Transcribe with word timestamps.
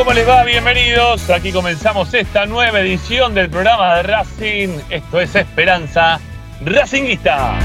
¿cómo 0.00 0.14
les 0.14 0.26
va? 0.26 0.44
Bienvenidos. 0.44 1.28
Aquí 1.28 1.52
comenzamos 1.52 2.14
esta 2.14 2.46
nueva 2.46 2.80
edición 2.80 3.34
del 3.34 3.50
programa 3.50 3.96
de 3.96 4.02
Racing. 4.04 4.78
Esto 4.88 5.20
es 5.20 5.34
Esperanza 5.34 6.18
Racinguista. 6.64 7.58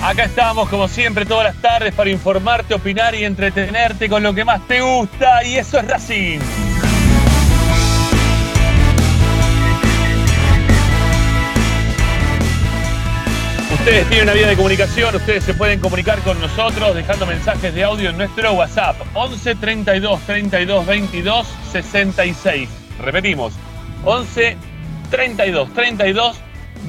Acá 0.00 0.22
estamos 0.22 0.68
como 0.68 0.86
siempre 0.86 1.26
todas 1.26 1.52
las 1.52 1.56
tardes 1.60 1.92
para 1.92 2.08
informarte, 2.08 2.74
opinar 2.74 3.16
y 3.16 3.24
entretenerte 3.24 4.08
con 4.08 4.22
lo 4.22 4.32
que 4.32 4.44
más 4.44 4.64
te 4.68 4.80
gusta 4.80 5.42
y 5.42 5.56
eso 5.56 5.80
es 5.80 5.88
Racing. 5.88 6.63
Ustedes 13.84 14.08
tienen 14.08 14.28
una 14.28 14.32
vía 14.32 14.46
de 14.46 14.56
comunicación, 14.56 15.14
ustedes 15.14 15.44
se 15.44 15.52
pueden 15.52 15.78
comunicar 15.78 16.18
con 16.20 16.40
nosotros 16.40 16.94
dejando 16.94 17.26
mensajes 17.26 17.74
de 17.74 17.84
audio 17.84 18.08
en 18.08 18.16
nuestro 18.16 18.54
WhatsApp 18.54 18.96
11 19.12 19.56
32 19.56 20.20
32 20.22 20.86
22 20.86 21.46
66. 21.70 22.70
Repetimos, 22.98 23.52
11 24.06 24.56
32 25.10 25.74
32 25.74 26.36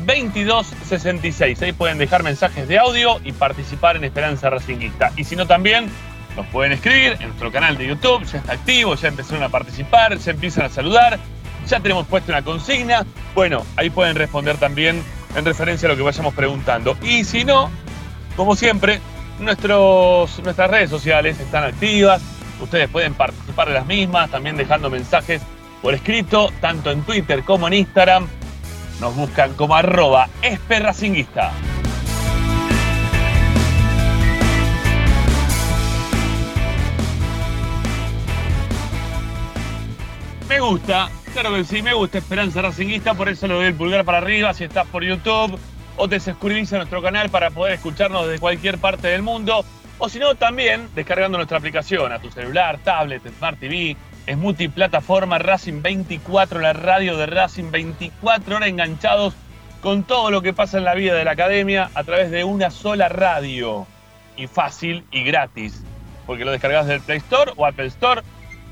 22 0.05 0.67
66. 0.85 1.61
Ahí 1.63 1.73
pueden 1.73 1.97
dejar 1.97 2.23
mensajes 2.23 2.66
de 2.66 2.79
audio 2.79 3.19
y 3.25 3.34
participar 3.34 3.97
en 3.97 4.05
Esperanza 4.05 4.50
Racinguista. 4.50 5.11
Y 5.17 5.25
si 5.25 5.35
no, 5.35 5.45
también 5.45 5.89
nos 6.38 6.45
pueden 6.47 6.72
escribir 6.72 7.17
en 7.19 7.28
nuestro 7.28 7.51
canal 7.51 7.78
de 7.78 7.88
YouTube, 7.88 8.23
ya 8.23 8.38
está 8.38 8.53
activo, 8.53 8.95
ya 8.95 9.09
empezaron 9.09 9.44
a 9.44 9.50
participar, 9.50 10.17
se 10.17 10.31
empiezan 10.31 10.67
a 10.67 10.69
saludar, 10.69 11.19
ya 11.67 11.81
tenemos 11.81 12.07
puesto 12.07 12.31
una 12.31 12.41
consigna. 12.41 13.05
Bueno, 13.34 13.66
ahí 13.75 13.89
pueden 13.89 14.16
responder 14.16 14.55
también 14.55 15.03
en 15.35 15.46
referencia 15.46 15.88
a 15.88 15.91
lo 15.91 15.97
que 15.97 16.03
vayamos 16.03 16.34
preguntando. 16.34 16.97
Y 17.01 17.23
si 17.23 17.44
no, 17.44 17.69
como 18.35 18.56
siempre, 18.56 19.00
nuestros, 19.40 20.40
nuestras 20.40 20.69
redes 20.69 20.90
sociales 20.90 21.40
están 21.40 21.63
activas. 21.63 22.22
Ustedes 22.62 22.90
pueden 22.90 23.13
participar 23.13 23.68
de 23.68 23.73
las 23.73 23.85
mismas, 23.85 24.31
también 24.31 24.56
dejando 24.56 24.90
mensajes 24.90 25.41
por 25.81 25.94
escrito, 25.94 26.51
tanto 26.62 26.91
en 26.91 27.01
Twitter 27.03 27.44
como 27.44 27.68
en 27.68 27.73
Instagram. 27.73 28.28
Nos 29.00 29.16
buscan 29.16 29.53
como 29.53 29.75
arroba 29.75 30.29
esperracinguista. 30.41 31.52
Me 40.47 40.59
gusta, 40.59 41.09
claro 41.41 41.53
que 41.53 41.66
sí, 41.66 41.81
me 41.81 41.94
gusta 41.94 42.19
Esperanza 42.19 42.62
Racinguista, 42.62 43.13
por 43.13 43.28
eso 43.28 43.46
le 43.46 43.56
doy 43.56 43.66
el 43.66 43.73
pulgar 43.73 44.06
para 44.06 44.19
arriba 44.19 44.53
si 44.53 44.63
estás 44.63 44.88
por 44.88 45.03
YouTube 45.03 45.59
o 45.97 46.07
te 46.07 46.18
suscribís 46.22 46.72
a 46.72 46.78
nuestro 46.78 47.01
canal 47.01 47.29
para 47.29 47.51
poder 47.51 47.73
escucharnos 47.73 48.25
desde 48.25 48.40
cualquier 48.40 48.78
parte 48.78 49.09
del 49.09 49.22
mundo. 49.22 49.66
O 49.97 50.07
si 50.07 50.18
no, 50.18 50.35
también 50.35 50.88
descargando 50.96 51.38
nuestra 51.38 51.57
aplicación 51.57 52.13
a 52.13 52.19
tu 52.19 52.31
celular, 52.31 52.79
tablet, 52.85 53.22
Smart 53.38 53.59
TV. 53.59 53.97
Es 54.25 54.38
multiplataforma 54.38 55.38
Racing 55.38 55.81
24, 55.81 56.62
la 56.62 56.72
radio 56.72 57.18
de 57.18 57.25
Racing 57.25 57.69
24 57.69 58.56
horas 58.56 58.69
enganchados 58.69 59.34
con 59.81 60.03
todo 60.03 60.31
lo 60.31 60.41
que 60.41 60.53
pasa 60.53 60.78
en 60.78 60.85
la 60.85 60.96
vida 60.96 61.16
de 61.16 61.25
la 61.25 61.31
academia 61.31 61.91
a 61.96 62.06
través 62.06 62.31
de 62.31 62.46
una 62.46 62.69
sola 62.69 63.09
radio. 63.09 63.85
Y 64.38 64.47
fácil 64.47 65.03
y 65.12 65.25
gratis. 65.25 65.84
Porque 66.25 66.46
lo 66.46 66.52
descargas 66.52 66.88
del 66.88 67.02
Play 67.02 67.17
Store 67.17 67.52
o 67.57 67.66
Apple 67.66 67.88
Store 67.88 68.22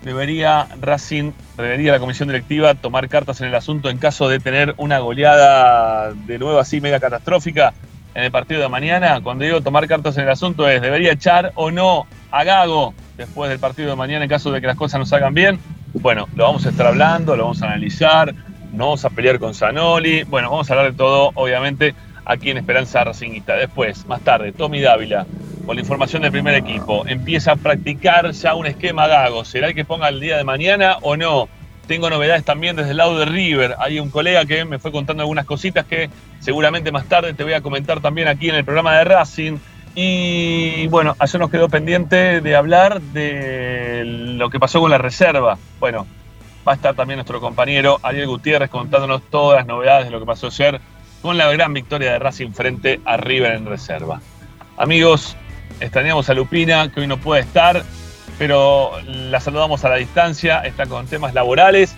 Debería 0.03 0.67
Racing, 0.81 1.31
debería 1.57 1.93
la 1.93 2.01
comisión 2.01 2.29
directiva 2.29 2.75
tomar 2.75 3.09
cartas 3.09 3.41
en 3.41 3.47
el 3.47 3.55
asunto 3.55 3.89
en 3.89 3.99
caso 3.99 4.29
de 4.29 4.41
tener 4.41 4.75
una 4.79 4.99
goleada 4.99 6.13
de 6.13 6.39
nuevo 6.41 6.59
así 6.59 6.81
mega 6.81 6.99
catastrófica 6.99 7.73
en 8.15 8.25
el 8.25 8.33
partido 8.33 8.61
de 8.63 8.69
mañana. 8.69 9.21
Cuando 9.21 9.45
digo 9.45 9.61
tomar 9.61 9.87
cartas 9.87 10.17
en 10.17 10.25
el 10.25 10.31
asunto 10.31 10.69
es, 10.69 10.83
¿debería 10.83 11.13
echar 11.13 11.53
o 11.55 11.71
no 11.71 12.09
a 12.33 12.43
Gago 12.43 12.95
después 13.17 13.49
del 13.49 13.61
partido 13.61 13.91
de 13.91 13.97
mañana 13.97 14.25
en 14.25 14.29
caso 14.29 14.51
de 14.51 14.61
que 14.61 14.67
las 14.67 14.77
cosas 14.77 14.99
no 14.99 15.07
salgan 15.07 15.35
bien? 15.35 15.61
Bueno, 15.95 16.27
lo 16.35 16.45
vamos 16.45 16.67
a 16.67 16.71
estar 16.71 16.89
hablando, 16.89 17.37
lo 17.37 17.45
vamos 17.45 17.63
a 17.63 17.67
analizar, 17.67 18.35
no 18.73 18.87
vamos 18.87 19.05
a 19.05 19.11
pelear 19.11 19.39
con 19.39 19.55
Zanoli. 19.55 20.25
Bueno, 20.25 20.51
vamos 20.51 20.69
a 20.69 20.75
hablar 20.75 20.91
de 20.91 20.99
todo, 20.99 21.31
obviamente, 21.35 21.95
aquí 22.25 22.51
en 22.51 22.59
Esperanza 22.59 23.05
Racingista. 23.05 23.57
Después, 23.57 24.07
más 24.07 24.21
tarde, 24.23 24.53
Tommy 24.53 24.81
Dávila 24.81 25.27
con 25.65 25.77
la 25.77 25.83
información 25.83 26.23
del 26.23 26.33
primer 26.33 26.55
equipo. 26.55 27.05
Empieza 27.07 27.53
a 27.53 27.57
practicar 27.57 28.31
ya 28.33 28.55
un 28.55 28.67
esquema 28.67 29.07
Gago. 29.07 29.45
¿Será 29.45 29.69
el 29.69 29.75
que 29.75 29.85
ponga 29.85 30.09
el 30.09 30.21
día 30.21 30.37
de 30.37 30.45
mañana 30.45 30.99
o 31.03 31.17
no? 31.17 31.49
Tengo 31.87 32.11
novedades 32.11 32.45
también 32.45 32.77
desde 32.77 32.93
el 32.93 32.97
lado 32.97 33.19
de 33.19 33.27
River. 33.27 33.77
Hay 33.79 33.99
un 33.99 34.11
colega 34.11 34.45
que 34.45 34.65
me 34.65 34.79
fue 34.79 34.93
contando 34.93 35.23
algunas 35.23 35.47
cositas 35.47 35.85
que 35.87 36.11
seguramente 36.41 36.93
más 36.93 37.07
tarde 37.07 37.35
te 37.35 37.45
voy 37.45 37.53
a 37.53 37.61
comentar 37.61 38.01
también 38.01 38.29
aquí 38.29 38.49
en 38.49 38.57
el 38.57 38.65
programa 38.65 38.97
de 38.97 39.05
Racing. 39.05 39.59
Y 39.95 40.87
bueno, 40.89 41.15
ayer 41.19 41.41
nos 41.41 41.51
quedó 41.51 41.69
pendiente 41.69 42.41
de 42.41 42.57
hablar 42.57 43.01
de 43.01 44.05
lo 44.05 44.49
que 44.49 44.59
pasó 44.59 44.81
con 44.81 44.91
la 44.91 44.99
reserva. 44.99 45.59
Bueno, 45.81 46.07
va 46.67 46.73
a 46.73 46.75
estar 46.77 46.95
también 46.95 47.19
nuestro 47.19 47.41
compañero 47.41 47.99
Ariel 48.03 48.29
Gutiérrez 48.29 48.71
contándonos 48.71 49.23
todas 49.29 49.59
las 49.59 49.67
novedades 49.67 50.07
de 50.07 50.13
lo 50.13 50.21
que 50.21 50.27
pasó 50.27 50.47
ayer 50.47 50.81
con 51.23 51.39
la 51.39 51.51
gran 51.53 51.73
victoria 51.73 52.13
de 52.13 52.19
Racing 52.19 52.51
frente 52.51 53.01
a 53.05 53.17
River 53.17 53.55
en 53.55 53.67
reserva. 53.67 54.21
Amigos, 54.77 55.37
extrañamos 55.81 56.29
a 56.29 56.35
Lupina, 56.35 56.91
que 56.91 57.01
hoy 57.01 57.07
no 57.07 57.17
puede 57.17 57.43
estar, 57.43 57.85
pero 58.39 58.93
la 59.07 59.41
saludamos 59.41 59.85
a 59.85 59.89
la 59.89 59.97
distancia, 59.97 60.61
está 60.61 60.87
con 60.87 61.07
temas 61.07 61.33
laborales. 61.33 61.95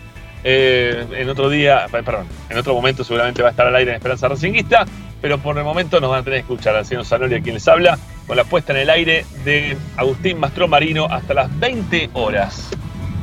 Eh, 0.47 1.07
en 1.13 1.29
otro 1.31 1.49
día, 1.49 1.87
perdón, 1.91 2.27
en 2.51 2.59
otro 2.59 2.75
momento 2.75 3.03
seguramente 3.03 3.41
va 3.41 3.49
a 3.49 3.51
estar 3.53 3.67
al 3.67 3.75
aire 3.77 3.93
en 3.93 3.97
Esperanza 3.97 4.29
Racinguista, 4.29 4.85
pero 5.23 5.39
por 5.39 5.57
el 5.57 5.65
momento 5.65 6.01
nos 6.01 6.11
van 6.11 6.21
a 6.21 6.23
tener 6.23 6.41
que 6.41 6.53
escuchar 6.53 6.77
al 6.77 6.85
señor 6.85 7.07
Sanoli 7.07 7.37
a 7.37 7.41
quien 7.41 7.55
les 7.55 7.67
habla, 7.67 7.99
con 8.27 8.37
la 8.37 8.45
puesta 8.45 8.75
en 8.75 8.81
el 8.81 8.91
aire 8.91 9.25
de 9.45 9.75
Agustín 9.97 10.39
Mastro 10.39 10.69
Marino 10.69 11.07
hasta 11.07 11.33
las 11.33 11.59
20 11.61 12.11
horas. 12.13 12.69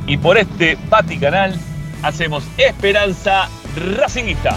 Y 0.08 0.16
por 0.16 0.36
este 0.36 0.76
Pati 0.90 1.18
Canal 1.18 1.54
hacemos 2.02 2.42
Esperanza 2.58 3.48
Racinguista. 3.96 4.56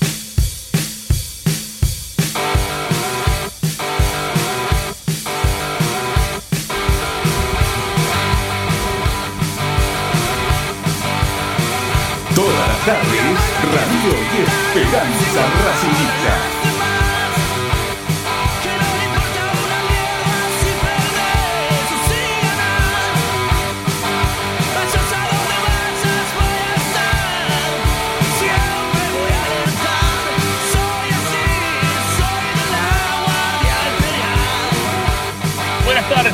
Tardes, 12.85 13.39
Radio 13.63 14.13
y 14.33 14.41
Esperanza 14.41 15.41
Racingista. 15.63 16.60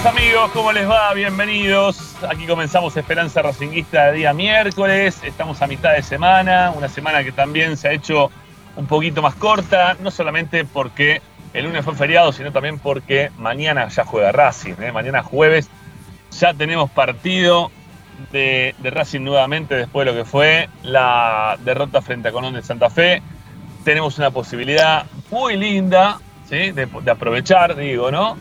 Amigos, 0.08 0.52
¿cómo 0.54 0.72
les 0.72 0.90
va? 0.90 1.14
Bienvenidos. 1.14 2.16
Aquí 2.30 2.48
comenzamos 2.48 2.96
Esperanza 2.96 3.42
Racinguista 3.42 4.06
de 4.06 4.20
día 4.20 4.34
miércoles. 4.34 5.20
Estamos 5.22 5.62
a 5.62 5.68
mitad 5.68 5.94
de 5.94 6.02
semana, 6.02 6.72
una 6.74 6.88
semana 6.88 7.26
que 7.26 7.34
también 7.34 7.76
se 7.76 7.90
ha 7.90 7.92
hecho 7.92 8.32
un 8.78 8.86
poquito 8.88 9.22
más 9.22 9.36
corta, 9.36 9.98
no 10.00 10.10
solamente 10.10 10.64
porque 10.64 11.22
el 11.54 11.66
lunes 11.66 11.84
fue 11.84 11.94
feriado, 11.94 12.32
sino 12.32 12.54
también 12.54 12.80
porque 12.80 13.32
mañana 13.38 13.90
ya 13.90 14.06
juega 14.06 14.32
Racing. 14.32 14.76
¿eh? 14.80 14.94
Mañana 14.94 15.24
jueves 15.24 15.70
ya 16.32 16.54
tenemos 16.54 16.90
partido 16.90 17.70
de, 18.32 18.76
Racing 18.82 19.22
nuevamente 19.22 19.76
después 19.76 20.06
de 20.06 20.14
lo 20.14 20.18
que 20.18 20.26
fue 20.26 20.70
la 20.84 21.58
derrota 21.66 22.02
frente 22.02 22.30
a 22.30 22.32
Colón 22.32 22.54
de 22.54 22.64
Santa 22.64 22.90
Fe. 22.90 23.22
Tenemos 23.84 24.18
una 24.18 24.32
posibilidad 24.32 25.06
muy 25.30 25.58
linda 25.58 26.20
de 26.50 27.12
aprovechar, 27.12 27.76
digo, 27.76 28.10
¿no? 28.10 28.38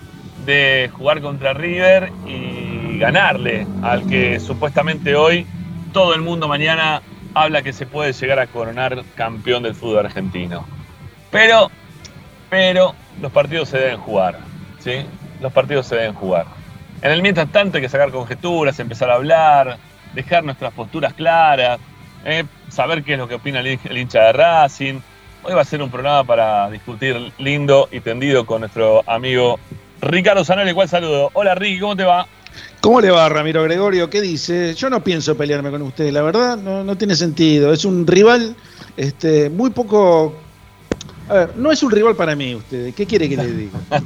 De 0.46 0.90
jugar 0.92 1.20
contra 1.20 1.52
River 1.52 2.10
y 2.26 2.98
ganarle 2.98 3.66
al 3.82 4.06
que 4.06 4.40
supuestamente 4.40 5.14
hoy 5.14 5.46
todo 5.92 6.14
el 6.14 6.22
mundo 6.22 6.48
mañana 6.48 7.02
habla 7.34 7.62
que 7.62 7.72
se 7.72 7.84
puede 7.84 8.12
llegar 8.12 8.38
a 8.38 8.46
coronar 8.46 9.02
campeón 9.14 9.62
del 9.64 9.74
fútbol 9.74 10.06
argentino. 10.06 10.66
Pero, 11.30 11.70
pero 12.48 12.94
los 13.20 13.30
partidos 13.32 13.68
se 13.68 13.78
deben 13.78 13.98
jugar, 13.98 14.38
¿sí? 14.78 15.04
Los 15.40 15.52
partidos 15.52 15.86
se 15.86 15.96
deben 15.96 16.14
jugar. 16.14 16.46
En 17.02 17.10
el 17.10 17.20
mientras 17.20 17.50
tanto 17.52 17.76
hay 17.76 17.82
que 17.82 17.90
sacar 17.90 18.10
conjeturas, 18.10 18.80
empezar 18.80 19.10
a 19.10 19.14
hablar, 19.14 19.76
dejar 20.14 20.44
nuestras 20.44 20.72
posturas 20.72 21.12
claras, 21.12 21.78
¿eh? 22.24 22.44
saber 22.68 23.02
qué 23.02 23.14
es 23.14 23.18
lo 23.18 23.28
que 23.28 23.34
opina 23.34 23.60
el, 23.60 23.78
el 23.84 23.98
hincha 23.98 24.22
de 24.22 24.32
Racing. 24.32 25.00
Hoy 25.42 25.52
va 25.52 25.60
a 25.60 25.64
ser 25.64 25.82
un 25.82 25.90
programa 25.90 26.24
para 26.24 26.70
discutir 26.70 27.32
lindo 27.38 27.88
y 27.92 28.00
tendido 28.00 28.46
con 28.46 28.60
nuestro 28.60 29.04
amigo 29.06 29.60
Ricardo 30.00 30.44
Zanoli, 30.44 30.72
cual 30.72 30.88
saludo. 30.88 31.30
Hola 31.32 31.54
Ricky, 31.54 31.80
¿cómo 31.80 31.96
te 31.96 32.04
va? 32.04 32.26
¿Cómo 32.80 33.00
le 33.00 33.10
va, 33.10 33.28
Ramiro 33.28 33.62
Gregorio? 33.64 34.08
¿Qué 34.08 34.20
dice? 34.20 34.74
Yo 34.74 34.88
no 34.90 35.02
pienso 35.02 35.36
pelearme 35.36 35.70
con 35.70 35.82
usted, 35.82 36.10
la 36.10 36.22
verdad, 36.22 36.56
no, 36.56 36.84
no 36.84 36.96
tiene 36.96 37.16
sentido. 37.16 37.72
Es 37.72 37.84
un 37.84 38.06
rival 38.06 38.54
este, 38.96 39.50
muy 39.50 39.70
poco. 39.70 40.36
A 41.28 41.34
ver, 41.34 41.56
no 41.56 41.72
es 41.72 41.82
un 41.82 41.90
rival 41.90 42.14
para 42.14 42.36
mí, 42.36 42.54
usted. 42.54 42.94
¿Qué 42.94 43.06
quiere 43.06 43.28
que 43.28 43.36
le 43.36 43.52
diga? 43.52 43.78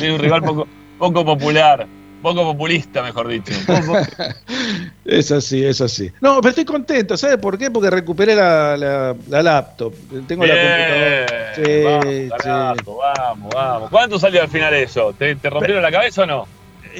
Es 0.00 0.10
un 0.10 0.18
rival 0.18 0.42
poco, 0.42 0.66
poco 0.98 1.24
popular, 1.24 1.86
poco 2.22 2.42
populista, 2.44 3.02
mejor 3.02 3.28
dicho. 3.28 3.52
es 5.04 5.30
así, 5.32 5.64
es 5.64 5.80
así. 5.80 6.10
No, 6.20 6.40
pero 6.40 6.50
estoy 6.50 6.64
contento, 6.64 7.16
¿sabe 7.16 7.38
por 7.38 7.56
qué? 7.58 7.70
Porque 7.70 7.90
recuperé 7.90 8.34
la, 8.34 8.76
la, 8.76 9.16
la 9.28 9.42
laptop. 9.42 9.92
Tengo 10.26 10.44
Bien, 10.44 10.56
la 10.56 11.26
computadora. 11.26 11.54
Sí, 11.54 11.82
vamos, 11.84 12.42
carajo, 12.42 12.96
vamos, 12.96 13.54
vamos. 13.54 13.90
¿Cuánto 13.90 14.18
salió 14.18 14.42
al 14.42 14.48
final 14.48 14.74
eso? 14.74 15.12
¿Te, 15.18 15.34
te 15.36 15.50
rompieron 15.50 15.82
la 15.82 15.90
cabeza 15.90 16.22
o 16.22 16.26
no? 16.26 16.46
sí. 16.46 16.48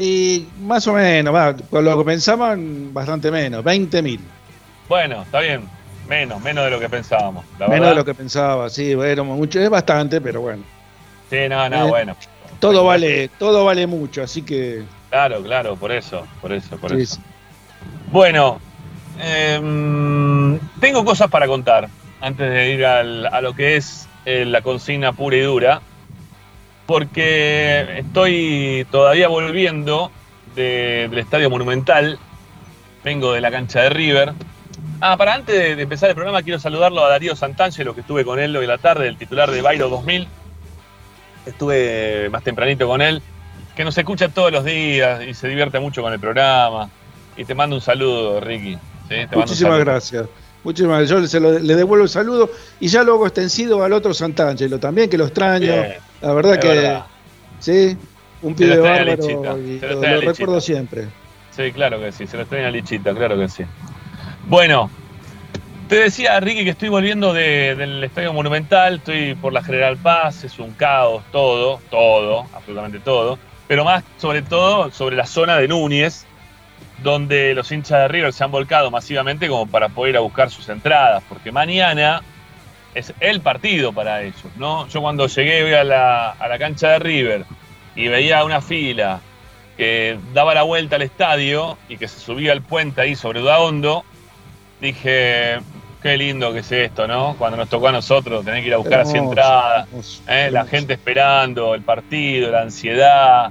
Y 0.01 0.49
más 0.63 0.87
o 0.87 0.93
menos, 0.93 1.35
va, 1.35 1.57
con 1.57 1.85
lo 1.85 1.99
que 1.99 2.05
pensaban, 2.05 2.93
bastante 2.93 3.31
menos, 3.31 3.65
20 3.65 4.03
mil. 4.03 4.21
Bueno, 4.89 5.23
está 5.23 5.41
bien. 5.41 5.63
Menos, 6.09 6.41
menos 6.41 6.65
de 6.65 6.71
lo 6.71 6.81
que 6.81 6.89
pensábamos. 6.89 7.45
La 7.59 7.67
Menos 7.67 7.81
verdad. 7.81 7.89
de 7.91 7.95
lo 7.97 8.05
que 8.05 8.15
pensaba, 8.15 8.71
sí, 8.71 8.95
bueno, 8.95 9.25
mucho, 9.25 9.61
es 9.61 9.69
bastante, 9.69 10.21
pero 10.21 10.41
bueno. 10.41 10.63
Sí, 11.29 11.37
no, 11.51 11.69
no, 11.69 11.87
Eh, 11.87 11.89
bueno. 11.89 12.17
Todo 12.61 12.85
vale, 12.85 13.29
todo 13.39 13.65
vale 13.65 13.87
mucho, 13.87 14.23
así 14.23 14.43
que. 14.43 14.85
Claro, 15.11 15.43
claro, 15.43 15.77
por 15.77 15.91
eso, 15.93 16.27
por 16.41 16.53
eso, 16.53 16.77
por 16.79 16.95
sí, 16.95 17.03
eso. 17.03 17.21
Bueno, 18.13 18.61
em, 19.19 20.59
tengo 20.81 21.05
cosas 21.05 21.29
para 21.31 21.47
contar 21.47 21.89
antes 22.21 22.51
de 22.51 22.71
ir 22.73 22.85
al- 22.85 23.27
a 23.27 23.41
lo 23.41 23.55
que 23.55 23.77
es 23.77 24.09
eh, 24.27 24.45
la 24.45 24.61
consigna 24.61 25.13
pura 25.13 25.37
y 25.37 25.41
dura, 25.41 25.81
porque 26.87 27.99
estoy 27.99 28.87
todavía 28.91 29.29
volviendo 29.29 30.11
de- 30.55 31.07
del 31.09 31.19
Estadio 31.19 31.49
Monumental, 31.51 32.19
vengo 33.05 33.33
de 33.33 33.41
la 33.41 33.51
cancha 33.51 33.83
de 33.83 33.91
River. 33.91 34.33
Ah, 35.01 35.17
para 35.17 35.35
antes 35.35 35.55
de, 35.55 35.77
de 35.77 35.83
empezar 35.83 36.09
el 36.11 36.15
programa 36.15 36.43
quiero 36.43 36.59
saludarlo 36.59 37.05
a 37.05 37.09
Darío 37.09 37.37
Santangelo, 37.37 37.95
que 37.95 38.01
estuve 38.03 38.25
con 38.25 38.39
él 38.39 38.55
hoy 38.57 38.65
en 38.65 38.71
la 38.71 38.79
tarde, 38.79 39.09
el 39.09 39.17
titular 39.17 39.51
de 39.51 39.63
Bairo 39.63 39.89
2000. 39.89 40.29
Estuve 41.47 42.29
más 42.31 42.43
tempranito 42.43 42.87
con 42.87 43.01
él, 43.01 43.23
que 43.79 43.85
nos 43.85 43.97
escucha 43.97 44.29
todos 44.29 44.51
los 44.51 44.65
días 44.65 45.23
y 45.25 45.35
se 45.35 45.47
divierte 45.47 45.79
mucho 45.79 46.03
con 46.03 46.13
el 46.13 46.19
programa. 46.19 46.91
Y 47.37 47.45
te 47.45 47.55
mando 47.55 47.77
un 47.77 47.81
saludo, 47.81 48.41
Ricky. 48.41 48.77
Muchísimas 49.33 49.57
saludo. 49.57 49.79
gracias. 49.79 50.27
Muchísimas 50.65 50.99
gracias. 50.99 51.21
Yo 51.23 51.27
se 51.29 51.39
lo- 51.39 51.59
le 51.61 51.75
devuelvo 51.77 52.03
el 52.03 52.11
saludo 52.11 52.51
y 52.81 52.89
ya 52.89 53.05
lo 53.05 53.15
hago 53.15 53.27
extensido 53.29 53.85
al 53.85 53.93
otro 53.93 54.13
Santangelo 54.13 54.81
también, 54.81 55.09
que 55.09 55.17
lo 55.17 55.27
extraño. 55.27 55.67
Bien, 55.73 55.95
La 56.21 56.33
verdad 56.33 56.59
que 56.59 56.67
verdad. 56.69 57.07
sí, 57.61 57.97
un 58.43 58.57
pibe 58.57 58.79
bárbaro 58.79 59.15
Lichita, 59.15 59.57
y 59.59 59.79
se 59.79 59.87
lo 59.87 60.01
lo, 60.03 60.21
recuerdo 60.23 60.61
siempre. 60.61 61.05
Sí, 61.53 61.71
claro 61.71 62.01
que 62.01 62.11
sí, 62.11 62.27
se 62.27 62.37
lo 62.37 62.43
extraña 62.43 62.71
Lichita, 62.71 63.15
claro 63.15 63.39
que 63.39 63.49
sí. 63.49 63.63
Bueno, 64.49 64.91
te 65.89 65.97
decía, 66.01 66.39
Ricky, 66.41 66.65
que 66.65 66.71
estoy 66.71 66.89
volviendo 66.89 67.33
de- 67.33 67.77
del 67.77 68.03
Estadio 68.03 68.33
Monumental, 68.33 68.97
estoy 68.97 69.37
por 69.37 69.53
la 69.53 69.63
General 69.63 69.97
Paz, 69.97 70.43
es 70.43 70.59
un 70.59 70.73
caos, 70.73 71.23
todo, 71.31 71.81
todo, 71.91 72.45
absolutamente 72.53 72.99
todo, 72.99 73.39
pero 73.69 73.85
más 73.85 74.03
sobre 74.17 74.43
todo 74.43 74.91
sobre 74.91 75.15
la 75.15 75.27
zona 75.27 75.57
de 75.57 75.69
Núñez, 75.69 76.27
donde 77.03 77.55
los 77.55 77.71
hinchas 77.71 78.01
de 78.01 78.09
River 78.09 78.33
se 78.33 78.43
han 78.43 78.51
volcado 78.51 78.91
masivamente 78.91 79.49
como 79.49 79.67
para 79.67 79.89
poder 79.91 80.15
ir 80.15 80.17
a 80.17 80.21
buscar 80.21 80.51
sus 80.51 80.69
entradas, 80.69 81.23
porque 81.29 81.53
mañana 81.53 82.23
es 82.95 83.13
el 83.21 83.41
partido 83.41 83.93
para 83.93 84.23
ellos, 84.23 84.47
¿no? 84.57 84.89
Yo 84.89 85.01
cuando 85.01 85.27
llegué 85.29 85.79
a 85.79 85.85
la, 85.85 86.31
a 86.31 86.49
la 86.49 86.59
cancha 86.59 86.89
de 86.93 86.99
River 86.99 87.45
y 87.95 88.09
veía 88.09 88.43
una 88.45 88.61
fila 88.61 89.21
que 89.77 90.19
daba 90.35 90.55
la 90.55 90.63
vuelta 90.63 90.97
al 90.97 91.03
estadio 91.03 91.79
y 91.89 91.99
que 91.99 92.09
se 92.09 92.19
subía 92.19 92.51
al 92.53 92.63
puente 92.63 93.01
ahí 93.01 93.15
sobre 93.15 93.41
Udaondo, 93.41 94.05
dije, 94.81 95.61
qué 96.01 96.17
lindo 96.17 96.53
que 96.53 96.61
es 96.61 96.71
esto, 96.73 97.07
¿no? 97.07 97.37
Cuando 97.37 97.57
nos 97.57 97.69
tocó 97.69 97.89
a 97.89 97.93
nosotros 97.93 98.45
tener 98.45 98.61
que 98.63 98.69
ir 98.69 98.75
a 98.75 98.79
buscar 98.79 99.01
así 99.01 99.17
Hermoso, 99.17 99.41
hermoso, 99.91 100.23
¿eh? 100.29 100.51
la 100.51 100.65
gente 100.67 100.95
esperando 100.95 101.75
el 101.75 101.83
partido, 101.83 102.51
la 102.51 102.63
ansiedad, 102.63 103.51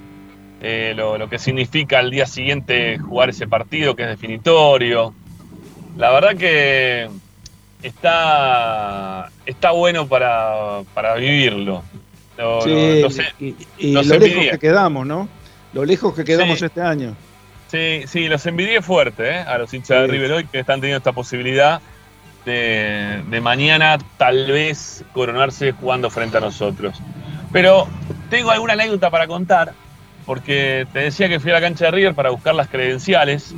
eh, 0.59 0.93
lo, 0.95 1.17
lo 1.17 1.27
que 1.29 1.37
significa 1.39 1.99
al 1.99 2.09
día 2.09 2.25
siguiente 2.25 2.97
jugar 2.97 3.29
ese 3.29 3.47
partido 3.47 3.95
que 3.95 4.03
es 4.03 4.09
definitorio. 4.09 5.13
La 5.97 6.11
verdad 6.11 6.35
que 6.35 7.09
está, 7.83 9.29
está 9.45 9.71
bueno 9.71 10.07
para, 10.07 10.81
para 10.93 11.15
vivirlo. 11.15 11.83
Lo- 12.37 12.61
Sí, 12.61 12.69
lo- 12.69 13.01
lo 13.01 13.09
sé. 13.09 13.23
y, 13.39 13.55
lo 13.93 14.01
lejos 14.01 14.11
envidié. 14.27 14.51
que 14.51 14.59
quedamos, 14.59 15.05
¿no? 15.07 15.27
Lo 15.73 15.83
lejos 15.85 16.13
que 16.15 16.23
quedamos 16.23 16.59
Sí. 16.59 16.65
este 16.65 16.81
año. 16.81 17.15
Sí, 17.67 18.03
sí, 18.07 18.27
los 18.27 18.45
envidié 18.45 18.81
fuerte 18.81 19.29
¿eh? 19.29 19.39
a 19.39 19.57
los 19.57 19.73
hinchas 19.73 20.01
de. 20.01 20.07
River 20.07 20.31
hoy 20.31 20.45
que 20.45 20.59
están 20.59 20.79
teniendo 20.79 20.99
esta 20.99 21.11
posibilidad 21.11 21.81
de, 22.47 23.39
mañana 23.41 23.97
tal 24.17 24.51
vez 24.51 25.03
coronarse 25.13 25.73
jugando 25.73 26.09
frente 26.09 26.37
a 26.37 26.39
nosotros. 26.39 26.99
Pero 27.51 27.87
tengo 28.29 28.49
alguna 28.51 28.73
anécdota 28.73 29.09
para 29.11 29.27
contar, 29.27 29.73
porque 30.25 30.87
te 30.91 30.99
decía 30.99 31.29
que 31.29 31.39
fui 31.39 31.51
a 31.51 31.55
la 31.55 31.61
cancha 31.61 31.85
de 31.85 31.91
River 31.91 32.15
para 32.15 32.31
buscar 32.31 32.55
las 32.55 32.67
credenciales. 32.67 33.53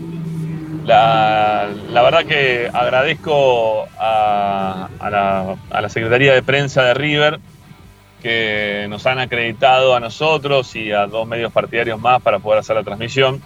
La, 0.85 1.69
la 1.91 2.01
verdad 2.01 2.25
que 2.25 2.69
agradezco 2.73 3.87
a, 3.97 4.89
a 4.99 5.81
la 5.81 5.89
Secretaría 5.89 6.33
de 6.33 6.41
Prensa 6.41 6.83
de 6.83 6.93
River 6.93 7.39
que 8.21 8.87
nos 8.89 9.05
han 9.05 9.19
acreditado 9.19 9.95
a 9.95 9.99
nosotros 9.99 10.75
y 10.75 10.91
a 10.91 11.07
dos 11.07 11.27
medios 11.27 11.51
partidarios 11.51 11.99
más 11.99 12.21
para 12.21 12.39
poder 12.39 12.59
hacer 12.59 12.75
la 12.75 12.83
transmisión. 12.83 13.41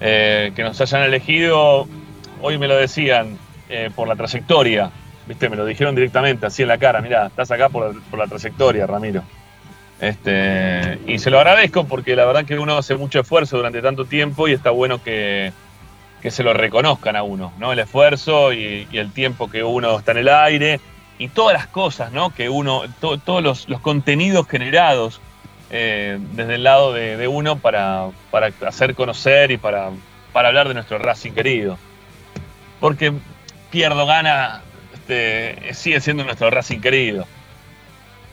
eh, 0.00 0.52
que 0.54 0.62
nos 0.62 0.80
hayan 0.80 1.02
elegido, 1.02 1.88
hoy 2.40 2.58
me 2.58 2.68
lo 2.68 2.76
decían, 2.76 3.38
eh, 3.70 3.90
por 3.94 4.08
la 4.08 4.16
trayectoria, 4.16 4.90
¿viste? 5.26 5.50
Me 5.50 5.56
lo 5.56 5.66
dijeron 5.66 5.94
directamente, 5.94 6.46
así 6.46 6.62
en 6.62 6.68
la 6.68 6.78
cara, 6.78 7.02
mira, 7.02 7.26
estás 7.26 7.50
acá 7.50 7.68
por, 7.68 7.94
la 8.16 8.26
trayectoria, 8.26 8.86
Ramiro. 8.86 9.22
Este, 10.00 10.98
y 11.06 11.18
se 11.18 11.30
lo 11.30 11.38
agradezco 11.38 11.84
porque 11.84 12.16
la 12.16 12.24
verdad 12.24 12.46
que 12.46 12.58
uno 12.58 12.78
hace 12.78 12.96
mucho 12.96 13.20
esfuerzo 13.20 13.58
durante 13.58 13.82
tanto 13.82 14.06
tiempo 14.06 14.48
y 14.48 14.52
está 14.52 14.70
bueno 14.70 15.02
que, 15.02 15.52
se 16.30 16.42
lo 16.42 16.54
reconozcan 16.54 17.14
a 17.14 17.22
uno, 17.22 17.52
¿no? 17.58 17.72
El 17.72 17.78
esfuerzo 17.80 18.54
y, 18.54 18.88
el 18.92 19.12
tiempo 19.12 19.50
que 19.50 19.62
uno 19.62 19.98
está 19.98 20.12
en 20.12 20.18
el 20.18 20.28
aire 20.28 20.80
y 21.18 21.28
todas 21.28 21.52
las 21.52 21.66
cosas, 21.66 22.10
¿no? 22.10 22.30
Que 22.30 22.48
uno, 22.48 22.84
todos 23.00 23.42
los, 23.42 23.66
contenidos 23.82 24.48
generados 24.48 25.20
eh, 25.70 26.18
desde 26.32 26.54
el 26.54 26.64
lado 26.64 26.94
de, 26.94 27.28
uno 27.28 27.58
para, 27.58 28.08
para, 28.30 28.50
hacer 28.66 28.94
conocer 28.94 29.50
y 29.50 29.58
para, 29.58 29.90
para 30.32 30.48
hablar 30.48 30.68
de 30.68 30.74
nuestro 30.74 30.98
Racing 30.98 31.32
querido. 31.32 31.76
Porque 32.80 33.12
pierdo, 33.70 34.06
gana, 34.06 34.62
este, 34.94 35.74
sigue 35.74 36.00
siendo 36.00 36.24
nuestro 36.24 36.50
Racing 36.50 36.80
querido. 36.80 37.26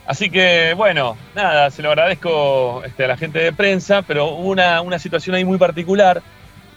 Así 0.06 0.30
que, 0.30 0.74
bueno, 0.76 1.16
nada, 1.34 1.70
se 1.70 1.82
lo 1.82 1.88
agradezco 1.88 2.82
este, 2.84 3.04
a 3.04 3.08
la 3.08 3.16
gente 3.16 3.40
de 3.40 3.52
prensa, 3.52 4.02
pero 4.02 4.26
hubo 4.26 4.50
una, 4.50 4.98
situación 4.98 5.34
ahí 5.34 5.44
muy 5.44 5.58
particular, 5.58 6.22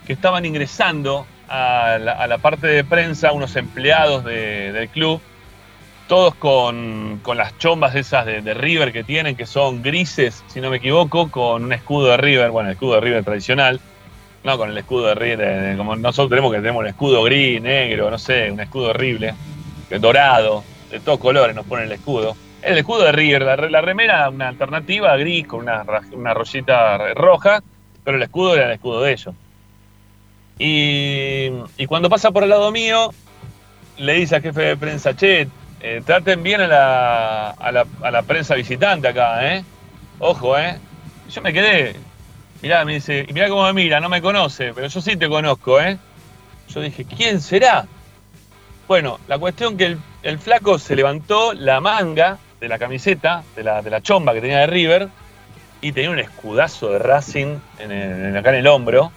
que 0.08 0.14
estaban 0.14 0.46
ingresando 0.46 1.28
a 1.48 1.98
la, 2.00 2.38
parte 2.40 2.68
de 2.68 2.84
prensa 2.84 3.32
unos 3.32 3.56
empleados 3.56 4.24
del 4.24 4.90
club, 4.90 5.22
todos 6.08 6.34
con, 6.34 7.22
las 7.36 7.56
chombas 7.60 7.94
esas 7.94 8.26
de, 8.26 8.54
River 8.56 8.92
que 8.92 9.04
tienen, 9.04 9.36
que 9.36 9.46
son 9.46 9.84
grises, 9.84 10.44
si 10.48 10.60
no 10.60 10.72
me 10.72 10.78
equivoco, 10.78 11.30
con 11.30 11.64
un 11.64 11.74
escudo 11.74 12.08
de 12.08 12.18
River, 12.18 12.50
bueno, 12.50 12.70
el 12.70 12.74
escudo 12.74 12.96
de 12.96 13.02
River 13.02 13.24
tradicional, 13.24 13.80
no 14.44 14.58
con 14.58 14.70
el 14.70 14.78
escudo 14.78 15.14
de 15.14 15.76
como 15.78 15.96
nosotros 15.96 16.30
tenemos 16.30 16.52
que 16.52 16.60
tenemos 16.60 16.82
un 16.82 16.88
escudo 16.88 17.24
gris, 17.24 17.62
negro, 17.62 18.10
no 18.10 18.18
sé, 18.18 18.52
un 18.52 18.60
escudo 18.60 18.90
horrible, 18.90 19.34
dorado, 20.00 20.64
de 20.92 21.00
todos 21.00 21.20
colores 21.20 21.56
nos 21.56 21.66
ponen 21.66 21.86
el 21.86 21.92
escudo 21.94 22.36
el 22.62 22.78
escudo 22.78 23.04
de 23.04 23.12
River, 23.12 23.44
la, 23.72 23.82
remera, 23.82 24.30
una 24.30 24.50
alternativa 24.50 25.16
gris 25.18 25.48
con 25.48 25.62
una, 25.62 25.84
una 26.12 26.34
roja, 26.34 27.64
pero 28.04 28.18
el 28.18 28.24
escudo 28.24 28.56
era 28.56 28.66
el 28.66 28.72
escudo 28.74 29.02
de 29.02 29.12
ellos. 29.12 29.36
Y, 30.58 31.86
cuando 31.88 32.10
pasa 32.10 32.32
por 32.32 32.44
el 32.44 32.50
lado 32.50 32.72
mío, 32.72 33.12
le 33.98 34.14
dice 34.14 34.36
al 34.36 34.42
jefe 34.42 34.62
de 34.62 34.78
prensa, 34.78 35.16
che, 35.16 35.48
eh, 35.82 36.02
traten 36.06 36.44
bien 36.44 36.60
a 36.62 36.68
la, 36.68 37.50
a, 37.52 38.12
la, 38.12 38.22
prensa 38.24 38.56
visitante 38.56 39.08
acá, 39.08 39.56
¿eh? 39.56 39.64
Ojo, 40.20 40.58
¿eh? 40.58 40.78
Yo 41.30 41.42
me 41.42 41.54
quedé, 41.54 41.96
mirá, 42.62 42.86
me 42.86 42.94
dice, 42.94 43.26
y 43.28 43.34
mirá 43.34 43.50
cómo 43.50 43.64
me 43.64 43.74
mira, 43.74 44.00
no 44.00 44.10
me 44.10 44.22
conoce, 44.22 44.74
pero 44.74 44.88
yo 44.88 45.02
sí 45.02 45.16
te 45.16 45.28
conozco, 45.28 45.80
¿eh? 45.80 45.98
Yo 46.70 46.82
dije, 46.82 47.06
¿quién 47.06 47.42
será? 47.42 47.88
Bueno, 48.88 49.20
la 49.28 49.38
cuestión 49.38 49.78
que 49.78 49.98
el, 50.24 50.40
flaco 50.40 50.80
se 50.80 50.96
levantó 50.96 51.54
la 51.54 51.80
manga 51.80 52.38
de 52.60 52.68
la 52.68 52.80
camiseta, 52.80 53.44
de 53.56 53.64
la, 53.64 53.82
de 53.82 53.90
la 53.90 54.02
chomba 54.02 54.34
que 54.34 54.42
tenía 54.42 54.60
de 54.60 54.68
River, 54.68 55.10
y 55.82 55.92
tenía 55.92 56.10
un 56.10 56.20
escudazo 56.20 56.90
de 56.90 57.00
Racing 57.00 57.58
en 57.80 58.36
acá 58.36 58.50
en 58.50 58.56
el 58.56 58.68
hombro. 58.68 59.12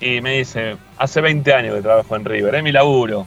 Y 0.00 0.20
me 0.20 0.38
dice, 0.38 0.76
hace 0.98 1.20
20 1.20 1.54
años 1.54 1.74
que 1.74 1.82
trabajo 1.82 2.16
en 2.16 2.24
River, 2.24 2.54
es 2.54 2.62
mi 2.62 2.72
laburo, 2.72 3.26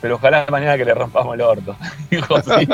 pero 0.00 0.16
ojalá 0.16 0.46
mañana 0.50 0.76
que 0.76 0.84
le 0.84 0.94
rompamos 0.94 1.34
el 1.34 1.40
orto. 1.40 1.76
Dijo, 2.10 2.40
sí, 2.42 2.68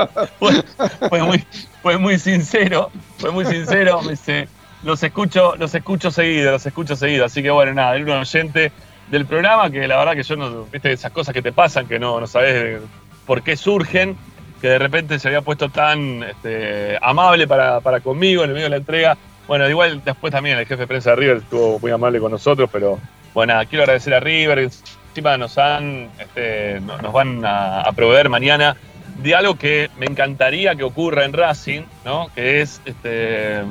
fue, 1.08 1.22
muy, 1.22 1.44
fue 1.82 1.98
muy 1.98 2.18
sincero, 2.18 2.90
fue 3.18 3.30
muy 3.30 3.44
sincero, 3.44 4.00
me 4.02 4.12
dice, 4.12 4.48
los 4.82 5.02
escucho, 5.02 5.54
los 5.56 5.74
escucho 5.74 6.10
seguido, 6.10 6.52
los 6.52 6.66
escucho 6.66 6.96
seguido. 6.96 7.24
Así 7.24 7.42
que 7.42 7.50
bueno, 7.50 7.74
nada, 7.74 7.96
era 7.96 8.04
un 8.04 8.20
oyente 8.20 8.72
del 9.10 9.26
programa 9.26 9.70
que 9.70 9.86
la 9.86 9.96
verdad 9.96 10.14
que 10.14 10.22
yo 10.22 10.36
no, 10.36 10.64
viste, 10.64 10.92
esas 10.92 11.12
cosas 11.12 11.32
que 11.32 11.42
te 11.42 11.52
pasan, 11.52 11.86
que 11.86 11.98
no, 11.98 12.20
no 12.20 12.26
sabes 12.26 12.80
por 13.24 13.42
qué 13.42 13.56
surgen, 13.56 14.16
que 14.60 14.68
de 14.68 14.78
repente 14.78 15.18
se 15.18 15.28
había 15.28 15.42
puesto 15.42 15.68
tan 15.68 16.22
este, 16.22 16.98
amable 17.00 17.46
para, 17.46 18.00
conmigo 18.00 18.42
en 18.42 18.50
el 18.50 18.54
medio 18.54 18.66
de 18.66 18.70
la 18.70 18.76
entrega. 18.76 19.16
Bueno, 19.46 19.68
igual 19.68 20.02
después 20.04 20.32
también 20.32 20.58
el 20.58 20.66
jefe 20.66 20.82
de 20.82 20.86
prensa 20.86 21.10
de 21.10 21.16
River 21.16 21.36
estuvo 21.38 21.78
muy 21.78 21.90
amable 21.90 22.18
con 22.18 22.32
nosotros, 22.32 22.68
pero 22.72 22.98
bueno, 23.32 23.54
quiero 23.68 23.84
agradecer 23.84 24.14
a 24.14 24.20
River, 24.20 24.58
encima 24.58 25.36
nos 25.36 25.56
han, 25.58 26.08
este, 26.18 26.80
nos 26.80 27.12
van 27.12 27.44
a, 27.44 27.84
proveer 27.94 28.28
mañana 28.28 28.76
de 29.18 29.34
algo 29.34 29.56
que 29.56 29.88
me 29.98 30.06
encantaría 30.06 30.74
que 30.74 30.82
ocurra 30.82 31.24
en 31.24 31.32
Racing, 31.32 31.82
¿no? 32.04 32.28
Que 32.34 32.60
es, 32.60 32.80
este, 32.84 33.62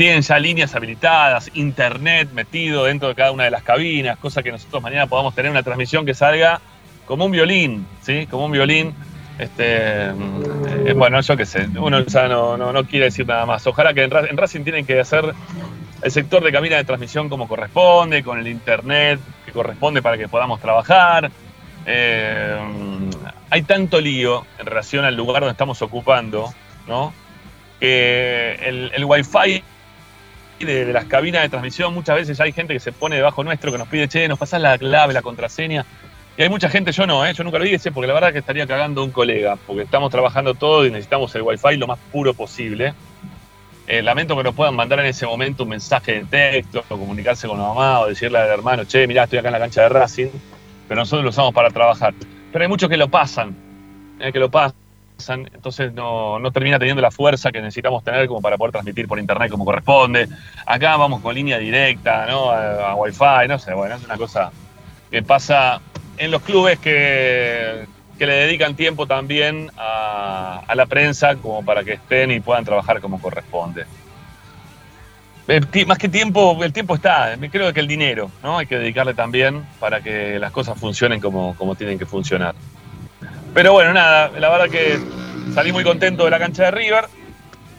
tienen 0.00 0.22
ya 0.22 0.38
líneas 0.38 0.74
habilitadas, 0.74 1.50
internet 1.52 2.30
metido 2.32 2.84
dentro 2.84 3.08
de 3.08 3.14
cada 3.14 3.32
una 3.32 3.44
de 3.44 3.50
las 3.50 3.62
cabinas, 3.62 4.16
cosa 4.16 4.42
que 4.42 4.50
nosotros 4.50 4.82
mañana 4.82 5.06
podamos 5.06 5.34
tener 5.34 5.50
una 5.50 5.62
transmisión 5.62 6.06
que 6.06 6.14
salga 6.14 6.62
como 7.04 7.26
un 7.26 7.32
violín, 7.32 7.86
¿sí? 8.00 8.26
Como 8.30 8.46
un 8.46 8.52
violín 8.52 8.94
este, 9.38 10.06
eh, 10.06 10.94
bueno, 10.96 11.20
yo 11.20 11.36
qué 11.36 11.44
sé, 11.44 11.68
uno 11.78 12.00
ya 12.06 12.28
no, 12.28 12.56
no, 12.56 12.84
quiere 12.84 13.04
decir 13.04 13.26
nada 13.26 13.44
más. 13.44 13.66
Ojalá 13.66 13.92
que 13.92 14.04
en, 14.04 14.10
Racing 14.10 14.64
tienen 14.64 14.86
que 14.86 14.98
hacer 14.98 15.34
el 16.00 16.10
sector 16.10 16.42
de 16.42 16.50
cabina 16.50 16.78
de 16.78 16.84
transmisión 16.84 17.28
como 17.28 17.46
corresponde, 17.46 18.22
con 18.22 18.38
el 18.38 18.48
internet 18.48 19.20
que 19.44 19.52
corresponde 19.52 20.00
para 20.00 20.16
que 20.16 20.28
podamos 20.28 20.62
trabajar. 20.62 21.30
Eh, 21.84 22.58
hay 23.50 23.62
tanto 23.64 24.00
lío 24.00 24.46
en 24.58 24.64
relación 24.64 25.04
al 25.04 25.14
lugar 25.14 25.42
donde 25.42 25.52
estamos 25.52 25.82
ocupando, 25.82 26.54
¿no? 26.88 27.12
Que 27.78 28.54
el, 28.64 28.92
el 28.94 29.04
wifi 29.04 29.62
de, 30.64 30.92
las 30.92 31.06
cabinas 31.06 31.42
de 31.42 31.48
transmisión, 31.48 31.94
muchas 31.94 32.16
veces 32.16 32.40
hay 32.40 32.52
gente 32.52 32.74
que 32.74 32.80
se 32.80 32.92
pone 32.92 33.16
debajo 33.16 33.42
nuestro 33.44 33.72
que 33.72 33.78
nos 33.78 33.88
pide, 33.88 34.08
che, 34.08 34.28
nos 34.28 34.38
pasás 34.38 34.60
la 34.60 34.78
clave, 34.78 35.12
la 35.12 35.22
contraseña. 35.22 35.84
Y 36.36 36.42
hay 36.42 36.48
mucha 36.48 36.68
gente, 36.68 36.92
yo 36.92 37.06
no, 37.06 37.26
¿eh? 37.26 37.34
yo 37.34 37.44
nunca 37.44 37.58
lo 37.58 37.66
hice 37.66 37.90
porque 37.92 38.06
la 38.06 38.14
verdad 38.14 38.32
que 38.32 38.38
estaría 38.38 38.66
cagando 38.66 39.04
un 39.04 39.10
colega, 39.10 39.56
porque 39.66 39.82
estamos 39.82 40.10
trabajando 40.10 40.54
todo 40.54 40.86
y 40.86 40.90
necesitamos 40.90 41.34
el 41.34 41.42
wifi 41.42 41.76
lo 41.76 41.86
más 41.86 41.98
puro 42.12 42.34
posible. 42.34 42.94
Eh, 43.86 44.02
lamento 44.02 44.36
que 44.36 44.44
nos 44.44 44.54
puedan 44.54 44.76
mandar 44.76 45.00
en 45.00 45.06
ese 45.06 45.26
momento 45.26 45.64
un 45.64 45.70
mensaje 45.70 46.12
de 46.12 46.24
texto, 46.24 46.84
o 46.88 46.96
comunicarse 46.96 47.48
con 47.48 47.58
la 47.58 47.64
mamá, 47.64 48.00
o 48.00 48.06
decirle 48.06 48.38
al 48.38 48.48
hermano, 48.48 48.84
che, 48.84 49.06
mirá, 49.06 49.24
estoy 49.24 49.40
acá 49.40 49.48
en 49.48 49.52
la 49.52 49.58
cancha 49.58 49.82
de 49.82 49.88
Racing, 49.88 50.28
pero 50.88 51.00
nosotros 51.00 51.24
lo 51.24 51.30
usamos 51.30 51.52
para 51.52 51.70
trabajar. 51.70 52.14
Pero 52.52 52.62
hay 52.62 52.68
muchos 52.68 52.88
que 52.88 52.96
lo 52.96 53.08
pasan, 53.08 53.56
¿eh? 54.20 54.32
que 54.32 54.38
lo 54.38 54.50
pasan, 54.50 54.79
entonces 55.28 55.92
no, 55.92 56.38
no, 56.38 56.50
termina 56.50 56.78
teniendo 56.78 57.02
la 57.02 57.10
fuerza 57.10 57.52
que 57.52 57.60
necesitamos 57.60 58.02
tener 58.02 58.26
como 58.26 58.40
para 58.40 58.56
poder 58.56 58.72
transmitir 58.72 59.06
por 59.06 59.18
internet 59.18 59.50
como 59.50 59.64
corresponde. 59.64 60.28
Acá 60.66 60.96
vamos 60.96 61.20
con 61.20 61.34
línea 61.34 61.58
directa, 61.58 62.26
¿no? 62.26 62.50
A, 62.50 62.92
a 62.92 62.94
Wi-Fi, 62.94 63.48
no 63.48 63.58
sé, 63.58 63.74
bueno, 63.74 63.96
es 63.96 64.04
una 64.04 64.16
cosa 64.16 64.50
que 65.10 65.22
pasa 65.22 65.80
en 66.20 66.30
los 66.30 66.42
clubes 66.42 66.78
que, 66.78 67.86
le 68.18 68.32
dedican 68.34 68.76
tiempo 68.76 69.06
también 69.06 69.70
a, 69.78 70.62
la 70.74 70.84
prensa 70.84 71.36
como 71.36 71.64
para 71.64 71.82
que 71.82 71.94
estén 71.94 72.30
y 72.30 72.40
puedan 72.40 72.64
trabajar 72.64 73.00
como 73.00 73.20
corresponde. 73.20 73.86
Más 75.86 75.98
que 75.98 76.08
tiempo, 76.10 76.62
el 76.62 76.72
tiempo 76.72 76.94
está, 76.94 77.36
creo 77.50 77.72
que 77.72 77.80
el 77.80 77.88
dinero, 77.88 78.30
¿no? 78.42 78.58
Hay 78.58 78.66
que 78.66 78.78
dedicarle 78.78 79.14
también 79.14 79.64
para 79.80 80.02
que 80.02 80.38
las 80.38 80.52
cosas 80.52 80.78
funcionen 80.78 81.20
como, 81.20 81.56
como 81.56 81.74
tienen 81.74 81.98
que 81.98 82.04
funcionar. 82.04 82.54
Pero 83.54 83.72
bueno, 83.72 83.92
nada, 83.92 84.30
la 84.38 84.48
verdad 84.48 84.68
que 84.68 84.98
salí 85.54 85.72
muy 85.72 85.84
contento 85.84 86.24
de 86.24 86.30
la 86.30 86.38
cancha 86.38 86.64
de 86.64 86.70
River, 86.70 87.04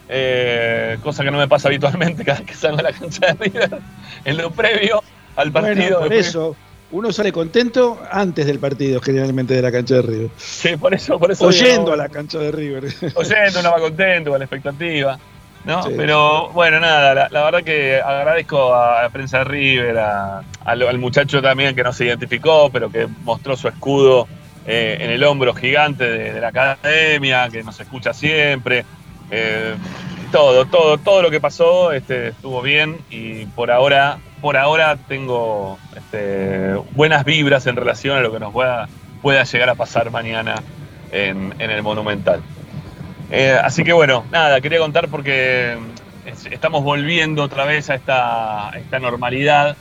eh, 0.10 0.98
cosa 1.02 1.24
que 1.24 1.32
no 1.32 1.38
me 1.38 1.48
pasa 1.48 1.70
habitualmente 1.70 2.26
cada 2.26 2.40
vez 2.40 2.48
que 2.48 2.54
salgo 2.56 2.80
a 2.80 2.84
la 2.84 2.94
cancha 2.94 3.28
de 3.28 3.46
River, 3.46 3.80
en 4.26 4.38
lo 4.38 4.52
previo 4.52 5.02
al 5.36 5.52
partido. 5.52 6.00
por 6.00 6.14
eso, 6.14 6.56
uno 6.92 7.14
sale 7.14 7.32
contento 7.32 8.02
antes 8.12 8.46
del 8.46 8.60
partido, 8.60 9.00
generalmente 9.00 9.54
de 9.54 9.62
la 9.62 9.72
cancha 9.72 9.96
de 9.96 10.02
River. 10.02 10.30
Sí, 10.38 10.76
por 10.76 10.94
eso, 10.94 11.18
por 11.18 11.32
eso. 11.32 11.46
Oyendo 11.46 11.94
a 11.94 11.96
la 11.96 12.10
cancha 12.10 12.40
de 12.40 12.52
River. 12.52 12.84
Oyendo, 13.16 13.62
uno 13.62 13.72
va 13.72 13.80
contento, 13.80 14.32
con 14.32 14.40
la 14.40 14.46
expectativa. 14.46 15.18
¿no? 15.64 15.84
Pero 15.96 16.50
bueno, 16.50 16.80
nada, 16.80 17.30
la, 17.30 17.44
verdad 17.44 17.64
que 17.64 18.02
agradezco 18.02 18.74
a 18.74 19.04
la 19.04 19.10
prensa 19.10 19.40
de 19.40 19.44
River, 19.46 19.98
al, 19.98 20.98
muchacho 20.98 21.42
también 21.42 21.76
que 21.76 21.84
no 21.84 21.94
se 21.94 22.06
identificó, 22.06 22.70
pero 22.72 22.92
que 22.92 23.08
mostró 23.24 23.56
su 23.56 23.68
escudo 23.68 24.28
eh, 24.74 24.98
en 25.02 25.12
el 25.12 25.22
hombro 25.26 25.54
gigante 25.54 26.06
de, 26.06 26.40
la 26.40 26.48
academia, 26.48 27.50
que 27.50 27.62
nos 27.62 27.78
escucha 27.78 28.14
siempre. 28.14 28.86
Eh, 29.30 29.76
todo, 30.32 30.64
todo, 30.64 30.98
todo 30.98 31.22
lo 31.22 31.30
que 31.30 31.42
pasó 31.42 31.92
este, 31.92 32.30
estuvo 32.30 32.62
bien 32.62 32.98
y 33.10 33.48
por 33.48 33.70
ahora 33.70 34.20
por 34.40 34.56
ahora 34.56 34.96
tengo 34.96 35.78
este, 35.98 36.74
buenas 36.92 37.26
vibras 37.26 37.68
en 37.68 37.76
relación 37.76 38.18
a 38.18 38.22
lo 38.22 38.32
que 38.32 38.40
nos 38.40 38.54
pueda, 38.54 38.88
pueda 39.22 39.44
llegar 39.44 39.68
a 39.68 39.76
pasar 39.76 40.10
mañana 40.10 40.56
en, 41.12 41.54
el 41.60 41.84
Monumental. 41.84 42.42
Eh, 43.30 43.58
así 43.62 43.84
que 43.84 43.92
bueno, 43.92 44.24
nada, 44.32 44.62
quería 44.62 44.80
contar 44.80 45.10
porque 45.10 45.78
estamos 46.50 46.82
volviendo 46.82 47.44
otra 47.44 47.66
vez 47.66 47.90
a 47.90 47.96
esta, 47.96 48.72
esta 48.76 49.00
normalidad 49.00 49.76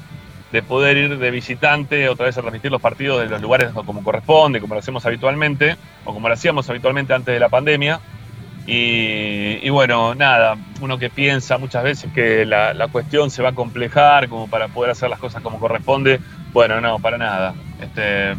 de 0.52 0.62
poder 0.62 0.96
ir 0.96 1.18
de 1.18 1.30
visitante, 1.30 2.08
otra 2.08 2.26
vez 2.26 2.36
a 2.36 2.40
transmitir 2.40 2.70
los 2.70 2.80
partidos 2.80 3.20
de 3.20 3.28
los 3.28 3.40
lugares 3.40 3.70
como 3.72 4.02
corresponde, 4.02 4.60
como 4.60 4.74
lo 4.74 4.80
hacemos 4.80 5.04
habitualmente, 5.06 5.76
o 6.04 6.12
como 6.12 6.28
lo 6.28 6.34
hacíamos 6.34 6.68
habitualmente 6.68 7.14
antes 7.14 7.32
de 7.32 7.40
la 7.40 7.48
pandemia. 7.48 8.00
Y, 8.66 9.68
bueno, 9.70 10.14
nada, 10.14 10.56
uno 10.80 10.96
que 10.96 11.10
piensa 11.10 11.58
muchas 11.58 11.82
veces 11.82 12.12
que 12.12 12.46
la, 12.46 12.72
la, 12.72 12.86
cuestión 12.86 13.30
se 13.30 13.42
va 13.42 13.48
a 13.48 13.52
complejar 13.52 14.28
como 14.28 14.48
para 14.48 14.68
poder 14.68 14.92
hacer 14.92 15.10
las 15.10 15.18
cosas 15.18 15.42
como 15.42 15.58
corresponde. 15.58 16.20
Bueno, 16.52 16.80
no, 16.80 17.00
para 17.00 17.18
nada. 17.18 17.54
Este, 17.80 18.36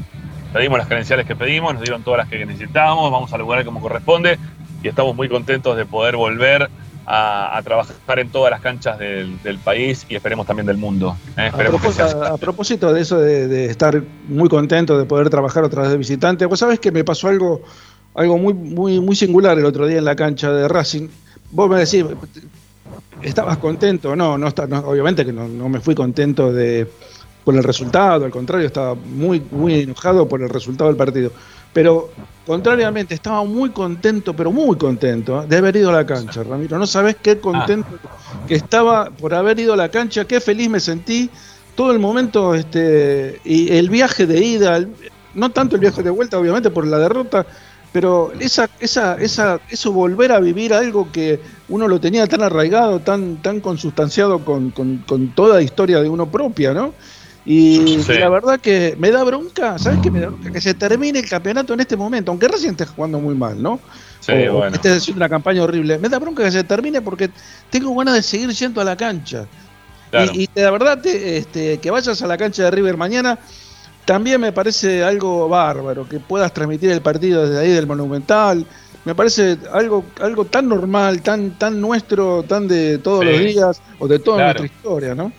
pedimos 0.54 0.78
las 0.78 0.88
credenciales 0.88 1.26
que 1.26 1.36
pedimos, 1.36 1.74
nos 1.74 1.84
dieron 1.84 2.04
todas 2.04 2.20
las 2.20 2.30
que 2.30 2.46
necesitábamos, 2.46 3.12
vamos 3.12 3.34
a 3.34 3.38
lugar 3.38 3.66
como 3.66 3.82
corresponde 3.82 4.38
y 4.84 4.88
estamos 4.88 5.16
muy 5.16 5.30
contentos 5.30 5.78
de 5.78 5.86
poder 5.86 6.16
volver 6.16 6.70
a, 7.06 7.60
trabajar 7.64 8.20
en 8.20 8.30
todas 8.30 8.52
las 8.52 8.62
canchas 8.62 8.98
del, 9.00 9.60
país 9.64 10.06
y 10.10 10.16
esperemos 10.16 10.48
también 10.48 10.66
del 10.66 10.78
mundo. 10.78 11.16
¿eh? 11.38 11.52
a, 11.54 12.38
propósito, 12.38 12.94
de 12.94 13.02
eso 13.02 13.20
de, 13.20 13.66
estar 13.66 14.02
muy 14.28 14.50
contento 14.50 14.98
de 14.98 15.06
poder 15.06 15.30
trabajar 15.30 15.64
otra 15.64 15.84
vez 15.84 15.92
de 15.92 15.98
visitante, 15.98 16.46
vos 16.46 16.60
sabés 16.60 16.80
que 16.80 16.92
me 16.92 17.04
pasó 17.04 17.28
algo, 17.28 17.62
algo 18.16 18.38
muy, 18.38 18.54
muy, 18.54 19.00
muy 19.00 19.16
singular 19.16 19.58
el 19.58 19.66
otro 19.66 19.88
día 19.88 19.98
en 19.98 20.06
la 20.06 20.16
cancha 20.16 20.52
de 20.52 20.68
Racing. 20.68 21.10
Vos 21.52 21.70
me 21.70 21.80
decís, 21.80 22.06
¿estabas 23.22 23.58
contento? 23.58 24.16
No, 24.16 24.38
no, 24.38 24.48
está, 24.48 24.64
obviamente 24.64 25.26
que 25.26 25.34
no, 25.34 25.48
no 25.48 25.70
me 25.70 25.80
fui 25.80 25.96
contento 25.96 26.54
de 26.54 26.88
por 27.44 27.56
el 27.56 27.64
resultado, 27.64 28.26
al 28.26 28.32
contrario, 28.32 28.68
estaba 28.68 28.94
muy, 28.94 29.42
muy 29.52 29.82
enojado 29.82 30.28
por 30.28 30.42
el 30.42 30.50
resultado 30.50 30.90
del 30.90 30.98
partido. 30.98 31.32
Pero 31.74 32.12
contrariamente, 32.52 33.16
estaba 33.16 33.46
muy 33.46 33.70
contento, 33.70 34.36
pero 34.36 34.52
muy 34.52 34.78
contento 34.78 35.42
¿eh? 35.42 35.46
de 35.48 35.56
haber 35.56 35.78
ido 35.78 35.90
a 35.90 35.94
la 35.94 36.06
cancha, 36.06 36.44
Ramiro. 36.44 36.78
No 36.78 36.86
sabes 36.86 37.16
qué 37.22 37.40
contento 37.40 37.88
que 38.46 38.56
estaba 38.56 39.10
por 39.10 39.34
haber 39.34 39.58
ido 39.58 39.72
a 39.72 39.78
la 39.78 39.88
cancha, 39.88 40.26
qué 40.26 40.42
feliz 40.42 40.70
me 40.70 40.82
sentí 40.82 41.30
todo 41.76 41.94
el 41.94 42.00
momento, 42.00 42.54
este, 42.54 43.40
y 43.46 43.72
el 43.72 43.90
viaje 43.90 44.28
de 44.28 44.44
ida, 44.44 44.86
no 45.34 45.52
tanto 45.52 45.76
el 45.76 45.80
viaje 45.80 46.04
de 46.04 46.10
vuelta, 46.10 46.38
obviamente, 46.38 46.70
por 46.70 46.86
la 46.86 46.98
derrota, 46.98 47.46
pero 47.94 48.34
esa, 48.38 48.70
esa, 48.82 49.16
esa, 49.16 49.62
eso 49.70 49.94
volver 49.94 50.34
a 50.34 50.42
vivir 50.42 50.74
algo 50.74 51.10
que 51.10 51.40
uno 51.70 51.88
lo 51.88 52.02
tenía 52.02 52.28
tan 52.28 52.42
arraigado, 52.42 53.00
tan, 53.00 53.38
tan 53.42 53.62
consustanciado 53.62 54.44
con, 54.44 54.72
con, 54.72 54.98
con 55.08 55.30
toda 55.30 55.56
la 55.56 55.62
historia 55.62 56.02
de 56.02 56.10
uno 56.10 56.30
propia, 56.30 56.74
¿no? 56.74 56.94
Y 57.44 57.98
la 58.08 58.30
verdad 58.30 58.60
que 58.60 58.96
me 59.00 59.10
da 59.10 59.24
bronca, 59.24 59.80
¿sabes 59.80 60.00
qué 60.04 60.12
me 60.12 60.20
da 60.20 60.28
bronca? 60.28 60.52
Que 60.52 60.62
se 60.62 60.76
termine 60.76 61.20
el 61.20 61.30
campeonato 61.30 61.74
en 61.74 61.80
este 61.80 61.98
momento, 61.98 62.32
aunque 62.32 62.48
recién 62.48 62.72
esté 62.72 62.86
jugando 62.86 63.20
muy 63.20 63.34
mal, 63.34 63.62
¿no? 63.62 63.80
Sí, 64.20 64.34
bueno. 64.52 64.76
Esté 64.76 64.92
haciendo 64.92 65.20
una 65.20 65.30
campaña 65.30 65.64
horrible. 65.64 65.98
Me 65.98 66.08
da 66.08 66.20
bronca 66.20 66.44
que 66.44 66.52
se 66.52 66.64
termine 66.64 67.02
porque 67.02 67.32
tengo 67.72 67.96
ganas 67.96 68.14
de 68.14 68.22
seguir 68.22 68.50
yendo 68.52 68.80
a 68.80 68.84
la 68.84 68.96
cancha. 68.96 69.48
Y, 70.34 70.50
la 70.56 70.72
verdad, 70.72 71.04
este, 71.06 71.80
que 71.80 71.90
vayas 71.90 72.22
a 72.22 72.28
la 72.28 72.38
cancha 72.38 72.66
de 72.66 72.72
River 72.72 72.98
mañana, 72.98 73.40
también 74.06 74.42
me 74.42 74.52
parece 74.52 75.04
algo 75.04 75.48
bárbaro, 75.48 76.08
que 76.08 76.20
puedas 76.20 76.54
transmitir 76.54 76.92
el 76.92 77.02
partido 77.02 77.48
desde 77.48 77.60
ahí 77.60 77.72
del 77.72 77.88
Monumental. 77.88 78.66
Me 79.06 79.16
parece 79.16 79.58
algo, 79.72 80.06
algo 80.20 80.46
tan 80.46 80.68
normal, 80.68 81.22
tan, 81.22 81.58
tan 81.58 81.82
nuestro, 81.82 82.44
tan 82.44 82.68
de 82.68 83.00
todos 83.00 83.26
los 83.26 83.40
días, 83.40 83.82
o 83.98 84.08
de 84.08 84.20
toda 84.20 84.44
nuestra 84.44 84.66
historia, 84.66 85.16
¿no? 85.16 85.32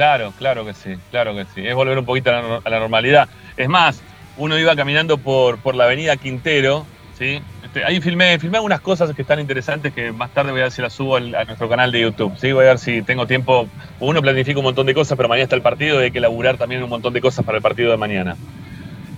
Claro, 0.00 0.32
claro 0.38 0.64
que 0.64 0.72
sí, 0.72 0.94
claro 1.10 1.34
que 1.34 1.44
sí. 1.54 1.60
Es 1.66 1.74
volver 1.74 1.98
un 1.98 2.06
poquito 2.06 2.30
a 2.30 2.70
la, 2.70 2.80
normalidad. 2.80 3.28
Es 3.58 3.68
más, 3.68 4.00
uno 4.38 4.58
iba 4.58 4.74
caminando 4.74 5.18
por, 5.18 5.58
por 5.58 5.74
la 5.74 5.84
avenida 5.84 6.16
Quintero, 6.16 6.86
¿sí? 7.18 7.42
Este, 7.62 7.84
ahí 7.84 8.00
filmé, 8.00 8.38
filmé 8.38 8.56
algunas 8.56 8.80
cosas 8.80 9.14
que 9.14 9.20
están 9.20 9.40
interesantes 9.40 9.92
que 9.92 10.10
más 10.10 10.30
tarde 10.30 10.52
voy 10.52 10.62
a 10.62 10.64
ver 10.64 10.72
si 10.72 10.80
las 10.80 10.94
subo 10.94 11.16
a 11.16 11.20
nuestro 11.20 11.68
canal 11.68 11.92
de 11.92 12.00
YouTube. 12.00 12.32
¿sí? 12.38 12.50
Voy 12.50 12.64
a 12.64 12.68
ver 12.68 12.78
si 12.78 13.02
tengo 13.02 13.26
tiempo. 13.26 13.68
Uno 13.98 14.22
planifica 14.22 14.58
un 14.58 14.64
montón 14.64 14.86
de 14.86 14.94
cosas, 14.94 15.18
pero 15.18 15.28
mañana 15.28 15.42
está 15.42 15.56
el 15.56 15.60
partido 15.60 16.00
y 16.00 16.04
hay 16.04 16.10
que 16.10 16.20
laburar 16.20 16.56
también 16.56 16.82
un 16.82 16.88
montón 16.88 17.12
de 17.12 17.20
cosas 17.20 17.44
para 17.44 17.58
el 17.58 17.62
partido 17.62 17.90
de 17.90 17.98
mañana. 17.98 18.38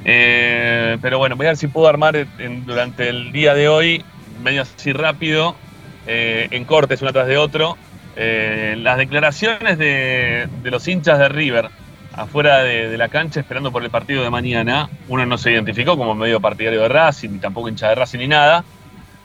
Eh, 0.04 0.98
pero 1.00 1.18
bueno, 1.18 1.36
voy 1.36 1.46
a 1.46 1.50
ver 1.50 1.58
si 1.58 1.68
puedo 1.68 1.86
armar 1.86 2.26
durante 2.66 3.08
el 3.08 3.30
día 3.30 3.54
de 3.54 3.68
hoy, 3.68 4.04
medio 4.42 4.62
así 4.62 4.92
rápido, 4.92 5.54
eh, 6.08 6.48
en 6.50 6.64
cortes 6.64 7.02
uno 7.02 7.12
tras 7.12 7.28
de 7.28 7.36
otro, 7.36 7.78
eh, 8.16 8.76
las 8.78 8.98
declaraciones 8.98 9.78
de, 9.78 10.48
los 10.64 10.86
hinchas 10.86 11.18
de 11.18 11.28
River 11.28 11.70
afuera 12.12 12.58
de, 12.62 12.96
la 12.98 13.08
cancha 13.08 13.40
esperando 13.40 13.72
por 13.72 13.82
el 13.82 13.90
partido 13.90 14.22
de 14.22 14.30
mañana, 14.30 14.90
uno 15.08 15.24
no 15.24 15.38
se 15.38 15.52
identificó 15.52 15.96
como 15.96 16.14
medio 16.14 16.40
partidario 16.40 16.82
de 16.82 16.88
Racing, 16.88 17.30
ni 17.30 17.38
tampoco 17.38 17.68
hincha 17.68 17.88
de 17.88 17.94
Racing 17.94 18.18
ni 18.18 18.28
nada, 18.28 18.64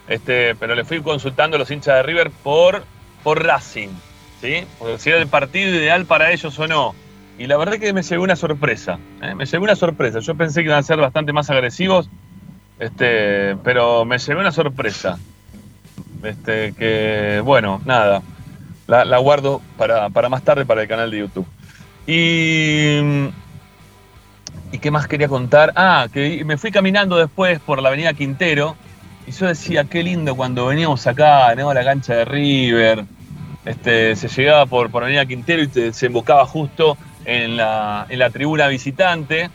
este, 0.08 0.56
pero 0.56 0.73
le 0.73 0.86
fui 0.86 1.02
consultando 1.02 1.58
a 1.58 1.60
los 1.60 1.69
hinchas 1.69 1.95
de 1.95 2.04
River 2.04 2.32
por, 2.43 2.86
por 3.23 3.43
Racing, 3.43 3.89
¿sí? 4.39 4.63
si 4.97 5.10
era 5.10 5.19
el 5.19 5.28
partido 5.28 5.69
ideal 5.69 6.06
para 6.06 6.32
ellos 6.32 6.58
o 6.58 6.67
no. 6.67 6.95
Y 7.38 7.45
la 7.45 7.58
verdad 7.58 7.78
que 7.78 7.93
me 7.93 8.02
llegó 8.02 8.23
una 8.23 8.36
sorpresa, 8.36 9.00
¿eh? 9.21 9.36
me 9.36 9.45
llegó 9.45 9.63
una 9.63 9.76
sorpresa. 9.76 10.19
Yo 10.19 10.34
pensé 10.36 10.62
que 10.62 10.67
iban 10.67 10.80
a 10.80 10.84
ser 10.84 10.97
bastante 10.97 11.34
más 11.34 11.50
agresivos, 11.50 12.10
este, 12.80 13.56
pero 13.63 14.06
me 14.06 14.17
llegó 14.17 14.39
una 14.39 14.52
sorpresa. 14.52 15.19
Este, 16.23 16.73
que, 16.73 17.41
bueno, 17.43 17.80
nada, 17.86 18.23
la, 18.88 19.17
guardo 19.17 19.62
para, 19.78 20.10
más 20.30 20.43
tarde 20.43 20.65
para 20.65 20.82
el 20.82 20.88
canal 20.88 21.12
de 21.12 21.19
YouTube. 21.19 21.45
Y, 22.08 23.00
¿Y 24.71 24.80
qué 24.80 24.91
más 24.91 25.08
quería 25.08 25.28
contar? 25.28 25.73
Ah, 25.76 26.08
que 26.12 26.43
me 26.45 26.58
fui 26.58 26.71
caminando 26.71 27.17
después 27.17 27.60
por 27.60 27.82
la 27.82 27.89
avenida 27.89 28.13
Quintero 28.13 28.76
y 29.28 29.32
yo 29.32 29.47
decía, 29.47 29.84
qué 29.84 30.04
lindo 30.04 30.36
cuando 30.36 30.67
veníamos 30.67 31.06
acá, 31.06 31.50
veníamos 31.50 31.71
a 31.71 31.80
la 31.80 31.84
cancha 31.84 32.15
de 32.15 32.26
River, 32.26 33.04
este, 33.65 34.15
se 34.15 34.30
llegaba 34.30 34.65
por, 34.65 34.89
por 34.89 35.04
avenida 35.04 35.26
Quintero 35.26 35.62
y 35.63 35.93
se 35.93 36.06
embocaba 36.06 36.45
justo 36.45 36.97
en 37.26 37.58
la, 37.58 38.06
en 38.08 38.19
la 38.19 38.30
tribuna 38.30 38.67
visitante 38.67 39.50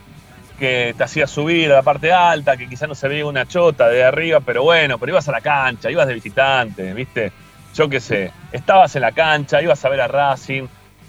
que 0.58 0.94
te 0.96 1.02
hacía 1.02 1.26
subir 1.26 1.72
a 1.72 1.76
la 1.76 1.82
parte 1.82 2.12
alta, 2.12 2.56
que 2.56 2.68
quizás 2.68 2.88
no 2.88 2.94
se 2.94 3.08
veía 3.08 3.26
una 3.26 3.48
chota 3.48 3.88
de 3.88 4.04
arriba, 4.04 4.40
pero 4.40 4.62
bueno, 4.62 4.98
pero 4.98 5.12
ibas 5.12 5.28
a 5.28 5.32
la 5.32 5.40
cancha, 5.40 5.90
ibas 5.90 6.06
de 6.06 6.14
visitante, 6.14 6.92
¿viste? 6.92 7.32
Yo 7.74 7.88
qué 7.88 8.00
sé, 8.00 8.30
estabas 8.52 8.94
en 8.96 9.02
la 9.02 9.12
cancha, 9.12 9.62
ibas 9.62 9.84
a 9.84 9.88
ver 9.88 10.00
a 10.00 10.08
Racing, 10.08 10.64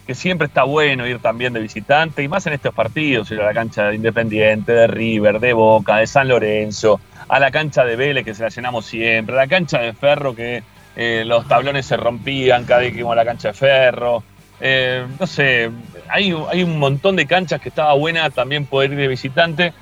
que 0.05 0.15
siempre 0.15 0.47
está 0.47 0.63
bueno 0.63 1.07
ir 1.07 1.19
también 1.19 1.53
de 1.53 1.59
visitante, 1.59 2.23
y 2.23 2.27
más 2.27 2.45
en 2.47 2.53
estos 2.53 2.73
partidos, 2.73 3.31
ir 3.31 3.41
a 3.41 3.45
la 3.45 3.53
cancha 3.53 3.85
de 3.85 3.95
Independiente, 3.95 4.71
de 4.71 4.87
River, 4.87 5.39
de 5.39 5.53
Boca, 5.53 5.97
de 5.97 6.07
San 6.07 6.27
Lorenzo, 6.27 6.99
a 7.27 7.39
la 7.39 7.51
cancha 7.51 7.85
de 7.85 7.95
Vélez, 7.95 8.25
que 8.25 8.33
se 8.33 8.43
la 8.43 8.49
llenamos 8.49 8.85
siempre, 8.85 9.35
a 9.35 9.39
la 9.39 9.47
cancha 9.47 9.79
de 9.79 9.93
Ferro, 9.93 10.35
que 10.35 10.63
eh, 10.95 11.23
los 11.25 11.47
tablones 11.47 11.85
se 11.85 11.97
rompían 11.97 12.65
cada 12.65 12.81
vez 12.81 12.91
que 12.91 12.99
íbamos 12.99 13.13
a 13.13 13.15
la 13.15 13.25
cancha 13.25 13.49
de 13.49 13.53
Ferro. 13.53 14.23
Eh, 14.59 15.05
no 15.19 15.27
sé, 15.27 15.69
hay, 16.09 16.33
hay 16.49 16.63
un 16.63 16.79
montón 16.79 17.15
de 17.15 17.25
canchas 17.25 17.59
que 17.59 17.69
estaba 17.69 17.93
buena 17.93 18.29
también 18.29 18.65
poder 18.65 18.91
ir 18.91 18.97
de 18.97 19.07
visitante. 19.07 19.73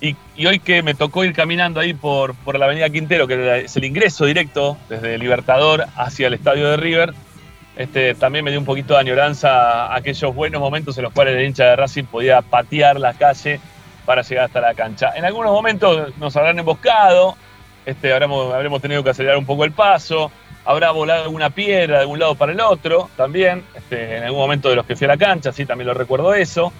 Y, 0.00 0.16
hoy 0.46 0.58
que 0.58 0.82
me 0.82 0.94
tocó 0.94 1.24
ir 1.24 1.32
caminando 1.32 1.80
ahí 1.80 1.94
por, 1.94 2.34
por 2.34 2.58
la 2.58 2.66
avenida 2.66 2.90
Quintero, 2.90 3.26
que 3.26 3.64
es 3.64 3.76
el 3.76 3.84
ingreso 3.84 4.26
directo 4.26 4.76
desde 4.88 5.16
Libertador 5.18 5.86
hacia 5.96 6.26
el 6.26 6.34
estadio 6.34 6.68
de 6.70 6.76
River, 6.76 7.14
este, 7.76 8.14
también 8.14 8.44
me 8.44 8.50
dio 8.50 8.60
un 8.60 8.66
poquito 8.66 8.94
de 8.94 9.00
añoranza 9.00 9.86
a 9.86 9.96
aquellos 9.96 10.34
buenos 10.34 10.60
momentos 10.60 10.96
en 10.96 11.04
los 11.04 11.12
cuales 11.12 11.36
el 11.36 11.44
hincha 11.44 11.64
de 11.64 11.76
Racing 11.76 12.04
podía 12.04 12.40
patear 12.40 12.98
la 12.98 13.14
calle 13.14 13.60
para 14.06 14.22
llegar 14.22 14.46
hasta 14.46 14.60
la 14.60 14.74
cancha. 14.74 15.12
En 15.14 15.24
algunos 15.24 15.52
momentos 15.52 16.16
nos 16.18 16.34
habrán 16.36 16.58
emboscado, 16.58 17.36
este, 17.84 18.12
habremos, 18.12 18.52
habremos 18.54 18.80
tenido 18.80 19.04
que 19.04 19.10
acelerar 19.10 19.36
un 19.36 19.44
poco 19.44 19.64
el 19.64 19.72
paso, 19.72 20.30
habrá 20.64 20.90
volado 20.90 21.24
alguna 21.24 21.50
piedra 21.50 22.00
de 22.00 22.06
un 22.06 22.18
lado 22.18 22.34
para 22.34 22.52
el 22.52 22.60
otro 22.60 23.10
también, 23.16 23.62
este, 23.74 24.16
en 24.16 24.24
algún 24.24 24.40
momento 24.40 24.70
de 24.70 24.76
los 24.76 24.86
que 24.86 24.96
fui 24.96 25.04
a 25.04 25.08
la 25.08 25.16
cancha, 25.18 25.52
sí, 25.52 25.66
también 25.66 25.88
lo 25.88 25.94
recuerdo 25.94 26.34
eso. 26.34 26.72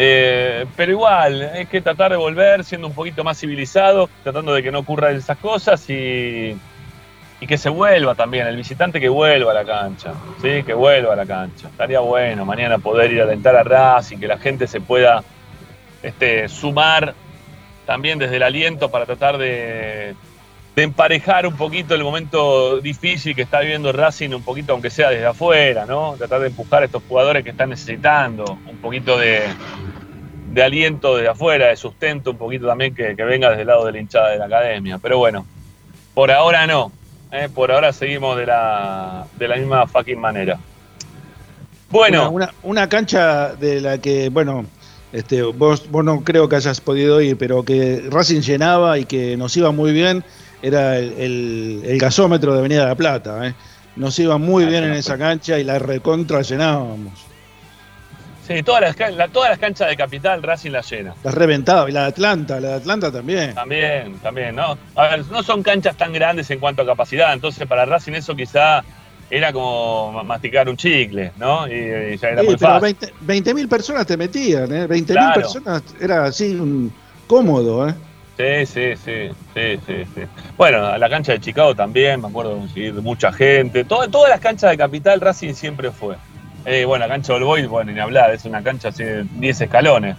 Eh, 0.00 0.64
pero 0.76 0.92
igual, 0.92 1.50
hay 1.52 1.66
que 1.66 1.80
tratar 1.80 2.12
de 2.12 2.16
volver 2.16 2.62
siendo 2.62 2.86
un 2.86 2.94
poquito 2.94 3.24
más 3.24 3.36
civilizado, 3.36 4.08
tratando 4.22 4.54
de 4.54 4.62
que 4.62 4.70
no 4.70 4.78
ocurran 4.78 5.16
esas 5.16 5.36
cosas 5.38 5.84
y, 5.90 6.56
que 7.40 7.58
se 7.58 7.68
vuelva 7.68 8.14
también, 8.14 8.46
el 8.46 8.56
visitante 8.56 9.00
que 9.00 9.08
vuelva 9.08 9.50
a 9.50 9.54
la 9.54 9.64
cancha, 9.64 10.12
¿sí? 10.40 10.62
que 10.62 10.72
vuelva 10.72 11.14
a 11.14 11.16
la 11.16 11.26
cancha. 11.26 11.66
Estaría 11.66 11.98
bueno 11.98 12.44
mañana 12.44 12.78
poder 12.78 13.12
ir 13.12 13.22
a 13.22 13.24
alentar 13.24 13.56
a 13.56 13.64
Racing, 13.64 14.18
que 14.18 14.28
la 14.28 14.38
gente 14.38 14.68
se 14.68 14.80
pueda 14.80 15.24
este, 16.00 16.48
sumar 16.48 17.14
también 17.84 18.20
desde 18.20 18.36
el 18.36 18.44
aliento 18.44 18.92
para 18.92 19.04
tratar 19.04 19.36
de, 19.36 20.14
de 20.78 20.84
emparejar 20.84 21.44
un 21.44 21.56
poquito 21.56 21.96
el 21.96 22.04
momento 22.04 22.80
difícil 22.80 23.34
que 23.34 23.42
está 23.42 23.58
viviendo 23.58 23.90
Racing, 23.90 24.30
un 24.30 24.44
poquito 24.44 24.74
aunque 24.74 24.90
sea 24.90 25.10
desde 25.10 25.26
afuera, 25.26 25.86
¿no? 25.86 26.14
Tratar 26.16 26.40
de 26.42 26.46
empujar 26.46 26.82
a 26.82 26.86
estos 26.86 27.02
jugadores 27.08 27.42
que 27.42 27.50
están 27.50 27.70
necesitando 27.70 28.44
un 28.64 28.76
poquito 28.76 29.18
de, 29.18 29.42
de 30.52 30.62
aliento 30.62 31.16
desde 31.16 31.30
afuera, 31.30 31.66
de 31.66 31.74
sustento 31.74 32.30
un 32.30 32.38
poquito 32.38 32.68
también 32.68 32.94
que, 32.94 33.12
venga 33.14 33.48
desde 33.48 33.62
el 33.62 33.66
lado 33.66 33.86
de 33.86 33.90
la 33.90 33.98
hinchada 33.98 34.28
de 34.28 34.38
la 34.38 34.44
academia. 34.44 34.98
Pero 34.98 35.18
bueno, 35.18 35.44
por 36.14 36.30
ahora 36.30 36.64
no. 36.68 36.92
¿eh? 37.32 37.48
Por 37.52 37.72
ahora 37.72 37.92
seguimos 37.92 38.36
de 38.36 38.46
la, 38.46 39.26
de 39.36 39.48
la 39.48 39.56
misma 39.56 39.84
fucking 39.88 40.20
manera. 40.20 40.60
Bueno. 41.90 42.30
Una, 42.30 42.54
una, 42.62 42.88
cancha 42.88 43.52
de 43.56 43.80
la 43.80 43.98
que, 43.98 44.28
bueno, 44.28 44.64
este, 45.12 45.42
vos, 45.42 45.90
vos 45.90 46.04
no 46.04 46.22
creo 46.22 46.48
que 46.48 46.54
hayas 46.54 46.80
podido 46.80 47.20
ir, 47.20 47.36
pero 47.36 47.64
que 47.64 48.04
Racing 48.08 48.42
llenaba 48.42 48.96
y 49.00 49.06
que 49.06 49.36
nos 49.36 49.56
iba 49.56 49.72
muy 49.72 49.90
bien 49.90 50.22
era 50.62 50.98
el, 50.98 51.96
gasómetro 52.00 52.52
de 52.52 52.60
Avenida 52.60 52.82
de 52.82 52.88
la 52.88 52.94
Plata. 52.94 53.46
¿eh? 53.46 53.54
Nos 53.96 54.18
iba 54.18 54.38
muy 54.38 54.64
bien 54.66 54.84
en 54.84 54.92
esa 54.92 55.18
cancha 55.18 55.58
y 55.58 55.64
la 55.64 55.78
recontra 55.78 56.42
llenábamos. 56.42 57.28
Sí, 58.46 58.62
todas 58.62 58.80
las, 58.80 59.30
todas 59.30 59.50
las 59.50 59.58
canchas 59.58 59.88
de 59.88 59.96
Capital 59.96 60.42
Racing 60.42 60.70
las 60.70 60.90
llena. 60.90 61.14
Las 61.22 61.34
reventado, 61.34 61.86
y 61.86 61.92
la 61.92 62.02
de 62.02 62.06
Atlanta, 62.06 62.58
la 62.58 62.68
de 62.68 62.74
Atlanta 62.76 63.12
también. 63.12 63.54
También, 63.54 64.14
también, 64.20 64.56
¿no? 64.56 64.78
A 64.94 65.08
ver, 65.08 65.26
no 65.26 65.42
son 65.42 65.62
canchas 65.62 65.96
tan 65.96 66.14
grandes 66.14 66.50
en 66.50 66.58
cuanto 66.58 66.80
a 66.80 66.86
capacidad, 66.86 67.34
entonces 67.34 67.68
para 67.68 67.84
Racing 67.84 68.14
eso 68.14 68.34
quizá 68.34 68.82
era 69.28 69.52
como 69.52 70.24
masticar 70.24 70.66
un 70.66 70.78
chicle, 70.78 71.32
¿no? 71.36 71.68
Y, 71.68 72.16
ya 72.16 72.28
era 72.30 72.42
muy 72.42 72.56
fácil. 72.56 72.96
20 73.20 73.52
mil 73.52 73.68
personas 73.68 74.06
te 74.06 74.16
metían, 74.16 74.72
¿eh? 74.72 74.86
20 74.86 75.12
mil 75.12 75.32
personas 75.34 75.82
era 76.00 76.24
así 76.24 76.54
un 76.54 76.90
cómodo, 77.26 77.86
¿eh? 77.86 77.94
Sí, 78.38 78.66
sí, 78.66 78.94
sí, 79.04 79.30
sí, 79.52 79.80
sí, 79.84 80.04
sí. 80.14 80.20
Bueno, 80.56 80.86
a 80.86 80.96
la 80.96 81.10
cancha 81.10 81.32
de 81.32 81.40
Chicago 81.40 81.74
también, 81.74 82.20
me 82.20 82.28
acuerdo 82.28 82.62
de 82.72 82.92
mucha 82.92 83.32
gente. 83.32 83.84
todas 83.84 84.30
las 84.30 84.38
canchas 84.38 84.70
de 84.70 84.78
Capital 84.78 85.20
Racing 85.20 85.54
siempre 85.54 85.90
fue. 85.90 86.14
Eh, 86.64 86.84
bueno, 86.84 87.04
la 87.06 87.12
cancha 87.12 87.32
del 87.32 87.42
Boy, 87.42 87.66
bueno, 87.66 87.90
ni 87.90 87.98
hablar, 87.98 88.30
es 88.30 88.44
una 88.44 88.62
cancha 88.62 88.90
así 88.90 89.02
de 89.02 89.24
10 89.24 89.62
escalones. 89.62 90.16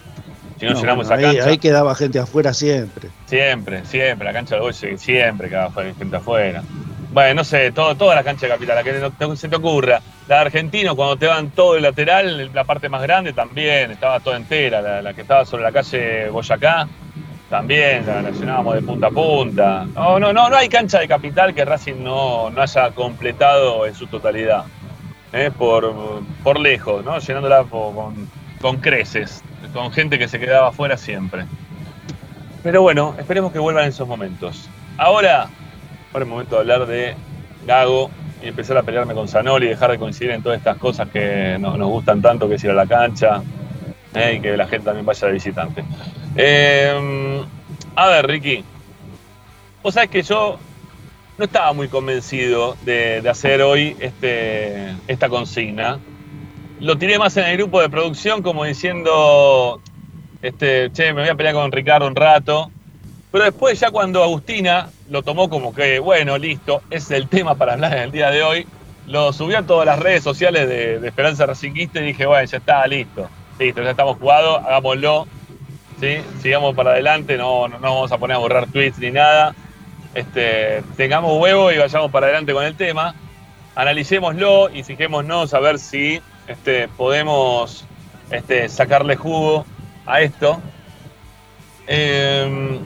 Si 0.59 0.65
no, 0.65 0.73
llenamos 0.73 1.05
esa 1.05 1.15
ahí, 1.15 1.23
cancha. 1.23 1.45
Ahí 1.45 1.57
quedaba 1.59 1.95
gente 1.95 2.19
afuera 2.19 2.53
siempre. 2.53 3.09
Siempre, 3.25 3.85
siempre. 3.85 4.25
La 4.25 4.33
cancha 4.33 4.55
del 4.55 4.63
Boy 4.63 4.73
siempre 4.73 5.47
quedaba 5.47 5.71
gente 5.97 6.17
afuera. 6.17 6.61
Bueno, 7.11 7.35
no 7.35 7.43
sé, 7.45 7.71
todo, 7.71 7.95
toda 7.95 8.15
la 8.15 8.23
cancha 8.23 8.47
de 8.47 8.51
capital, 8.51 8.75
la 8.75 8.83
que 8.83 9.27
no, 9.27 9.35
se 9.37 9.47
te 9.47 9.55
ocurra. 9.55 10.01
La 10.27 10.35
de 10.35 10.41
Argentino, 10.41 10.95
cuando 10.95 11.15
te 11.15 11.25
van 11.25 11.51
todo 11.51 11.77
el 11.77 11.83
lateral, 11.83 12.51
la 12.53 12.65
parte 12.65 12.89
más 12.89 13.01
grande 13.01 13.31
también, 13.31 13.91
estaba 13.91 14.19
toda 14.19 14.35
entera. 14.35 15.01
La, 15.01 15.13
que 15.13 15.21
estaba 15.21 15.45
sobre 15.45 15.63
la 15.63 15.71
calle 15.71 16.29
Boyacá, 16.29 16.87
también, 17.49 18.05
la, 18.05 18.29
llenábamos 18.29 18.75
de 18.75 18.81
punta 18.81 19.07
a 19.07 19.11
punta. 19.11 19.85
No, 19.95 20.19
no, 20.19 20.31
no, 20.31 20.49
no 20.49 20.55
hay 20.55 20.69
cancha 20.69 20.99
de 20.99 21.07
capital 21.07 21.53
que 21.53 21.65
Racing 21.65 22.03
no, 22.03 22.49
no 22.49 22.61
haya 22.61 22.91
completado 22.91 23.85
en 23.85 23.95
su 23.95 24.07
totalidad. 24.07 24.65
¿eh? 25.33 25.51
por, 25.55 25.93
por 26.43 26.59
lejos, 26.59 27.03
¿no? 27.03 27.19
llenándola 27.19 27.63
con, 27.63 28.29
con 28.61 28.77
creces, 28.77 29.43
con 29.73 29.91
gente 29.91 30.17
que 30.17 30.27
se 30.27 30.39
quedaba 30.39 30.69
afuera 30.69 30.97
siempre. 30.97 31.45
Pero 32.63 32.81
bueno, 32.81 33.15
esperemos 33.17 33.51
que 33.51 33.59
vuelvan 33.59 33.85
esos 33.85 34.07
momentos. 34.07 34.69
Ahora, 34.97 35.49
ahora 36.13 36.25
es 36.25 36.27
momento 36.27 36.55
de 36.55 36.61
hablar 36.61 36.87
de 36.87 37.15
Gago 37.65 38.09
y 38.43 38.47
empezar 38.47 38.77
a 38.77 38.83
pelearme 38.83 39.13
con 39.13 39.27
Zanoli 39.27 39.67
y 39.67 39.69
dejar 39.69 39.91
de 39.91 39.99
coincidir 39.99 40.31
en 40.31 40.43
todas 40.43 40.57
estas 40.57 40.77
cosas 40.77 41.09
que 41.09 41.57
nos 41.59 41.77
gustan 41.77 42.21
tanto, 42.21 42.49
que 42.49 42.55
es 42.55 42.63
ir 42.63 42.71
a 42.71 42.73
la 42.73 42.85
cancha 42.85 43.41
¿eh? 44.13 44.35
y 44.37 44.41
que 44.41 44.57
la 44.57 44.67
gente 44.67 44.85
también 44.85 45.05
vaya 45.05 45.27
de 45.27 45.33
visitante. 45.33 45.83
Eh, 46.35 47.43
a 47.95 48.07
ver, 48.07 48.27
Ricky, 48.27 48.63
vos 49.83 49.93
sabés 49.93 50.09
que 50.09 50.21
yo 50.21 50.59
no 51.37 51.45
estaba 51.45 51.71
muy 51.73 51.87
convencido 51.87 52.75
de, 52.83 53.23
hacer 53.29 53.61
hoy 53.61 53.95
este, 53.99 54.93
esta 55.07 55.29
consigna. 55.29 55.99
Lo 56.79 56.97
tiré 56.97 57.17
más 57.17 57.35
en 57.37 57.45
el 57.45 57.57
grupo 57.57 57.81
de 57.81 57.89
producción 57.89 58.41
como 58.41 58.65
diciendo, 58.65 59.81
este, 60.41 60.91
che, 60.91 61.13
me 61.13 61.21
voy 61.21 61.29
a 61.29 61.35
pelear 61.35 61.55
con 61.55 61.71
Ricardo 61.71 62.07
un 62.07 62.15
rato. 62.15 62.69
Pero 63.31 63.43
después 63.43 63.79
ya 63.79 63.91
cuando 63.91 64.23
Agustina 64.23 64.89
lo 65.09 65.21
tomó 65.21 65.49
como 65.49 65.73
que, 65.73 65.99
bueno, 65.99 66.37
listo, 66.37 66.81
es 66.89 67.09
el 67.11 67.27
tema 67.27 67.55
para 67.55 67.73
hablar 67.73 67.93
en 67.93 68.03
el 68.03 68.11
día 68.11 68.31
de 68.31 68.43
hoy, 68.43 68.67
lo 69.07 69.31
subió 69.33 69.59
a 69.59 69.63
todas 69.63 69.85
las 69.85 69.99
redes 69.99 70.23
sociales 70.23 70.67
de, 70.67 71.07
Esperanza 71.07 71.45
Racinguista 71.45 71.99
y 72.01 72.07
dije, 72.07 72.25
bueno, 72.25 72.45
ya 72.45 72.57
está, 72.57 72.85
listo. 72.87 73.29
Listo, 73.59 73.81
ya 73.81 73.91
estamos 73.91 74.17
jugados, 74.17 74.63
hagámoslo. 74.65 75.27
Sigamos 76.41 76.75
para 76.75 76.91
adelante, 76.91 77.37
no, 77.37 77.67
no, 77.67 77.79
vamos 77.79 78.11
a 78.11 78.17
poner 78.17 78.35
a 78.35 78.39
borrar 78.39 78.67
tweets 78.67 78.99
ni 78.99 79.11
nada 79.11 79.53
este, 80.13 80.83
tengamos 80.97 81.39
huevo 81.39 81.71
y 81.71 81.77
vayamos 81.77 82.11
para 82.11 82.27
adelante 82.27 82.53
con 82.53 82.63
el 82.65 82.75
tema, 82.75 83.13
analicémoslo 83.75 84.69
y 84.73 84.83
fijémonos 84.83 85.53
a 85.53 85.59
ver 85.59 85.79
si 85.79 86.21
este, 86.47 86.87
podemos 86.87 87.85
este, 88.31 88.69
sacarle 88.69 89.15
jugo 89.15 89.65
a 90.05 90.21
esto. 90.21 90.59
Em, 91.87 92.79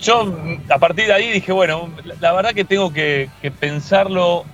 yo 0.00 0.34
a 0.68 0.78
partir 0.78 1.06
de 1.06 1.12
ahí 1.12 1.30
dije, 1.30 1.52
bueno, 1.52 1.90
la 2.20 2.32
verdad 2.32 2.52
que 2.52 2.64
tengo 2.64 2.92
que, 2.92 3.30
pensarlo 3.60 4.44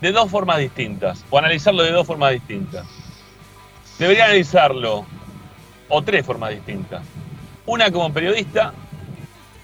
de 0.00 0.12
dos 0.12 0.30
formas 0.30 0.58
distintas, 0.58 1.24
o 1.30 1.38
analizarlo 1.38 1.82
de 1.82 1.92
dos 1.92 2.06
formas 2.06 2.32
distintas. 2.32 2.86
Debería 3.98 4.24
analizarlo, 4.24 5.06
o 5.88 6.02
tres 6.02 6.24
formas 6.24 6.50
distintas. 6.50 7.02
Una 7.66 7.90
como 7.90 8.12
periodista 8.12 8.72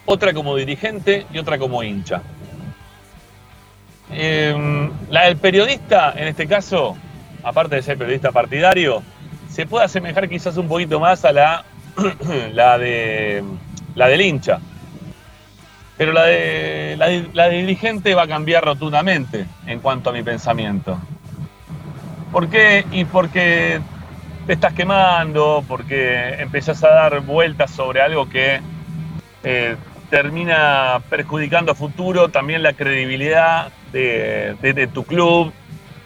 otra 0.07 0.33
como 0.33 0.57
dirigente 0.57 1.27
y 1.33 1.39
otra 1.39 1.59
como 1.59 1.83
hincha. 1.83 2.23
Em, 4.13 4.91
la 5.09 5.27
del 5.27 5.37
periodista, 5.37 6.13
en 6.17 6.27
este 6.29 6.49
caso, 6.49 6.97
aparte 7.45 7.77
de 7.77 7.83
ser 7.83 7.97
periodista 7.97 8.33
partidario, 8.33 9.03
se 9.49 9.67
puede 9.67 9.85
asemejar 9.85 10.29
quizás 10.29 10.57
un 10.57 10.67
poquito 10.67 10.99
más 10.99 11.25
a 11.25 11.33
la, 11.33 11.65
la, 12.53 12.79
de, 12.79 13.45
la 13.95 14.09
del 14.09 14.21
hincha. 14.21 14.59
Pero 15.97 16.13
la 16.13 16.25
de, 16.25 16.97
la, 16.99 17.09
la 17.33 17.49
de 17.49 17.59
dirigente 17.59 18.15
va 18.15 18.23
a 18.23 18.27
cambiar 18.27 18.65
rotundamente 18.65 19.47
en 19.67 19.81
cuanto 19.81 20.11
a 20.11 20.13
mi 20.13 20.23
pensamiento. 20.23 20.99
¿Por 22.33 22.49
qué? 22.49 22.85
Y 22.91 23.05
porque 23.05 23.81
te 24.51 24.55
estás 24.55 24.75
quemando, 24.75 25.65
porque 25.69 26.35
empezás 26.41 26.83
a 26.83 26.89
dar 26.89 27.21
vueltas 27.21 27.71
sobre 27.71 28.03
algo 28.03 28.29
que 28.29 28.61
eh, 29.45 29.77
termina 30.11 31.01
perjudicando 31.09 31.71
a 31.71 31.77
futuro 31.77 32.31
también 32.31 32.65
la 32.65 32.73
credibilidad 32.73 33.71
de, 33.93 34.89
tu 34.93 35.05
club, 35.05 35.53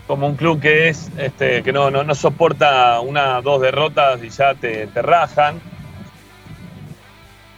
como 0.07 0.27
un 0.27 0.37
club 0.37 0.61
que 0.61 0.91
es 0.91 1.11
este, 1.17 1.63
que 1.63 1.73
no, 1.73 2.15
soporta 2.15 3.01
una 3.01 3.41
dos 3.41 3.63
derrotas 3.63 4.23
y 4.23 4.29
ya 4.29 4.55
te, 4.55 4.89
te, 4.89 5.01
rajan. 5.01 5.59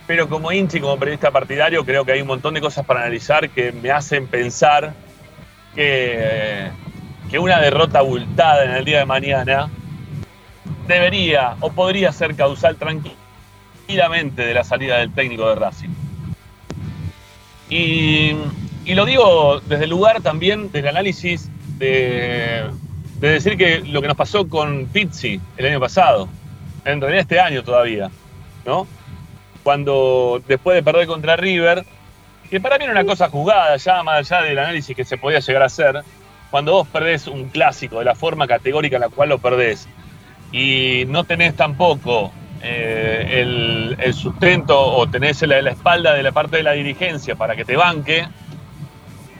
Pero 0.07 0.29
como 0.29 0.53
hinchi, 0.53 0.79
como 0.79 0.96
periodista 1.01 1.33
partidario, 1.33 1.85
creo 1.85 2.05
que 2.05 2.12
hay 2.12 2.20
un 2.20 2.29
montón 2.29 2.55
de 2.55 2.61
cosas 2.61 2.87
para 2.87 3.01
analizar 3.01 3.51
que 3.51 3.72
me 3.72 3.90
hacen 3.90 4.29
pensar 4.29 4.92
que 5.75 6.70
una 7.40 7.59
derrota 7.61 7.99
abultada 7.99 8.64
en 8.66 8.70
el 8.70 8.85
día 8.85 9.01
de 9.01 9.05
mañana 9.07 9.68
debería 10.87 11.57
o 11.61 11.70
podría 11.70 12.12
ser 12.12 12.35
causal 12.35 12.76
tranquilamente 12.76 14.42
de 14.42 14.55
la 14.55 14.64
salida 14.64 14.98
del 14.98 15.12
técnico 15.12 15.48
de 15.48 15.55
Racing. 15.55 15.90
Y, 17.68 18.37
lo 18.87 19.05
digo 19.05 19.61
desde 19.66 19.85
el 19.85 19.90
lugar 19.90 20.20
también 20.22 20.70
del 20.70 20.87
análisis 20.87 21.50
de, 21.79 22.64
decir 23.20 23.57
que 23.57 23.81
lo 23.81 24.00
que 24.00 24.09
nos 24.09 24.16
pasó 24.16 24.48
con 24.48 24.87
Pizzi 24.87 25.40
el 25.57 25.66
año 25.66 25.81
pasado, 25.81 26.29
en 26.85 27.02
este 27.02 27.40
año 27.40 27.64
todavía, 27.64 28.11
¿no? 28.64 28.87
Cuando 29.64 30.40
después 30.46 30.76
de 30.76 30.85
perder 30.85 31.09
contra 31.09 31.37
River, 31.37 31.85
que 32.48 32.61
para 32.61 32.79
mí 32.79 32.85
era 32.85 32.92
una 32.92 33.05
cosa 33.05 33.29
jugada, 33.29 33.76
ya 33.76 34.05
más 34.05 34.31
allá 34.31 34.46
del 34.46 34.59
análisis 34.61 34.94
que 34.94 35.05
se 35.05 35.18
podía 35.18 35.40
llegar 35.40 35.62
a 35.62 35.66
hacer, 35.66 36.02
cuando 36.52 36.72
vos 36.72 36.87
perdés 36.87 37.26
un 37.26 37.48
clásico 37.48 37.98
de 37.98 38.05
la 38.05 38.14
forma 38.14 38.46
categórica 38.46 38.96
en 38.96 39.02
la 39.02 39.09
cual 39.09 39.31
lo 39.31 39.38
perdés 39.38 39.88
y 40.52 41.04
no 41.09 41.24
tenés 41.24 41.56
tampoco 41.56 42.32
eh, 42.62 43.96
el, 43.98 44.14
sustento 44.14 44.80
o 44.80 45.06
tenés 45.09 45.42
la, 45.42 45.59
espalda 45.70 46.14
de 46.14 46.22
la 46.22 46.32
parte 46.32 46.56
de 46.56 46.62
la 46.62 46.72
dirigencia 46.72 47.35
para 47.35 47.54
que 47.56 47.64
te 47.64 47.76
banque, 47.76 48.26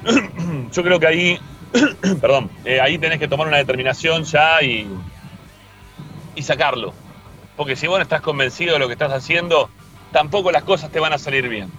yo 0.73 0.83
creo 0.83 1.01
que 1.01 1.07
ahí, 1.07 1.41
perdón, 2.21 2.51
eh, 2.65 2.81
ahí 2.81 2.99
tenés 2.99 3.19
que 3.19 3.29
tomar 3.29 3.47
una 3.47 3.57
determinación 3.57 4.25
ya 4.25 4.63
y, 4.63 4.89
y 6.35 6.43
sacarlo. 6.43 6.93
Porque 7.57 7.75
si 7.75 7.87
vos 7.87 7.99
no 7.99 8.03
estás 8.03 8.21
convencido 8.21 8.75
de 8.75 8.79
lo 8.79 8.87
que 8.87 8.93
estás 8.93 9.13
haciendo, 9.13 9.71
tampoco 10.13 10.53
las 10.53 10.65
cosas 10.65 10.91
te 10.91 11.01
van 11.01 11.13
a 11.13 11.19
salir 11.19 11.49
bien. 11.49 11.71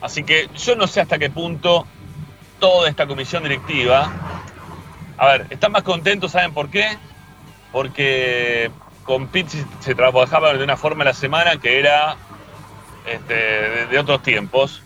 Así 0.00 0.24
que 0.24 0.48
yo 0.56 0.74
no 0.74 0.86
sé 0.86 1.00
hasta 1.00 1.18
qué 1.18 1.30
punto 1.30 1.86
toda 2.58 2.88
esta 2.88 3.06
comisión 3.06 3.42
directiva, 3.42 4.10
a 5.18 5.26
ver, 5.26 5.46
están 5.50 5.72
más 5.72 5.82
contentos, 5.82 6.32
¿saben 6.32 6.52
por 6.52 6.70
qué? 6.70 6.96
Porque 7.72 8.70
con 9.04 9.26
Pizzi 9.28 9.64
se 9.80 9.94
trabajaba 9.94 10.54
de 10.54 10.62
una 10.62 10.76
forma 10.76 11.02
a 11.02 11.06
la 11.06 11.14
semana 11.14 11.56
que 11.56 11.78
era 11.78 12.16
este, 13.06 13.86
de, 13.86 13.98
otros 13.98 14.22
tiempos. 14.22 14.82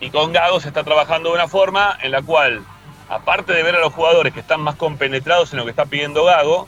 Y 0.00 0.10
con 0.10 0.32
Gago 0.32 0.60
se 0.60 0.68
está 0.68 0.82
trabajando 0.82 1.28
de 1.28 1.36
una 1.36 1.48
forma 1.48 1.96
en 2.02 2.10
la 2.10 2.22
cual, 2.22 2.62
aparte 3.08 3.52
de 3.52 3.62
ver 3.62 3.76
a 3.76 3.80
los 3.80 3.92
jugadores 3.92 4.32
que 4.32 4.40
están 4.40 4.60
más 4.60 4.74
compenetrados 4.74 5.52
en 5.52 5.58
lo 5.58 5.64
que 5.64 5.70
está 5.70 5.86
pidiendo 5.86 6.24
Gago, 6.24 6.66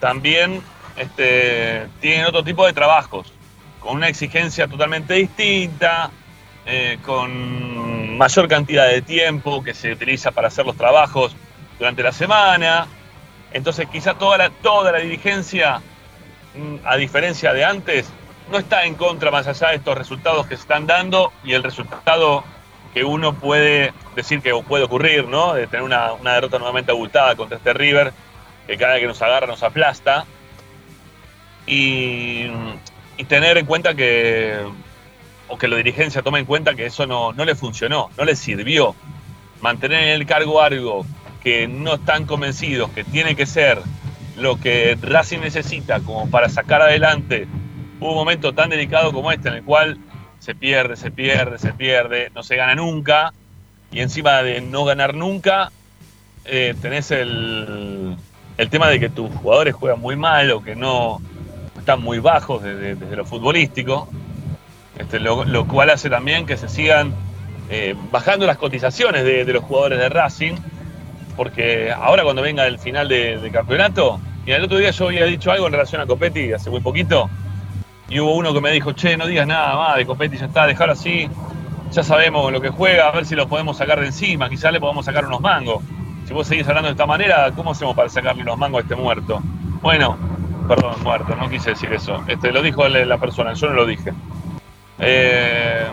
también 0.00 0.62
este, 0.96 1.86
tienen 2.00 2.26
otro 2.26 2.42
tipo 2.42 2.64
de 2.64 2.72
trabajos, 2.72 3.32
con 3.80 3.96
una 3.96 4.08
exigencia 4.08 4.66
totalmente 4.68 5.14
distinta, 5.14 6.10
eh, 6.64 6.98
con 7.04 8.16
mayor 8.16 8.48
cantidad 8.48 8.88
de 8.88 9.02
tiempo 9.02 9.62
que 9.62 9.74
se 9.74 9.92
utiliza 9.92 10.30
para 10.30 10.48
hacer 10.48 10.64
los 10.64 10.76
trabajos 10.76 11.36
durante 11.78 12.02
la 12.02 12.12
semana. 12.12 12.86
Entonces 13.56 13.88
quizá 13.88 14.14
toda 14.14 14.36
la, 14.36 14.50
toda 14.50 14.92
la 14.92 14.98
dirigencia 14.98 15.80
a 16.84 16.96
diferencia 16.96 17.52
de 17.52 17.64
antes, 17.64 18.06
no 18.50 18.58
está 18.58 18.84
en 18.84 18.94
contra 18.94 19.30
más 19.30 19.46
allá 19.46 19.68
de 19.68 19.76
estos 19.76 19.96
resultados 19.96 20.46
que 20.46 20.56
se 20.56 20.62
están 20.62 20.86
dando 20.86 21.32
y 21.42 21.52
el 21.52 21.62
resultado 21.62 22.44
que 22.94 23.04
uno 23.04 23.34
puede 23.34 23.92
decir 24.14 24.40
que 24.40 24.54
puede 24.66 24.84
ocurrir, 24.84 25.26
¿no? 25.26 25.54
De 25.54 25.66
tener 25.66 25.82
una, 25.82 26.14
derrota 26.22 26.58
nuevamente 26.58 26.92
abultada 26.92 27.34
contra 27.34 27.58
este 27.58 27.74
River, 27.74 28.12
que 28.66 28.76
cada 28.76 28.94
vez 28.94 29.02
que 29.02 29.08
nos 29.08 29.20
agarra 29.20 29.46
nos 29.46 29.62
aplasta. 29.62 30.24
y, 31.66 32.48
tener 33.28 33.56
en 33.56 33.66
cuenta 33.66 33.94
que, 33.94 34.58
o 35.48 35.58
que 35.58 35.68
la 35.68 35.76
dirigencia 35.76 36.22
tome 36.22 36.38
en 36.38 36.44
cuenta 36.44 36.74
que 36.74 36.86
eso 36.86 37.06
no, 37.06 37.32
no 37.32 37.44
le 37.44 37.54
funcionó, 37.54 38.10
no 38.16 38.24
le 38.24 38.36
sirvió. 38.36 38.94
Mantener 39.60 40.02
en 40.04 40.20
el 40.20 40.26
cargo 40.26 40.60
algo 40.60 41.06
que 41.46 41.68
no 41.68 41.94
están 41.94 42.26
convencidos 42.26 42.90
que 42.90 43.04
tiene 43.04 43.36
que 43.36 43.46
ser 43.46 43.78
lo 44.36 44.58
que 44.58 44.98
Racing 45.00 45.38
necesita 45.38 46.00
como 46.00 46.28
para 46.28 46.48
sacar 46.48 46.82
adelante 46.82 47.46
un 48.00 48.16
momento 48.16 48.52
tan 48.52 48.68
delicado 48.68 49.12
como 49.12 49.30
este, 49.30 49.50
en 49.50 49.54
el 49.54 49.62
cual 49.62 49.96
se 50.40 50.56
pierde, 50.56 50.96
se 50.96 51.12
pierde, 51.12 51.58
se 51.58 51.72
pierde, 51.72 52.32
no 52.34 52.42
se 52.42 52.56
gana 52.56 52.74
nunca, 52.74 53.32
y 53.92 54.00
encima 54.00 54.42
de 54.42 54.60
no 54.60 54.84
ganar 54.84 55.14
nunca, 55.14 55.70
eh, 56.46 56.74
tenés 56.82 57.12
el, 57.12 58.16
el, 58.58 58.68
tema 58.68 58.88
de 58.88 58.98
que 58.98 59.08
tus 59.08 59.30
jugadores 59.30 59.72
juegan 59.72 60.00
muy 60.00 60.16
mal 60.16 60.50
o 60.50 60.64
que 60.64 60.74
no 60.74 61.20
están 61.78 62.02
muy 62.02 62.18
bajos 62.18 62.64
desde, 62.64 63.14
lo 63.14 63.24
futbolístico, 63.24 64.08
este, 64.98 65.20
lo, 65.20 65.68
cual 65.68 65.90
hace 65.90 66.10
también 66.10 66.44
que 66.44 66.56
se 66.56 66.68
sigan 66.68 67.14
eh, 67.70 67.94
bajando 68.10 68.46
las 68.46 68.58
cotizaciones 68.58 69.22
de, 69.22 69.44
los 69.44 69.62
jugadores 69.62 70.00
de 70.00 70.08
Racing, 70.08 70.56
porque 71.36 71.92
ahora 71.92 72.22
cuando 72.22 72.42
venga 72.42 72.66
el 72.66 72.78
final 72.78 73.08
de, 73.08 73.50
campeonato, 73.52 74.20
y 74.44 74.52
el 74.52 74.64
otro 74.64 74.78
día 74.78 74.90
yo 74.90 75.06
había 75.06 75.24
dicho 75.24 75.50
algo 75.50 75.66
en 75.66 75.72
relación 75.72 76.00
a 76.00 76.06
Copetti 76.06 76.52
hace 76.52 76.70
muy 76.70 76.80
poquito, 76.80 77.28
y 78.08 78.20
hubo 78.20 78.34
uno 78.34 78.54
que 78.54 78.60
me 78.60 78.70
dijo, 78.70 78.92
che, 78.92 79.16
no 79.16 79.26
digas 79.26 79.46
nada 79.46 79.76
más 79.76 79.96
de 79.96 80.06
Copetti, 80.06 80.36
ya 80.38 80.46
está, 80.46 80.66
dejar 80.66 80.90
así, 80.90 81.28
ya 81.90 82.02
sabemos 82.02 82.52
lo 82.52 82.60
que 82.60 82.70
juega, 82.70 83.08
a 83.08 83.12
ver 83.12 83.26
si 83.26 83.34
lo 83.34 83.48
podemos 83.48 83.76
sacar 83.76 84.00
de 84.00 84.06
encima, 84.06 84.48
quizás 84.48 84.72
le 84.72 84.80
podemos 84.80 85.04
sacar 85.04 85.26
unos 85.26 85.40
mangos. 85.40 85.82
Si 86.26 86.32
vos 86.32 86.46
seguís 86.46 86.66
hablando 86.66 86.88
de 86.88 86.92
esta 86.92 87.06
manera, 87.06 87.52
¿cómo 87.54 87.72
hacemos 87.72 87.94
para 87.94 88.08
sacarle 88.08 88.42
unos 88.42 88.58
mangos 88.58 88.80
a 88.80 88.82
este 88.82 88.96
muerto? 88.96 89.40
Bueno, 89.80 90.16
perdón, 90.66 90.94
muerto, 91.02 91.36
no 91.36 91.48
quise 91.48 91.70
decir 91.70 91.92
eso. 91.92 92.22
Este, 92.26 92.50
lo 92.52 92.62
dijo 92.62 92.86
la 92.88 93.18
persona, 93.18 93.52
yo 93.52 93.68
no 93.68 93.74
lo 93.74 93.86
dije. 93.86 94.12
Eh, 94.98 95.86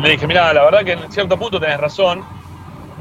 le 0.00 0.10
dije, 0.10 0.26
mira, 0.26 0.52
la 0.52 0.64
verdad 0.64 0.84
que 0.84 0.92
en 0.92 1.12
cierto 1.12 1.38
punto 1.38 1.60
tenés 1.60 1.78
razón, 1.78 2.24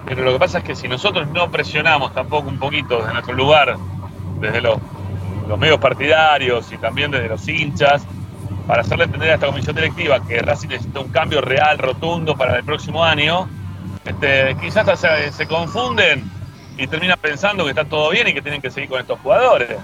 pero 0.07 0.23
lo 0.23 0.33
que 0.33 0.39
pasa 0.39 0.59
es 0.59 0.63
que 0.63 0.75
si 0.75 0.87
nosotros 0.87 1.27
no 1.27 1.51
presionamos 1.51 2.13
tampoco 2.13 2.47
un 2.47 2.57
poquito 2.57 2.99
desde 2.99 3.13
nuestro 3.13 3.33
lugar, 3.33 3.75
desde 4.39 4.61
los 4.61 4.79
medios 5.59 5.79
partidarios 5.79 6.71
y 6.71 6.77
también 6.77 7.11
desde 7.11 7.27
los 7.27 7.47
hinchas, 7.47 8.05
para 8.67 8.81
hacerle 8.81 9.05
entender 9.05 9.31
a 9.31 9.33
esta 9.35 9.47
comisión 9.47 9.75
directiva 9.75 10.19
que 10.25 10.39
Racing 10.39 10.67
necesita 10.67 10.99
un 10.99 11.09
cambio 11.09 11.41
real, 11.41 11.77
rotundo 11.77 12.35
para 12.35 12.57
el 12.57 12.63
próximo 12.65 13.03
año, 13.03 13.49
este, 14.05 14.55
quizás 14.61 14.99
se, 15.35 15.47
confunden 15.47 16.29
y 16.77 16.85
terminan 16.87 17.17
pensando 17.19 17.63
que 17.63 17.71
está 17.71 17.85
todo 17.85 18.09
bien 18.09 18.27
y 18.27 18.33
que 18.33 18.41
tienen 18.41 18.61
que 18.61 18.69
seguir 18.69 18.89
con 18.89 18.99
estos 18.99 19.19
jugadores. 19.21 19.77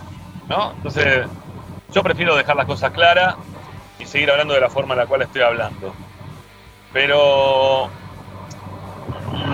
¿no? 0.50 0.74
Entonces, 0.74 1.28
yo 1.94 2.04
prefiero 2.04 2.36
dejar 2.36 2.58
las 2.58 2.66
cosas 2.66 2.92
claras 2.92 3.36
y 4.00 4.06
seguir 4.06 4.32
hablando 4.32 4.54
de 4.54 4.60
la 4.60 4.70
forma 4.70 4.94
en 4.96 5.00
la 5.00 5.06
cual 5.06 5.22
estoy 5.22 5.42
hablando. 5.42 5.94
Pero, 6.92 7.90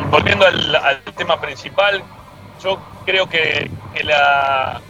volviendo 0.09 0.45
al, 0.45 1.01
tema 1.15 1.39
principal, 1.39 2.03
yo 2.63 2.79
creo 3.05 3.27
que 3.27 3.69
la, 4.03 4.81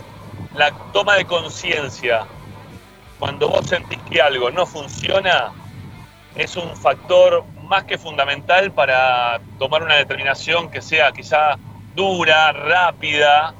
toma 0.93 1.15
de 1.15 1.25
conciencia, 1.25 2.25
cuando 3.19 3.49
vos 3.49 3.67
sentís 3.67 3.99
que 4.10 4.21
algo 4.21 4.49
no 4.52 4.65
funciona, 4.65 5.52
es 6.36 6.56
un 6.56 6.75
factor 6.75 7.43
más 7.63 7.84
que 7.84 7.97
fundamental 7.97 8.71
para 8.71 9.39
tomar 9.58 9.84
una 9.84 9.95
determinación 9.95 10.69
que 10.71 10.82
sea 10.82 11.12
quizá 11.12 11.58
dura, 11.95 12.52
rápida, 12.52 13.54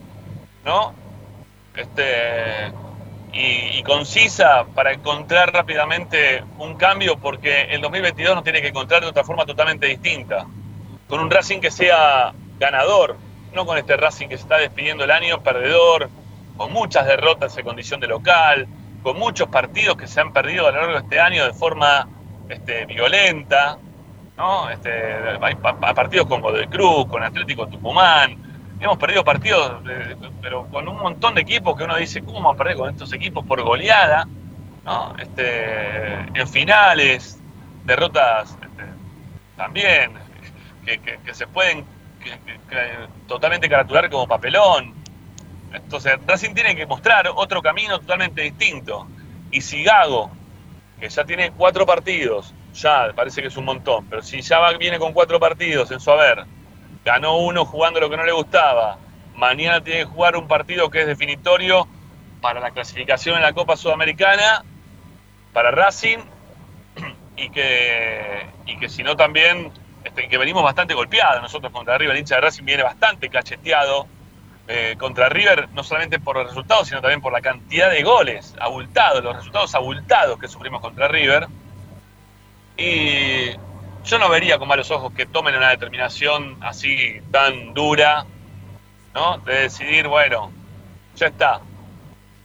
¿no? 0.64 0.94
Este, 1.76 2.72
y, 3.32 3.84
concisa 3.84 4.66
para 4.76 4.92
encontrar 4.94 5.54
rápidamente 5.54 6.44
un 6.58 6.76
cambio, 6.76 7.18
porque 7.18 7.64
el 7.64 7.82
2022 7.82 8.36
nos 8.36 8.44
tiene 8.44 8.62
que 8.62 8.70
encontrar 8.70 9.02
de 9.02 9.08
otra 9.08 9.24
forma 9.24 9.46
totalmente 9.46 9.88
distinta. 9.88 10.46
Con 11.10 11.20
un 11.20 11.32
Racing 11.32 11.60
que 11.60 11.72
sea 11.72 12.34
ganador, 12.60 13.18
no 13.54 13.66
con 13.66 13.78
este 13.78 13.98
Racing 13.98 14.28
que 14.28 14.38
se 14.38 14.44
está 14.44 14.58
despidiendo 14.58 15.04
el 15.04 15.12
año 15.12 15.42
perdedor, 15.42 16.10
con 16.56 16.72
muchas 16.72 17.08
derrotas 17.08 17.58
en 17.58 17.66
condición 17.66 18.00
de 18.00 18.08
local, 18.08 18.68
con 19.02 19.18
muchos 19.18 19.48
partidos 19.48 19.98
que 19.98 20.08
se 20.08 20.22
han 20.22 20.32
perdido 20.32 20.68
a 20.68 20.72
lo 20.72 20.78
largo 20.78 20.94
de 20.94 21.00
este 21.00 21.20
año 21.20 21.46
de 21.46 21.54
forma 21.54 22.08
este, 22.48 22.86
violenta, 22.86 23.80
¿no? 24.38 24.70
Este, 24.70 24.92
hay, 25.42 25.56
partidos 25.56 26.28
con 26.28 26.42
Godoy 26.42 26.68
Cruz, 26.68 27.08
con 27.08 27.24
Atlético 27.24 27.68
Tucumán, 27.68 28.38
hemos 28.80 28.98
perdido 28.98 29.24
partidos, 29.24 29.82
pero 30.42 30.68
con 30.68 30.88
un 30.88 30.98
montón 30.98 31.36
de 31.36 31.42
equipos 31.42 31.76
que 31.76 31.86
uno 31.86 31.96
dice, 31.96 32.22
¿cómo 32.22 32.36
vamos 32.36 32.56
a 32.56 32.58
perder 32.58 32.78
con 32.78 32.90
estos 32.90 33.12
equipos 33.14 33.46
por 33.46 33.62
goleada? 33.64 34.28
¿no? 34.86 35.16
Este, 35.18 36.14
en 36.34 36.48
finales, 36.48 37.40
derrotas 37.86 38.52
este, 38.52 38.84
también, 39.58 40.12
que, 40.98 41.34
se 41.34 41.48
pueden 41.48 41.86
totalmente 43.28 43.70
caratular 43.70 44.10
como 44.10 44.28
papelón. 44.28 44.94
Entonces, 45.74 46.18
Racing 46.26 46.54
tiene 46.54 46.76
que 46.76 46.86
mostrar 46.86 47.30
otro 47.36 47.62
camino 47.62 48.00
totalmente 48.00 48.42
distinto. 48.42 49.08
Y 49.52 49.62
si 49.62 49.84
Gago, 49.84 50.32
que 51.00 51.10
ya 51.10 51.24
tiene 51.24 51.52
cuatro 51.52 51.86
partidos, 51.86 52.54
ya 52.74 53.12
parece 53.16 53.42
que 53.42 53.48
es 53.48 53.58
un 53.58 53.66
montón, 53.66 54.06
pero 54.08 54.22
si 54.22 54.42
ya 54.42 54.60
viene 54.78 55.00
con 55.00 55.14
cuatro 55.14 55.40
partidos 55.40 55.92
en 55.92 56.00
su 56.00 56.12
haber, 56.12 56.46
ganó 57.06 57.38
uno 57.38 57.66
jugando 57.66 58.00
lo 58.00 58.10
que 58.10 58.18
no 58.18 58.26
le 58.26 58.32
gustaba, 58.32 58.98
mañana 59.36 59.82
tiene 59.82 60.02
que 60.02 60.06
jugar 60.06 60.36
un 60.36 60.48
partido 60.48 60.90
que 60.90 61.02
es 61.02 61.08
definitorio 61.08 61.88
para 62.42 62.60
la 62.60 62.72
clasificación 62.72 63.36
en 63.36 63.42
la 63.42 63.54
Copa 63.54 63.76
Sudamericana, 63.76 64.64
para 65.54 65.72
Racing, 65.72 66.20
y 67.38 67.50
que, 67.50 68.46
y 68.66 68.78
que 68.78 68.90
si 68.90 69.04
no 69.04 69.16
también, 69.16 69.72
este, 70.10 70.28
que 70.28 70.38
venimos 70.38 70.64
bastante 70.64 70.94
golpeados 70.94 71.42
nosotros 71.42 71.72
contra 71.72 71.96
arriba, 71.96 72.14
el 72.14 72.20
hincha 72.20 72.36
de 72.36 72.42
Racing 72.42 72.66
viene 72.66 72.84
bastante 72.84 73.30
cacheteado 73.30 74.08
eh, 74.68 74.96
contra 75.00 75.30
River, 75.30 75.70
no 75.74 75.84
solamente 75.84 76.20
por 76.20 76.36
los 76.36 76.48
resultados, 76.48 76.88
sino 76.88 77.02
también 77.02 77.22
por 77.22 77.34
la 77.34 77.42
cantidad 77.42 77.90
de 77.90 78.04
goles 78.04 78.56
abultados, 78.60 79.24
los 79.24 79.36
resultados 79.36 79.74
abultados 79.74 80.40
que 80.40 80.48
sufrimos 80.48 80.82
contra 80.82 81.08
River. 81.08 81.48
Y 82.78 83.52
yo 84.06 84.20
no 84.20 84.30
vería 84.30 84.58
con 84.58 84.68
malos 84.68 84.92
ojos 84.92 85.14
que 85.14 85.26
tomen 85.26 85.56
una 85.56 85.70
determinación 85.70 86.58
así 86.62 87.20
tan 87.32 87.74
dura, 87.74 88.26
¿no? 89.14 89.40
De 89.40 89.62
decidir, 89.62 90.08
bueno, 90.08 90.52
ya 91.16 91.28
está, 91.28 91.62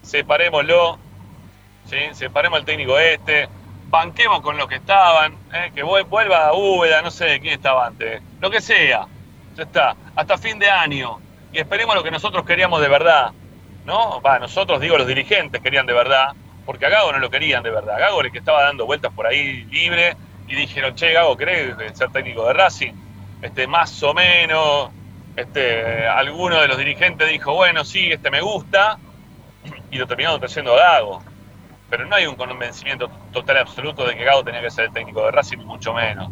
separémoslo, 0.02 0.98
¿sí? 1.88 1.98
separemos 2.12 2.58
al 2.58 2.64
técnico 2.64 2.98
este, 2.98 3.48
banquemos 3.94 4.40
con 4.40 4.56
los 4.56 4.66
que 4.66 4.76
estaban, 4.76 5.36
¿eh? 5.52 5.70
que 5.74 5.82
vuelva 5.82 6.48
a 6.48 6.52
Úbeda, 6.52 7.00
no 7.00 7.10
sé 7.10 7.38
quién 7.40 7.54
estaba 7.54 7.86
antes, 7.86 8.20
lo 8.40 8.50
que 8.50 8.60
sea, 8.60 9.06
ya 9.54 9.62
está, 9.62 9.96
hasta 10.16 10.36
fin 10.36 10.58
de 10.58 10.68
año, 10.68 11.20
y 11.52 11.58
esperemos 11.58 11.94
lo 11.94 12.02
que 12.02 12.10
nosotros 12.10 12.44
queríamos 12.44 12.80
de 12.80 12.88
verdad. 12.88 13.32
¿No? 13.84 14.22
Va, 14.22 14.38
nosotros 14.38 14.80
digo 14.80 14.96
los 14.96 15.06
dirigentes 15.06 15.60
querían 15.60 15.84
de 15.84 15.92
verdad, 15.92 16.28
porque 16.64 16.86
a 16.86 16.88
Gago 16.88 17.12
no 17.12 17.18
lo 17.18 17.28
querían 17.28 17.62
de 17.62 17.70
verdad. 17.70 17.98
Gago 17.98 18.20
era 18.20 18.28
el 18.28 18.32
que 18.32 18.38
estaba 18.38 18.62
dando 18.62 18.86
vueltas 18.86 19.12
por 19.12 19.26
ahí 19.26 19.64
libre 19.64 20.16
y 20.48 20.54
dijeron, 20.54 20.94
che, 20.94 21.12
Gago, 21.12 21.36
¿querés 21.36 21.76
ser 21.92 22.10
técnico 22.10 22.46
de 22.46 22.54
Racing? 22.54 22.94
Este, 23.42 23.66
más 23.66 24.02
o 24.02 24.14
menos, 24.14 24.90
este, 25.36 26.06
alguno 26.08 26.60
de 26.62 26.68
los 26.68 26.78
dirigentes 26.78 27.28
dijo, 27.28 27.52
bueno, 27.54 27.84
sí, 27.84 28.10
este 28.10 28.30
me 28.30 28.40
gusta, 28.40 28.98
y 29.90 29.98
lo 29.98 30.06
terminaron 30.06 30.40
trayendo 30.40 30.74
a 30.74 30.78
Gago. 30.78 31.22
Pero 31.96 32.06
no 32.06 32.16
hay 32.16 32.26
un 32.26 32.34
convencimiento 32.34 33.08
total 33.32 33.58
absoluto 33.58 34.04
de 34.04 34.16
que 34.16 34.24
Gago 34.24 34.42
tenía 34.42 34.60
que 34.60 34.68
ser 34.68 34.86
el 34.86 34.92
técnico 34.92 35.24
de 35.24 35.30
Racing, 35.30 35.58
mucho 35.58 35.94
menos. 35.94 36.28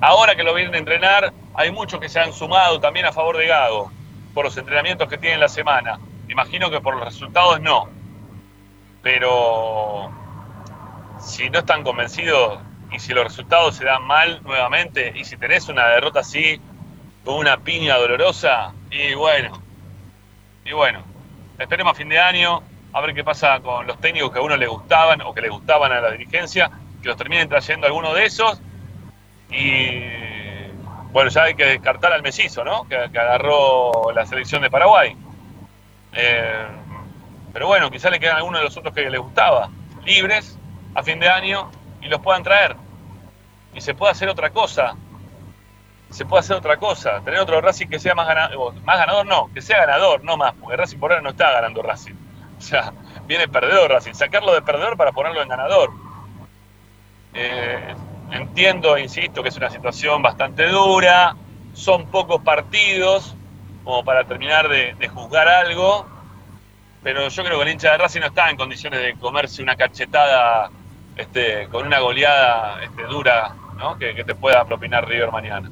Ahora 0.00 0.34
que 0.34 0.42
lo 0.42 0.54
vienen 0.54 0.74
a 0.74 0.78
entrenar, 0.78 1.34
hay 1.52 1.70
muchos 1.70 2.00
que 2.00 2.08
se 2.08 2.18
han 2.18 2.32
sumado 2.32 2.80
también 2.80 3.04
a 3.04 3.12
favor 3.12 3.36
de 3.36 3.46
Gago 3.46 3.92
por 4.32 4.46
los 4.46 4.56
entrenamientos 4.56 5.06
que 5.10 5.18
tienen 5.18 5.38
la 5.38 5.50
semana. 5.50 5.98
Imagino 6.30 6.70
que 6.70 6.80
por 6.80 6.96
los 6.96 7.04
resultados 7.04 7.60
no. 7.60 7.90
Pero 9.02 10.10
si 11.20 11.50
no 11.50 11.58
están 11.58 11.84
convencidos 11.84 12.60
y 12.90 12.98
si 12.98 13.12
los 13.12 13.24
resultados 13.24 13.76
se 13.76 13.84
dan 13.84 14.06
mal 14.06 14.42
nuevamente 14.42 15.12
y 15.14 15.26
si 15.26 15.36
tenés 15.36 15.68
una 15.68 15.88
derrota 15.88 16.20
así 16.20 16.58
con 17.22 17.34
una 17.34 17.58
piña 17.58 17.98
dolorosa, 17.98 18.72
y 18.90 19.12
bueno, 19.12 19.60
y 20.64 20.72
bueno, 20.72 21.02
esperemos 21.58 21.92
a 21.92 21.96
fin 21.96 22.08
de 22.08 22.18
año 22.18 22.62
a 22.92 23.00
ver 23.00 23.14
qué 23.14 23.24
pasa 23.24 23.60
con 23.60 23.86
los 23.86 23.98
técnicos 23.98 24.32
que 24.32 24.38
a 24.38 24.42
uno 24.42 24.56
le 24.56 24.66
gustaban 24.66 25.22
o 25.22 25.32
que 25.32 25.40
le 25.40 25.48
gustaban 25.48 25.92
a 25.92 26.00
la 26.00 26.10
dirigencia, 26.10 26.70
que 27.00 27.08
los 27.08 27.16
terminen 27.16 27.48
trayendo 27.48 27.86
alguno 27.86 28.14
de 28.14 28.24
esos 28.24 28.60
y 29.50 30.02
bueno, 31.12 31.30
ya 31.30 31.44
hay 31.44 31.54
que 31.54 31.66
descartar 31.66 32.12
al 32.12 32.22
Mesizo, 32.22 32.64
¿no? 32.64 32.88
Que, 32.88 32.96
agarró 32.96 34.10
la 34.14 34.24
selección 34.24 34.62
de 34.62 34.70
Paraguay. 34.70 35.14
Eh, 36.14 36.66
pero 37.52 37.66
bueno, 37.66 37.90
quizá 37.90 38.08
le 38.08 38.18
quedan 38.18 38.36
algunos 38.36 38.60
de 38.60 38.64
los 38.64 38.76
otros 38.76 38.94
que 38.94 39.10
les 39.10 39.20
gustaba, 39.20 39.68
libres 40.04 40.58
a 40.94 41.02
fin 41.02 41.18
de 41.20 41.28
año 41.28 41.70
y 42.00 42.08
los 42.08 42.20
puedan 42.20 42.42
traer. 42.42 42.76
Y 43.74 43.80
se 43.82 43.94
puede 43.94 44.12
hacer 44.12 44.28
otra 44.28 44.50
cosa. 44.50 44.94
Se 46.10 46.24
puede 46.24 46.40
hacer 46.40 46.56
otra 46.56 46.78
cosa. 46.78 47.20
Tener 47.20 47.40
otro 47.40 47.60
Racing 47.60 47.88
que 47.88 47.98
sea 47.98 48.14
más 48.14 48.26
ganador, 48.26 48.74
más 48.82 48.98
ganador 48.98 49.26
no, 49.26 49.50
que 49.52 49.60
sea 49.60 49.78
ganador, 49.86 50.24
no 50.24 50.36
más, 50.36 50.54
porque 50.54 50.76
Racing 50.76 50.98
por 50.98 51.12
ahora 51.12 51.22
no 51.22 51.30
está 51.30 51.50
ganando 51.52 51.82
Racing. 51.82 52.14
O 52.62 52.64
sea, 52.64 52.92
viene 53.26 53.48
perdedor 53.48 53.90
Racing, 53.90 54.14
sacarlo 54.14 54.54
de 54.54 54.62
perdedor 54.62 54.96
para 54.96 55.10
ponerlo 55.10 55.42
en 55.42 55.48
ganador. 55.48 55.90
Eh, 57.34 57.94
entiendo, 58.30 58.96
insisto, 58.96 59.42
que 59.42 59.48
es 59.48 59.56
una 59.56 59.68
situación 59.68 60.22
bastante 60.22 60.68
dura, 60.68 61.34
son 61.74 62.06
pocos 62.06 62.40
partidos 62.42 63.34
como 63.82 64.04
para 64.04 64.24
terminar 64.24 64.68
de, 64.68 65.08
juzgar 65.08 65.48
algo, 65.48 66.06
pero 67.02 67.28
yo 67.28 67.44
creo 67.44 67.58
que 67.58 67.64
el 67.64 67.72
hincha 67.72 67.90
de 67.90 67.98
Racing 67.98 68.20
no 68.20 68.26
está 68.28 68.48
en 68.48 68.56
condiciones 68.56 69.00
de 69.00 69.14
comerse 69.14 69.60
una 69.60 69.74
cachetada 69.74 70.70
este, 71.16 71.66
con 71.66 71.84
una 71.84 71.98
goleada 71.98 72.80
este, 72.84 73.02
dura 73.04 73.56
que, 73.98 74.14
que, 74.14 74.22
te 74.22 74.36
pueda 74.36 74.64
propinar 74.64 75.08
River 75.08 75.32
mañana. 75.32 75.68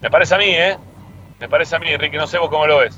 Me 0.00 0.08
parece 0.08 0.36
a 0.36 0.38
mí, 0.38 0.50
¿eh? 0.50 0.78
Me 1.40 1.48
parece 1.48 1.74
a 1.74 1.80
mí, 1.80 1.88
Enrique, 1.88 2.16
no 2.16 2.28
sé 2.28 2.38
vos 2.38 2.50
cómo 2.50 2.68
lo 2.68 2.78
ves. 2.78 2.96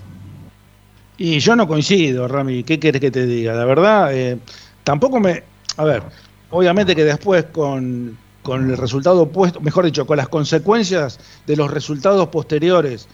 Y 1.25 1.39
yo 1.39 1.55
no 1.55 1.69
coincido, 1.69 2.27
Rami, 2.27 2.65
¿qué 2.65 2.81
quieres 2.81 3.01
que 3.01 3.13
te 3.13 3.25
diga? 3.27 3.55
La 3.55 3.65
verdad, 3.65 4.13
eh, 4.13 4.41
tampoco 4.83 5.21
me... 5.21 5.45
A 5.77 5.85
ver, 5.85 6.03
obviamente 6.51 6.97
que 6.97 7.05
después 7.05 7.45
con, 7.53 8.19
el 8.45 8.77
resultado 8.77 9.23
opuesto, 9.23 9.61
mejor 9.61 9.85
dicho, 9.85 10.05
con 10.05 10.17
las 10.17 10.29
consecuencias 10.29 11.21
de 11.47 11.55
los 11.55 11.71
resultados 11.71 12.27
posteriores 12.27 13.07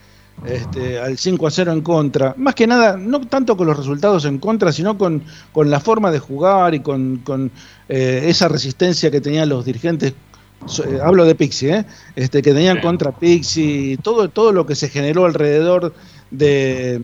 este, 0.43 0.97
al 0.97 1.19
5 1.19 1.45
a 1.45 1.51
0 1.51 1.71
en 1.71 1.81
contra, 1.81 2.33
más 2.35 2.55
que 2.55 2.65
nada, 2.65 2.97
no 2.97 3.21
tanto 3.27 3.55
con 3.55 3.67
los 3.67 3.77
resultados 3.77 4.25
en 4.25 4.39
contra, 4.39 4.71
sino 4.71 4.97
con, 4.97 5.23
con 5.51 5.69
la 5.69 5.79
forma 5.79 6.09
de 6.09 6.17
jugar 6.17 6.73
y 6.73 6.79
con, 6.79 7.51
eh, 7.89 8.23
esa 8.25 8.47
resistencia 8.47 9.11
que 9.11 9.21
tenían 9.21 9.49
los 9.49 9.65
dirigentes 9.65 10.15
eh, 10.83 10.99
hablo 11.03 11.25
de 11.25 11.35
Pixie, 11.35 11.75
¿eh? 11.75 11.85
este, 12.15 12.41
que 12.41 12.55
tenían 12.55 12.81
contra 12.81 13.11
Pixie, 13.11 13.97
todo, 13.97 14.29
todo 14.29 14.51
lo 14.51 14.65
que 14.65 14.73
se 14.73 14.89
generó 14.89 15.25
alrededor 15.25 15.93
de, 16.31 17.03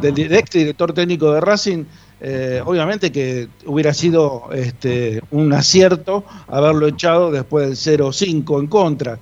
del 0.00 0.32
ex 0.32 0.50
director 0.50 0.92
técnico 0.92 1.32
de 1.32 1.40
Racing, 1.40 1.84
eh, 2.20 2.62
obviamente 2.64 3.12
que 3.12 3.48
hubiera 3.66 3.94
sido 3.94 4.48
este, 4.52 5.22
un 5.30 5.52
acierto 5.52 6.24
haberlo 6.48 6.88
echado 6.88 7.30
después 7.30 7.84
del 7.84 8.00
0-5 8.00 8.60
en 8.60 8.66
contra, 8.66 9.18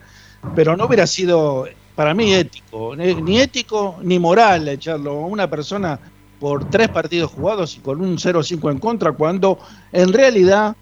pero 0.54 0.76
no 0.76 0.86
hubiera 0.86 1.06
sido 1.06 1.66
para 1.94 2.14
mí 2.14 2.34
ético, 2.34 2.94
ni 2.94 3.40
ético 3.40 3.98
ni 4.02 4.18
moral 4.18 4.68
echarlo 4.68 5.12
a 5.24 5.26
una 5.26 5.48
persona 5.48 5.98
por 6.38 6.68
tres 6.68 6.88
partidos 6.88 7.30
jugados 7.32 7.76
y 7.76 7.80
con 7.80 8.00
un 8.00 8.18
0-5 8.18 8.70
en 8.70 8.78
contra, 8.78 9.12
cuando 9.12 9.58
en 9.92 10.12
realidad, 10.12 10.76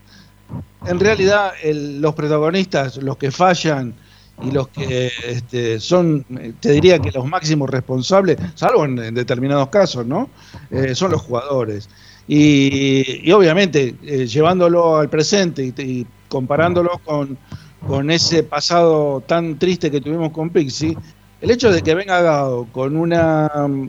en 0.86 0.98
realidad 0.98 1.52
los 1.62 2.14
protagonistas, 2.14 2.96
los 2.96 3.16
que 3.16 3.30
fallan 3.30 3.94
y 4.42 4.50
los 4.50 4.68
que 4.68 5.10
este, 5.26 5.78
son, 5.80 6.24
te 6.60 6.72
diría 6.72 6.98
que 6.98 7.10
los 7.12 7.26
máximos 7.26 7.70
responsables, 7.70 8.36
salvo 8.54 8.84
en, 8.84 9.14
determinados 9.14 9.68
casos, 9.68 10.06
¿no? 10.06 10.28
Eh, 10.70 10.94
son 10.94 11.12
los 11.12 11.22
jugadores. 11.22 11.88
Y, 12.26 13.30
obviamente, 13.32 13.94
eh, 14.02 14.26
llevándolo 14.26 14.96
al 14.96 15.10
presente 15.10 15.62
y, 15.64 16.06
comparándolo 16.28 17.00
con, 17.04 17.38
con, 17.86 18.10
ese 18.10 18.42
pasado 18.42 19.22
tan 19.26 19.58
triste 19.58 19.90
que 19.90 20.00
tuvimos 20.00 20.30
con 20.30 20.50
Pixie, 20.50 20.96
el 21.40 21.50
hecho 21.50 21.70
de 21.70 21.82
que 21.82 21.94
venga 21.94 22.22
dado 22.22 22.66
con 22.72 22.96
una 22.96 23.50
mm, 23.68 23.88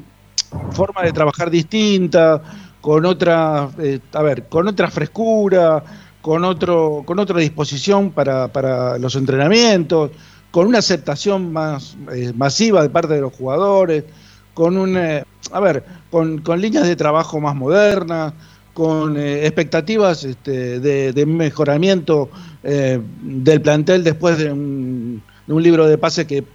forma 0.72 1.02
de 1.04 1.14
trabajar 1.14 1.50
distinta, 1.50 2.42
con 2.82 3.06
otra, 3.06 3.70
eh, 3.80 4.00
a 4.14 4.22
ver, 4.22 4.48
con 4.48 4.68
otra 4.68 4.92
frescura, 4.92 5.84
con 6.22 6.44
otro, 6.44 7.04
con 7.06 7.18
otra 7.20 7.40
disposición 7.40 8.12
para, 8.12 8.48
para 8.50 8.98
los 9.00 9.16
entrenamientos, 9.16 10.12
con 10.56 10.68
una 10.68 10.80
aceptación 10.80 11.52
más 11.52 11.98
eh, 12.14 12.32
masiva 12.34 12.82
de 12.82 12.90
parte 12.90 13.14
de 13.14 13.20
los 13.20 13.34
jugadores, 13.34 14.06
con 14.54 14.78
un, 14.78 14.96
eh, 14.96 15.26
a 15.52 15.60
ver, 15.60 15.84
con, 16.10 16.42
líneas 16.62 16.88
de 16.88 16.96
trabajo 16.96 17.42
más 17.42 17.54
modernas, 17.54 18.32
con 18.74 19.18
eh, 19.18 19.46
expectativas 19.46 20.24
este, 20.24 20.80
de, 20.80 21.26
mejoramiento 21.26 22.30
del 22.64 23.62
plantel 23.62 24.06
después 24.06 24.38
de 24.38 24.50
un, 24.50 25.22
libro 25.46 25.88
de 25.88 25.98
pase 25.98 26.26
que 26.26 26.46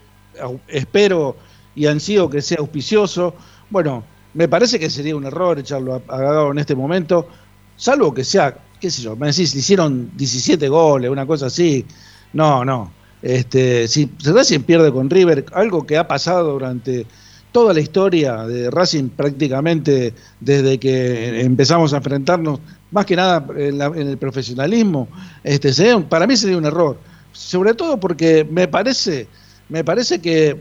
espero 0.66 1.36
y 1.74 1.84
ansío 1.84 2.30
que 2.30 2.40
sea 2.40 2.56
auspicioso. 2.60 3.34
Bueno, 3.68 4.02
me 4.32 4.48
parece 4.48 4.78
que 4.78 4.88
sería 4.88 5.14
un 5.14 5.26
error 5.26 5.58
echarlo 5.58 6.02
a, 6.08 6.16
a 6.16 6.50
en 6.50 6.58
este 6.58 6.74
momento, 6.74 7.28
salvo 7.76 8.14
que 8.14 8.24
sea, 8.24 8.56
qué 8.80 8.90
sé 8.90 9.02
yo, 9.02 9.14
me 9.14 9.26
decís, 9.26 9.54
hicieron 9.54 10.10
17 10.16 10.70
goles, 10.70 11.10
una 11.10 11.26
cosa 11.26 11.48
así. 11.48 11.84
No, 12.32 12.64
no, 12.64 12.92
este, 13.22 13.86
si 13.88 14.10
Racing 14.24 14.60
pierde 14.60 14.92
con 14.92 15.10
River, 15.10 15.44
algo 15.52 15.86
que 15.86 15.98
ha 15.98 16.08
pasado 16.08 16.52
durante 16.52 17.06
toda 17.52 17.74
la 17.74 17.80
historia 17.80 18.44
de 18.46 18.70
Racing 18.70 19.08
prácticamente 19.08 20.14
desde 20.38 20.78
que 20.78 21.40
empezamos 21.40 21.92
a 21.92 21.98
enfrentarnos, 21.98 22.60
más 22.90 23.04
que 23.04 23.16
nada 23.16 23.44
en, 23.56 23.80
el 23.80 24.18
profesionalismo, 24.18 25.08
este, 25.44 25.72
para 26.08 26.26
mí 26.26 26.36
sería 26.36 26.56
un 26.56 26.66
error. 26.66 26.98
Sobre 27.32 27.74
todo 27.74 27.98
porque 27.98 28.46
me 28.48 28.68
parece, 28.68 29.28
me 29.68 29.84
parece 29.84 30.20
que 30.20 30.60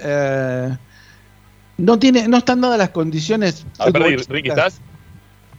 eh, 0.00 0.76
no 1.76 1.98
tiene, 1.98 2.28
no 2.28 2.38
están 2.38 2.60
dadas 2.60 2.78
las 2.78 2.90
condiciones. 2.90 3.66
Ricky, 4.28 4.48
¿estás? 4.48 4.80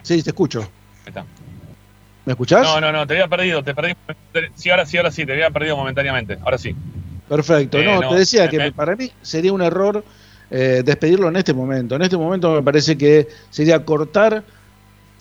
Sí, 0.01 0.23
te 0.23 0.29
escucho. 0.29 0.67
está. 1.05 1.25
¿Me 2.29 2.33
escuchás? 2.33 2.61
No, 2.61 2.79
no, 2.79 2.91
no, 2.91 3.07
te 3.07 3.15
había 3.15 3.27
perdido, 3.27 3.63
te 3.63 3.73
perdí. 3.73 3.95
Sí, 4.53 4.69
ahora 4.69 4.85
sí, 4.85 4.97
ahora 4.97 5.09
sí, 5.09 5.25
te 5.25 5.31
había 5.31 5.49
perdido 5.49 5.75
momentáneamente, 5.75 6.37
ahora 6.43 6.59
sí. 6.59 6.75
Perfecto, 7.27 7.81
no, 7.81 8.07
te 8.07 8.15
decía 8.17 8.47
que 8.47 8.71
para 8.71 8.95
mí 8.95 9.11
sería 9.23 9.51
un 9.51 9.63
error 9.63 10.05
eh, 10.51 10.83
despedirlo 10.85 11.29
en 11.29 11.37
este 11.37 11.55
momento. 11.55 11.95
En 11.95 12.03
este 12.03 12.17
momento 12.17 12.51
me 12.51 12.61
parece 12.61 12.95
que 12.99 13.27
sería 13.49 13.83
cortar 13.83 14.43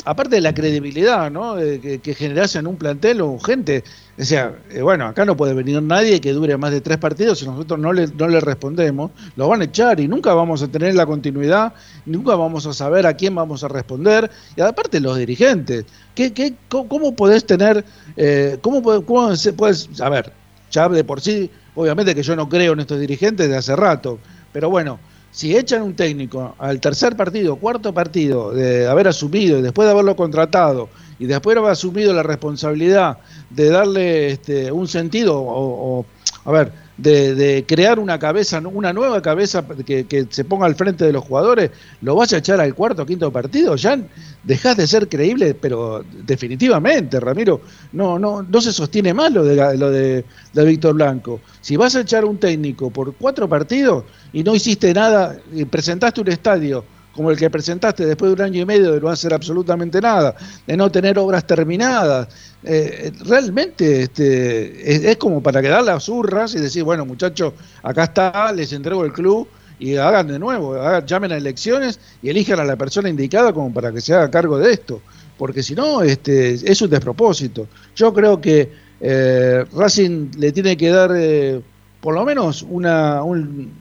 aparte 0.09 0.37
de 0.37 0.41
la 0.41 0.55
credibilidad 0.55 1.31
¿no? 1.31 1.57
que, 1.57 2.01
que 2.03 2.15
generase 2.15 2.59
en 2.59 2.67
un 2.67 2.77
plantel 2.77 3.21
o 3.21 3.39
gente, 3.39 3.85
o 4.19 4.25
sea, 4.25 4.55
eh, 4.71 4.81
bueno, 4.81 5.05
acá 5.05 5.27
no 5.27 5.37
puede 5.37 5.53
venir 5.53 5.83
nadie 5.83 6.19
que 6.19 6.33
dure 6.33 6.57
más 6.57 6.71
de 6.71 6.81
tres 6.81 6.97
partidos 6.97 7.41
si 7.41 7.47
nosotros 7.47 7.79
no 7.79 7.93
le, 7.93 8.07
no 8.07 8.27
le 8.27 8.41
respondemos, 8.41 9.11
lo 9.37 9.49
van 9.49 9.61
a 9.61 9.65
echar 9.65 10.01
y 10.01 10.09
nunca 10.09 10.33
vamos 10.33 10.63
a 10.63 10.69
tener 10.69 10.95
la 10.95 11.05
continuidad, 11.05 11.75
nunca 12.07 12.37
vamos 12.37 12.65
a 12.65 12.73
saber 12.73 13.07
a 13.07 13.13
quién 13.13 13.35
vamos 13.35 13.63
a 13.65 13.69
responder, 13.69 14.31
y 14.57 14.63
aparte 14.63 14.99
los 14.99 15.19
dirigentes, 15.19 15.85
¿qué, 16.15 16.33
qué, 16.33 16.55
cómo, 16.71 17.15
podés 17.15 17.45
tener, 17.45 17.85
eh, 18.17 18.57
cómo, 18.63 18.83
cómo 18.83 19.35
puedes, 19.59 20.01
a 20.01 20.09
ver, 20.09 20.33
ya 20.71 20.89
de 20.89 21.05
por 21.05 21.21
sí, 21.21 21.51
obviamente 21.75 22.15
que 22.15 22.23
yo 22.23 22.35
no 22.35 22.49
creo 22.49 22.73
en 22.73 22.81
estos 22.81 22.99
dirigentes 22.99 23.47
de 23.47 23.57
hace 23.59 23.77
rato, 23.77 24.19
pero 24.55 24.71
bueno, 24.71 24.99
si 25.31 25.57
echan 25.57 25.83
un 25.83 25.95
técnico 25.95 26.55
al 26.59 26.81
tercer 26.81 27.17
partido, 27.17 27.57
cuarto 27.57 27.93
partido 27.93 28.53
de 28.53 28.87
haber 28.89 29.09
asumido 29.09 29.59
y 29.59 29.63
después 29.63 29.87
de 29.87 29.93
haberlo 29.93 30.17
contratado 30.17 30.89
y 31.19 31.27
después 31.27 31.55
de 31.55 31.61
haber 31.61 31.73
asumido 31.73 32.13
la 32.13 32.23
responsabilidad 32.23 33.19
de 33.51 33.71
darle 33.71 34.33
este, 34.33 34.73
un 34.73 34.89
sentido 34.89 35.39
o, 35.41 36.07
a 36.45 36.51
ver, 36.51 36.73
de, 36.99 37.65
crear 37.67 37.99
una 37.99 38.19
cabeza, 38.19 38.61
una 38.61 38.93
nueva 38.93 39.23
cabeza 39.23 39.65
que, 39.87 40.27
se 40.29 40.45
ponga 40.45 40.67
al 40.67 40.75
frente 40.75 41.05
de 41.05 41.13
los 41.13 41.25
jugadores, 41.25 41.71
lo 42.03 42.17
vas 42.17 42.33
a 42.33 42.39
echar 42.39 42.61
al 42.61 42.75
cuarto 42.75 43.03
o 43.03 43.07
quinto 43.07 43.33
partido, 43.33 43.77
ya 43.77 43.99
dejás 44.43 44.77
de 44.77 44.87
ser 44.87 45.09
creíble, 45.09 45.55
pero 45.55 46.05
definitivamente, 46.25 47.21
Ramiro, 47.21 47.61
no, 47.93 48.19
no, 48.19 48.43
no 48.43 48.61
se 48.61 48.73
sostiene 48.73 49.15
más 49.15 49.33
lo 49.33 49.45
de, 49.45 49.77
lo 49.77 49.91
de, 49.91 50.25
de 50.53 50.65
Víctor 50.65 50.95
Blanco. 50.95 51.41
Si 51.61 51.77
vas 51.77 51.95
a 51.95 52.01
echar 52.01 52.25
un 52.25 52.39
técnico 52.39 52.91
por 52.91 53.15
cuatro 53.15 53.49
partidos 53.49 54.05
y 54.33 54.43
no 54.43 54.55
hiciste 54.55 54.93
nada, 54.93 55.39
y 55.53 55.65
presentaste 55.65 56.21
un 56.21 56.29
estadio 56.29 56.85
como 57.19 57.33
el 57.33 57.37
que 57.37 57.51
presentaste 57.51 58.07
después 58.07 58.29
de 58.29 58.35
un 58.35 58.43
año 58.43 58.63
y 58.63 58.65
medio 58.65 58.93
de 58.93 59.01
no 59.01 59.09
hacer 59.09 59.35
absolutamente 59.35 60.01
nada, 60.01 60.37
de 60.65 60.77
no 60.77 60.89
tener 60.89 61.19
obras 61.19 61.45
terminadas. 61.45 62.29
Eh, 62.63 63.11
realmente 63.25 64.03
este, 64.03 65.11
es, 65.11 65.17
como 65.17 65.43
para 65.43 65.61
quedar 65.61 65.83
las 65.83 66.09
urras 66.09 66.55
y 66.55 66.61
decir, 66.61 66.85
bueno 66.85 67.05
muchachos, 67.05 67.55
acá 67.83 68.05
está, 68.05 68.53
les 68.53 68.73
entrego 68.73 69.05
el 69.05 69.13
club 69.13 69.49
y 69.81 69.97
hagan 69.97 70.29
de 70.29 70.39
nuevo, 70.39 70.77
llamen 71.01 71.33
a 71.33 71.37
elecciones 71.39 71.99
y 72.23 72.29
elijan 72.29 72.61
a 72.61 72.65
la 72.65 72.77
persona 72.77 73.09
indicada 73.09 73.53
como 73.53 73.75
para 73.75 73.91
que 73.91 74.01
se 74.01 74.15
haga 74.15 74.31
cargo 74.31 74.57
de 74.57 74.71
esto, 74.71 75.03
porque 75.37 75.65
si 75.65 75.75
no, 75.75 76.03
este, 76.03 76.55
es 76.55 76.81
un 76.81 76.89
despropósito. 76.89 77.67
Yo 77.97 78.15
creo 78.15 78.41
que 78.41 78.71
eh, 79.01 79.65
Racing 79.73 80.31
le 80.39 80.53
tiene 80.53 80.77
que 80.77 80.89
dar 80.91 81.11
eh, 81.17 81.61
por 82.01 82.15
lo 82.15 82.25
menos 82.25 82.63
una, 82.63 83.25
un, 83.25 83.73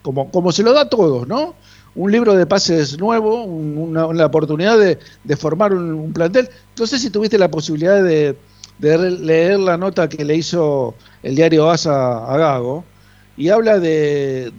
como, 0.00 0.30
como 0.30 0.50
se 0.50 0.62
lo 0.62 0.72
da 0.72 0.82
a 0.82 0.88
todos, 0.88 1.28
¿no? 1.28 1.56
Un 1.96 2.12
libro 2.12 2.34
de 2.34 2.46
pases 2.46 2.98
nuevo, 2.98 3.42
una, 3.44 4.26
oportunidad 4.26 4.78
de, 4.78 5.36
formar 5.36 5.72
un, 5.72 6.12
plantel. 6.12 6.48
No 6.78 6.86
sé 6.86 6.98
si 6.98 7.10
tuviste 7.10 7.38
la 7.38 7.50
posibilidad 7.50 8.02
de, 8.02 8.36
leer 8.78 9.58
la 9.58 9.76
nota 9.78 10.08
que 10.08 10.24
le 10.24 10.36
hizo 10.36 10.94
el 11.22 11.34
diario 11.34 11.70
ASA 11.70 12.32
a 12.32 12.36
Gago 12.36 12.84
y 13.38 13.48
habla 13.48 13.78
de, 13.78 14.52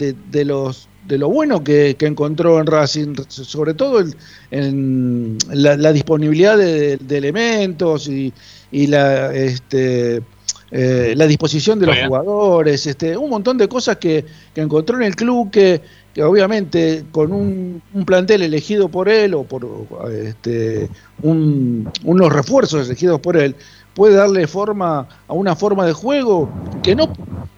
los 0.46 0.90
de 1.08 1.18
lo 1.18 1.30
bueno 1.30 1.64
que, 1.64 1.96
encontró 2.00 2.60
en 2.60 2.66
Racing, 2.66 3.16
sobre 3.30 3.76
todo 3.76 4.04
en 4.52 5.38
la, 5.50 5.94
disponibilidad 5.94 6.58
de, 6.58 7.00
elementos 7.10 8.10
y, 8.10 8.34
la 8.72 9.34
este 9.34 10.24
eh, 10.70 11.14
la 11.16 11.28
disposición 11.28 11.80
de 11.80 11.86
los 11.86 11.98
jugadores, 11.98 12.86
este, 12.88 13.16
un 13.16 13.30
montón 13.30 13.58
de 13.58 13.70
cosas 13.70 13.96
que, 13.98 14.26
que 14.54 14.60
encontró 14.60 14.98
en 14.98 15.04
el 15.04 15.16
club 15.16 15.50
que, 15.50 15.80
que 15.80 15.82
obviamente 16.22 17.06
con 17.12 17.32
un, 17.32 17.82
plantel 18.06 18.42
elegido 18.42 18.90
por 18.90 19.10
él 19.10 19.34
o 19.34 19.44
por 19.44 19.68
este, 20.12 20.90
unos 21.22 22.34
refuerzos 22.34 22.88
elegidos 22.88 23.20
por 23.20 23.38
él, 23.38 23.56
puede 23.94 24.16
darle 24.16 24.48
forma 24.48 25.08
a 25.28 25.34
una 25.34 25.56
forma 25.56 25.86
de 25.86 25.94
juego 25.94 26.50
que 26.84 26.96
no 26.96 27.12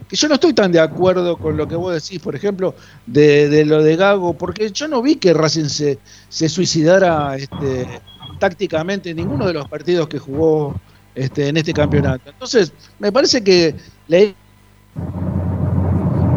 que 0.10 0.16
yo 0.16 0.28
no 0.28 0.34
estoy 0.34 0.54
tan 0.54 0.72
de 0.72 0.80
acuerdo 0.80 1.38
con 1.38 1.56
lo 1.56 1.68
que 1.68 1.76
vos 1.76 1.94
decís, 1.94 2.20
por 2.20 2.36
ejemplo, 2.36 2.74
de, 3.06 3.64
lo 3.64 3.84
de 3.84 3.96
Gago, 3.96 4.34
porque 4.34 4.72
yo 4.72 4.88
no 4.88 5.04
vi 5.04 5.18
que 5.18 5.34
Racing 5.34 5.68
se, 5.68 6.00
suicidara 6.50 7.36
este, 7.36 7.88
tácticamente 8.40 9.12
en 9.12 9.18
ninguno 9.18 9.46
de 9.46 9.54
los 9.54 9.68
partidos 9.70 10.08
que 10.08 10.18
jugó 10.18 10.76
este, 11.14 11.50
en 11.50 11.58
este 11.58 11.74
campeonato. 11.74 12.32
Entonces, 12.32 12.74
me 12.98 13.12
parece 13.12 13.44
que 13.44 13.76
la, 14.08 14.34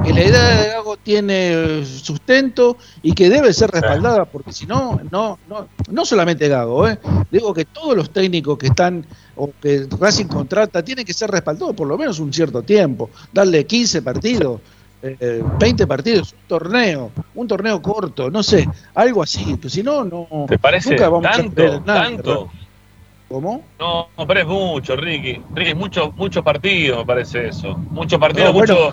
que 0.03 0.13
la 0.13 0.25
idea 0.25 0.57
de 0.57 0.69
Gago 0.69 0.97
tiene 0.97 1.85
sustento 1.85 2.77
y 3.03 3.13
que 3.13 3.29
debe 3.29 3.53
ser 3.53 3.71
respaldada, 3.71 4.25
porque 4.25 4.53
si 4.53 4.67
no, 4.67 5.01
no, 5.11 5.39
no, 5.49 5.69
no 5.91 6.05
solamente 6.05 6.49
Gago, 6.49 6.89
¿eh? 6.89 6.99
digo 7.31 7.55
que 7.55 7.65
todos 7.65 7.97
los 7.97 8.11
técnicos 8.11 8.59
que 8.59 8.67
están 8.69 9.05
o 9.37 9.51
que 9.61 9.87
Racing 9.99 10.27
contrata 10.27 10.83
tienen 10.83 11.05
que 11.05 11.13
ser 11.13 11.31
respaldados 11.31 11.75
por 11.75 11.87
lo 11.87 11.97
menos 11.97 12.19
un 12.19 12.33
cierto 12.33 12.63
tiempo, 12.63 13.11
darle 13.33 13.65
15 13.67 14.03
partidos. 14.03 14.61
20 15.03 15.83
eh, 15.83 15.87
partidos, 15.89 16.33
un 16.33 16.39
torneo, 16.47 17.11
un 17.35 17.49
torneo 17.49 17.83
corto, 17.83 18.31
no 18.31 18.41
sé, 18.41 18.69
algo 18.95 19.21
así, 19.21 19.57
que 19.57 19.69
si 19.69 19.83
no, 19.83 20.05
no, 20.05 20.29
¿Te 20.49 20.61
parece 20.61 20.91
nunca 20.91 21.09
vamos 21.09 21.29
tanto, 21.29 21.63
a 21.63 21.81
nada. 21.81 22.03
Tanto. 22.05 22.51
¿Cómo? 23.29 23.65
No, 23.81 24.09
pero 24.29 24.41
es 24.41 24.47
mucho, 24.47 24.95
Ricky. 24.95 25.41
Ricky, 25.55 25.75
mucho, 25.75 26.13
mucho 26.13 26.45
partido, 26.45 26.99
me 26.99 27.07
parece 27.07 27.49
eso. 27.49 27.75
Mucho 27.91 28.21
partido, 28.21 28.53
mucho, 28.53 28.93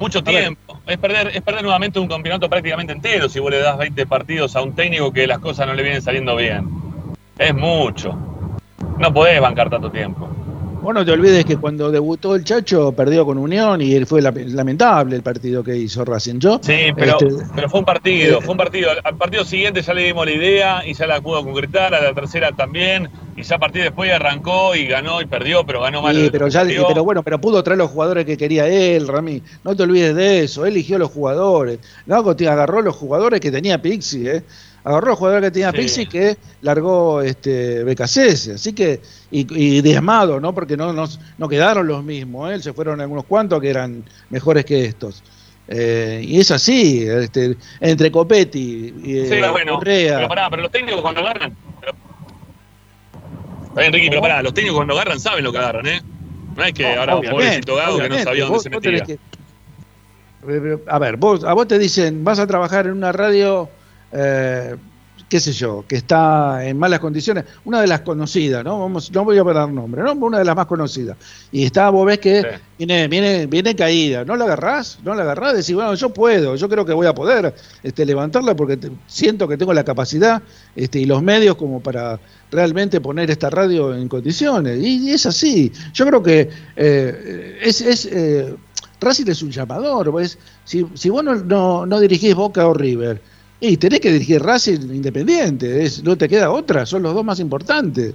mucho 0.00 0.24
tiempo. 0.24 0.80
Es 0.86 0.98
perder, 0.98 1.28
es 1.28 1.42
perder 1.42 1.62
nuevamente 1.62 2.00
un 2.00 2.08
campeonato 2.08 2.48
prácticamente 2.48 2.92
entero 2.92 3.28
si 3.28 3.38
vos 3.38 3.50
le 3.50 3.58
das 3.58 3.76
20 3.76 4.06
partidos 4.06 4.56
a 4.56 4.62
un 4.62 4.74
técnico 4.74 5.12
que 5.12 5.26
las 5.26 5.38
cosas 5.38 5.66
no 5.66 5.74
le 5.74 5.82
vienen 5.82 6.02
saliendo 6.02 6.34
bien. 6.34 6.66
Es 7.38 7.54
mucho. 7.54 8.18
No 8.98 9.12
podés 9.12 9.40
bancar 9.40 9.70
tanto 9.70 9.90
tiempo. 9.90 10.28
Vos 10.82 10.94
no 10.94 11.04
te 11.04 11.12
olvides 11.12 11.44
que 11.44 11.58
cuando 11.58 11.90
debutó 11.90 12.34
el 12.34 12.42
Chacho 12.42 12.92
perdió 12.92 13.26
con 13.26 13.36
Unión 13.36 13.82
y 13.82 14.02
fue 14.06 14.22
lamentable 14.22 15.14
el 15.14 15.22
partido 15.22 15.62
que 15.62 15.76
hizo 15.76 16.06
Racing. 16.06 16.38
Yo, 16.38 16.58
sí, 16.62 16.90
pero, 16.96 17.18
este, 17.20 17.44
pero 17.54 17.68
fue 17.68 17.80
un 17.80 17.84
partido, 17.84 18.38
eh, 18.38 18.42
fue 18.42 18.52
un 18.52 18.56
partido. 18.56 18.90
Al 19.04 19.16
partido 19.16 19.44
siguiente 19.44 19.82
ya 19.82 19.92
le 19.92 20.04
dimos 20.04 20.24
la 20.24 20.32
idea 20.32 20.82
y 20.86 20.94
ya 20.94 21.06
la 21.06 21.20
pudo 21.20 21.44
concretar, 21.44 21.94
a 21.94 22.00
la 22.00 22.14
tercera 22.14 22.52
también, 22.52 23.10
y 23.36 23.42
ya 23.42 23.56
a 23.56 23.58
partir 23.58 23.82
después 23.82 24.10
arrancó 24.10 24.74
y 24.74 24.86
ganó 24.86 25.20
y 25.20 25.26
perdió, 25.26 25.66
pero 25.66 25.82
ganó 25.82 26.00
mal. 26.00 26.16
Sí, 26.16 26.30
pero, 26.32 26.48
ya, 26.48 26.64
pero 26.64 27.04
bueno, 27.04 27.22
pero 27.22 27.38
pudo 27.38 27.62
traer 27.62 27.76
los 27.76 27.90
jugadores 27.90 28.24
que 28.24 28.38
quería 28.38 28.66
él, 28.66 29.06
Rami. 29.06 29.42
No 29.62 29.76
te 29.76 29.82
olvides 29.82 30.14
de 30.14 30.44
eso, 30.44 30.64
él 30.64 30.72
eligió 30.72 30.98
los 30.98 31.10
jugadores. 31.10 31.78
Gago 32.06 32.34
te 32.34 32.48
agarró 32.48 32.80
los 32.80 32.96
jugadores 32.96 33.40
que 33.40 33.50
tenía 33.50 33.82
Pixi, 33.82 34.28
¿eh? 34.28 34.42
Agarró 34.84 35.08
los 35.08 35.18
jugadores 35.18 35.48
que 35.48 35.52
tenía 35.52 35.72
Pixi 35.72 36.06
que 36.06 36.36
largó 36.62 37.22
este 37.22 37.84
BKC, 37.84 38.54
así 38.54 38.72
que 38.72 39.00
y, 39.30 39.80
diezmado, 39.82 40.40
¿no? 40.40 40.54
Porque 40.54 40.76
no, 40.76 40.92
no, 40.92 41.48
quedaron 41.48 41.86
los 41.86 42.02
mismos, 42.02 42.52
¿eh? 42.52 42.60
se 42.60 42.72
fueron 42.72 43.00
algunos 43.00 43.24
cuantos 43.24 43.60
que 43.60 43.70
eran 43.70 44.04
mejores 44.30 44.64
que 44.64 44.84
estos. 44.84 45.22
Eh, 45.68 46.22
y 46.26 46.40
es 46.40 46.50
así, 46.50 47.06
este, 47.06 47.56
entre 47.80 48.10
Copetti 48.10 48.92
y 49.04 49.26
sí, 49.26 49.34
eh, 49.34 49.48
bueno, 49.50 49.78
Pero 49.80 50.28
pará, 50.28 50.50
pero 50.50 50.62
los 50.62 50.72
técnicos 50.72 51.00
cuando 51.00 51.20
agarran. 51.20 51.56
Pero... 51.80 51.92
Está 53.68 53.80
bien, 53.82 53.92
Ricky, 53.92 54.08
pero 54.08 54.20
pará, 54.20 54.42
los 54.42 54.52
técnicos 54.52 54.78
cuando 54.78 54.94
agarran 54.94 55.20
saben 55.20 55.44
lo 55.44 55.52
que 55.52 55.58
agarran, 55.58 55.86
¿eh? 55.86 56.02
No 56.56 56.64
es 56.64 56.72
que 56.72 56.86
ahora 56.86 57.12
ahora 57.12 57.30
pobrecito 57.30 57.76
Gago 57.76 57.98
que 57.98 58.08
no 58.08 58.18
sabía 58.18 58.44
dónde 58.46 58.60
se 58.60 58.70
metía. 58.70 59.16
a 60.88 60.98
ver, 60.98 61.16
vos, 61.16 61.44
a 61.44 61.52
vos 61.52 61.68
te 61.68 61.78
dicen, 61.78 62.24
vas 62.24 62.40
a 62.40 62.46
trabajar 62.48 62.86
en 62.86 62.92
una 62.92 63.12
radio 63.12 63.68
eh, 64.12 64.76
qué 65.30 65.38
sé 65.38 65.52
yo, 65.52 65.84
que 65.86 65.94
está 65.94 66.66
en 66.66 66.76
malas 66.76 66.98
condiciones, 66.98 67.44
una 67.64 67.80
de 67.80 67.86
las 67.86 68.00
conocidas, 68.00 68.64
¿no? 68.64 68.80
Vamos, 68.80 69.12
no 69.12 69.24
voy 69.24 69.38
a 69.38 69.44
dar 69.44 69.70
nombre, 69.70 70.02
¿no? 70.02 70.12
Una 70.14 70.40
de 70.40 70.44
las 70.44 70.56
más 70.56 70.66
conocidas. 70.66 71.16
Y 71.52 71.62
está, 71.62 71.88
vos 71.88 72.04
ves 72.04 72.18
que 72.18 72.58
viene, 72.76 73.06
viene, 73.06 73.46
viene 73.46 73.76
caída, 73.76 74.24
¿no 74.24 74.34
la 74.34 74.46
agarrás? 74.46 74.98
¿No 75.04 75.14
la 75.14 75.22
agarrás? 75.22 75.54
Decís, 75.54 75.72
bueno, 75.72 75.94
yo 75.94 76.10
puedo, 76.12 76.56
yo 76.56 76.68
creo 76.68 76.84
que 76.84 76.92
voy 76.92 77.06
a 77.06 77.14
poder 77.14 77.54
este, 77.84 78.04
levantarla 78.04 78.56
porque 78.56 78.76
siento 79.06 79.46
que 79.46 79.56
tengo 79.56 79.72
la 79.72 79.84
capacidad 79.84 80.42
este, 80.74 80.98
y 80.98 81.04
los 81.04 81.22
medios 81.22 81.54
como 81.54 81.80
para 81.80 82.18
realmente 82.50 83.00
poner 83.00 83.30
esta 83.30 83.50
radio 83.50 83.94
en 83.94 84.08
condiciones. 84.08 84.80
Y, 84.82 85.12
es 85.12 85.26
así. 85.26 85.70
Yo 85.94 86.06
creo 86.06 86.22
que 86.24 86.50
eh, 86.74 87.58
es, 87.62 87.80
es 87.82 88.06
eh, 88.06 88.56
Racing 89.00 89.28
es 89.28 89.42
un 89.42 89.52
llamador. 89.52 90.12
Si, 90.64 90.86
si 90.94 91.08
vos 91.08 91.22
no, 91.22 91.36
no, 91.36 91.86
no 91.86 92.00
dirigís 92.00 92.34
Boca 92.34 92.66
o 92.66 92.74
River, 92.74 93.22
y 93.60 93.76
tenés 93.76 94.00
que 94.00 94.12
dirigir 94.12 94.42
Racing 94.42 94.80
Independiente, 94.92 95.90
no 96.02 96.16
te 96.16 96.28
queda 96.28 96.50
otra, 96.50 96.86
son 96.86 97.02
los 97.02 97.14
dos 97.14 97.24
más 97.24 97.40
importantes. 97.40 98.14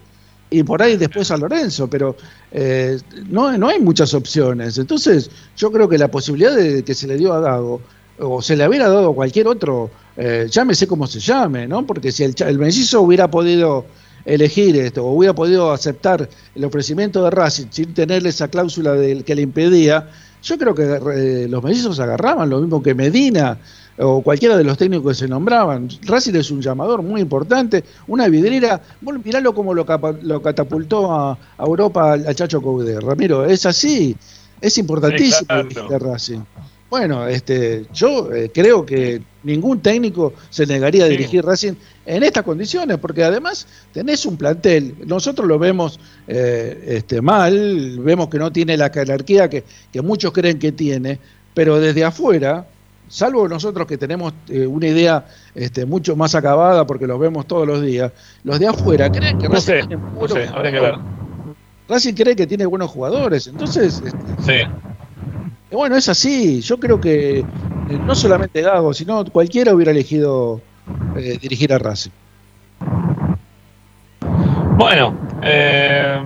Y 0.49 0.63
por 0.63 0.81
ahí 0.81 0.95
después 0.97 1.31
a 1.31 1.37
Lorenzo, 1.37 1.87
pero 1.87 2.15
eh, 2.51 2.99
no, 3.29 3.57
no 3.57 3.67
hay 3.67 3.79
muchas 3.79 4.13
opciones. 4.13 4.77
Entonces, 4.77 5.29
yo 5.57 5.71
creo 5.71 5.89
que 5.89 5.97
la 5.97 6.09
posibilidad 6.09 6.55
de 6.55 6.83
que 6.83 6.93
se 6.93 7.07
le 7.07 7.17
dio 7.17 7.33
a 7.33 7.39
Gago, 7.39 7.81
o 8.19 8.41
se 8.41 8.55
le 8.55 8.67
hubiera 8.67 8.87
dado 8.87 9.11
a 9.11 9.15
cualquier 9.15 9.47
otro, 9.47 9.89
eh, 10.15 10.47
llámese 10.49 10.87
como 10.87 11.07
se 11.07 11.19
llame, 11.19 11.67
¿no? 11.67 11.85
Porque 11.85 12.11
si 12.11 12.23
el, 12.23 12.35
el 12.39 12.57
Mellizo 12.57 13.01
hubiera 13.01 13.29
podido 13.29 13.85
elegir 14.23 14.75
esto, 14.77 15.05
o 15.05 15.11
hubiera 15.11 15.33
podido 15.33 15.71
aceptar 15.71 16.27
el 16.55 16.65
ofrecimiento 16.65 17.23
de 17.23 17.29
Racing 17.29 17.67
sin 17.69 17.93
tener 17.93 18.25
esa 18.25 18.47
cláusula 18.47 18.95
que 19.23 19.35
le 19.35 19.41
impedía, 19.41 20.09
yo 20.41 20.57
creo 20.57 20.75
que 20.75 20.83
eh, 20.83 21.47
los 21.49 21.63
mellizos 21.63 21.99
agarraban, 21.99 22.49
lo 22.49 22.61
mismo 22.61 22.81
que 22.81 22.93
Medina, 22.93 23.57
o 23.97 24.21
cualquiera 24.21 24.57
de 24.57 24.63
los 24.63 24.77
técnicos 24.77 25.13
que 25.13 25.25
se 25.25 25.27
nombraban. 25.27 25.89
Racing 26.03 26.35
es 26.35 26.51
un 26.51 26.61
llamador 26.61 27.01
muy 27.01 27.21
importante, 27.21 27.83
una 28.07 28.27
vidriera. 28.27 28.81
Bueno, 29.01 29.21
miralo 29.23 29.53
como 29.53 29.73
lo, 29.73 29.85
lo 30.21 30.41
catapultó 30.41 31.11
a, 31.11 31.37
Europa 31.59 32.13
al, 32.13 32.35
Chacho 32.35 32.61
Coudet. 32.61 33.01
Ramiro, 33.01 33.45
es 33.45 33.65
así, 33.65 34.15
es 34.59 34.77
importantísimo 34.77 35.47
el 35.49 35.99
Racing. 35.99 36.41
Bueno, 36.89 37.27
este, 37.27 37.87
yo 37.93 38.31
eh, 38.31 38.51
creo 38.53 38.85
que 38.85 39.21
ningún 39.43 39.81
técnico 39.81 40.33
se 40.49 40.65
negaría 40.65 41.05
a 41.05 41.07
dirigir 41.07 41.43
Racing 41.43 41.73
en 42.05 42.23
estas 42.23 42.43
condiciones, 42.43 42.99
porque 42.99 43.23
además 43.23 43.67
tenés 43.91 44.25
un 44.25 44.37
plantel, 44.37 44.95
nosotros 45.05 45.47
lo 45.47 45.57
vemos 45.57 45.99
eh, 46.27 46.83
este, 46.87 47.21
mal, 47.21 47.99
vemos 47.99 48.29
que 48.29 48.37
no 48.37 48.51
tiene 48.51 48.77
la 48.77 48.91
jerarquía 48.91 49.49
que, 49.49 49.63
que 49.91 50.01
muchos 50.01 50.31
creen 50.31 50.59
que 50.59 50.71
tiene, 50.71 51.19
pero 51.53 51.79
desde 51.79 52.03
afuera 52.03 52.67
salvo 53.07 53.47
nosotros 53.47 53.87
que 53.87 53.97
tenemos 53.97 54.33
eh, 54.49 54.65
una 54.65 54.87
idea 54.87 55.25
este, 55.53 55.85
mucho 55.85 56.15
más 56.15 56.35
acabada 56.35 56.85
porque 56.85 57.07
los 57.07 57.19
vemos 57.19 57.45
todos 57.45 57.67
los 57.67 57.81
días, 57.81 58.11
los 58.43 58.59
de 58.59 58.67
afuera 58.67 59.11
creen 59.11 59.37
que 59.37 59.47
Racing 59.47 59.87
tiene 59.87 59.95
buenos 59.95 60.99
Racing 61.87 62.13
cree 62.13 62.35
que 62.35 62.47
tiene 62.47 62.65
buenos 62.65 62.89
jugadores, 62.89 63.47
entonces... 63.47 64.01
Este, 64.03 64.19
sí. 64.43 64.71
Bueno, 65.71 65.95
es 65.95 66.09
así, 66.09 66.61
yo 66.61 66.79
creo 66.79 66.99
que 67.01 67.39
eh, 67.39 67.45
no 68.05 68.15
solamente 68.15 68.61
Gago, 68.61 68.93
sino 68.93 69.25
cualquiera 69.25 69.73
hubiera 69.73 69.91
elegido 69.91 70.61
eh, 71.15 71.37
dirigir 71.39 71.73
a 71.73 71.77
Racing. 71.77 72.11
Bueno, 74.77 75.17
eh, 75.41 76.21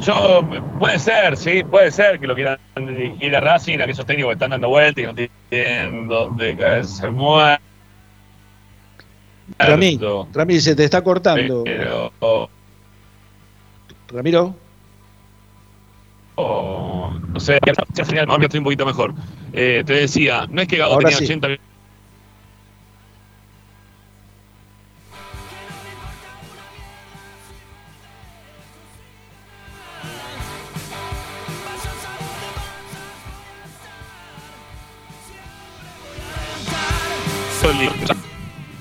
yo, 0.00 0.48
puede 0.78 0.98
ser, 0.98 1.36
sí, 1.36 1.62
puede 1.64 1.90
ser 1.90 2.18
que 2.18 2.26
lo 2.26 2.34
quieran 2.34 2.58
dirigir 2.76 3.34
a 3.36 3.40
Racing, 3.40 3.80
a 3.80 3.84
que 3.84 3.92
esos 3.92 4.06
técnicos 4.06 4.30
que 4.30 4.34
están 4.34 4.50
dando 4.50 4.68
vueltas 4.68 5.02
y 5.02 5.06
no 5.06 5.14
tienen 5.14 6.08
donde 6.08 6.84
se 6.84 7.10
muevan. 7.10 7.58
Ramiro, 9.58 10.28
Ramiro, 10.32 10.60
se 10.60 10.76
te 10.76 10.84
está 10.84 11.02
cortando. 11.02 11.64
Ramiro. 14.08 14.54
Oh, 16.36 17.12
no 17.32 17.40
sé, 17.40 17.58
ya 17.94 18.04
señal, 18.04 18.28
estoy 18.42 18.58
un 18.58 18.64
poquito 18.64 18.86
mejor. 18.86 19.12
Eh, 19.52 19.82
te 19.84 19.94
decía, 19.94 20.46
no 20.48 20.62
es 20.62 20.68
que 20.68 20.76
Gago 20.76 20.98
tenía 20.98 21.16
80 21.16 21.48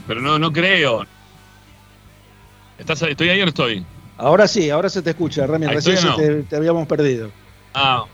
Pero 0.07 0.21
no, 0.21 0.39
no 0.39 0.51
creo. 0.51 1.05
¿Estás, 2.77 3.01
¿Estoy 3.01 3.29
ahí 3.29 3.41
o 3.41 3.45
no 3.45 3.49
estoy? 3.49 3.85
Ahora 4.17 4.47
sí, 4.47 4.69
ahora 4.69 4.89
se 4.89 5.01
te 5.01 5.11
escucha, 5.11 5.45
Rami. 5.45 5.67
Recién 5.67 5.97
te, 6.49 6.55
habíamos 6.55 6.87
perdido. 6.87 7.29
Ah. 7.73 8.05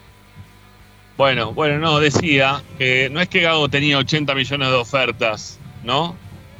Bueno, 1.17 1.53
bueno, 1.53 1.77
no, 1.77 1.99
decía 1.99 2.63
que 2.77 3.09
no 3.11 3.21
es 3.21 3.29
que 3.29 3.41
Gago 3.41 3.69
tenía 3.69 3.99
80 3.99 4.33
millones 4.33 4.69
de 4.69 4.75
ofertas, 4.75 5.59
¿no? 5.83 6.15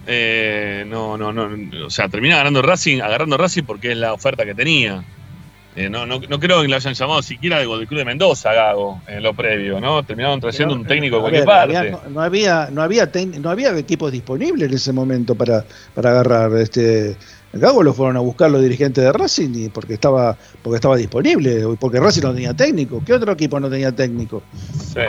Eh, 0.06 0.86
no, 0.88 1.18
no, 1.18 1.34
no. 1.34 1.86
O 1.86 1.90
sea, 1.90 2.08
termina 2.08 2.38
ganando 2.38 2.62
Racing, 2.62 3.02
agarrando 3.02 3.38
Racing 3.38 3.64
porque 3.64 3.92
es 3.92 3.98
la 3.98 4.14
oferta 4.14 4.46
que 4.46 4.54
tenía. 4.54 5.04
Eh, 5.76 5.90
no, 5.90 6.06
no, 6.06 6.20
no, 6.20 6.40
creo 6.40 6.62
que 6.62 6.68
lo 6.68 6.76
hayan 6.76 6.94
llamado 6.94 7.22
siquiera 7.24 7.60
del 7.60 7.88
Club 7.88 7.98
de 7.98 8.06
Mendoza, 8.06 8.54
Gago, 8.54 9.02
en 9.08 9.24
lo 9.24 9.34
previo, 9.34 9.80
¿no? 9.80 10.04
Terminaron 10.04 10.40
trayendo 10.40 10.76
un 10.76 10.86
técnico 10.86 11.16
de 11.16 11.22
cualquier 11.22 11.46
parte. 11.46 11.92
no, 12.10 12.22
había, 12.22 12.70
no, 12.72 12.82
había 12.84 13.10
no 13.40 13.50
había 13.50 13.78
equipos 13.78 14.12
disponibles 14.12 14.70
en 14.70 14.76
ese 14.76 14.94
momento 14.94 15.34
para, 15.34 15.66
para 15.96 16.12
agarrar. 16.12 16.56
Este, 16.58 17.18
Gago 17.54 17.82
lo 17.82 17.94
fueron 17.94 18.18
a 18.18 18.20
buscar 18.20 18.52
los 18.52 18.62
dirigentes 18.62 19.04
de 19.04 19.12
Racing 19.12 19.52
y 19.56 19.70
porque 19.70 19.96
estaba, 19.96 20.38
porque 20.62 20.76
estaba 20.76 20.96
disponible, 20.96 21.64
porque 21.80 22.00
Racing 22.00 22.22
no 22.22 22.34
tenía 22.34 22.54
técnico. 22.54 23.02
¿Qué 23.04 23.14
otro 23.14 23.32
equipo 23.32 23.60
no 23.60 23.70
tenía 23.70 23.92
técnico? 23.92 24.44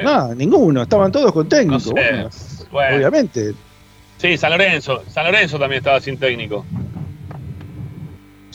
No, 0.02 0.34
ninguno, 0.34 0.82
estaban 0.82 1.12
todos 1.12 1.30
con 1.32 1.48
técnico. 1.48 1.90
Obviamente. 2.70 3.54
Sí, 4.16 4.38
San 4.38 4.52
Lorenzo, 4.52 5.02
San 5.08 5.24
Lorenzo 5.26 5.58
también 5.58 5.78
estaba 5.78 6.00
sin 6.00 6.16
técnico. 6.16 6.64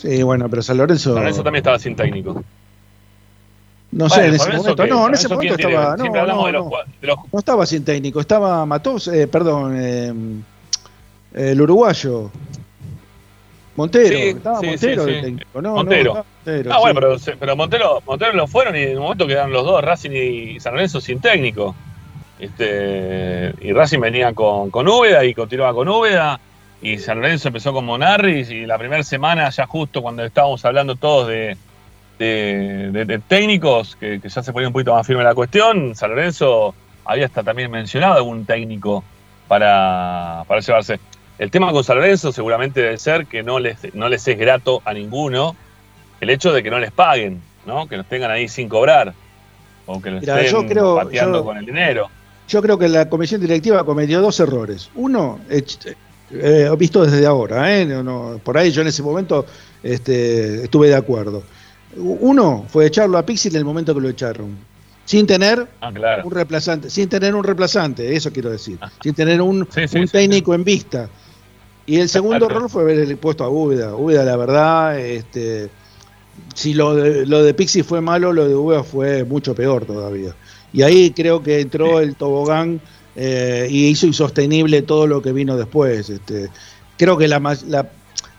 Sí, 0.00 0.22
bueno, 0.22 0.48
pero 0.48 0.62
San 0.62 0.78
Lorenzo. 0.78 1.12
San 1.12 1.22
Lorenzo 1.22 1.42
también 1.42 1.60
estaba 1.60 1.78
sin 1.78 1.94
técnico. 1.94 2.42
No 3.92 4.08
sé, 4.08 4.28
en 4.28 4.34
ese 4.34 4.52
momento. 4.52 4.86
No, 4.86 5.08
en 5.08 5.14
ese 5.14 5.28
momento 5.28 5.54
estaba. 5.56 5.96
No, 5.96 6.04
no, 6.04 6.52
no, 6.52 6.70
no, 7.32 7.38
estaba 7.38 7.66
sin 7.66 7.84
técnico, 7.84 8.20
estaba 8.20 8.64
Matos, 8.64 9.08
eh, 9.08 9.26
perdón, 9.26 9.76
eh, 9.78 10.12
el 11.34 11.60
uruguayo. 11.60 12.30
Montero, 13.76 14.16
estaba 14.16 14.62
Montero 14.62 15.04
de 15.04 15.20
técnico, 15.20 15.60
¿no? 15.60 15.74
Montero. 15.74 16.24
ah, 16.70 16.78
bueno, 16.80 17.00
pero, 17.00 17.16
pero 17.38 17.56
Montero, 17.56 18.02
Montero 18.06 18.32
lo 18.32 18.46
fueron 18.46 18.76
y 18.76 18.80
en 18.80 18.96
un 18.96 19.02
momento 19.02 19.26
quedaron 19.26 19.52
los 19.52 19.64
dos, 19.64 19.82
Racing 19.82 20.12
y 20.12 20.60
San 20.60 20.74
Lorenzo, 20.74 21.00
sin 21.00 21.20
técnico. 21.20 21.74
Este, 22.38 23.52
y 23.60 23.72
Racing 23.72 24.00
venía 24.00 24.32
con, 24.32 24.70
con 24.70 24.88
Úbeda 24.88 25.24
y 25.26 25.34
continuaba 25.34 25.74
con 25.74 25.88
Úbeda 25.88 26.40
y 26.82 26.98
San 26.98 27.20
Lorenzo 27.20 27.48
empezó 27.48 27.72
con 27.72 27.84
Monarris 27.84 28.50
y 28.50 28.64
la 28.64 28.78
primera 28.78 29.02
semana, 29.02 29.50
ya 29.50 29.66
justo 29.66 30.02
cuando 30.02 30.24
estábamos 30.24 30.64
hablando 30.64 30.96
todos 30.96 31.28
de, 31.28 31.56
de, 32.18 33.20
técnicos, 33.28 33.96
que, 33.96 34.20
ya 34.22 34.42
se 34.42 34.52
ponía 34.52 34.68
un 34.68 34.72
poquito 34.72 34.94
más 34.94 35.06
firme 35.06 35.22
la 35.22 35.34
cuestión, 35.34 35.94
San 35.94 36.10
Lorenzo 36.10 36.74
había 37.04 37.26
hasta 37.26 37.42
también 37.42 37.70
mencionado 37.70 38.14
algún 38.14 38.46
técnico 38.46 39.04
para, 39.48 40.44
para 40.46 40.60
llevarse. 40.60 41.00
El 41.38 41.50
tema 41.50 41.72
con 41.72 41.84
San 41.84 41.96
Lorenzo 41.96 42.32
seguramente 42.32 42.80
debe 42.80 42.98
ser 42.98 43.26
que 43.26 43.42
no 43.42 43.58
les, 43.58 43.94
no 43.94 44.08
les 44.08 44.26
es 44.26 44.38
grato 44.38 44.82
a 44.84 44.94
ninguno 44.94 45.56
el 46.20 46.30
hecho 46.30 46.52
de 46.52 46.62
que 46.62 46.70
no 46.70 46.78
les 46.78 46.92
paguen, 46.92 47.42
¿no? 47.66 47.88
que 47.88 47.96
los 47.96 48.06
tengan 48.06 48.30
ahí 48.30 48.48
sin 48.48 48.68
cobrar, 48.68 49.12
o 49.86 50.00
que 50.00 50.10
los 50.10 50.22
estén 50.22 50.68
pateando 50.96 51.44
con 51.44 51.56
el 51.56 51.66
dinero. 51.66 52.08
Yo 52.48 52.60
creo 52.62 52.78
que 52.78 52.88
la 52.88 53.08
comisión 53.08 53.40
directiva 53.40 53.84
cometió 53.84 54.20
dos 54.20 54.40
errores. 54.40 54.90
Uno, 54.94 55.38
eh, 56.32 56.70
visto 56.78 57.04
desde 57.04 57.26
ahora, 57.26 57.76
¿eh? 57.76 57.88
por 58.42 58.56
ahí 58.56 58.70
yo 58.70 58.82
en 58.82 58.88
ese 58.88 59.02
momento 59.02 59.46
este, 59.82 60.64
estuve 60.64 60.88
de 60.88 60.94
acuerdo. 60.94 61.42
Uno 61.96 62.64
fue 62.68 62.86
echarlo 62.86 63.18
a 63.18 63.26
Pixel 63.26 63.52
en 63.52 63.58
el 63.58 63.64
momento 63.64 63.94
que 63.94 64.00
lo 64.00 64.08
echaron, 64.08 64.56
sin 65.04 65.26
tener 65.26 65.66
ah, 65.80 65.90
un 66.22 66.30
reemplazante, 66.30 66.88
sin 66.88 67.08
tener 67.08 67.34
un 67.34 67.42
reemplazante, 67.42 68.14
eso 68.14 68.32
quiero 68.32 68.50
decir, 68.50 68.78
ah. 68.80 68.90
sin 69.02 69.14
tener 69.14 69.40
un, 69.40 69.66
técnico 70.10 70.54
en 70.54 70.62
vista. 70.62 71.08
Y 71.86 71.98
el 71.98 72.08
segundo 72.08 72.46
error 72.46 72.70
fue 72.70 72.82
haber 72.82 73.16
puesto 73.16 73.42
a 73.42 73.48
Úbeda. 73.48 73.96
Úbeda, 73.96 74.24
la 74.24 74.36
verdad, 74.36 75.00
este, 75.00 75.68
si 76.54 76.74
lo 76.74 76.94
de, 76.94 77.26
lo 77.26 77.42
de 77.42 77.54
Pixie 77.54 77.82
fue 77.82 78.00
malo, 78.00 78.32
lo 78.32 78.46
de 78.46 78.54
Úbeda 78.54 78.84
fue 78.84 79.24
mucho 79.24 79.56
peor 79.56 79.84
todavía. 79.84 80.36
Y 80.72 80.82
ahí 80.82 81.10
creo 81.10 81.42
que 81.42 81.58
entró 81.58 81.98
el 81.98 82.14
tobogán 82.14 82.80
eh, 83.22 83.68
y 83.68 83.88
hizo 83.88 84.06
insostenible 84.06 84.80
todo 84.80 85.06
lo 85.06 85.20
que 85.20 85.32
vino 85.32 85.54
después. 85.54 86.08
Este, 86.08 86.48
creo 86.96 87.18
que 87.18 87.28
la, 87.28 87.38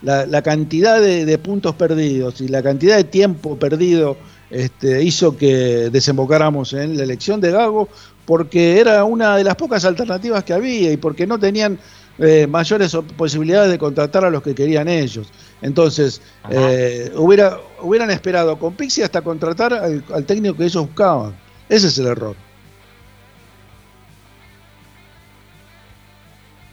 la, 0.02 0.26
la, 0.26 0.42
cantidad 0.42 1.00
de, 1.00 1.38
puntos 1.38 1.76
perdidos 1.76 2.42
y 2.42 2.48
la 2.48 2.64
cantidad 2.64 2.98
de 2.98 3.04
tiempo 3.04 3.60
perdido 3.60 4.18
este, 4.50 5.04
hizo 5.04 5.38
que 5.38 5.92
desembocáramos 5.92 6.74
en 6.74 6.98
la 6.98 7.04
elección 7.04 7.40
de 7.40 7.52
Gago 7.52 7.90
porque 8.26 8.80
era 8.80 9.04
una 9.04 9.38
de 9.38 9.44
las 9.44 9.56
pocas 9.56 9.86
alternativas 9.86 10.44
que 10.44 10.54
había 10.54 10.92
y 10.92 10.98
porque 10.98 11.28
no 11.28 11.38
tenían 11.38 11.78
eh, 12.18 12.48
mayores 12.48 12.98
posibilidades 13.16 13.70
de 13.70 13.78
contratar 13.78 14.26
a 14.26 14.32
los 14.32 14.42
que 14.42 14.56
querían 14.56 14.88
ellos. 14.88 15.28
Entonces, 15.62 16.24
eh, 16.50 17.12
hubiera, 17.16 17.60
hubieran 17.84 18.10
esperado 18.10 18.58
con 18.58 18.74
Pixie 18.74 19.04
hasta 19.04 19.22
contratar 19.22 19.76
al 19.76 20.26
técnico 20.26 20.58
que 20.58 20.64
ellos 20.64 20.88
buscaban. 20.88 21.36
Ese 21.70 21.86
es 21.86 22.00
el 22.00 22.08
error. 22.08 22.36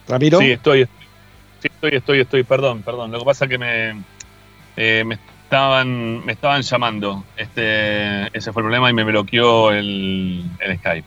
Ramiro. 0.08 0.38
Sí, 0.38 0.52
estoy, 0.52 0.84
sí, 1.60 1.68
estoy, 1.68 1.90
estoy, 1.94 2.20
estoy, 2.20 2.42
perdón, 2.44 2.82
perdón. 2.82 3.12
Lo 3.12 3.18
que 3.18 3.24
pasa 3.24 3.44
es 3.44 3.50
que 3.50 3.58
me, 3.58 4.02
eh, 4.76 5.04
me 5.04 5.18
estaban, 5.44 6.24
me 6.24 6.32
estaban 6.32 6.62
llamando. 6.62 7.24
Este, 7.36 8.26
ese 8.36 8.52
fue 8.52 8.62
el 8.62 8.64
problema 8.64 8.90
y 8.90 8.92
me 8.92 9.04
bloqueó 9.04 9.72
el, 9.72 10.44
Skype. 10.78 11.06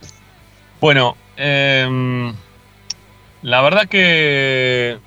Bueno, 0.80 1.16
em, 1.38 2.34
la 3.44 3.62
verdad 3.62 3.88
que 3.88 4.98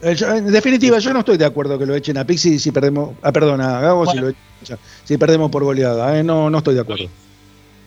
eh, 0.00 0.16
en 0.20 0.52
definitiva, 0.52 0.98
yo 0.98 1.12
no 1.12 1.20
estoy 1.20 1.38
de 1.38 1.44
acuerdo 1.44 1.78
que 1.78 1.86
lo 1.86 1.94
echen 1.94 2.18
a 2.18 2.26
Pixi 2.26 2.58
si 2.58 2.70
perdemos, 2.72 3.16
ah, 3.22 3.32
perdón, 3.32 3.60
a 3.60 3.80
Gago 3.80 4.06
si 4.06 4.18
lo 4.18 4.28
echen, 4.28 4.78
si 5.02 5.16
perdemos 5.16 5.50
por 5.50 5.64
goleada, 5.64 6.18
eh, 6.18 6.22
no, 6.22 6.50
no 6.50 6.58
estoy 6.58 6.74
de 6.74 6.80
acuerdo. 6.82 7.08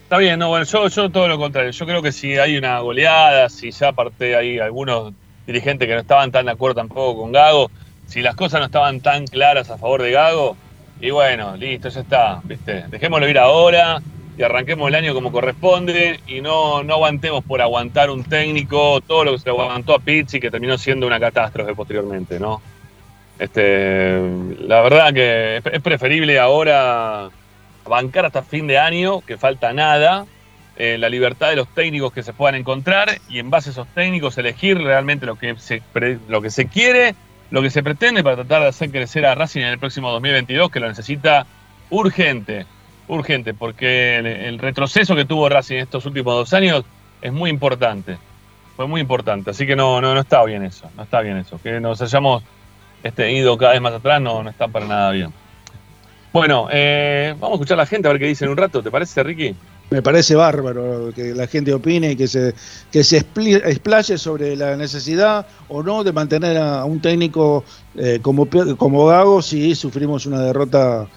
Está 0.04 0.18
bien, 0.18 0.40
no, 0.40 0.50
bueno, 0.50 0.66
yo, 0.66 0.88
yo 0.88 1.10
todo 1.10 1.28
lo 1.28 1.38
contrario. 1.38 1.72
Yo 1.72 1.86
creo 1.86 2.02
que 2.02 2.12
si 2.12 2.38
hay 2.38 2.58
una 2.58 2.80
goleada, 2.80 3.50
si 3.50 3.72
ya 3.72 3.90
aparte 3.90 4.36
hay 4.36 4.58
algunos 4.58 5.14
dirigentes 5.48 5.88
que 5.88 5.96
no 5.96 6.02
estaban 6.02 6.32
tan 6.32 6.46
de 6.46 6.52
acuerdo 6.52 6.76
tampoco 6.76 7.22
con 7.22 7.32
Gago, 7.32 7.72
si 8.06 8.22
las 8.22 8.36
cosas 8.36 8.60
no 8.60 8.68
estaban 8.68 9.00
tan 9.02 9.26
claras 9.26 9.72
a 9.72 9.78
favor 9.78 10.04
de 10.04 10.12
Gago, 10.12 10.56
y 11.00 11.10
bueno, 11.10 11.56
listo, 11.56 11.90
ya 11.90 12.02
está, 12.02 12.42
¿viste? 12.44 12.86
Dejémoslo 12.90 13.28
ir 13.28 13.40
ahora 13.40 14.02
y 14.38 14.44
arranquemos 14.44 14.88
el 14.88 14.96
año 14.96 15.14
como 15.14 15.32
corresponde 15.32 16.20
y 16.28 16.42
no, 16.42 16.84
no 16.84 16.96
aguantemos 16.96 17.44
por 17.44 17.62
aguantar 17.62 18.10
un 18.10 18.24
técnico 18.24 19.02
todo 19.02 19.24
lo 19.24 19.32
que 19.32 19.40
se 19.40 19.50
aguantó 19.50 19.96
a 19.96 20.00
Pizzi 20.00 20.40
que 20.40 20.52
terminó 20.52 20.78
siendo 20.78 21.08
una 21.08 21.20
catástrofe 21.20 21.74
posteriormente, 21.74 22.40
¿no? 22.40 22.62
Este, 23.40 24.20
la 24.62 24.82
verdad 24.82 25.14
que 25.14 25.58
es 25.58 25.82
preferible 25.82 26.40
ahora 26.40 27.30
bancar 27.88 28.26
hasta 28.26 28.42
fin 28.44 28.68
de 28.68 28.78
año, 28.78 29.22
que 29.22 29.38
falta 29.38 29.72
nada, 29.74 30.26
eh, 30.80 30.98
la 31.00 31.10
libertad 31.10 31.50
de 31.50 31.56
los 31.56 31.68
técnicos 31.70 32.14
que 32.14 32.22
se 32.22 32.34
puedan 32.34 32.54
encontrar 32.54 33.20
y 33.30 33.40
en 33.40 33.50
base 33.50 33.70
a 33.70 33.72
esos 33.72 33.88
técnicos 33.96 34.38
elegir 34.38 34.78
realmente 34.78 35.26
lo 35.26 35.36
que 35.36 35.56
se, 35.58 35.82
lo 36.28 36.40
que 36.40 36.52
se 36.52 36.68
quiere, 36.68 37.16
lo 37.50 37.64
que 37.64 37.72
se 37.72 37.82
pretende 37.82 38.24
para 38.24 38.36
tratar 38.36 38.62
de 38.62 38.68
hacer 38.68 38.92
crecer 38.92 39.26
a 39.26 39.34
Racing 39.34 39.62
en 39.62 39.70
el 39.70 39.80
próximo 39.80 40.12
2022, 40.12 40.70
que 40.70 40.80
lo 40.80 40.88
necesita 40.88 41.48
urgente, 41.90 42.68
urgente, 43.08 43.56
porque 43.56 44.18
el, 44.18 44.60
retroceso 44.60 45.16
que 45.16 45.26
tuvo 45.26 45.50
Racing 45.50 45.78
en 45.78 45.82
estos 45.82 46.06
últimos 46.06 46.36
dos 46.36 46.54
años 46.54 46.86
es 47.22 47.34
muy 47.34 47.50
importante, 47.50 48.20
fue 48.76 48.86
muy 48.86 49.02
importante, 49.02 49.50
así 49.50 49.66
que 49.66 49.76
no, 49.76 50.00
no, 50.00 50.14
no 50.14 50.20
está 50.20 50.44
bien 50.44 50.64
eso, 50.64 50.92
no 50.96 51.02
está 51.02 51.22
bien 51.22 51.38
eso, 51.38 51.60
que 51.64 51.80
nos 51.80 52.00
hayamos 52.04 52.44
este, 53.02 53.32
ido 53.32 53.58
cada 53.58 53.72
vez 53.72 53.82
más 53.82 53.94
atrás 53.94 54.22
no, 54.22 54.44
no 54.44 54.50
está 54.52 54.68
para 54.68 54.86
nada 54.86 55.12
bien. 55.12 55.34
Bueno, 56.34 56.68
eh, 56.72 57.34
vamos 57.40 57.54
a 57.54 57.56
escuchar 57.56 57.80
a 57.80 57.82
la 57.82 57.88
gente 57.88 58.08
a 58.08 58.12
ver 58.12 58.20
qué 58.20 58.28
dicen 58.28 58.50
un 58.50 58.58
rato, 58.58 58.84
¿te 58.84 58.92
parece, 58.92 59.24
Ricky? 59.24 59.56
Me 59.90 60.02
parece 60.02 60.36
bárbaro 60.36 61.14
que 61.16 61.34
la 61.34 61.48
gente 61.48 61.74
opine 61.74 62.12
y 62.12 62.16
que 62.18 62.28
se, 62.28 62.54
que 62.92 63.04
se 63.06 63.18
explaye 63.18 64.18
sobre 64.18 64.56
la 64.58 64.76
necesidad 64.76 65.48
o 65.70 65.82
no 65.82 66.04
de 66.04 66.12
mantener 66.12 66.58
a 66.58 66.84
un 66.84 67.00
técnico 67.00 67.64
eh, 67.96 68.20
como, 68.22 68.48
como 68.78 69.06
Gago 69.06 69.42
si 69.42 69.76
sufrimos 69.76 70.26
una 70.26 70.42
derrota 70.42 71.08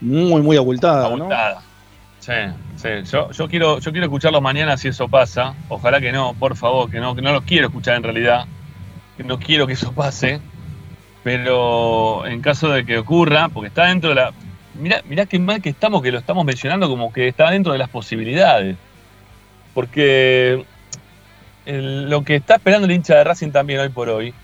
muy, 0.00 0.40
muy 0.40 0.56
abultada. 0.56 1.06
abultada. 1.06 1.62
Sí, 2.20 2.32
sí. 2.76 2.88
Yo, 3.10 3.48
quiero, 3.48 3.80
yo 3.80 3.90
quiero 3.90 4.06
escucharlo 4.06 4.40
mañana 4.40 4.76
si 4.76 4.86
eso 4.86 5.08
pasa. 5.08 5.54
Ojalá 5.68 6.00
que 6.00 6.12
no, 6.12 6.34
por 6.34 6.56
favor, 6.56 6.88
que 6.88 7.00
no, 7.00 7.16
que 7.16 7.22
no 7.22 7.32
lo 7.32 7.42
quiero 7.42 7.66
escuchar 7.66 7.96
en 7.96 8.04
realidad. 8.04 8.46
Que 9.16 9.24
no 9.24 9.40
quiero 9.40 9.66
que 9.66 9.72
eso 9.72 9.90
pase. 9.90 10.40
Pero 11.24 12.24
en 12.24 12.40
caso 12.40 12.68
de 12.68 12.86
que 12.86 12.98
ocurra, 12.98 13.48
porque 13.48 13.68
está 13.68 13.86
dentro 13.86 14.10
de 14.10 14.16
la 14.16 14.32
mirá, 14.74 15.02
mirá 15.08 15.26
qué 15.26 15.38
mal 15.38 15.60
que 15.62 15.70
estamos, 15.70 16.02
que 16.02 16.12
lo 16.12 16.18
estamos 16.18 16.44
mencionando 16.44 16.88
como 16.88 17.12
que 17.12 17.28
está 17.28 17.50
dentro 17.50 17.72
de 17.72 17.78
las 17.78 17.88
posibilidades. 17.88 18.76
Porque 19.74 20.64
lo 21.66 22.24
que 22.24 22.36
está 22.36 22.56
esperando 22.56 22.86
el 22.86 22.92
hincha 22.92 23.16
de 23.16 23.24
Racing 23.24 23.50
también 23.50 23.80
hoy 23.80 23.88
por 23.88 24.08
hoy, 24.08 24.34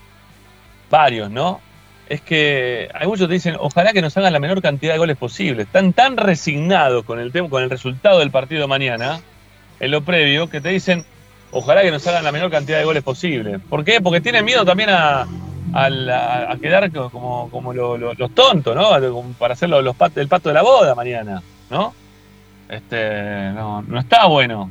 varios, 0.89 1.29
¿no? 1.29 1.61
Es 2.07 2.21
que 2.21 2.89
hay 2.93 3.07
muchos 3.07 3.27
que 3.27 3.35
dicen, 3.35 3.55
ojalá 3.59 3.93
que 3.93 4.01
nos 4.01 4.17
hagan 4.17 4.33
la 4.33 4.39
menor 4.39 4.61
cantidad 4.61 4.93
de 4.93 4.99
goles 4.99 5.17
posible. 5.17 5.63
Están 5.63 5.93
tan 5.93 6.17
resignados 6.17 7.05
con 7.05 7.19
el, 7.19 7.31
con 7.49 7.61
el 7.61 7.69
resultado 7.69 8.19
del 8.19 8.31
partido 8.31 8.67
mañana, 8.67 9.21
en 9.79 9.91
lo 9.91 10.01
previo, 10.01 10.49
que 10.49 10.59
te 10.59 10.69
dicen, 10.69 11.05
ojalá 11.51 11.83
que 11.83 11.91
nos 11.91 12.05
hagan 12.07 12.23
la 12.23 12.31
menor 12.31 12.49
cantidad 12.49 12.79
de 12.79 12.85
goles 12.85 13.03
posible. 13.03 13.59
¿Por 13.59 13.85
qué? 13.85 14.01
Porque 14.01 14.21
tienen 14.21 14.43
miedo 14.43 14.65
también 14.65 14.89
a, 14.89 15.27
a, 15.73 16.57
quedar 16.61 16.91
como, 16.91 17.49
como 17.49 17.73
los 17.73 18.31
tontos, 18.33 18.75
¿no? 18.75 18.89
Para 19.37 19.53
hacer 19.53 19.69
los, 19.69 19.95
el 20.15 20.27
pato 20.27 20.49
de 20.49 20.55
la 20.55 20.61
boda 20.61 20.95
mañana, 20.95 21.41
¿no? 21.69 21.93
Este, 22.69 23.51
no, 23.53 23.81
no 23.81 23.99
está 23.99 24.27
bueno. 24.27 24.69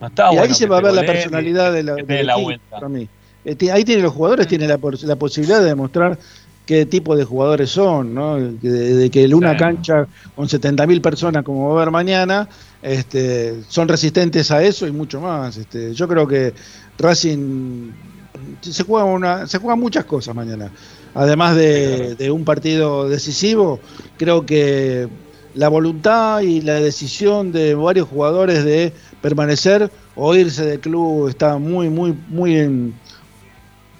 No 0.00 0.06
está 0.06 0.32
y 0.34 0.38
ahí 0.38 0.52
se 0.52 0.66
va 0.66 0.78
a 0.78 0.80
ver 0.82 0.92
la 0.92 1.04
personalidad 1.04 1.72
de 1.72 1.82
la, 2.24 2.36
vuelta. 2.36 2.64
Para 2.70 2.88
mí. 2.88 3.08
Este, 3.44 3.70
ahí 3.72 3.84
tiene 3.84 4.02
los 4.02 4.12
jugadores, 4.12 4.46
tiene 4.46 4.66
la, 4.66 4.78
la, 5.02 5.16
posibilidad 5.16 5.60
de 5.60 5.66
demostrar 5.66 6.18
qué 6.66 6.86
tipo 6.86 7.14
de 7.14 7.24
jugadores 7.24 7.70
son, 7.70 8.14
¿no? 8.14 8.36
De, 8.36 9.10
que 9.10 9.24
en 9.24 9.34
una 9.34 9.56
cancha 9.56 10.06
con 10.34 10.48
70.000 10.48 11.00
personas 11.00 11.44
como 11.44 11.68
va 11.68 11.72
a 11.72 11.82
haber 11.82 11.90
mañana, 11.90 12.48
este, 12.82 13.62
son 13.68 13.88
resistentes 13.88 14.50
a 14.50 14.62
eso 14.62 14.86
y 14.86 14.92
mucho 14.92 15.20
más. 15.20 15.56
Este, 15.56 15.92
yo 15.94 16.08
creo 16.08 16.26
que 16.26 16.54
Racing 16.98 17.90
se 18.72 18.82
juega, 18.84 19.04
una, 19.04 19.46
se 19.46 19.58
juega 19.58 19.76
muchas 19.76 20.04
cosas 20.04 20.34
mañana. 20.34 20.70
Además 21.14 21.54
de, 21.56 22.14
de 22.16 22.30
un 22.30 22.44
partido 22.44 23.08
decisivo, 23.08 23.80
creo 24.16 24.44
que 24.44 25.08
la 25.54 25.68
voluntad 25.68 26.40
y 26.40 26.60
la 26.60 26.74
decisión 26.74 27.52
de 27.52 27.74
varios 27.74 28.08
jugadores 28.08 28.64
de 28.64 28.92
permanecer 29.20 29.90
o 30.16 30.34
irse 30.34 30.64
del 30.66 30.80
club 30.80 31.28
está 31.28 31.58
muy, 31.58 31.88
muy, 31.88 32.16
muy 32.28 32.58
en, 32.58 32.94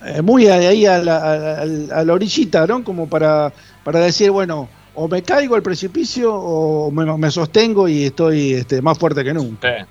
eh, 0.04 0.20
muy 0.20 0.48
ahí 0.48 0.84
a 0.86 0.98
la, 0.98 1.62
a, 1.62 2.12
orillita, 2.12 2.66
¿no? 2.66 2.84
Como 2.84 3.08
para, 3.08 3.52
para 3.84 4.00
decir, 4.00 4.30
bueno, 4.30 4.68
o 4.94 5.08
me 5.08 5.22
caigo 5.22 5.54
al 5.54 5.62
precipicio 5.62 6.34
o 6.34 6.90
me, 6.90 7.30
sostengo 7.30 7.88
y 7.88 8.04
estoy 8.04 8.54
este, 8.54 8.82
más 8.82 8.98
fuerte 8.98 9.24
que 9.24 9.32
nunca. 9.32 9.86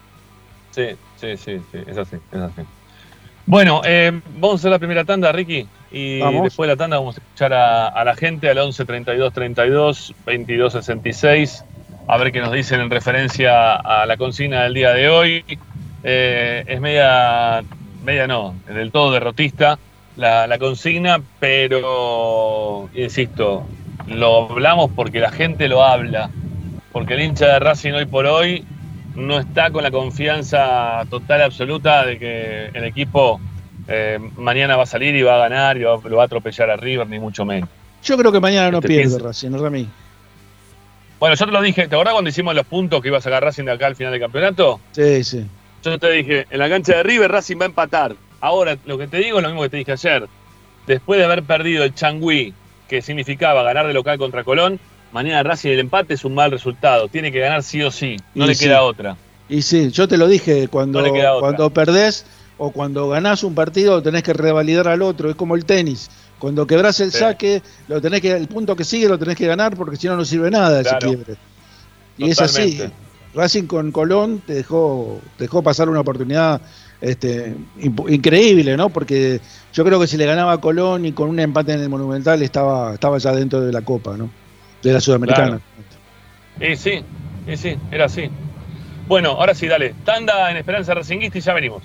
Sí, 0.71 0.84
sí, 1.19 1.38
sí, 1.38 1.61
sí, 1.71 1.78
es 1.88 1.97
así, 1.97 2.17
es 2.32 2.39
así. 2.39 2.61
Bueno, 3.45 3.81
eh, 3.85 4.21
vamos 4.35 4.51
a 4.51 4.55
hacer 4.55 4.71
la 4.71 4.79
primera 4.79 5.03
tanda, 5.03 5.31
Ricky, 5.31 5.67
y 5.91 6.19
después 6.19 6.67
de 6.67 6.73
la 6.73 6.77
tanda 6.77 6.97
vamos 6.97 7.17
a 7.17 7.19
escuchar 7.19 7.53
a, 7.53 8.03
la 8.03 8.15
gente 8.15 8.49
al 8.49 8.57
11 8.57 8.85
32 8.85 9.33
32 9.33 10.15
22 10.25 10.73
66, 10.73 11.65
a 12.07 12.17
ver 12.17 12.31
qué 12.31 12.39
nos 12.39 12.53
dicen 12.53 12.79
en 12.79 12.89
referencia 12.89 13.75
a 13.75 14.05
la 14.05 14.17
consigna 14.17 14.63
del 14.63 14.73
día 14.73 14.91
de 14.93 15.09
hoy. 15.09 15.43
Eh, 16.03 16.63
es 16.67 16.81
media, 16.81 17.63
media 18.03 18.27
no, 18.27 18.55
del 18.67 18.91
todo 18.91 19.11
derrotista 19.11 19.77
la, 20.15 20.57
consigna, 20.59 21.21
pero 21.39 22.89
insisto, 22.93 23.65
lo 24.07 24.49
hablamos 24.51 24.91
porque 24.95 25.19
la 25.19 25.31
gente 25.31 25.67
lo 25.67 25.83
habla, 25.83 26.29
porque 26.91 27.15
el 27.15 27.21
hincha 27.21 27.47
de 27.47 27.59
Racing 27.59 27.93
hoy 27.93 28.05
por 28.05 28.25
hoy 28.25 28.65
no 29.16 29.39
está 29.39 29.72
con 29.72 29.84
la 29.84 29.91
confianza 29.91 31.03
total 31.09 31.43
absoluta 31.43 32.05
de 32.05 32.18
que 32.20 32.66
el 32.74 32.84
equipo 32.84 33.39
eh, 33.88 34.20
mañana 34.38 34.76
va 34.76 34.84
a 34.84 34.88
salir 34.88 35.16
y 35.16 35.22
va 35.22 35.36
a 35.36 35.49
ganar 35.49 35.78
y 35.78 35.82
lo 35.82 35.99
va 36.01 36.24
a 36.24 36.26
atropellar 36.26 36.70
a 36.70 36.78
River, 36.78 37.07
ni 37.07 37.20
mucho 37.20 37.45
menos. 37.45 37.70
Yo 38.03 38.18
creo 38.18 38.32
que 38.32 38.39
mañana 38.39 38.72
no 38.72 38.82
pierde 38.82 39.18
Racing, 39.20 39.51
¿no, 39.51 39.57
Rami? 39.59 39.88
Bueno, 41.20 41.36
yo 41.36 41.45
te 41.45 41.51
lo 41.51 41.61
dije, 41.61 41.88
¿te 41.88 41.95
acordás 41.95 42.14
cuando 42.14 42.30
hicimos 42.30 42.53
los 42.53 42.66
puntos 42.66 43.01
que 43.01 43.07
iba 43.07 43.18
a 43.18 43.22
sacar 43.22 43.43
Racing 43.43 43.64
de 43.64 43.72
acá 43.72 43.88
al 43.88 43.95
final 43.95 44.11
del 44.11 44.22
campeonato? 44.22 44.82
Sí, 44.91 45.24
sí. 45.24 45.45
Yo 45.84 45.97
te 45.97 46.11
dije, 46.11 46.47
en 46.49 46.59
la 46.59 46.68
cancha 46.68 46.97
de 46.97 47.03
River 47.03 47.32
Racing 47.32 47.57
va 47.57 47.64
a 47.64 47.68
empatar. 47.68 48.16
Ahora, 48.41 48.78
lo 48.86 48.97
que 48.97 49.07
te 49.07 49.18
digo 49.18 49.38
es 49.38 49.43
lo 49.43 49.49
mismo 49.49 49.64
que 49.64 49.70
te 49.70 49.78
dije 49.78 49.93
ayer. 49.93 50.28
Después 50.86 51.18
de 51.18 51.26
haber 51.26 51.43
perdido 51.43 51.86
el 51.86 51.93
Changui, 51.93 52.53
que 52.89 53.01
significaba 53.01 53.64
ganar 53.64 53.88
de 53.88 53.93
local 53.93 54.18
contra 54.18 54.43
Colón, 54.43 54.80
mañana 55.14 55.43
Racing 55.43 55.70
el 55.70 55.80
empate 55.80 56.16
es 56.16 56.26
un 56.26 56.34
mal 56.34 56.51
resultado. 56.51 57.07
Tiene 57.07 57.32
que 57.32 57.39
ganar 57.39 57.64
sí 57.64 57.82
o 57.82 57.91
sí. 57.91 58.18
No 58.36 58.45
le 58.45 58.55
queda 58.55 58.84
otra. 58.84 59.16
Y 59.47 59.61
sí, 59.61 59.91
yo 59.91 60.07
te 60.07 60.18
lo 60.18 60.28
dije, 60.28 60.68
cuando, 60.68 61.03
cuando 61.39 61.70
perdés 61.70 62.26
o 62.57 62.72
cuando 62.72 63.09
ganás 63.09 63.43
un 63.43 63.55
partido 63.55 64.01
tenés 64.01 64.24
que 64.24 64.34
revalidar 64.34 64.88
al 64.88 65.01
otro. 65.01 65.30
Es 65.30 65.36
como 65.36 65.55
el 65.55 65.66
tenis. 65.66 66.09
Cuando 66.39 66.68
quebrás 66.68 66.99
el 66.99 67.11
saque, 67.11 67.61
lo 67.88 68.01
tenés 68.01 68.20
que, 68.20 68.32
el 68.32 68.47
punto 68.47 68.76
que 68.76 68.84
sigue 68.84 69.07
lo 69.07 69.18
tenés 69.18 69.38
que 69.38 69.47
ganar 69.47 69.78
porque 69.78 69.95
si 69.95 70.07
no, 70.07 70.18
no 70.18 70.26
sirve 70.26 70.51
nada 70.51 70.82
ese 70.82 70.97
quiebre. 70.97 71.36
Y 72.18 72.30
es 72.30 72.41
así. 72.41 72.82
Racing 73.34 73.64
con 73.64 73.91
Colón 73.91 74.43
te 74.45 74.53
dejó, 74.53 75.20
te 75.38 75.45
dejó 75.45 75.64
pasar 75.64 75.89
una 75.89 76.01
oportunidad 76.01 76.61
este, 77.01 77.55
increíble, 77.80 78.78
¿no? 78.78 78.89
Porque 78.89 79.41
yo 79.74 79.84
creo 79.84 79.99
que 79.99 80.07
si 80.07 80.18
le 80.18 80.26
ganaba 80.26 80.53
a 80.53 80.61
Colón 80.61 81.05
y 81.05 81.14
con 81.14 81.30
un 81.30 81.39
empate 81.39 81.74
en 81.74 81.82
el 81.82 81.89
Monumental 81.89 82.41
estaba, 82.43 82.93
estaba 82.93 83.18
ya 83.18 83.32
dentro 83.32 83.61
de 83.61 83.72
la 83.72 83.82
Copa, 83.82 84.16
¿no? 84.18 84.30
De 84.84 84.93
la 84.93 84.99
Sudamericana. 84.99 85.59
Y 86.59 86.75
sí, 86.75 87.03
y 87.47 87.57
sí, 87.57 87.77
era 87.89 88.05
así. 88.05 88.29
Bueno, 89.07 89.31
ahora 89.31 89.55
sí, 89.55 89.67
dale. 89.67 89.95
Tanda 90.05 90.51
en 90.51 90.57
Esperanza 90.57 90.93
Racinguista 90.93 91.38
y 91.38 91.41
ya 91.41 91.53
venimos. 91.53 91.84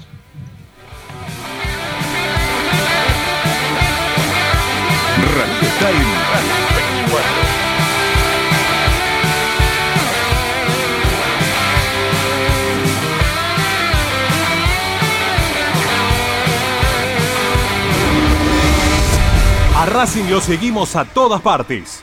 A 19.77 19.87
Racing 19.87 20.25
lo 20.29 20.41
seguimos 20.41 20.97
a 20.97 21.05
todas 21.05 21.41
partes, 21.41 22.03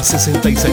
66. 0.00 0.72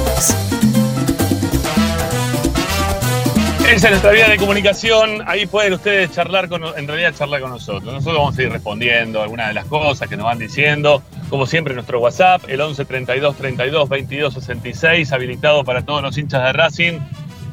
Esa 3.72 3.88
es 3.88 3.92
nuestra 3.92 4.12
vía 4.12 4.28
de 4.28 4.38
comunicación. 4.38 5.22
Ahí 5.28 5.46
pueden 5.46 5.74
ustedes 5.74 6.12
charlar 6.12 6.50
con, 6.50 6.64
en 6.76 6.88
realidad 6.88 7.14
charlar 7.16 7.40
con 7.40 7.52
nosotros. 7.52 7.94
Nosotros 7.94 8.16
vamos 8.18 8.38
a 8.38 8.42
ir 8.42 8.52
respondiendo 8.52 9.22
algunas 9.22 9.50
de 9.50 9.54
las 9.54 9.66
cosas 9.66 10.10
que 10.10 10.18
nos 10.18 10.26
van 10.26 10.40
diciendo. 10.40 11.04
Como 11.30 11.46
siempre, 11.46 11.76
nuestro 11.76 12.00
WhatsApp, 12.00 12.44
el 12.48 12.60
11 12.60 12.84
32 12.86 13.36
32 13.38 13.88
22 13.88 14.34
66, 14.34 15.14
habilitado 15.14 15.64
para 15.64 15.84
todos 15.84 16.02
los 16.02 16.18
hinchas 16.18 16.44
de 16.44 16.54
Racing 16.54 17.00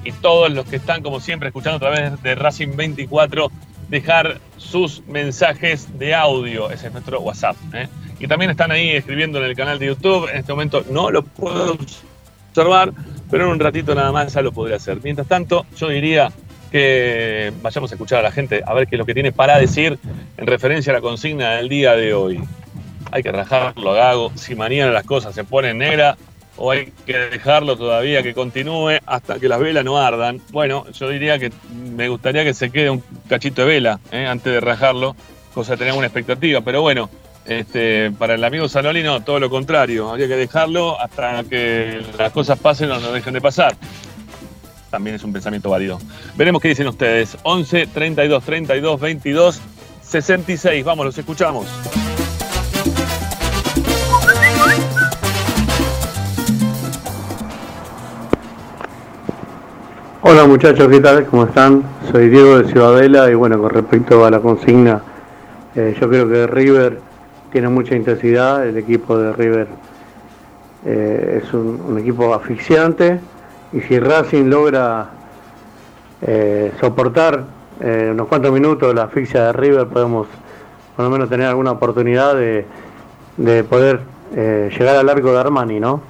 y 0.04 0.12
todos 0.12 0.50
los 0.50 0.64
que 0.64 0.76
están, 0.76 1.02
como 1.02 1.20
siempre, 1.20 1.48
escuchando 1.48 1.76
a 1.76 1.80
través 1.80 2.22
de 2.22 2.34
Racing 2.34 2.76
24, 2.76 3.50
dejar 3.88 4.38
sus 4.56 5.02
mensajes 5.06 5.98
de 5.98 6.14
audio. 6.14 6.70
Ese 6.70 6.88
es 6.88 6.92
nuestro 6.92 7.20
WhatsApp. 7.20 7.56
¿eh? 7.74 7.88
Y 8.18 8.26
también 8.26 8.50
están 8.50 8.70
ahí 8.70 8.90
escribiendo 8.90 9.38
en 9.38 9.44
el 9.44 9.56
canal 9.56 9.78
de 9.78 9.86
YouTube. 9.86 10.28
En 10.30 10.38
este 10.38 10.52
momento 10.52 10.84
no 10.90 11.10
lo 11.10 11.22
puedo 11.22 11.78
observar, 12.48 12.92
pero 13.30 13.44
en 13.44 13.50
un 13.50 13.60
ratito 13.60 13.94
nada 13.94 14.12
más 14.12 14.32
ya 14.32 14.42
lo 14.42 14.52
podré 14.52 14.74
hacer. 14.74 14.98
Mientras 15.02 15.28
tanto, 15.28 15.66
yo 15.76 15.88
diría 15.88 16.32
que 16.70 17.52
vayamos 17.62 17.90
a 17.92 17.94
escuchar 17.94 18.20
a 18.20 18.22
la 18.22 18.32
gente 18.32 18.62
a 18.66 18.74
ver 18.74 18.88
qué 18.88 18.96
es 18.96 18.98
lo 18.98 19.06
que 19.06 19.14
tiene 19.14 19.32
para 19.32 19.58
decir 19.58 19.98
en 20.36 20.46
referencia 20.46 20.92
a 20.92 20.96
la 20.96 21.00
consigna 21.00 21.52
del 21.52 21.68
día 21.68 21.94
de 21.94 22.14
hoy. 22.14 22.42
Hay 23.12 23.22
que 23.22 23.30
rajarlo 23.30 23.92
Gago. 23.92 24.32
Si 24.34 24.54
mañana 24.54 24.90
las 24.90 25.04
cosas 25.04 25.34
se 25.34 25.44
ponen 25.44 25.78
negras, 25.78 26.16
o 26.56 26.70
hay 26.70 26.92
que 27.04 27.16
dejarlo 27.16 27.76
todavía 27.76 28.22
que 28.22 28.34
continúe 28.34 28.98
hasta 29.06 29.38
que 29.38 29.48
las 29.48 29.60
velas 29.60 29.84
no 29.84 29.98
ardan. 29.98 30.40
Bueno, 30.50 30.86
yo 30.92 31.08
diría 31.08 31.38
que 31.38 31.52
me 31.72 32.08
gustaría 32.08 32.44
que 32.44 32.54
se 32.54 32.70
quede 32.70 32.90
un 32.90 33.02
cachito 33.28 33.62
de 33.62 33.68
vela 33.68 34.00
¿eh? 34.10 34.26
antes 34.26 34.52
de 34.52 34.60
rajarlo, 34.60 35.16
cosa 35.54 35.72
de 35.72 35.78
tener 35.78 35.94
una 35.94 36.06
expectativa, 36.06 36.60
pero 36.60 36.82
bueno, 36.82 37.10
este, 37.44 38.10
para 38.12 38.34
el 38.34 38.44
amigo 38.44 38.68
Salolino 38.68 39.22
todo 39.22 39.38
lo 39.38 39.50
contrario, 39.50 40.10
habría 40.10 40.28
que 40.28 40.36
dejarlo 40.36 41.00
hasta 41.00 41.44
que 41.44 42.02
las 42.18 42.32
cosas 42.32 42.58
pasen 42.58 42.90
o 42.90 42.98
no 42.98 43.12
dejen 43.12 43.34
de 43.34 43.40
pasar. 43.40 43.76
También 44.90 45.16
es 45.16 45.24
un 45.24 45.32
pensamiento 45.32 45.70
válido. 45.70 45.98
Veremos 46.36 46.62
qué 46.62 46.68
dicen 46.68 46.88
ustedes. 46.88 47.36
11 47.42 47.88
32 47.88 48.44
32 48.44 49.00
22 49.00 49.60
66. 50.02 50.84
Vamos, 50.84 51.06
los 51.06 51.18
escuchamos. 51.18 51.66
Hola 60.28 60.44
muchachos, 60.44 60.88
¿qué 60.88 60.98
tal? 60.98 61.24
¿Cómo 61.26 61.44
están? 61.44 61.84
Soy 62.10 62.28
Diego 62.28 62.58
de 62.58 62.64
Ciudadela 62.64 63.30
y 63.30 63.34
bueno, 63.34 63.60
con 63.60 63.70
respecto 63.70 64.24
a 64.24 64.30
la 64.32 64.40
consigna, 64.40 65.00
eh, 65.76 65.96
yo 66.00 66.08
creo 66.08 66.28
que 66.28 66.48
River 66.48 66.98
tiene 67.52 67.68
mucha 67.68 67.94
intensidad, 67.94 68.66
el 68.66 68.76
equipo 68.76 69.16
de 69.16 69.32
River 69.32 69.68
eh, 70.84 71.42
es 71.44 71.54
un, 71.54 71.96
equipo 72.00 72.34
asfixiante 72.34 73.20
y 73.72 73.80
si 73.82 74.00
Racing 74.00 74.46
logra 74.46 75.10
eh, 76.22 76.72
soportar 76.80 77.44
unos 77.80 78.26
cuantos 78.26 78.50
minutos 78.50 78.92
la 78.96 79.04
asfixia 79.04 79.44
de 79.44 79.52
River, 79.52 79.86
podemos 79.86 80.26
por 80.96 81.04
lo 81.04 81.10
menos 81.12 81.28
tener 81.28 81.46
alguna 81.46 81.70
oportunidad 81.70 82.34
de, 82.34 82.66
de 83.36 83.62
poder 83.62 84.00
llegar 84.34 84.96
al 84.96 85.08
arco 85.08 85.30
de 85.30 85.38
Armani, 85.38 85.78
¿no? 85.78 86.00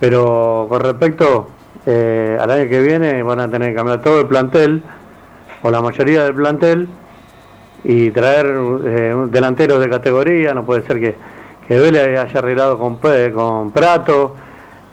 Pero 0.00 0.64
con 0.70 0.80
respecto 0.80 1.59
eh, 1.92 2.38
al 2.40 2.48
año 2.52 2.68
que 2.68 2.80
viene 2.80 3.20
van 3.24 3.40
a 3.40 3.50
tener 3.50 3.70
que 3.70 3.74
cambiar 3.74 4.00
todo 4.00 4.20
el 4.20 4.26
plantel, 4.28 4.80
o 5.62 5.70
la 5.72 5.82
mayoría 5.82 6.22
del 6.22 6.34
plantel, 6.34 6.88
y 7.82 8.10
traer 8.12 8.46
eh, 8.84 9.26
delanteros 9.28 9.80
de 9.80 9.90
categoría, 9.90 10.54
no 10.54 10.64
puede 10.64 10.86
ser 10.86 11.00
que, 11.00 11.16
que 11.66 11.78
Vélez 11.80 12.16
haya 12.16 12.38
arreglado 12.38 12.78
con, 12.78 12.98
Prato, 13.72 14.36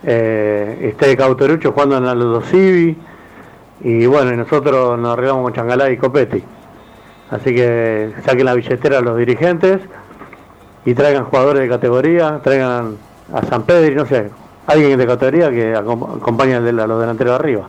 eh, 0.02 0.90
esté 0.90 1.16
Cauterucho 1.16 1.70
jugando 1.70 1.98
en 1.98 2.06
la 2.06 2.16
Ludosivi, 2.16 2.96
y 3.82 4.06
bueno, 4.06 4.32
y 4.32 4.36
nosotros 4.36 4.98
nos 4.98 5.12
arreglamos 5.12 5.44
con 5.44 5.52
Changalá 5.52 5.90
y 5.90 5.98
Copetti. 5.98 6.42
Así 7.30 7.54
que 7.54 8.12
saquen 8.24 8.44
la 8.44 8.54
billetera 8.54 8.98
a 8.98 9.02
los 9.02 9.16
dirigentes 9.16 9.80
y 10.84 10.94
traigan 10.94 11.26
jugadores 11.26 11.62
de 11.62 11.68
categoría, 11.68 12.40
traigan 12.42 12.96
a 13.32 13.42
San 13.42 13.62
Pedro 13.62 13.92
y 13.92 13.94
no 13.94 14.06
sé, 14.06 14.30
alguien 14.68 14.98
de 14.98 15.06
categoría 15.06 15.50
que 15.50 15.74
acom- 15.74 16.16
acompañe 16.20 16.54
al 16.54 16.64
de- 16.64 16.82
a 16.82 16.86
los 16.86 17.00
delanteros 17.00 17.32
de 17.32 17.36
arriba. 17.36 17.68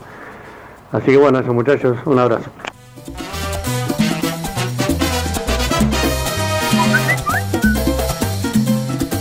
Así 0.91 1.07
que 1.07 1.17
bueno, 1.17 1.39
eso 1.39 1.53
muchachos, 1.53 1.97
un 2.05 2.19
abrazo. 2.19 2.49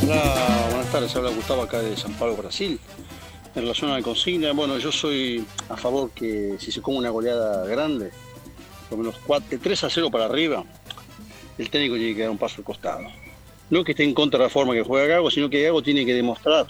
Hola, 0.02 0.66
buenas 0.70 0.92
tardes. 0.92 1.16
Habla 1.16 1.30
Gustavo 1.30 1.62
acá 1.62 1.80
de 1.80 1.96
San 1.96 2.12
Pablo, 2.14 2.36
Brasil. 2.36 2.78
En 3.54 3.62
relación 3.62 3.90
a 3.90 3.94
la 3.96 4.02
consigna, 4.02 4.52
bueno, 4.52 4.78
yo 4.78 4.92
soy 4.92 5.44
a 5.68 5.76
favor 5.76 6.10
que 6.10 6.56
si 6.58 6.70
se 6.70 6.80
come 6.80 6.98
una 6.98 7.10
goleada 7.10 7.66
grande, 7.66 8.10
por 8.88 8.98
lo 8.98 9.04
menos 9.04 9.20
4, 9.26 9.48
de 9.50 9.58
3 9.58 9.84
a 9.84 9.90
0 9.90 10.10
para 10.10 10.26
arriba, 10.26 10.64
el 11.56 11.70
técnico 11.70 11.96
tiene 11.96 12.14
que 12.14 12.22
dar 12.22 12.30
un 12.30 12.38
paso 12.38 12.56
al 12.58 12.64
costado. 12.64 13.02
No 13.70 13.84
que 13.84 13.92
esté 13.92 14.04
en 14.04 14.14
contra 14.14 14.38
de 14.38 14.44
la 14.44 14.50
forma 14.50 14.74
que 14.74 14.82
juega 14.82 15.06
Gago, 15.06 15.30
sino 15.30 15.50
que 15.50 15.62
Gago 15.62 15.82
tiene 15.82 16.06
que 16.06 16.14
demostrar 16.14 16.66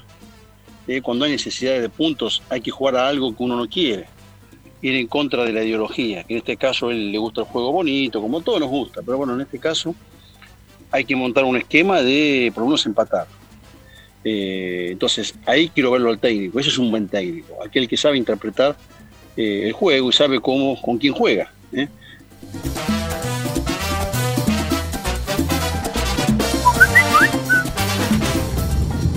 que 0.95 1.03
cuando 1.03 1.27
hay 1.27 1.33
necesidades 1.33 1.83
de 1.83 1.89
puntos 1.91 2.43
hay 2.49 2.61
que 2.61 2.71
jugar 2.71 2.97
a 2.97 3.09
algo 3.09 3.37
que 3.37 3.43
uno 3.43 3.57
no 3.57 3.69
quiere. 3.69 4.07
Ir 4.81 4.95
en 4.95 5.07
contra 5.07 5.45
de 5.45 5.53
la 5.53 5.63
ideología, 5.63 6.25
en 6.29 6.39
este 6.39 6.57
caso 6.57 6.89
a 6.89 6.93
él 6.93 7.13
le 7.13 7.19
gusta 7.19 7.43
el 7.43 7.47
juego 7.47 7.73
bonito, 7.73 8.21
como 8.23 8.39
a 8.39 8.43
todos 8.43 8.61
nos 8.61 8.71
gusta, 8.71 9.03
pero 9.03 9.19
bueno, 9.19 9.35
en 9.35 9.43
este 9.43 9.59
caso 9.59 9.95
hay 10.91 11.05
que 11.05 11.15
montar 11.15 11.45
un 11.45 11.57
esquema 11.57 12.01
de 12.01 12.51
por 12.55 12.63
lo 12.63 12.69
menos 12.69 12.87
empatar. 12.87 13.27
Eh, 14.25 14.89
entonces, 14.93 15.35
ahí 15.47 15.69
quiero 15.69 15.91
verlo 15.91 16.11
al 16.11 16.19
técnico. 16.19 16.59
Ese 16.59 16.71
es 16.71 16.79
un 16.79 16.91
buen 16.91 17.09
técnico, 17.09 17.63
aquel 17.65 17.87
que 17.87 17.97
sabe 17.97 18.17
interpretar 18.17 18.77
eh, 19.37 19.63
el 19.67 19.73
juego 19.73 20.09
y 20.09 20.13
sabe 20.13 20.41
cómo, 20.41 20.81
con 20.81 20.97
quién 20.97 21.13
juega. 21.13 21.53
¿eh? 21.73 21.89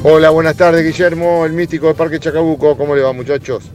Hola, 0.03 0.31
buenas 0.31 0.57
tardes, 0.57 0.83
Guillermo, 0.83 1.45
el 1.45 1.53
místico 1.53 1.85
del 1.85 1.95
Parque 1.95 2.19
Chacabuco. 2.19 2.75
¿Cómo 2.75 2.95
le 2.95 3.03
va, 3.03 3.13
muchachos? 3.13 3.65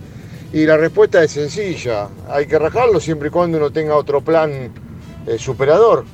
Y 0.52 0.66
la 0.66 0.76
respuesta 0.76 1.22
es 1.22 1.30
sencilla. 1.30 2.08
Hay 2.28 2.46
que 2.46 2.58
rajarlo 2.58 2.98
siempre 2.98 3.28
y 3.28 3.30
cuando 3.30 3.58
uno 3.58 3.70
tenga 3.70 3.94
otro 3.94 4.20
plan 4.20 4.72
eh, 5.24 5.38
superador. 5.38 6.04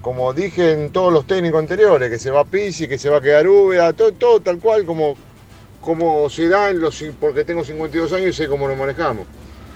Como 0.00 0.32
dije 0.32 0.70
en 0.70 0.90
todos 0.90 1.12
los 1.12 1.26
técnicos 1.26 1.58
anteriores, 1.58 2.08
que 2.08 2.20
se 2.20 2.30
va 2.30 2.42
a 2.42 2.44
Pisi, 2.44 2.86
que 2.86 2.98
se 2.98 3.10
va 3.10 3.16
a 3.16 3.20
quedar 3.20 3.48
Úbeda, 3.48 3.92
todo, 3.94 4.12
todo 4.12 4.38
tal 4.38 4.60
cual 4.60 4.84
como, 4.84 5.16
como 5.80 6.30
se 6.30 6.48
da 6.48 6.70
en 6.70 6.80
los, 6.80 7.04
porque 7.18 7.42
tengo 7.44 7.64
52 7.64 8.12
años 8.12 8.28
y 8.28 8.32
sé 8.34 8.46
cómo 8.46 8.68
lo 8.68 8.76
manejamos. 8.76 9.26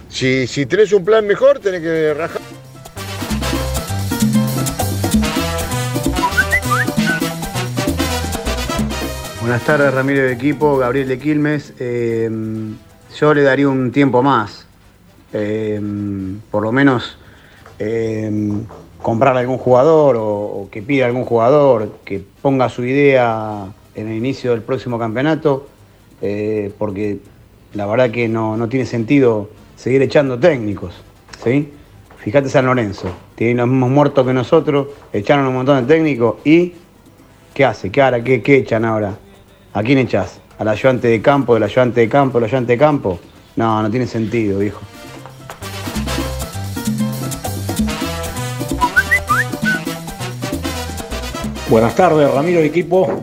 Si, 0.08 0.46
si 0.46 0.64
tenés 0.64 0.92
un 0.92 1.04
plan 1.04 1.26
mejor, 1.26 1.58
tenés 1.58 1.80
que 1.80 2.14
rajar. 2.14 2.40
Buenas 9.52 9.66
tardes, 9.66 9.92
Ramiro 9.92 10.22
de 10.22 10.32
equipo, 10.32 10.78
Gabriel 10.78 11.06
de 11.08 11.18
Quilmes. 11.18 11.74
Eh, 11.78 12.30
yo 13.14 13.34
le 13.34 13.42
daría 13.42 13.68
un 13.68 13.92
tiempo 13.92 14.22
más. 14.22 14.66
Eh, 15.34 15.78
por 16.50 16.62
lo 16.62 16.72
menos 16.72 17.18
eh, 17.78 18.32
comprarle 19.02 19.40
algún 19.40 19.58
jugador 19.58 20.16
o, 20.16 20.24
o 20.26 20.68
que 20.70 20.80
pida 20.80 21.04
algún 21.04 21.26
jugador 21.26 21.98
que 22.02 22.24
ponga 22.40 22.70
su 22.70 22.82
idea 22.82 23.66
en 23.94 24.08
el 24.08 24.16
inicio 24.16 24.52
del 24.52 24.62
próximo 24.62 24.98
campeonato, 24.98 25.68
eh, 26.22 26.72
porque 26.78 27.18
la 27.74 27.84
verdad 27.84 28.10
que 28.10 28.28
no, 28.28 28.56
no 28.56 28.70
tiene 28.70 28.86
sentido 28.86 29.50
seguir 29.76 30.00
echando 30.00 30.38
técnicos. 30.38 30.94
¿sí? 31.44 31.74
Fíjate 32.16 32.48
San 32.48 32.64
Lorenzo, 32.64 33.10
tienen 33.34 33.58
los 33.58 33.68
mismos 33.68 33.90
muertos 33.90 34.26
que 34.26 34.32
nosotros, 34.32 34.86
echaron 35.12 35.46
un 35.46 35.52
montón 35.52 35.86
de 35.86 35.94
técnicos 35.94 36.36
y 36.42 36.72
¿qué 37.52 37.66
hace? 37.66 37.92
¿Qué 37.92 38.00
hará? 38.00 38.24
¿Qué, 38.24 38.40
qué 38.40 38.56
echan 38.56 38.86
ahora? 38.86 39.14
¿A 39.74 39.82
quién 39.82 39.98
echás? 39.98 40.38
¿Al 40.58 40.68
ayudante 40.68 41.08
de 41.08 41.22
campo, 41.22 41.54
del 41.54 41.62
ayudante 41.62 42.00
de 42.00 42.08
campo, 42.08 42.38
del 42.38 42.44
ayudante 42.44 42.72
de 42.72 42.78
campo? 42.78 43.18
No, 43.56 43.82
no 43.82 43.90
tiene 43.90 44.06
sentido, 44.06 44.62
hijo. 44.62 44.80
Buenas 51.70 51.94
tardes, 51.94 52.30
Ramiro 52.30 52.60
equipo. 52.60 53.22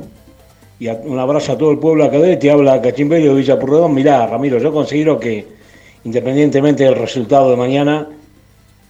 Y 0.80 0.88
un 0.88 1.20
abrazo 1.20 1.52
a 1.52 1.58
todo 1.58 1.72
el 1.72 1.78
pueblo 1.78 2.04
académico. 2.06 2.40
Te 2.40 2.50
habla 2.50 2.82
Cachimbelio 2.82 3.34
de 3.34 3.42
Villa 3.42 3.60
Purredón. 3.60 3.94
Mirá, 3.94 4.26
Ramiro, 4.26 4.58
yo 4.58 4.72
considero 4.72 5.20
que 5.20 5.46
independientemente 6.04 6.84
del 6.84 6.96
resultado 6.96 7.52
de 7.52 7.58
mañana, 7.58 8.08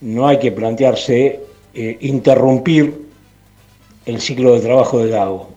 no 0.02 0.28
hay 0.28 0.40
que 0.40 0.52
plantearse 0.52 1.42
eh, 1.74 1.98
interrumpir 2.02 3.08
el 4.06 4.22
ciclo 4.22 4.54
de 4.54 4.62
trabajo 4.62 5.00
de 5.00 5.10
Gago. 5.10 5.49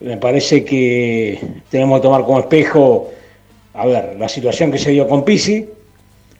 Me 0.00 0.16
parece 0.16 0.64
que 0.64 1.38
tenemos 1.70 2.00
que 2.00 2.02
tomar 2.02 2.24
como 2.24 2.40
espejo, 2.40 3.10
a 3.74 3.86
ver, 3.86 4.16
la 4.18 4.28
situación 4.28 4.72
que 4.72 4.78
se 4.78 4.90
dio 4.90 5.06
con 5.06 5.24
Pisi, 5.24 5.68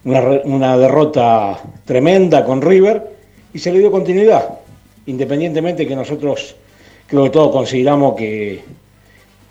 una, 0.04 0.76
derrota 0.78 1.61
tremenda 1.84 2.44
con 2.44 2.62
River, 2.62 3.11
y 3.52 3.58
se 3.58 3.70
le 3.72 3.80
dio 3.80 3.90
continuidad 3.90 4.61
independientemente 5.06 5.86
que 5.86 5.96
nosotros 5.96 6.54
creo 7.06 7.24
que 7.24 7.30
todos 7.30 7.50
consideramos 7.50 8.14
que 8.14 8.61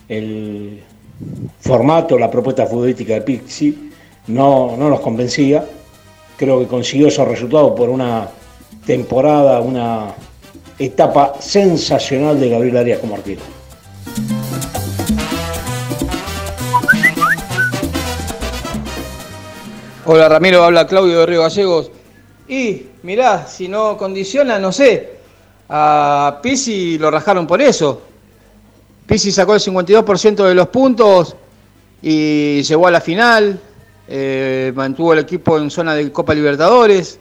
el 0.08 0.82
formato, 1.60 2.18
la 2.18 2.32
propuesta 2.32 2.66
futbolística 2.66 3.14
de 3.14 3.22
Pixi 3.22 3.92
no, 4.28 4.76
no 4.78 4.90
nos 4.90 5.02
convencía. 5.02 5.66
Creo 6.38 6.60
que 6.60 6.68
consiguió 6.68 7.08
esos 7.08 7.28
resultados 7.28 7.74
por 7.74 7.90
una 7.90 8.30
temporada, 8.86 9.60
una 9.60 10.16
etapa 10.80 11.36
sensacional 11.40 12.40
de 12.40 12.50
Gabriel 12.50 12.78
Arias 12.78 13.00
como 13.00 13.16
arquero. 13.16 13.59
Hola 20.12 20.28
Ramiro, 20.28 20.64
habla 20.64 20.88
Claudio 20.88 21.20
de 21.20 21.26
Río 21.28 21.44
Gallegos. 21.44 21.92
Y 22.48 22.82
mirá, 23.04 23.46
si 23.46 23.68
no 23.68 23.96
condiciona, 23.96 24.58
no 24.58 24.72
sé. 24.72 25.20
A 25.70 26.40
Pisi 26.42 26.98
lo 26.98 27.12
rajaron 27.12 27.46
por 27.46 27.62
eso. 27.62 28.02
Pisi 29.06 29.32
sacó 29.32 29.54
el 29.54 29.60
52% 29.60 30.48
de 30.48 30.56
los 30.56 30.68
puntos 30.70 31.36
y 32.02 32.64
llegó 32.64 32.88
a 32.88 32.92
la 32.92 33.02
final. 33.02 33.60
eh, 34.08 34.74
mantuvo 34.74 35.14
el 35.14 35.20
equipo 35.20 35.60
en 35.60 35.70
zona 35.70 35.94
de 35.94 36.12
Copa 36.12 36.34
Libertadores. 36.34 37.20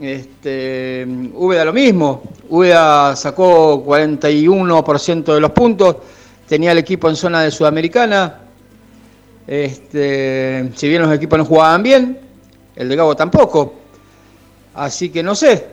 Este, 0.00 1.04
lo 1.04 1.72
mismo. 1.72 2.22
Úbeda 2.48 3.16
sacó 3.16 3.84
41% 3.84 5.34
de 5.34 5.40
los 5.40 5.50
puntos. 5.50 5.96
Tenía 6.46 6.70
el 6.70 6.78
equipo 6.78 7.08
en 7.08 7.16
zona 7.16 7.42
de 7.42 7.50
Sudamericana. 7.50 8.45
Este, 9.46 10.70
si 10.74 10.88
bien 10.88 11.02
los 11.02 11.12
equipos 11.14 11.38
no 11.38 11.44
jugaban 11.44 11.82
bien, 11.82 12.18
el 12.74 12.88
de 12.88 12.96
Gago 12.96 13.14
tampoco. 13.14 13.74
Así 14.74 15.08
que 15.10 15.22
no 15.22 15.34
sé, 15.34 15.66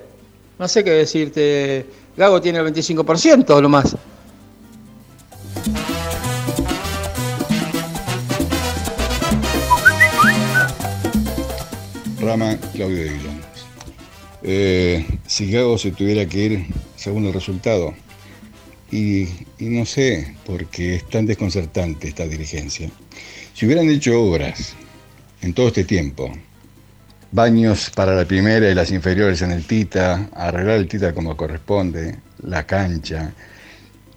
no 0.60 0.68
sé 0.68 0.84
qué 0.84 0.92
decirte. 0.92 1.86
Gago 2.16 2.40
tiene 2.42 2.60
el 2.60 2.74
25% 2.74 3.62
lo 3.62 3.70
más. 3.70 3.96
Rama 12.22 12.58
Claudio 12.74 12.98
de 12.98 13.10
Guillón. 13.10 13.42
Eh, 14.44 15.06
si 15.26 15.52
Gago 15.52 15.78
se 15.78 15.92
tuviera 15.92 16.26
que 16.26 16.38
ir 16.38 16.66
según 16.96 17.26
el 17.26 17.34
resultado, 17.34 17.94
y, 18.92 19.24
y 19.58 19.66
no 19.66 19.86
sé, 19.86 20.36
porque 20.46 20.96
es 20.96 21.10
tan 21.10 21.26
desconcertante 21.26 22.08
esta 22.08 22.28
dirigencia. 22.28 22.90
Si 23.54 23.66
hubieran 23.68 23.89
hecho 23.89 24.20
obras 24.20 24.74
en 25.41 25.54
todo 25.54 25.68
este 25.68 25.84
tiempo, 25.84 26.32
baños 27.32 27.91
para 27.95 28.16
la 28.16 28.26
primera 28.26 28.70
y 28.70 28.74
las 28.74 28.91
inferiores 28.91 29.43
en 29.43 29.51
el 29.51 29.66
Tita, 29.66 30.30
arreglar 30.34 30.78
el 30.78 30.88
Tita 30.88 31.14
como 31.14 31.38
corresponde, 31.38 32.18
la 32.41 32.66
cancha, 32.66 33.32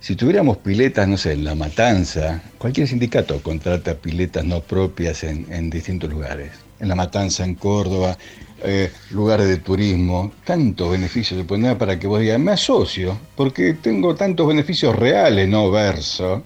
si 0.01 0.16
tuviéramos 0.16 0.59
piletas, 0.59 1.07
no 1.07 1.18
sé, 1.18 1.32
en 1.32 1.45
La 1.45 1.55
Matanza, 1.55 2.41
cualquier 2.59 2.89
sindicato 2.89 3.43
contrata 3.43 3.95
piletas 3.95 4.45
no 4.45 4.61
propias 4.61 5.24
en, 5.24 5.68
distintos 5.68 6.09
lugares. 6.09 6.53
En 6.80 6.89
La 6.89 6.95
Matanza, 6.95 7.45
en 7.45 7.57
Córdoba, 7.57 8.16
eh, 8.62 8.91
lugares 9.11 9.49
de 9.49 9.57
turismo, 9.59 10.32
tantos 10.45 10.93
beneficios 10.93 11.41
se 11.41 11.45
pueden 11.45 11.76
para 11.76 11.99
que 11.99 12.07
vos 12.07 12.20
digas, 12.20 12.39
me 12.39 12.53
asocio, 12.53 13.18
porque 13.34 13.74
tengo 13.74 14.14
tantos 14.14 14.47
beneficios 14.47 14.95
reales, 14.97 15.49
no 15.49 15.70
verso, 15.70 16.43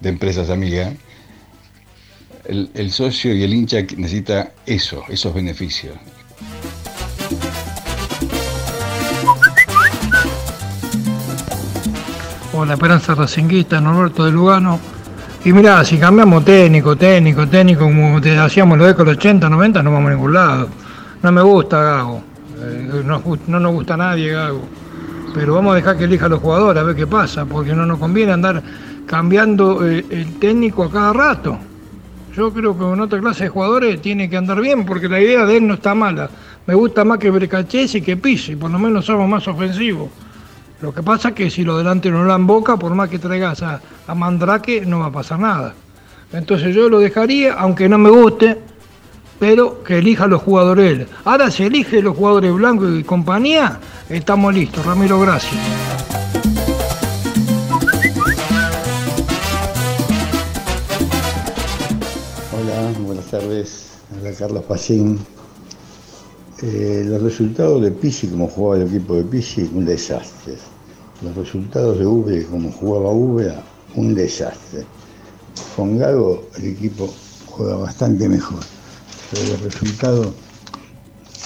de 0.00 0.08
empresas 0.08 0.48
amigas. 0.48 0.94
El, 2.44 2.70
el 2.74 2.90
socio 2.90 3.34
y 3.34 3.42
el 3.42 3.54
hincha 3.54 3.78
necesita 3.96 4.52
eso, 4.66 5.02
esos 5.08 5.32
beneficios. 5.32 5.96
Hola, 12.56 12.74
Esperanza 12.74 13.14
Racinguista, 13.14 13.80
Norberto 13.80 14.24
de 14.24 14.30
Lugano. 14.30 14.78
Y 15.44 15.52
mirá, 15.52 15.84
si 15.84 15.98
cambiamos 15.98 16.44
técnico, 16.44 16.96
técnico, 16.96 17.48
técnico, 17.48 17.84
como 17.84 18.20
te 18.20 18.38
hacíamos 18.38 18.78
lo 18.78 18.84
de 18.84 18.94
con 18.94 19.06
los 19.06 19.16
80, 19.16 19.48
90, 19.48 19.82
no 19.82 19.92
vamos 19.92 20.10
a 20.10 20.14
ningún 20.14 20.32
lado. 20.34 20.68
No 21.22 21.32
me 21.32 21.42
gusta 21.42 21.82
Gago. 21.82 22.22
Eh, 22.60 23.02
no, 23.04 23.22
no 23.48 23.60
nos 23.60 23.72
gusta 23.72 23.94
a 23.94 23.96
nadie 23.96 24.32
Gago. 24.32 24.62
Pero 25.34 25.54
vamos 25.54 25.72
a 25.72 25.76
dejar 25.76 25.98
que 25.98 26.04
elija 26.04 26.28
los 26.28 26.40
jugadores 26.40 26.80
a 26.80 26.84
ver 26.84 26.94
qué 26.94 27.06
pasa, 27.06 27.44
porque 27.44 27.74
no 27.74 27.84
nos 27.84 27.98
conviene 27.98 28.32
andar 28.32 28.62
cambiando 29.04 29.86
eh, 29.86 30.04
el 30.10 30.38
técnico 30.38 30.84
a 30.84 30.90
cada 30.90 31.12
rato. 31.12 31.58
Yo 32.36 32.52
creo 32.52 32.72
que 32.72 32.80
con 32.80 33.00
otra 33.00 33.20
clase 33.20 33.44
de 33.44 33.50
jugadores 33.50 34.02
tiene 34.02 34.28
que 34.28 34.36
andar 34.36 34.60
bien, 34.60 34.84
porque 34.84 35.08
la 35.08 35.20
idea 35.20 35.46
de 35.46 35.58
él 35.58 35.66
no 35.66 35.74
está 35.74 35.94
mala. 35.94 36.28
Me 36.66 36.74
gusta 36.74 37.04
más 37.04 37.18
que 37.18 37.30
Brecachese 37.30 37.98
y 37.98 38.02
que 38.02 38.16
Pisi, 38.16 38.56
por 38.56 38.70
lo 38.70 38.78
menos 38.78 39.04
somos 39.04 39.28
más 39.28 39.46
ofensivos. 39.46 40.08
Lo 40.80 40.92
que 40.92 41.02
pasa 41.02 41.28
es 41.28 41.34
que 41.34 41.50
si 41.50 41.62
lo 41.62 41.78
delante 41.78 42.10
no 42.10 42.24
la 42.24 42.36
boca, 42.38 42.76
por 42.76 42.94
más 42.94 43.08
que 43.08 43.18
traigas 43.18 43.62
a, 43.62 43.80
a 44.06 44.14
Mandrake, 44.14 44.84
no 44.84 44.98
va 44.98 45.06
a 45.06 45.12
pasar 45.12 45.38
nada. 45.38 45.74
Entonces 46.32 46.74
yo 46.74 46.88
lo 46.88 46.98
dejaría, 46.98 47.54
aunque 47.54 47.88
no 47.88 47.98
me 47.98 48.10
guste, 48.10 48.58
pero 49.38 49.84
que 49.84 49.98
elija 49.98 50.26
los 50.26 50.42
jugadores 50.42 51.00
él. 51.00 51.06
Ahora 51.24 51.50
si 51.50 51.62
elige 51.62 52.02
los 52.02 52.16
jugadores 52.16 52.52
blancos 52.52 52.98
y 52.98 53.04
compañía, 53.04 53.78
estamos 54.08 54.52
listos. 54.52 54.84
Ramiro, 54.84 55.20
gracias. 55.20 56.13
Buenas 63.00 63.26
tardes. 63.26 63.86
Hola 64.20 64.32
Carlos 64.32 64.64
Pacín. 64.64 65.18
Eh, 66.62 67.02
los 67.06 67.22
resultados 67.22 67.82
de 67.82 67.90
Pisi, 67.90 68.28
como 68.28 68.46
jugaba 68.46 68.82
el 68.82 68.88
equipo 68.88 69.16
de 69.16 69.24
Pisi, 69.24 69.68
un 69.74 69.84
desastre. 69.84 70.54
Los 71.22 71.34
resultados 71.34 71.98
de 71.98 72.06
V, 72.06 72.46
como 72.46 72.70
jugaba 72.70 73.10
V, 73.10 73.52
un 73.96 74.14
desastre. 74.14 74.84
Con 75.76 76.00
el 76.00 76.64
equipo 76.64 77.12
juega 77.46 77.76
bastante 77.76 78.28
mejor, 78.28 78.60
pero 79.30 79.48
los 79.48 79.62
resultados 79.62 80.28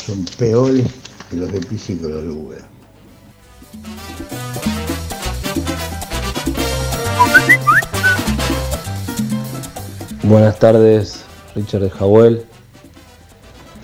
son 0.04 0.24
peores 0.38 0.86
que 1.30 1.36
los 1.36 1.50
de 1.50 1.60
Pisi 1.60 1.96
que 1.96 2.08
los 2.08 2.22
de 2.22 2.30
V. 2.30 2.56
Buenas 10.24 10.58
tardes, 10.58 11.24
Richard 11.58 11.82
de 11.82 11.90
Jabuel. 11.90 12.44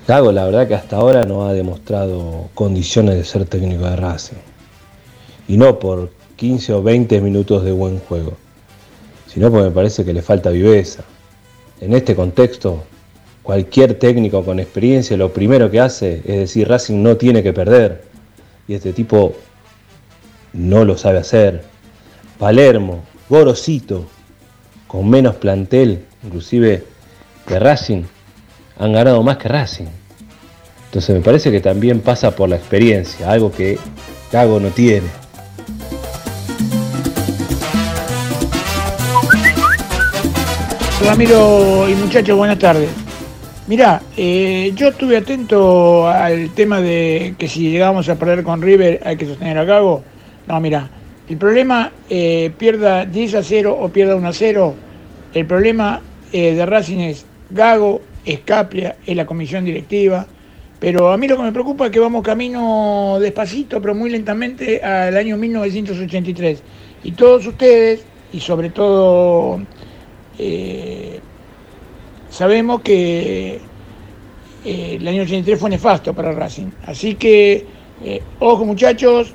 Gago 0.07 0.31
la 0.31 0.45
verdad 0.45 0.69
que 0.69 0.77
hasta 0.77 0.97
ahora 0.97 1.25
no 1.25 1.47
ha 1.47 1.53
demostrado 1.53 2.49
condiciones 2.55 3.17
de 3.17 3.25
ser 3.25 3.47
técnico 3.47 3.85
de 3.85 3.97
Racing. 3.97 4.37
Y 5.49 5.57
no 5.57 5.81
por 5.81 6.11
15 6.37 6.73
o 6.73 6.83
20 6.85 7.21
minutos 7.21 7.65
de 7.65 7.73
buen 7.73 7.99
juego, 7.99 8.35
sino 9.27 9.51
porque 9.51 9.69
me 9.69 9.75
parece 9.75 10.05
que 10.05 10.13
le 10.13 10.23
falta 10.23 10.51
viveza. 10.51 11.03
En 11.81 11.95
este 11.95 12.15
contexto, 12.15 12.85
cualquier 13.43 13.99
técnico 13.99 14.45
con 14.45 14.61
experiencia 14.61 15.17
lo 15.17 15.33
primero 15.33 15.69
que 15.69 15.81
hace 15.81 16.19
es 16.25 16.37
decir 16.37 16.69
Racing 16.69 17.03
no 17.03 17.17
tiene 17.17 17.43
que 17.43 17.53
perder. 17.53 18.05
Y 18.69 18.75
este 18.75 18.93
tipo 18.93 19.35
no 20.53 20.85
lo 20.85 20.97
sabe 20.97 21.19
hacer. 21.19 21.65
Palermo, 22.39 23.03
Gorosito, 23.29 24.07
con 24.87 25.11
menos 25.11 25.35
plantel, 25.35 26.05
inclusive 26.23 26.94
que 27.47 27.59
Racing, 27.59 28.03
han 28.79 28.93
ganado 28.93 29.23
más 29.23 29.37
que 29.39 29.49
Racing. 29.49 29.87
Entonces 30.87 31.15
me 31.15 31.23
parece 31.23 31.51
que 31.51 31.61
también 31.61 32.01
pasa 32.01 32.35
por 32.35 32.49
la 32.49 32.57
experiencia, 32.57 33.31
algo 33.31 33.51
que 33.51 33.79
Gago 34.31 34.61
no 34.61 34.69
tiene. 34.69 35.09
Ramiro 41.05 41.89
y 41.89 41.95
muchachos, 41.95 42.37
buenas 42.37 42.59
tardes. 42.59 42.89
Mirá, 43.67 44.01
eh, 44.17 44.73
yo 44.75 44.89
estuve 44.89 45.17
atento 45.17 46.07
al 46.07 46.51
tema 46.51 46.81
de 46.81 47.35
que 47.39 47.49
si 47.49 47.71
llegamos 47.71 48.09
a 48.09 48.15
perder 48.15 48.43
con 48.43 48.63
River 48.63 49.01
hay 49.05 49.17
que 49.17 49.27
sostener 49.27 49.59
a 49.59 49.65
Gago. 49.65 50.03
No, 50.47 50.61
mira, 50.61 50.89
el 51.29 51.37
problema 51.37 51.91
eh, 52.09 52.53
pierda 52.57 53.05
10 53.05 53.35
a 53.35 53.43
0 53.43 53.77
o 53.81 53.89
pierda 53.89 54.17
1 54.17 54.29
a 54.29 54.33
0, 54.33 54.75
el 55.35 55.47
problema 55.47 56.01
eh, 56.33 56.55
de 56.55 56.67
Racing 56.67 56.99
es 56.99 57.27
Gago, 57.55 58.03
Escapria, 58.25 58.97
es 59.07 59.17
la 59.17 59.25
comisión 59.25 59.65
directiva. 59.65 60.27
Pero 60.81 61.13
a 61.13 61.17
mí 61.17 61.29
lo 61.29 61.37
que 61.37 61.45
me 61.45 61.53
preocupa 61.53 61.87
es 61.87 61.93
que 61.93 62.01
vamos 62.01 62.23
camino 62.23 63.19
despacito, 63.21 63.81
pero 63.81 63.95
muy 63.95 64.11
lentamente 64.11 64.83
al 64.83 65.17
año 65.17 65.37
1983. 65.37 66.63
Y 67.05 67.13
todos 67.13 67.47
ustedes, 67.47 68.05
y 68.33 68.41
sobre 68.41 68.71
todo 68.71 69.61
eh, 70.39 71.21
sabemos 72.29 72.81
que 72.81 73.61
eh, 74.65 74.97
el 75.01 75.09
año 75.09 75.23
83 75.23 75.59
fue 75.59 75.71
nefasto 75.71 76.13
para 76.13 76.33
Racing. 76.33 76.71
Así 76.87 77.15
que, 77.15 77.65
eh, 78.05 78.21
ojo 78.41 78.65
muchachos, 78.65 79.33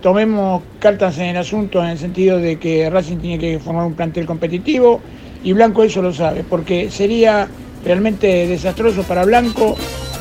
tomemos 0.00 0.62
cartas 0.78 1.18
en 1.18 1.26
el 1.26 1.36
asunto 1.38 1.82
en 1.82 1.90
el 1.90 1.98
sentido 1.98 2.38
de 2.38 2.56
que 2.56 2.88
Racing 2.88 3.16
tiene 3.16 3.38
que 3.38 3.58
formar 3.58 3.84
un 3.84 3.94
plantel 3.94 4.26
competitivo 4.26 5.00
y 5.44 5.52
Blanco 5.52 5.82
eso 5.84 6.02
lo 6.02 6.12
sabe, 6.12 6.44
porque 6.48 6.90
sería 6.90 7.48
realmente 7.84 8.46
desastroso 8.46 9.02
para 9.04 9.24
Blanco 9.24 9.76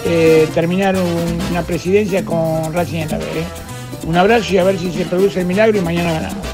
eh, 0.05 0.47
terminar 0.53 0.95
un- 0.95 1.41
una 1.51 1.63
presidencia 1.63 2.23
con 2.23 2.71
Racing 2.73 2.99
en 2.99 3.09
la 3.09 3.17
B. 3.17 3.23
¿eh? 3.25 3.43
Un 4.07 4.15
abrazo 4.15 4.53
y 4.53 4.57
a 4.57 4.63
ver 4.63 4.77
si 4.77 4.91
se 4.91 5.05
produce 5.05 5.41
el 5.41 5.45
milagro 5.47 5.77
y 5.77 5.81
mañana 5.81 6.13
ganamos. 6.13 6.47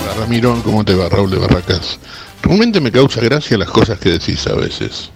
Hola 0.00 0.14
Ramiro, 0.18 0.60
¿cómo 0.64 0.84
te 0.84 0.94
va? 0.94 1.08
Raúl 1.08 1.30
de 1.30 1.38
Barracas. 1.38 1.98
Realmente 2.42 2.80
me 2.80 2.90
causa 2.90 3.20
gracia 3.20 3.58
las 3.58 3.70
cosas 3.70 3.98
que 3.98 4.10
decís 4.10 4.46
a 4.46 4.54
veces. 4.54 5.10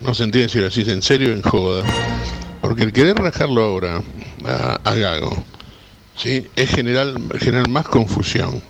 No 0.00 0.14
se 0.14 0.24
entiende 0.24 0.48
si 0.48 0.58
lo 0.58 0.64
decís 0.64 0.88
en 0.88 1.02
serio 1.02 1.30
o 1.30 1.32
en 1.32 1.42
joda. 1.42 1.84
Porque 2.60 2.84
el 2.84 2.92
querer 2.92 3.16
rajarlo 3.16 3.62
ahora 3.64 4.02
a, 4.44 4.78
a 4.84 4.94
Gago, 4.94 5.36
¿sí? 6.16 6.46
es 6.56 6.70
generar, 6.70 7.14
generar 7.38 7.68
más 7.68 7.86
confusión. 7.86 8.62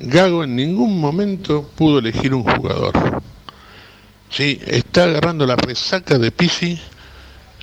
Gago 0.00 0.44
en 0.44 0.56
ningún 0.56 1.00
momento 1.00 1.70
pudo 1.76 1.98
elegir 1.98 2.34
un 2.34 2.42
jugador. 2.42 3.22
¿sí? 4.30 4.60
Está 4.66 5.04
agarrando 5.04 5.46
la 5.46 5.56
resaca 5.56 6.18
de 6.18 6.30
Pisi 6.32 6.78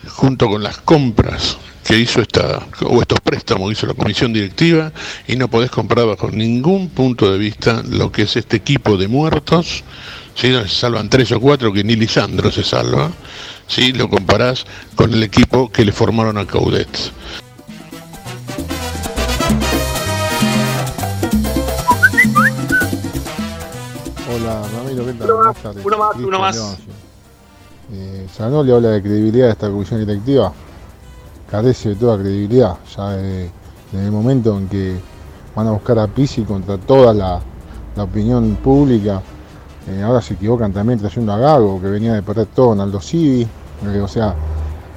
junto 0.07 0.47
con 0.47 0.63
las 0.63 0.77
compras 0.77 1.57
que 1.84 1.97
hizo 1.97 2.21
esta, 2.21 2.67
o 2.82 3.01
estos 3.01 3.19
préstamos 3.19 3.67
que 3.67 3.73
hizo 3.73 3.88
la 3.88 3.93
comisión 3.93 4.32
directiva, 4.32 4.91
y 5.27 5.36
no 5.36 5.49
podés 5.49 5.71
comprar 5.71 6.05
bajo 6.05 6.30
ningún 6.30 6.89
punto 6.89 7.32
de 7.32 7.38
vista 7.38 7.82
lo 7.89 8.11
que 8.11 8.23
es 8.23 8.36
este 8.36 8.57
equipo 8.57 8.95
de 8.95 9.07
muertos, 9.07 9.84
¿sí? 10.36 10.49
donde 10.49 10.69
se 10.69 10.75
salvan 10.75 11.09
tres 11.09 11.32
o 11.32 11.39
cuatro, 11.39 11.73
que 11.73 11.84
ni 11.84 11.95
Lisandro 11.95 12.51
se 12.51 12.63
salva, 12.63 13.11
¿sí? 13.67 13.91
lo 13.93 14.07
comparás 14.07 14.65
con 14.95 15.13
el 15.13 15.23
equipo 15.23 15.71
que 15.71 15.84
le 15.84 15.91
formaron 15.91 16.38
a 16.38 16.45
Caudet. 16.45 17.11
Hola 24.39 24.61
Ramiro. 24.73 25.03
Uno 25.83 25.97
más, 25.97 26.15
uno 26.15 26.39
más. 26.39 26.55
Leoncio. 26.55 26.93
Eh, 27.91 28.27
Zanoli 28.31 28.71
habla 28.71 28.89
de 28.89 29.01
credibilidad 29.01 29.47
de 29.47 29.51
esta 29.51 29.69
comisión 29.69 29.99
directiva. 29.99 30.53
Carece 31.49 31.89
de 31.89 31.95
toda 31.95 32.17
credibilidad. 32.17 32.77
Ya 32.95 33.17
eh, 33.17 33.49
desde 33.91 34.05
el 34.05 34.11
momento 34.11 34.57
en 34.57 34.69
que 34.69 34.99
van 35.55 35.67
a 35.67 35.71
buscar 35.71 35.99
a 35.99 36.07
Pisi 36.07 36.43
contra 36.43 36.77
toda 36.77 37.13
la, 37.13 37.41
la 37.95 38.03
opinión 38.03 38.57
pública, 38.63 39.21
eh, 39.87 40.01
ahora 40.03 40.21
se 40.21 40.35
equivocan 40.35 40.71
también 40.71 40.99
trayendo 40.99 41.33
a 41.33 41.37
Gago, 41.37 41.81
que 41.81 41.87
venía 41.87 42.13
de 42.13 42.21
perder 42.21 42.47
todo 42.47 42.73
en 42.73 42.81
Aldo 42.81 43.01
Civi. 43.01 43.41
eh, 43.41 43.99
o 44.01 44.07
sea, 44.07 44.35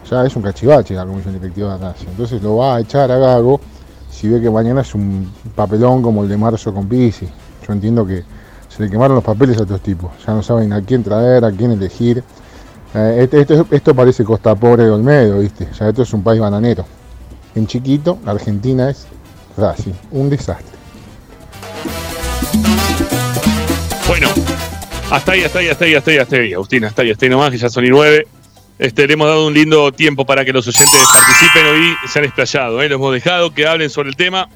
ya 0.09 0.24
es 0.24 0.36
un 0.36 0.43
cachivache 0.43 0.95
la 0.95 1.07
comisión 1.07 1.34
directiva 1.34 1.78
de 1.78 1.84
Racing. 1.88 2.09
Entonces 2.09 2.43
lo 2.43 2.57
va 2.57 2.76
a 2.76 2.80
echar 2.80 3.11
a 3.11 3.16
Gago 3.16 3.61
si 4.11 4.28
ve 4.28 4.40
que 4.40 4.51
mañana 4.51 4.82
es 4.82 4.95
un 4.95 5.32
papelón 5.57 6.03
como 6.03 6.22
el 6.22 6.28
de 6.28 6.36
marzo 6.36 6.72
con 6.72 6.86
Pisi. 6.86 7.26
Yo 7.66 7.72
entiendo 7.72 8.07
que 8.07 8.22
se 8.75 8.83
le 8.83 8.91
quemaron 8.91 9.14
los 9.16 9.25
papeles 9.25 9.59
a 9.59 9.62
estos 9.62 9.81
tipos. 9.83 10.11
Ya 10.27 10.33
no 10.33 10.43
saben 10.43 10.73
a 10.73 10.81
quién 10.83 11.03
traer, 11.03 11.45
a 11.45 11.53
quién 11.53 11.73
elegir. 11.73 12.23
Eh, 12.95 13.16
este- 13.20 13.41
esto, 13.41 13.66
esto 13.70 13.95
parece 13.95 14.25
Costa 14.25 14.55
Pobre 14.55 14.85
de 14.85 14.91
Olmedo, 14.91 15.41
¿viste? 15.41 15.68
Ya 15.79 15.89
esto 15.89 16.03
es 16.03 16.12
un 16.12 16.23
país 16.23 16.41
bananero. 16.41 16.85
En 17.55 17.66
chiquito, 17.66 18.18
Argentina 18.25 18.89
es 18.91 19.07
Racing. 19.57 19.93
Un 20.11 20.31
desastre. 20.31 20.73
Bueno, 24.09 24.29
hasta 25.11 25.33
ahí, 25.33 25.45
hasta 25.45 25.59
ahí, 25.59 25.68
hasta 25.68 25.85
ahí, 25.85 25.95
hasta 25.95 26.11
ahí, 26.11 26.18
hasta 26.18 26.37
ahí, 26.37 26.53
Agustín, 26.55 26.85
hasta 26.85 27.03
ahí, 27.03 27.11
hasta 27.11 27.27
ahí 27.27 27.31
nomás, 27.31 27.51
que 27.51 27.59
ya 27.59 27.68
son 27.70 27.85
y 27.85 27.91
nueve. 27.91 28.27
Este, 28.79 29.07
le 29.07 29.12
hemos 29.14 29.29
dado 29.29 29.47
un 29.47 29.55
lindo 29.55 29.93
tiempo 29.93 30.25
para 30.27 30.45
que 30.45 30.53
los 30.53 30.66
oyentes 30.66 31.01
participen 31.12 31.66
hoy, 31.66 31.95
se 32.09 32.18
han 32.18 32.25
explayado, 32.25 32.83
¿eh? 32.83 32.89
los 32.89 32.97
hemos 32.97 33.12
dejado 33.12 33.53
que 33.53 33.66
hablen 33.66 33.91
sobre 33.91 34.09
el 34.09 34.16
tema 34.16 34.49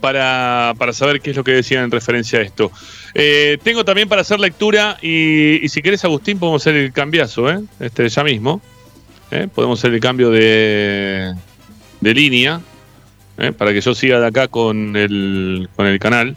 para, 0.00 0.72
para 0.78 0.92
saber 0.92 1.20
qué 1.20 1.30
es 1.30 1.36
lo 1.36 1.44
que 1.44 1.52
decían 1.52 1.84
en 1.84 1.90
referencia 1.90 2.38
a 2.38 2.42
esto. 2.42 2.70
Eh, 3.18 3.56
tengo 3.62 3.82
también 3.82 4.10
para 4.10 4.20
hacer 4.20 4.38
lectura 4.38 4.98
y, 5.00 5.66
si 5.70 5.80
querés, 5.80 6.04
Agustín, 6.04 6.38
podemos 6.38 6.60
hacer 6.60 6.76
el 6.76 6.92
cambiazo, 6.92 7.50
¿eh? 7.50 7.60
este, 7.80 8.10
ya 8.10 8.22
mismo. 8.22 8.60
¿eh? 9.30 9.48
Podemos 9.54 9.78
hacer 9.78 9.94
el 9.94 10.00
cambio 10.00 10.30
de, 10.30 11.32
de 12.02 12.14
línea 12.14 12.60
para 13.56 13.72
que 13.72 13.80
yo 13.80 13.94
siga 13.94 14.20
de 14.20 14.26
acá 14.26 14.48
con 14.48 14.96
el, 14.96 15.66
con 15.76 15.86
el 15.86 15.98
canal, 15.98 16.36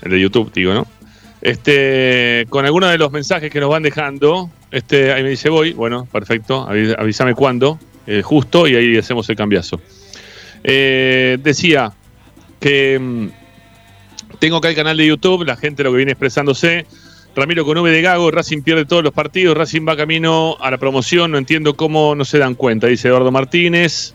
el 0.00 0.10
de 0.10 0.20
YouTube, 0.20 0.50
digo, 0.50 0.72
¿no? 0.72 0.86
Este, 1.42 2.46
con 2.48 2.64
algunos 2.64 2.90
de 2.90 2.96
los 2.96 3.12
mensajes 3.12 3.50
que 3.50 3.60
nos 3.60 3.68
van 3.68 3.82
dejando, 3.82 4.50
este, 4.70 5.12
ahí 5.12 5.22
me 5.22 5.30
dice 5.30 5.50
voy, 5.50 5.74
bueno, 5.74 6.06
perfecto, 6.10 6.66
avísame 6.98 7.34
cuándo, 7.34 7.78
justo, 8.22 8.66
y 8.66 8.76
ahí 8.76 8.96
hacemos 8.96 9.28
el 9.28 9.36
cambiazo. 9.36 9.80
Decía 10.62 11.92
que 12.60 12.98
mm, 12.98 13.39
tengo 14.40 14.56
acá 14.56 14.70
el 14.70 14.74
canal 14.74 14.96
de 14.96 15.06
YouTube, 15.06 15.44
la 15.44 15.56
gente 15.56 15.84
lo 15.84 15.92
que 15.92 15.98
viene 15.98 16.12
expresándose. 16.12 16.86
Ramiro 17.36 17.64
con 17.64 17.78
V 17.78 17.90
de 17.90 18.02
Gago, 18.02 18.30
Racing 18.32 18.62
pierde 18.62 18.86
todos 18.86 19.04
los 19.04 19.12
partidos, 19.12 19.56
Racing 19.56 19.86
va 19.86 19.96
camino 19.96 20.56
a 20.60 20.70
la 20.70 20.78
promoción, 20.78 21.30
no 21.30 21.38
entiendo 21.38 21.74
cómo 21.74 22.16
no 22.16 22.24
se 22.24 22.38
dan 22.38 22.54
cuenta, 22.54 22.88
dice 22.88 23.08
Eduardo 23.08 23.30
Martínez. 23.30 24.14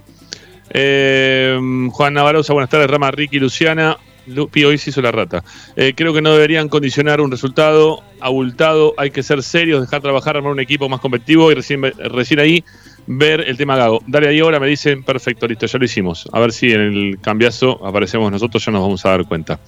Eh, 0.71 1.57
Juan 1.91 2.13
Navarosa, 2.13 2.51
buenas 2.51 2.69
tardes, 2.69 2.89
Rama, 2.89 3.11
Ricky, 3.11 3.39
Luciana. 3.39 3.97
Lupi 4.28 4.63
hoy 4.63 4.80
se 4.80 4.89
hizo 4.89 5.03
la 5.03 5.11
rata. 5.11 5.43
Eh, 5.76 5.93
creo 5.95 6.11
que 6.11 6.21
no 6.21 6.34
deberían 6.34 6.67
condicionar 6.67 7.21
un 7.21 7.30
resultado 7.30 8.01
abultado, 8.19 8.95
hay 8.97 9.11
que 9.11 9.21
ser 9.21 9.43
serios, 9.43 9.82
dejar 9.82 10.01
trabajar, 10.01 10.36
armar 10.36 10.51
un 10.51 10.59
equipo 10.59 10.89
más 10.89 10.99
competitivo 10.99 11.51
y 11.51 11.55
recién, 11.55 11.84
recién 11.84 12.39
ahí 12.39 12.63
ver 13.05 13.41
el 13.41 13.55
tema 13.55 13.78
Gago. 13.78 14.01
Dale 14.07 14.30
ahí 14.30 14.39
ahora, 14.39 14.59
me 14.59 14.67
dicen, 14.67 15.03
perfecto, 15.03 15.47
listo, 15.47 15.67
ya 15.67 15.78
lo 15.78 15.86
hicimos. 15.86 16.28
A 16.32 16.39
ver 16.39 16.51
si 16.51 16.71
en 16.71 16.82
el 16.82 17.19
cambiazo 17.21 17.86
aparecemos 17.86 18.32
nosotros, 18.32 18.65
ya 18.65 18.71
nos 18.71 18.82
vamos 18.82 19.05
a 19.05 19.09
dar 19.09 19.26
cuenta. 19.26 19.59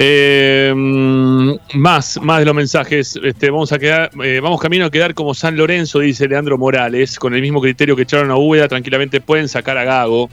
Eh, 0.00 0.72
mm, 0.76 1.54
más, 1.74 2.20
más 2.22 2.38
de 2.38 2.44
los 2.44 2.54
mensajes. 2.54 3.18
Este, 3.20 3.50
vamos 3.50 3.72
a 3.72 3.80
quedar, 3.80 4.10
eh, 4.22 4.38
vamos 4.40 4.60
camino 4.60 4.86
a 4.86 4.90
quedar 4.90 5.12
como 5.12 5.34
San 5.34 5.56
Lorenzo, 5.56 5.98
dice 5.98 6.28
Leandro 6.28 6.56
Morales, 6.56 7.18
con 7.18 7.34
el 7.34 7.42
mismo 7.42 7.60
criterio 7.60 7.96
que 7.96 8.02
echaron 8.02 8.30
a 8.30 8.36
Úbeda, 8.36 8.68
tranquilamente 8.68 9.20
pueden 9.20 9.48
sacar 9.48 9.76
a 9.76 9.82
Gago. 9.82 10.30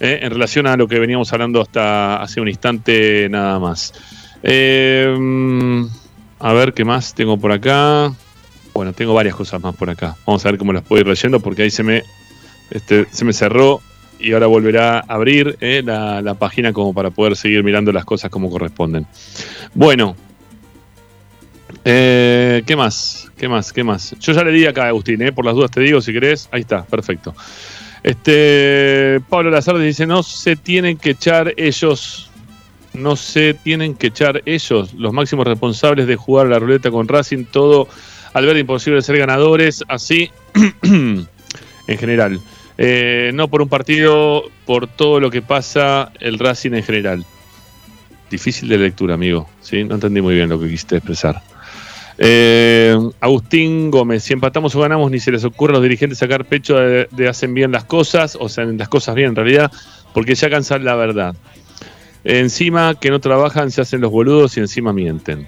eh, 0.00 0.20
en 0.22 0.30
relación 0.30 0.66
a 0.66 0.76
lo 0.76 0.88
que 0.88 0.98
veníamos 0.98 1.32
hablando 1.32 1.60
hasta 1.60 2.22
hace 2.22 2.40
un 2.40 2.48
instante 2.48 3.28
nada 3.30 3.58
más. 3.58 3.92
Mm, 4.42 5.84
a 6.38 6.52
ver 6.52 6.72
qué 6.74 6.84
más 6.84 7.14
tengo 7.14 7.38
por 7.38 7.52
acá. 7.52 8.12
Bueno, 8.74 8.92
tengo 8.92 9.14
varias 9.14 9.34
cosas 9.34 9.62
más 9.62 9.74
por 9.76 9.88
acá. 9.90 10.16
Vamos 10.26 10.44
a 10.44 10.50
ver 10.50 10.58
cómo 10.58 10.72
las 10.72 10.82
puedo 10.82 11.00
ir 11.00 11.08
leyendo 11.08 11.40
porque 11.40 11.62
ahí 11.62 11.70
se 11.70 11.82
me, 11.82 12.02
este, 12.70 13.06
se 13.10 13.24
me 13.24 13.32
cerró 13.32 13.80
y 14.20 14.32
ahora 14.32 14.46
volverá 14.46 14.98
a 14.98 15.04
abrir 15.14 15.56
eh, 15.60 15.82
la, 15.84 16.34
página 16.34 16.72
como 16.72 16.94
para 16.94 17.10
poder 17.10 17.36
seguir 17.36 17.64
mirando 17.64 17.92
las 17.92 18.04
cosas 18.04 18.30
como 18.30 18.50
corresponden. 18.50 19.06
Bueno, 19.74 20.16
eh, 21.84 22.62
¿qué 22.66 22.76
más? 22.76 23.30
¿Qué 23.36 23.48
más? 23.48 23.72
¿Qué 23.72 23.84
más? 23.84 24.14
Yo 24.20 24.32
ya 24.32 24.44
le 24.44 24.52
di 24.52 24.66
acá 24.66 24.84
a 24.84 24.88
Agustín, 24.88 25.22
eh, 25.22 25.32
por 25.32 25.44
las 25.44 25.54
dudas 25.54 25.70
te 25.70 25.80
digo 25.80 26.00
si 26.00 26.12
querés. 26.12 26.48
Ahí 26.52 26.60
está, 26.60 26.84
perfecto. 26.84 27.34
Este 28.02 29.20
Pablo 29.28 29.50
Lazarde 29.50 29.84
dice: 29.84 30.06
No 30.06 30.22
se 30.22 30.56
tienen 30.56 30.96
que 30.96 31.10
echar 31.10 31.54
ellos, 31.56 32.30
no 32.92 33.16
se 33.16 33.54
tienen 33.54 33.94
que 33.94 34.08
echar 34.08 34.42
ellos, 34.46 34.94
los 34.94 35.12
máximos 35.12 35.46
responsables 35.46 36.06
de 36.06 36.16
jugar 36.16 36.48
la 36.48 36.58
ruleta 36.58 36.90
con 36.90 37.08
Racing, 37.08 37.44
todo 37.44 37.88
al 38.32 38.46
ver 38.46 38.56
imposible 38.56 39.02
ser 39.02 39.18
ganadores, 39.18 39.84
así 39.88 40.30
en 40.82 41.26
general. 41.86 42.40
Eh, 42.82 43.30
no 43.34 43.48
por 43.48 43.60
un 43.60 43.68
partido, 43.68 44.44
por 44.64 44.86
todo 44.86 45.20
lo 45.20 45.30
que 45.30 45.42
pasa 45.42 46.12
el 46.18 46.38
Racing 46.38 46.72
en 46.72 46.82
general. 46.82 47.26
Difícil 48.30 48.70
de 48.70 48.78
lectura, 48.78 49.12
amigo. 49.12 49.50
¿sí? 49.60 49.84
No 49.84 49.96
entendí 49.96 50.22
muy 50.22 50.34
bien 50.34 50.48
lo 50.48 50.58
que 50.58 50.66
quisiste 50.66 50.96
expresar. 50.96 51.42
Eh, 52.16 52.96
Agustín 53.20 53.90
Gómez, 53.90 54.22
si 54.22 54.32
empatamos 54.32 54.74
o 54.74 54.80
ganamos, 54.80 55.10
ni 55.10 55.20
se 55.20 55.30
les 55.30 55.44
ocurre 55.44 55.72
a 55.72 55.74
los 55.74 55.82
dirigentes 55.82 56.16
sacar 56.16 56.46
pecho 56.46 56.78
de, 56.78 57.06
de 57.10 57.28
hacen 57.28 57.52
bien 57.52 57.70
las 57.70 57.84
cosas, 57.84 58.38
o 58.40 58.48
sea, 58.48 58.64
las 58.64 58.88
cosas 58.88 59.14
bien 59.14 59.28
en 59.28 59.36
realidad, 59.36 59.70
porque 60.14 60.34
ya 60.34 60.48
cansan 60.48 60.82
la 60.82 60.94
verdad. 60.94 61.34
Encima 62.24 62.94
que 62.94 63.10
no 63.10 63.20
trabajan, 63.20 63.70
se 63.70 63.82
hacen 63.82 64.00
los 64.00 64.10
boludos 64.10 64.56
y 64.56 64.60
encima 64.60 64.94
mienten. 64.94 65.46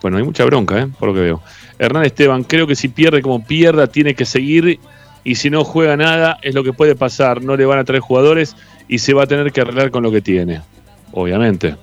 Bueno, 0.00 0.16
hay 0.16 0.24
mucha 0.24 0.44
bronca, 0.44 0.80
¿eh? 0.80 0.88
por 0.98 1.10
lo 1.10 1.14
que 1.14 1.20
veo. 1.20 1.42
Hernán 1.78 2.06
Esteban, 2.06 2.42
creo 2.42 2.66
que 2.66 2.74
si 2.74 2.88
pierde 2.88 3.22
como 3.22 3.44
pierda, 3.46 3.86
tiene 3.86 4.14
que 4.14 4.24
seguir 4.24 4.80
y 5.24 5.36
si 5.36 5.50
no 5.50 5.64
juega 5.64 5.96
nada, 5.96 6.38
es 6.42 6.54
lo 6.54 6.64
que 6.64 6.72
puede 6.72 6.94
pasar. 6.94 7.42
No 7.42 7.56
le 7.56 7.64
van 7.64 7.78
a 7.78 7.84
traer 7.84 8.00
jugadores 8.00 8.56
y 8.88 8.98
se 8.98 9.14
va 9.14 9.24
a 9.24 9.26
tener 9.26 9.52
que 9.52 9.60
arreglar 9.60 9.90
con 9.90 10.02
lo 10.02 10.10
que 10.10 10.20
tiene. 10.20 10.60
Obviamente. 11.12 11.76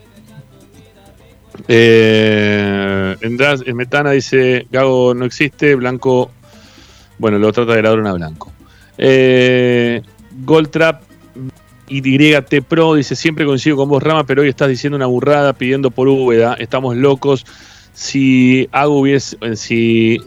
Eh, 1.67 3.15
en 3.21 3.77
Metana 3.77 4.11
dice, 4.11 4.65
Gago 4.71 5.13
no 5.13 5.25
existe, 5.25 5.75
Blanco, 5.75 6.31
bueno, 7.17 7.37
lo 7.37 7.51
trata 7.51 7.73
de 7.73 7.83
ladrón 7.83 8.07
a 8.07 8.13
Blanco. 8.13 8.51
Eh, 8.97 10.01
Goldtrap 10.43 11.03
YT 11.87 12.61
Pro 12.67 12.95
dice, 12.95 13.15
siempre 13.15 13.45
coincido 13.45 13.75
con 13.75 13.89
vos, 13.89 14.01
Rama, 14.01 14.25
pero 14.25 14.41
hoy 14.41 14.49
estás 14.49 14.69
diciendo 14.69 14.95
una 14.95 15.05
burrada 15.05 15.53
pidiendo 15.53 15.91
por 15.91 16.07
Úbeda, 16.07 16.55
estamos 16.55 16.95
locos. 16.95 17.45
Si 17.93 18.69
Hago 18.71 18.99
hubiese, 18.99 19.37
si 19.55 20.19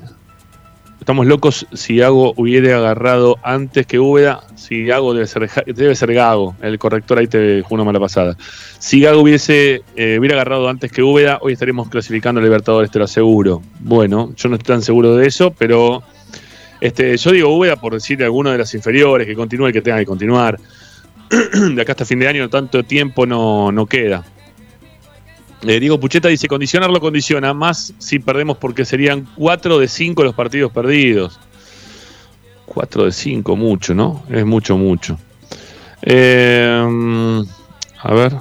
estamos 1.02 1.26
locos 1.26 1.66
si 1.72 1.96
Gago 1.96 2.32
hubiera 2.36 2.76
agarrado 2.76 3.36
antes 3.42 3.88
que 3.88 3.98
Úbeda, 3.98 4.44
si 4.54 4.84
Gago 4.84 5.14
debe 5.14 5.26
ser, 5.26 5.50
debe 5.66 5.96
ser 5.96 6.14
Gago, 6.14 6.54
el 6.62 6.78
corrector 6.78 7.18
ahí 7.18 7.26
te 7.26 7.64
una 7.70 7.82
mala 7.82 7.98
pasada. 7.98 8.36
Si 8.78 9.00
Gago 9.00 9.20
hubiese 9.20 9.82
eh, 9.96 10.16
hubiera 10.20 10.36
agarrado 10.36 10.68
antes 10.68 10.92
que 10.92 11.02
Úbeda, 11.02 11.38
hoy 11.42 11.54
estaríamos 11.54 11.88
clasificando 11.88 12.40
a 12.40 12.44
Libertadores, 12.44 12.88
te 12.92 13.00
lo 13.00 13.06
aseguro. 13.06 13.62
Bueno, 13.80 14.32
yo 14.36 14.48
no 14.48 14.54
estoy 14.54 14.74
tan 14.74 14.82
seguro 14.82 15.16
de 15.16 15.26
eso, 15.26 15.50
pero 15.50 16.04
este, 16.80 17.16
yo 17.16 17.32
digo 17.32 17.48
Úbeda 17.48 17.74
por 17.74 17.94
decirle 17.94 18.24
a 18.24 18.26
alguno 18.26 18.52
de 18.52 18.58
las 18.58 18.72
inferiores 18.72 19.26
que 19.26 19.34
continúe 19.34 19.72
que 19.72 19.82
tenga 19.82 19.98
que 19.98 20.06
continuar. 20.06 20.56
de 21.74 21.82
acá 21.82 21.92
hasta 21.92 22.04
fin 22.04 22.20
de 22.20 22.28
año 22.28 22.48
tanto 22.48 22.84
tiempo 22.84 23.26
no, 23.26 23.72
no 23.72 23.86
queda. 23.86 24.22
Eh, 25.66 25.78
Diego 25.78 26.00
Pucheta 26.00 26.28
dice, 26.28 26.48
condicionarlo 26.48 27.00
condiciona, 27.00 27.54
más 27.54 27.94
si 27.98 28.18
perdemos 28.18 28.56
porque 28.56 28.84
serían 28.84 29.28
4 29.36 29.78
de 29.78 29.88
5 29.88 30.24
los 30.24 30.34
partidos 30.34 30.72
perdidos. 30.72 31.38
4 32.66 33.04
de 33.04 33.12
5, 33.12 33.56
mucho, 33.56 33.94
¿no? 33.94 34.24
Es 34.30 34.44
mucho, 34.44 34.76
mucho. 34.76 35.18
Eh, 36.02 37.42
a 38.02 38.14
ver, 38.14 38.32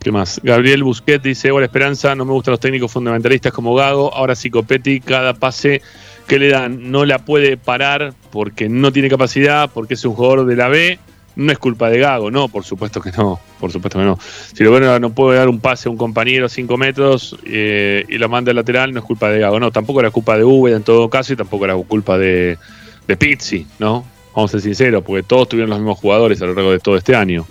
¿qué 0.00 0.10
más? 0.10 0.40
Gabriel 0.42 0.82
Busquet 0.82 1.22
dice, 1.22 1.52
hola 1.52 1.66
Esperanza, 1.66 2.14
no 2.16 2.24
me 2.24 2.32
gustan 2.32 2.52
los 2.52 2.60
técnicos 2.60 2.90
fundamentalistas 2.90 3.52
como 3.52 3.74
Gago, 3.74 4.12
ahora 4.12 4.34
sí 4.34 4.50
Copetti, 4.50 5.00
cada 5.00 5.34
pase 5.34 5.82
que 6.26 6.38
le 6.38 6.48
dan 6.48 6.90
no 6.90 7.04
la 7.04 7.18
puede 7.18 7.56
parar 7.56 8.14
porque 8.32 8.68
no 8.68 8.92
tiene 8.92 9.08
capacidad, 9.08 9.70
porque 9.72 9.94
es 9.94 10.04
un 10.04 10.14
jugador 10.14 10.46
de 10.46 10.56
la 10.56 10.68
B. 10.68 10.98
No 11.36 11.50
es 11.50 11.58
culpa 11.58 11.90
de 11.90 11.98
Gago, 11.98 12.30
no, 12.30 12.48
por 12.48 12.64
supuesto 12.64 13.00
que 13.00 13.10
no, 13.10 13.40
por 13.58 13.72
supuesto 13.72 13.98
que 13.98 14.04
no. 14.04 14.18
Si 14.52 14.62
lo 14.62 14.70
bueno 14.70 14.98
no 15.00 15.10
puede 15.10 15.38
dar 15.38 15.48
un 15.48 15.58
pase 15.58 15.88
a 15.88 15.90
un 15.90 15.96
compañero 15.96 16.48
5 16.48 16.76
metros 16.76 17.36
eh, 17.44 18.04
y 18.08 18.18
lo 18.18 18.28
manda 18.28 18.50
al 18.50 18.56
lateral, 18.56 18.92
no 18.92 19.00
es 19.00 19.04
culpa 19.04 19.30
de 19.30 19.40
Gago, 19.40 19.58
no, 19.58 19.72
tampoco 19.72 20.00
era 20.00 20.10
culpa 20.10 20.36
de 20.36 20.44
Úbeda 20.44 20.76
en 20.76 20.84
todo 20.84 21.10
caso 21.10 21.32
y 21.32 21.36
tampoco 21.36 21.64
era 21.64 21.76
culpa 21.76 22.18
de, 22.18 22.56
de 23.08 23.16
Pizzi, 23.16 23.66
¿no? 23.78 24.04
Vamos 24.34 24.50
a 24.50 24.52
ser 24.52 24.62
sinceros, 24.62 25.02
porque 25.04 25.22
todos 25.22 25.48
tuvieron 25.48 25.70
los 25.70 25.78
mismos 25.78 25.98
jugadores 25.98 26.40
a 26.42 26.46
lo 26.46 26.54
largo 26.54 26.70
de 26.70 26.78
todo 26.78 26.96
este 26.96 27.14
año. 27.14 27.46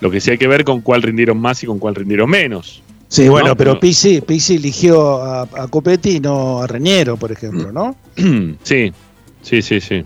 Lo 0.00 0.10
que 0.10 0.20
sí 0.20 0.30
hay 0.30 0.38
que 0.38 0.48
ver 0.48 0.64
con 0.64 0.80
cuál 0.80 1.02
rindieron 1.02 1.38
más 1.38 1.62
y 1.62 1.66
con 1.66 1.78
cuál 1.78 1.94
rindieron 1.94 2.28
menos. 2.30 2.82
Sí, 3.08 3.28
bueno, 3.28 3.50
¿no? 3.50 3.56
pero 3.56 3.78
Pizzi, 3.78 4.20
Pizzi 4.20 4.56
eligió 4.56 5.22
a, 5.22 5.42
a 5.42 5.68
Copetti 5.68 6.16
y 6.16 6.20
no 6.20 6.60
a 6.60 6.66
Reñero, 6.66 7.16
por 7.16 7.30
ejemplo, 7.30 7.70
¿no? 7.70 7.96
sí, 8.64 8.92
sí, 9.42 9.62
sí, 9.62 9.80
sí. 9.80 10.04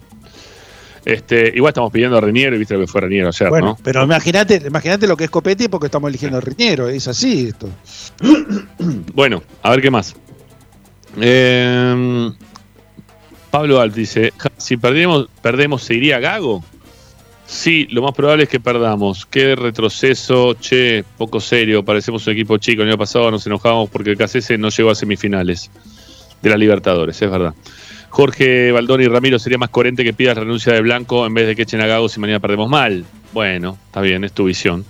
Este, 1.05 1.53
igual 1.55 1.71
estamos 1.71 1.93
pidiendo 1.93 2.19
a 2.19 2.21
Reniero 2.21 2.55
y 2.57 2.59
viste 2.59 2.75
lo 2.75 2.81
que 2.81 2.87
fue 2.87 3.01
Reniero 3.03 3.29
ayer, 3.29 3.49
Bueno, 3.49 3.67
¿no? 3.67 3.79
pero 3.83 4.03
imagínate, 4.05 4.63
imagínate 4.67 5.07
lo 5.07 5.17
que 5.17 5.25
es 5.25 5.31
Copetti 5.31 5.69
porque 5.69 5.87
estamos 5.87 6.09
eligiendo 6.09 6.39
a 6.39 6.41
Reñero, 6.41 6.89
es 6.89 7.09
así 7.09 7.49
esto. 7.49 7.69
Bueno, 9.15 9.43
a 9.63 9.71
ver 9.71 9.83
qué 9.83 9.91
más. 9.91 10.15
Eh, 11.21 12.31
Pablo 13.51 13.81
Alt 13.81 13.95
dice: 13.95 14.33
"Ja, 14.37 14.51
si 14.57 14.77
perdemos, 14.77 15.29
perdemos, 15.43 15.83
¿se 15.83 15.95
iría 15.95 16.19
Gago? 16.21 16.63
Sí, 17.47 17.89
lo 17.91 18.03
más 18.03 18.13
probable 18.13 18.45
es 18.45 18.49
que 18.51 18.61
perdamos. 18.61 19.25
Qué 19.25 19.57
retroceso, 19.57 20.55
che, 20.55 21.03
poco 21.17 21.41
serio. 21.41 21.83
Parecemos 21.83 22.27
un 22.27 22.35
equipo 22.35 22.59
chico. 22.59 22.83
El 22.83 22.89
año 22.89 22.99
pasado 22.99 23.31
nos 23.31 23.47
enojamos 23.47 23.89
porque 23.89 24.11
el 24.11 24.19
KCS 24.19 24.59
no 24.59 24.69
llegó 24.69 24.91
a 24.91 24.95
semifinales 24.95 25.71
de 26.43 26.51
la 26.51 26.57
Libertadores, 26.59 27.21
es 27.21 27.31
verdad. 27.31 27.55
Jorge 28.19 28.73
Baldoni 28.73 29.05
y 29.05 29.07
Ramiro 29.07 29.39
sería 29.39 29.59
más 29.59 29.69
coherente 29.69 30.03
que 30.03 30.13
pidas 30.13 30.37
renuncia 30.37 30.73
de 30.73 30.81
Blanco 30.81 31.25
en 31.25 31.35
vez 31.35 31.47
de 31.47 31.55
que 31.55 31.63
echen 31.63 31.81
a 31.81 31.87
Gago 31.87 32.09
si 32.09 32.19
mañana 32.19 32.41
perdemos 32.41 32.69
mal. 32.69 33.05
Bueno, 33.33 33.79
está 33.87 34.01
bien, 34.01 34.25
es 34.25 34.33
tu 34.33 34.47
visión. 34.47 34.85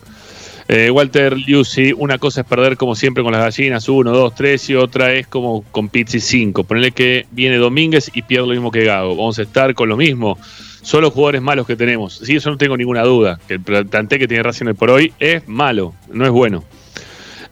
Eh, 0.66 0.90
Walter 0.90 1.36
Liusi, 1.36 1.92
una 1.92 2.16
cosa 2.16 2.40
es 2.40 2.46
perder 2.46 2.78
como 2.78 2.94
siempre 2.94 3.22
con 3.22 3.32
las 3.32 3.42
gallinas, 3.42 3.86
uno, 3.90 4.12
dos, 4.12 4.34
tres, 4.34 4.70
y 4.70 4.76
otra 4.76 5.12
es 5.12 5.26
como 5.26 5.60
con 5.60 5.90
Pizzi 5.90 6.20
5. 6.20 6.64
Ponele 6.64 6.92
que 6.92 7.26
viene 7.30 7.58
Domínguez 7.58 8.10
y 8.14 8.22
pierde 8.22 8.46
lo 8.46 8.52
mismo 8.54 8.70
que 8.70 8.84
Gago. 8.84 9.14
Vamos 9.14 9.38
a 9.38 9.42
estar 9.42 9.74
con 9.74 9.90
lo 9.90 9.98
mismo. 9.98 10.38
Son 10.80 11.02
los 11.02 11.12
jugadores 11.12 11.42
malos 11.42 11.66
que 11.66 11.76
tenemos. 11.76 12.22
Sí, 12.24 12.36
eso 12.36 12.48
no 12.48 12.56
tengo 12.56 12.78
ninguna 12.78 13.02
duda. 13.02 13.38
Que 13.46 13.54
el 13.54 13.60
plantel 13.60 14.20
que 14.20 14.26
tiene 14.26 14.42
Racing 14.42 14.72
por 14.72 14.88
hoy 14.88 15.12
es 15.18 15.46
malo, 15.46 15.92
no 16.10 16.24
es 16.24 16.30
bueno. 16.30 16.64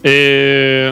Eh, 0.03 0.91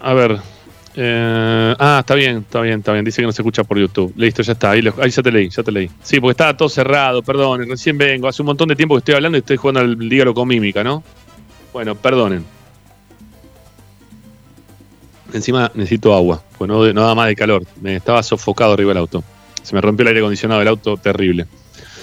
a 0.00 0.14
ver. 0.14 0.53
Eh, 0.96 1.74
ah, 1.78 1.98
está 2.00 2.14
bien, 2.14 2.38
está 2.38 2.60
bien, 2.60 2.78
está 2.78 2.92
bien. 2.92 3.04
Dice 3.04 3.20
que 3.22 3.26
no 3.26 3.32
se 3.32 3.42
escucha 3.42 3.64
por 3.64 3.78
YouTube. 3.78 4.12
Listo, 4.16 4.42
ya 4.42 4.52
está. 4.52 4.70
Ahí, 4.70 4.82
lo- 4.82 4.94
ahí 5.00 5.10
ya 5.10 5.22
te 5.22 5.30
leí, 5.32 5.48
ya 5.50 5.62
te 5.62 5.72
leí. 5.72 5.90
Sí, 6.02 6.20
porque 6.20 6.32
estaba 6.32 6.56
todo 6.56 6.68
cerrado, 6.68 7.22
perdón. 7.22 7.68
Recién 7.68 7.98
vengo. 7.98 8.28
Hace 8.28 8.42
un 8.42 8.46
montón 8.46 8.68
de 8.68 8.76
tiempo 8.76 8.94
que 8.94 8.98
estoy 9.00 9.14
hablando 9.14 9.36
y 9.38 9.40
estoy 9.40 9.56
jugando 9.56 9.80
al 9.80 9.98
dígalo 10.08 10.32
con 10.34 10.46
mímica, 10.48 10.84
¿no? 10.84 11.02
Bueno, 11.72 11.94
perdonen. 11.94 12.44
Encima 15.32 15.70
necesito 15.74 16.14
agua, 16.14 16.42
pues 16.58 16.68
no, 16.68 16.92
no 16.92 17.06
da 17.06 17.14
más 17.14 17.26
de 17.26 17.34
calor. 17.34 17.64
Me 17.80 17.96
estaba 17.96 18.22
sofocado 18.22 18.72
arriba 18.74 18.90
del 18.90 18.98
auto. 18.98 19.24
Se 19.62 19.74
me 19.74 19.80
rompió 19.80 20.02
el 20.02 20.08
aire 20.08 20.20
acondicionado 20.20 20.60
del 20.60 20.68
auto, 20.68 20.96
terrible. 20.96 21.46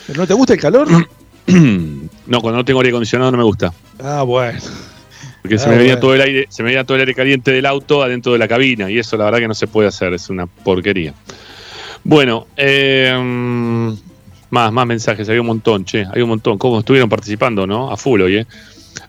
¿Pero 0.08 0.20
no 0.20 0.28
te 0.28 0.34
gusta 0.34 0.54
el 0.54 0.60
calor? 0.60 0.88
no, 1.48 2.42
cuando 2.42 2.58
no 2.58 2.66
tengo 2.66 2.82
aire 2.82 2.90
acondicionado 2.90 3.32
no 3.32 3.38
me 3.38 3.44
gusta. 3.44 3.72
Ah, 4.04 4.24
bueno. 4.24 4.60
Porque 5.42 5.58
se 5.58 5.66
Ah, 5.66 5.70
me 5.72 5.78
veía 5.78 5.94
bueno. 5.94 6.00
todo 6.02 6.16
el 6.16 6.22
aire, 6.22 6.46
se 6.50 6.64
me 6.64 6.70
veía 6.70 6.84
todo 6.84 6.96
el 6.96 7.02
aire 7.02 7.16
caliente 7.16 7.52
del 7.52 7.66
auto 7.66 8.04
adentro 8.04 8.32
de 8.34 8.38
la 8.40 8.48
cabina. 8.48 8.90
Y 8.92 9.00
eso 9.00 9.18
la 9.18 9.26
verdad 9.26 9.40
que 9.40 9.48
no 9.48 9.54
se 9.56 9.68
puede 9.68 9.88
hacer, 9.88 10.14
es 10.14 10.30
una 10.30 10.46
porquería. 10.46 11.14
Bueno, 12.04 12.48
eh, 12.58 13.14
más, 14.50 14.72
más 14.72 14.86
mensajes, 14.88 15.28
hay 15.30 15.40
un 15.40 15.46
montón, 15.48 15.86
che, 15.86 16.06
hay 16.12 16.22
un 16.22 16.30
montón. 16.30 16.58
¿Cómo 16.58 16.80
estuvieron 16.80 17.10
participando, 17.10 17.66
no? 17.66 17.92
A 17.92 17.98
full 17.98 18.22
hoy, 18.22 18.38
eh. 18.38 18.46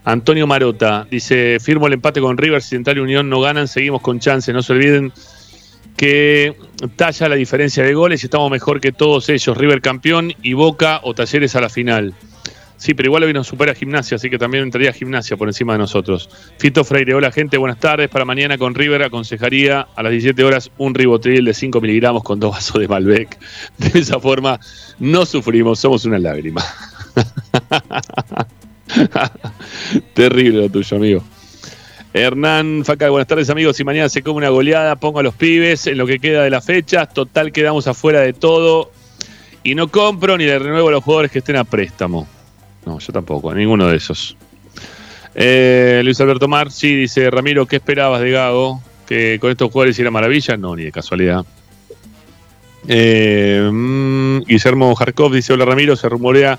Antonio 0.05 0.47
Marota 0.47 1.07
dice: 1.11 1.59
firmo 1.61 1.87
el 1.87 1.95
empate 1.95 2.21
con 2.21 2.37
River, 2.37 2.63
si 2.63 2.71
Central 2.71 2.99
y 2.99 3.01
Unión 3.01 3.29
no 3.29 3.41
ganan, 3.41 3.69
seguimos 3.69 4.01
con 4.03 4.19
chance. 4.21 4.53
No 4.53 4.63
se 4.63 4.73
olviden 4.73 5.13
que 5.97 6.57
talla 6.97 7.29
la 7.29 7.35
diferencia 7.35 7.85
de 7.85 7.93
goles 7.95 8.23
y 8.23 8.27
estamos 8.27 8.51
mejor 8.51 8.81
que 8.81 8.93
todos 8.93 9.29
ellos. 9.29 9.57
River 9.57 9.81
campeón 9.81 10.33
y 10.43 10.55
Boca 10.55 11.01
o 11.03 11.15
Talleres 11.15 11.55
a 11.57 11.61
la 11.61 11.69
final. 11.69 12.15
Sí, 12.83 12.95
pero 12.95 13.07
igual 13.07 13.23
hoy 13.23 13.33
nos 13.33 13.47
supera 13.47 13.77
Gimnasia, 13.77 14.17
así 14.17 14.29
que 14.29 14.39
también 14.39 14.65
entraría 14.65 14.93
Gimnasia 14.93 15.37
por 15.37 15.49
encima 15.49 15.75
de 15.75 15.79
nosotros. 15.79 16.29
Fito 16.59 16.83
Freire, 16.83 17.15
hola 17.15 17.31
gente, 17.31 17.57
buenas 17.57 17.79
tardes. 17.79 18.09
Para 18.09 18.25
mañana 18.25 18.59
con 18.59 18.75
River 18.75 19.05
aconsejaría 19.05 19.87
a 19.95 20.03
las 20.03 20.11
17 20.11 20.43
horas 20.43 20.69
un 20.79 20.93
ribotril 20.93 21.45
de 21.45 21.55
5 21.55 21.81
miligramos 21.81 22.25
con 22.25 22.41
dos 22.41 22.51
vasos 22.51 22.81
de 22.81 22.89
Malbec. 22.89 23.39
De 23.79 24.01
esa 24.01 24.19
forma 24.19 24.59
no 24.99 25.25
sufrimos, 25.25 25.79
somos 25.79 26.05
una 26.07 26.19
lágrima. 26.19 26.61
Terrible 30.15 30.63
lo 30.63 30.69
tuyo, 30.69 30.97
amigo. 30.97 31.25
Hernán 32.13 32.85
Faca, 32.85 33.09
buenas 33.11 33.29
tardes 33.29 33.49
amigos. 33.49 33.77
Si 33.77 33.85
mañana 33.85 34.09
se 34.09 34.25
come 34.25 34.39
una 34.39 34.49
goleada, 34.49 34.97
pongo 34.97 35.21
a 35.21 35.23
los 35.23 35.37
pibes 35.37 35.87
en 35.87 35.99
lo 35.99 36.05
que 36.05 36.19
queda 36.19 36.43
de 36.43 36.51
las 36.51 36.67
fechas. 36.67 37.15
Total, 37.15 37.53
quedamos 37.53 37.87
afuera 37.87 38.23
de 38.23 38.33
todo. 38.33 38.91
Y 39.63 39.77
no 39.77 39.87
compro 39.87 40.37
ni 40.37 40.47
le 40.47 40.59
renuevo 40.59 40.89
a 40.89 40.91
los 40.91 41.05
jugadores 41.05 41.31
que 41.31 41.39
estén 41.39 41.55
a 41.55 41.63
préstamo. 41.63 42.27
No, 42.87 42.99
yo 42.99 43.13
tampoco, 43.13 43.55
ninguno 43.55 43.89
de 43.89 43.97
esos. 43.97 44.37
Eh, 45.35 46.03
Luis 46.05 46.21
Alberto 46.21 46.49
Marchi 46.49 46.95
dice, 46.95 47.31
Ramiro, 47.31 47.67
¿qué 47.67 47.77
esperabas 47.77 48.21
de 48.21 48.31
Gago? 48.31 48.83
¿Que 49.07 49.39
con 49.41 49.51
estos 49.51 49.71
jugadores 49.71 49.95
hiciera 49.95 50.11
maravilla? 50.11 50.57
No, 50.57 50.77
ni 50.77 50.85
de 50.85 50.93
casualidad. 50.93 51.45
Eh, 52.89 53.69
mm, 53.73 54.41
Guillermo 54.41 54.95
Jarkov 54.95 55.33
dice, 55.33 55.53
hola 55.53 55.65
Ramiro, 55.65 55.95
se 55.97 56.09
rumorea 56.09 56.59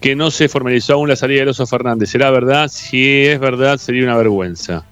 que 0.00 0.16
no 0.16 0.30
se 0.30 0.48
formalizó 0.48 0.94
aún 0.94 1.08
la 1.08 1.16
salida 1.16 1.44
de 1.44 1.50
Oso 1.50 1.66
Fernández. 1.66 2.10
¿Será 2.10 2.30
verdad? 2.30 2.68
Si 2.68 3.24
es 3.26 3.38
verdad, 3.38 3.78
sería 3.78 4.04
una 4.04 4.16
vergüenza. 4.16 4.84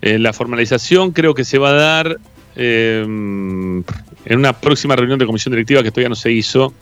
Eh, 0.00 0.18
la 0.18 0.32
formalización 0.32 1.12
creo 1.12 1.34
que 1.34 1.44
se 1.44 1.58
va 1.58 1.70
a 1.70 1.74
dar 1.74 2.18
eh, 2.56 3.02
en 3.04 4.38
una 4.38 4.52
próxima 4.52 4.96
reunión 4.96 5.18
de 5.18 5.26
comisión 5.26 5.52
directiva 5.52 5.82
que 5.82 5.90
todavía 5.90 6.08
no 6.08 6.14
se 6.14 6.30
hizo, 6.30 6.72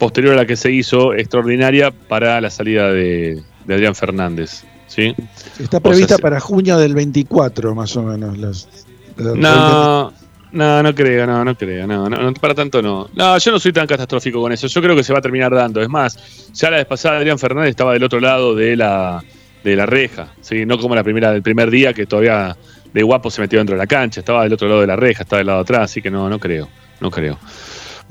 posterior 0.00 0.32
a 0.34 0.38
la 0.38 0.46
que 0.46 0.56
se 0.56 0.72
hizo, 0.72 1.14
extraordinaria 1.14 1.92
para 1.92 2.40
la 2.40 2.50
salida 2.50 2.90
de, 2.90 3.40
de 3.66 3.74
Adrián 3.74 3.94
Fernández. 3.94 4.64
¿sí? 4.88 5.14
Está 5.60 5.78
prevista 5.78 6.18
para 6.18 6.40
junio 6.40 6.76
del 6.78 6.94
24, 6.94 7.74
más 7.76 7.96
o 7.96 8.02
menos. 8.02 8.36
Las, 8.38 8.68
las- 9.16 9.36
No, 9.36 10.12
no, 10.52 10.82
no 10.82 10.94
creo, 10.94 11.26
no, 11.26 11.44
no 11.44 11.54
creo, 11.54 11.86
no, 11.86 12.08
no, 12.08 12.16
no, 12.16 12.34
para 12.34 12.54
tanto 12.54 12.82
no. 12.82 13.08
No, 13.14 13.38
yo 13.38 13.52
no 13.52 13.60
soy 13.60 13.72
tan 13.72 13.86
catastrófico 13.86 14.40
con 14.40 14.50
eso. 14.50 14.66
Yo 14.66 14.82
creo 14.82 14.96
que 14.96 15.04
se 15.04 15.12
va 15.12 15.20
a 15.20 15.22
terminar 15.22 15.54
dando. 15.54 15.80
Es 15.80 15.88
más, 15.88 16.50
ya 16.52 16.70
la 16.70 16.78
vez 16.78 16.86
pasada 16.86 17.18
Adrián 17.18 17.38
Fernández 17.38 17.70
estaba 17.70 17.92
del 17.92 18.02
otro 18.02 18.18
lado 18.18 18.54
de 18.56 18.74
la, 18.76 19.22
de 19.62 19.76
la 19.76 19.86
reja, 19.86 20.32
¿sí? 20.40 20.64
no 20.66 20.78
como 20.78 20.94
la 20.96 21.04
primera 21.04 21.30
del 21.30 21.42
primer 21.42 21.70
día 21.70 21.92
que 21.92 22.06
todavía 22.06 22.56
de 22.92 23.02
guapo 23.04 23.30
se 23.30 23.40
metió 23.42 23.58
dentro 23.60 23.76
de 23.76 23.78
la 23.78 23.86
cancha, 23.86 24.18
estaba 24.20 24.42
del 24.42 24.54
otro 24.54 24.66
lado 24.66 24.80
de 24.80 24.86
la 24.88 24.96
reja, 24.96 25.22
estaba 25.22 25.38
del 25.38 25.46
lado 25.46 25.58
de 25.58 25.62
atrás, 25.62 25.82
así 25.90 26.02
que 26.02 26.10
no, 26.10 26.28
no 26.28 26.40
creo, 26.40 26.68
no 27.00 27.10
creo. 27.12 27.38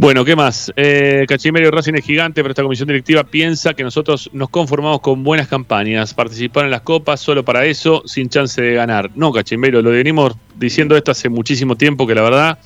Bueno, 0.02 0.24
¿qué 0.24 0.34
más? 0.34 0.72
Eh, 0.78 1.26
Racing 1.28 1.94
es 1.96 2.06
gigante, 2.06 2.42
pero 2.42 2.52
esta 2.54 2.64
comisión 2.64 2.88
directiva 2.88 3.26
piensa 3.26 3.74
que 3.74 3.84
nosotros 3.84 4.30
nos 4.32 4.48
conformamos 4.48 5.02
con 5.02 5.26
buenas 5.26 5.50
campañas, 5.50 6.14
participar 6.14 6.64
en 6.64 6.72
las 6.72 6.84
copas 6.84 7.20
solo 7.20 7.44
para 7.44 7.66
eso, 7.66 8.02
sin 8.06 8.30
chance 8.30 8.62
de 8.62 8.76
ganar. 8.76 9.12
No, 9.16 9.34
Cachimerio, 9.34 9.82
lo 9.82 9.90
venimos 9.90 10.38
diciendo 10.56 10.96
esto 10.96 11.12
hace 11.12 11.28
muchísimo 11.28 11.76
tiempo, 11.76 12.08
que 12.08 12.16
la 12.16 12.22
verdad 12.22 12.60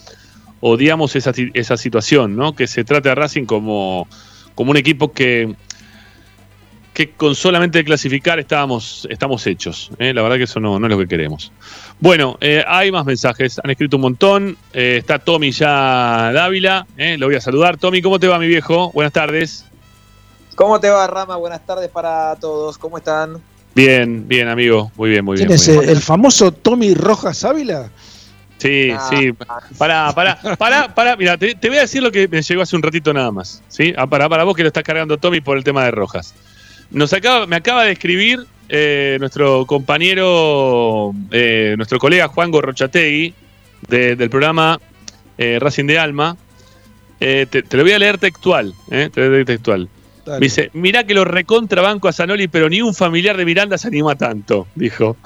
odiamos 0.59 1.15
esa, 1.15 1.31
esa 1.55 1.75
situación, 1.75 2.35
¿no? 2.35 2.53
Que 2.53 2.67
se 2.67 2.83
trate 2.83 3.09
a 3.09 3.15
Racing 3.15 3.45
como, 3.45 4.07
como 4.53 4.69
un 4.69 4.77
equipo 4.77 5.11
que, 5.11 5.55
que 6.93 7.11
con 7.11 7.33
solamente 7.35 7.83
clasificar 7.83 8.39
estábamos, 8.39 9.07
estamos 9.09 9.45
hechos. 9.47 9.89
¿eh? 9.97 10.13
La 10.13 10.21
verdad 10.21 10.37
que 10.37 10.43
eso 10.43 10.59
no, 10.59 10.79
no 10.79 10.85
es 10.85 10.91
lo 10.91 10.99
que 10.99 11.07
queremos. 11.07 11.51
Bueno, 11.99 12.37
eh, 12.39 12.63
hay 12.67 12.91
más 12.91 13.05
mensajes, 13.05 13.59
han 13.63 13.71
escrito 13.71 13.97
un 13.97 14.03
montón. 14.03 14.57
Eh, 14.73 14.97
está 14.99 15.19
Tommy 15.19 15.51
ya 15.51 16.31
Dávila, 16.33 16.85
¿eh? 16.97 17.17
lo 17.17 17.25
voy 17.27 17.35
a 17.35 17.41
saludar. 17.41 17.77
Tommy, 17.77 18.01
¿cómo 18.01 18.19
te 18.19 18.27
va, 18.27 18.37
mi 18.37 18.47
viejo? 18.47 18.91
Buenas 18.91 19.13
tardes. 19.13 19.65
¿Cómo 20.55 20.79
te 20.79 20.89
va, 20.89 21.07
Rama? 21.07 21.35
Buenas 21.37 21.65
tardes 21.65 21.89
para 21.89 22.35
todos. 22.35 22.77
¿Cómo 22.77 22.99
están? 22.99 23.41
Bien, 23.73 24.27
bien, 24.27 24.47
amigo. 24.47 24.91
Muy 24.95 25.09
bien, 25.09 25.25
muy 25.25 25.37
bien. 25.37 25.47
¿Quién 25.47 25.55
es 25.55 25.67
muy 25.67 25.77
el, 25.77 25.81
bien. 25.85 25.95
el 25.97 26.01
famoso 26.01 26.51
Tommy 26.51 26.93
Rojas 26.93 27.43
Ávila? 27.43 27.89
Sí, 28.59 28.93
sí. 29.09 29.33
Pará, 29.77 30.13
pará, 30.13 30.39
pará, 30.57 30.93
pará. 30.93 31.15
Mira, 31.17 31.37
te, 31.37 31.55
te 31.55 31.67
voy 31.69 31.79
a 31.79 31.81
decir 31.81 32.03
lo 32.03 32.11
que 32.11 32.27
me 32.27 32.41
llegó 32.41 32.61
hace 32.61 32.75
un 32.75 32.83
ratito 32.83 33.11
nada 33.13 33.31
más. 33.31 33.63
¿sí? 33.67 33.93
Ah, 33.97 34.05
para, 34.05 34.29
para 34.29 34.43
vos 34.43 34.55
que 34.55 34.61
lo 34.61 34.67
estás 34.67 34.83
cargando 34.83 35.17
Tommy 35.17 35.41
por 35.41 35.57
el 35.57 35.63
tema 35.63 35.83
de 35.83 35.91
Rojas. 35.91 36.35
Nos 36.93 37.11
acaba, 37.13 37.45
me 37.47 37.55
acaba 37.55 37.83
de 37.85 37.91
escribir 37.91 38.45
eh, 38.69 39.17
nuestro 39.19 39.65
compañero, 39.65 41.11
eh, 41.31 41.73
nuestro 41.77 41.99
colega 41.99 42.27
Juan 42.27 42.51
Gorrochategui, 42.51 43.33
de- 43.87 44.15
del 44.15 44.29
programa 44.29 44.79
eh, 45.37 45.57
Racing 45.59 45.85
de 45.85 45.99
Alma. 45.99 46.37
Te, 47.19 47.45
te 47.45 47.77
lo 47.77 47.83
voy 47.83 47.93
a 47.93 47.99
leer 47.99 48.17
textual. 48.17 48.73
eh, 48.91 49.09
te 49.13 49.21
lo 49.21 49.27
voy 49.27 49.33
a 49.33 49.35
leer 49.37 49.45
textual. 49.45 49.89
Dale. 50.25 50.39
Me 50.39 50.45
dice, 50.45 50.69
mirá 50.73 51.03
que 51.05 51.13
lo 51.13 51.23
recontrabanco 51.25 52.07
a 52.07 52.13
Zanoli, 52.13 52.47
pero 52.47 52.69
ni 52.69 52.81
un 52.81 52.93
familiar 52.93 53.35
de 53.37 53.43
Miranda 53.45 53.77
se 53.77 53.87
anima 53.89 54.15
tanto, 54.15 54.67
dijo. 54.75 55.17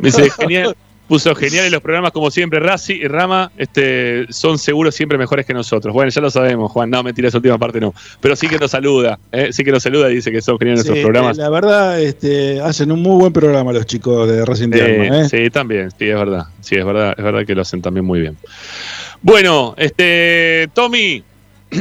dice, 0.02 0.30
genial. 0.30 0.76
Puso 1.08 1.34
genial 1.34 1.66
en 1.66 1.72
los 1.72 1.82
programas 1.82 2.12
como 2.12 2.30
siempre. 2.30 2.60
Razi 2.60 2.94
y 2.94 3.06
Rama 3.08 3.52
este, 3.58 4.26
son 4.32 4.58
seguros 4.58 4.94
siempre 4.94 5.18
mejores 5.18 5.44
que 5.44 5.52
nosotros. 5.52 5.92
Bueno, 5.92 6.10
ya 6.10 6.20
lo 6.22 6.30
sabemos, 6.30 6.72
Juan. 6.72 6.88
No, 6.88 7.02
mentira, 7.02 7.28
esa 7.28 7.36
última 7.38 7.58
parte 7.58 7.78
no. 7.78 7.92
Pero 8.20 8.34
sí 8.36 8.48
que 8.48 8.58
nos 8.58 8.70
saluda. 8.70 9.18
¿eh? 9.30 9.52
Sí 9.52 9.64
que 9.64 9.70
nos 9.70 9.82
saluda 9.82 10.10
y 10.10 10.14
dice 10.16 10.32
que 10.32 10.40
son 10.40 10.58
geniales 10.58 10.82
Sí, 10.82 10.88
nuestros 10.88 11.04
programas. 11.04 11.36
La 11.36 11.50
verdad, 11.50 12.00
este, 12.00 12.60
hacen 12.60 12.90
un 12.90 13.02
muy 13.02 13.20
buen 13.20 13.32
programa 13.34 13.72
los 13.72 13.84
chicos 13.84 14.26
de 14.28 14.44
Racing 14.46 14.70
de 14.70 14.78
Eh, 14.78 15.02
Alma, 15.08 15.20
¿eh? 15.20 15.28
Sí, 15.28 15.50
también, 15.50 15.90
sí, 15.90 16.08
es 16.08 16.16
verdad. 16.16 16.46
Sí, 16.60 16.76
es 16.76 16.84
verdad, 16.84 17.14
es 17.16 17.22
verdad 17.22 17.44
que 17.46 17.54
lo 17.54 17.62
hacen 17.62 17.82
también 17.82 18.06
muy 18.06 18.20
bien. 18.20 18.36
Bueno, 19.20 19.74
este, 19.76 20.68
Tommy, 20.72 21.22
Sí, 21.70 21.80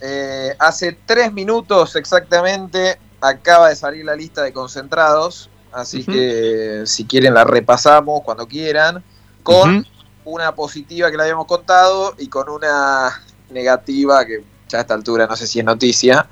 eh, 0.00 0.50
hace 0.58 0.96
tres 1.06 1.32
minutos 1.32 1.94
exactamente 1.96 2.98
acaba 3.20 3.68
de 3.68 3.76
salir 3.76 4.04
la 4.04 4.16
lista 4.16 4.42
de 4.42 4.52
concentrados, 4.52 5.48
así 5.72 6.04
que 6.04 6.82
si 6.86 7.04
quieren 7.04 7.34
la 7.34 7.44
repasamos 7.44 8.22
cuando 8.22 8.46
quieran, 8.46 9.02
con 9.42 9.86
una 10.24 10.54
positiva 10.54 11.10
que 11.10 11.16
la 11.16 11.24
habíamos 11.24 11.46
contado 11.46 12.14
y 12.18 12.28
con 12.28 12.48
una 12.48 13.22
negativa 13.50 14.24
que 14.24 14.44
ya 14.68 14.78
a 14.78 14.80
esta 14.82 14.94
altura 14.94 15.26
no 15.26 15.36
sé 15.36 15.46
si 15.46 15.58
es 15.58 15.64
noticia, 15.64 16.26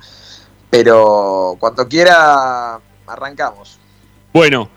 pero 0.69 1.57
cuando 1.59 1.87
quiera 1.87 2.79
arrancamos. 3.05 3.77
Bueno, 4.33 4.69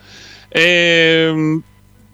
eh, 0.51 1.61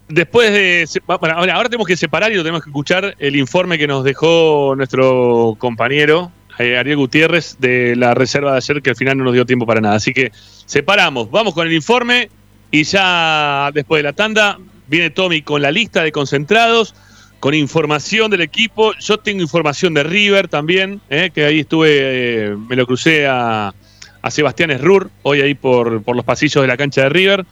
después 0.08 0.52
de. 0.52 0.86
Bueno, 1.06 1.36
ahora, 1.36 1.54
ahora 1.54 1.68
tenemos 1.68 1.86
que 1.86 1.96
separar 1.96 2.30
y 2.32 2.36
lo 2.36 2.42
tenemos 2.42 2.62
que 2.62 2.70
escuchar 2.70 3.14
el 3.18 3.36
informe 3.36 3.78
que 3.78 3.86
nos 3.86 4.04
dejó 4.04 4.74
nuestro 4.76 5.56
compañero 5.58 6.30
eh, 6.60 6.76
Ariel 6.76 6.98
Gutiérrez 6.98 7.56
de 7.58 7.96
la 7.96 8.12
reserva 8.12 8.52
de 8.52 8.58
ayer, 8.58 8.82
que 8.82 8.90
al 8.90 8.96
final 8.96 9.16
no 9.16 9.24
nos 9.24 9.32
dio 9.32 9.46
tiempo 9.46 9.64
para 9.64 9.80
nada. 9.80 9.96
Así 9.96 10.12
que 10.12 10.30
separamos, 10.66 11.30
vamos 11.30 11.54
con 11.54 11.66
el 11.66 11.72
informe 11.72 12.28
y 12.70 12.84
ya 12.84 13.70
después 13.72 14.00
de 14.00 14.04
la 14.04 14.12
tanda 14.12 14.58
viene 14.88 15.10
Tommy 15.10 15.42
con 15.42 15.62
la 15.62 15.70
lista 15.70 16.02
de 16.02 16.12
concentrados. 16.12 16.94
Con 17.40 17.54
información 17.54 18.30
del 18.30 18.42
equipo, 18.42 18.92
yo 19.00 19.16
tengo 19.16 19.40
información 19.40 19.94
de 19.94 20.02
River 20.02 20.48
también, 20.48 21.00
eh, 21.08 21.30
que 21.32 21.46
ahí 21.46 21.60
estuve, 21.60 21.88
eh, 21.90 22.56
me 22.68 22.76
lo 22.76 22.86
crucé 22.86 23.26
a, 23.26 23.72
a 24.20 24.30
Sebastián 24.30 24.70
Esrur, 24.70 25.10
hoy 25.22 25.40
ahí 25.40 25.54
por, 25.54 26.02
por 26.02 26.16
los 26.16 26.24
pasillos 26.26 26.60
de 26.60 26.68
la 26.68 26.76
cancha 26.76 27.04
de 27.04 27.08
River. 27.08 27.46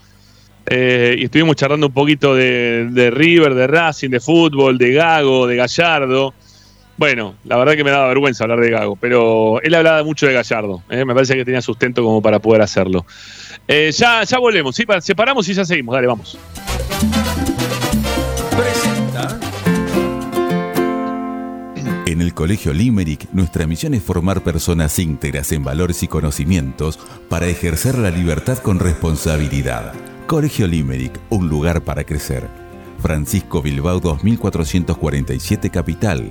Eh, 0.67 1.17
y 1.19 1.25
estuvimos 1.25 1.57
charlando 1.57 1.87
un 1.87 1.95
poquito 1.95 2.35
de, 2.35 2.89
de 2.91 3.11
River, 3.11 3.55
de 3.55 3.67
Racing, 3.67 4.11
de 4.11 4.21
fútbol, 4.21 4.77
de 4.77 4.93
Gago, 4.93 5.47
de 5.47 5.57
Gallardo. 5.57 6.35
Bueno, 6.99 7.37
la 7.45 7.57
verdad 7.57 7.75
que 7.77 7.85
me 7.85 7.91
daba 7.91 8.09
vergüenza 8.09 8.43
hablar 8.45 8.59
de 8.61 8.71
Gago, 8.71 8.97
pero 8.97 9.63
él 9.63 9.73
hablaba 9.75 10.03
mucho 10.03 10.27
de 10.27 10.33
Gallardo. 10.33 10.83
eh, 10.91 11.05
me 11.05 11.15
parece 11.15 11.35
que 11.37 11.45
tenía 11.45 11.63
sustento 11.63 12.03
como 12.03 12.21
para 12.21 12.41
poder 12.41 12.61
hacerlo. 12.61 13.07
Eh, 13.69 13.93
ya, 13.97 14.25
ya 14.25 14.39
volvemos, 14.39 14.75
¿sí? 14.75 14.85
Pa- 14.85 15.01
separamos 15.01 15.49
y 15.49 15.55
ya 15.55 15.65
seguimos. 15.65 15.95
Dale, 15.95 16.09
vamos. 16.09 16.37
En 22.07 22.23
el 22.23 22.33
Colegio 22.33 22.73
Limerick, 22.73 23.29
nuestra 23.33 23.67
misión 23.67 23.93
es 23.93 24.03
formar 24.03 24.41
personas 24.43 24.99
íntegras 24.99 25.53
en 25.53 25.63
valores 25.63 26.03
y 26.03 26.09
conocimientos 26.09 26.99
para 27.29 27.47
ejercer 27.47 27.99
la 27.99 28.11
libertad 28.11 28.59
con 28.59 28.79
responsabilidad. 28.79 29.93
Colegio 30.27 30.67
Limerick, 30.67 31.13
un 31.29 31.49
lugar 31.49 31.83
para 31.83 32.05
crecer. 32.05 32.45
Francisco 33.01 33.61
Bilbao 33.61 34.01
2447 34.01 35.69
Capital. 35.71 36.31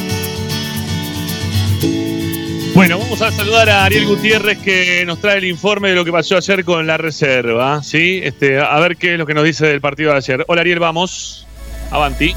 Bueno, 2.73 2.99
vamos 2.99 3.21
a 3.21 3.31
saludar 3.31 3.69
a 3.69 3.83
Ariel 3.83 4.07
Gutiérrez 4.07 4.57
que 4.59 5.03
nos 5.05 5.19
trae 5.19 5.39
el 5.39 5.45
informe 5.45 5.89
de 5.89 5.95
lo 5.95 6.05
que 6.05 6.11
pasó 6.11 6.37
ayer 6.37 6.63
con 6.63 6.87
la 6.87 6.95
reserva, 6.97 7.83
¿sí? 7.83 8.21
Este, 8.23 8.59
a 8.59 8.79
ver 8.79 8.95
qué 8.95 9.13
es 9.13 9.19
lo 9.19 9.25
que 9.25 9.33
nos 9.33 9.43
dice 9.43 9.67
del 9.67 9.81
partido 9.81 10.11
de 10.11 10.17
ayer. 10.17 10.45
Hola 10.47 10.61
Ariel, 10.61 10.79
vamos. 10.79 11.45
Avanti. 11.91 12.33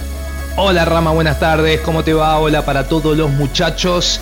Hola 0.57 0.85
Rama, 0.85 1.13
buenas 1.13 1.39
tardes, 1.39 1.81
¿cómo 1.81 2.03
te 2.03 2.15
va? 2.15 2.39
Hola 2.39 2.65
para 2.65 2.89
todos 2.89 3.17
los 3.17 3.31
muchachos. 3.31 4.21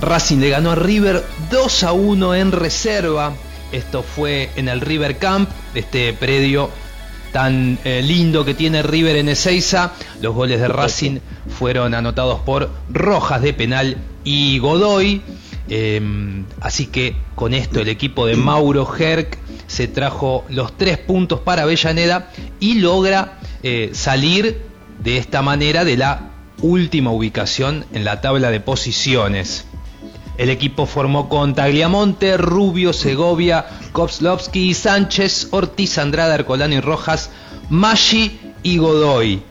Racing 0.00 0.38
le 0.38 0.48
ganó 0.48 0.72
a 0.72 0.74
River 0.74 1.22
2 1.50 1.84
a 1.84 1.92
1 1.92 2.34
en 2.34 2.52
reserva. 2.52 3.34
Esto 3.72 4.02
fue 4.02 4.48
en 4.56 4.68
el 4.68 4.80
River 4.80 5.18
Camp, 5.18 5.50
este 5.74 6.14
predio 6.14 6.70
tan 7.32 7.78
eh, 7.84 8.02
lindo 8.02 8.44
que 8.44 8.54
tiene 8.54 8.82
River 8.82 9.16
en 9.16 9.28
Ezeiza. 9.28 9.92
Los 10.20 10.34
goles 10.34 10.60
de 10.60 10.68
Racing 10.68 11.18
fueron 11.48 11.94
anotados 11.94 12.40
por 12.40 12.70
Rojas 12.90 13.42
de 13.42 13.52
penal 13.52 13.96
y 14.24 14.58
Godoy. 14.58 15.22
Em, 15.68 16.44
así 16.60 16.86
que 16.86 17.16
con 17.34 17.52
esto 17.52 17.80
el 17.80 17.88
equipo 17.88 18.26
de 18.26 18.36
Mauro 18.36 18.88
Herc 18.96 19.36
se 19.66 19.88
trajo 19.88 20.44
los 20.48 20.76
tres 20.76 20.98
puntos 20.98 21.40
para 21.40 21.62
Avellaneda 21.62 22.30
y 22.60 22.76
logra 22.76 23.40
eh, 23.62 23.90
salir 23.92 24.62
de 25.02 25.18
esta 25.18 25.42
manera 25.42 25.84
de 25.84 25.96
la 25.96 26.30
última 26.62 27.10
ubicación 27.10 27.84
en 27.92 28.04
la 28.04 28.20
tabla 28.20 28.50
de 28.50 28.60
posiciones. 28.60 29.66
El 30.38 30.50
equipo 30.50 30.86
formó 30.86 31.28
con 31.28 31.54
Tagliamonte, 31.54 32.36
Rubio, 32.36 32.92
Segovia, 32.92 33.66
Kopslovsky, 33.92 34.74
Sánchez, 34.74 35.48
Ortiz, 35.50 35.96
Andrade, 35.98 36.34
Arcolano 36.34 36.74
y 36.74 36.80
Rojas, 36.80 37.30
Maggi 37.70 38.38
y 38.62 38.76
Godoy. 38.76 39.42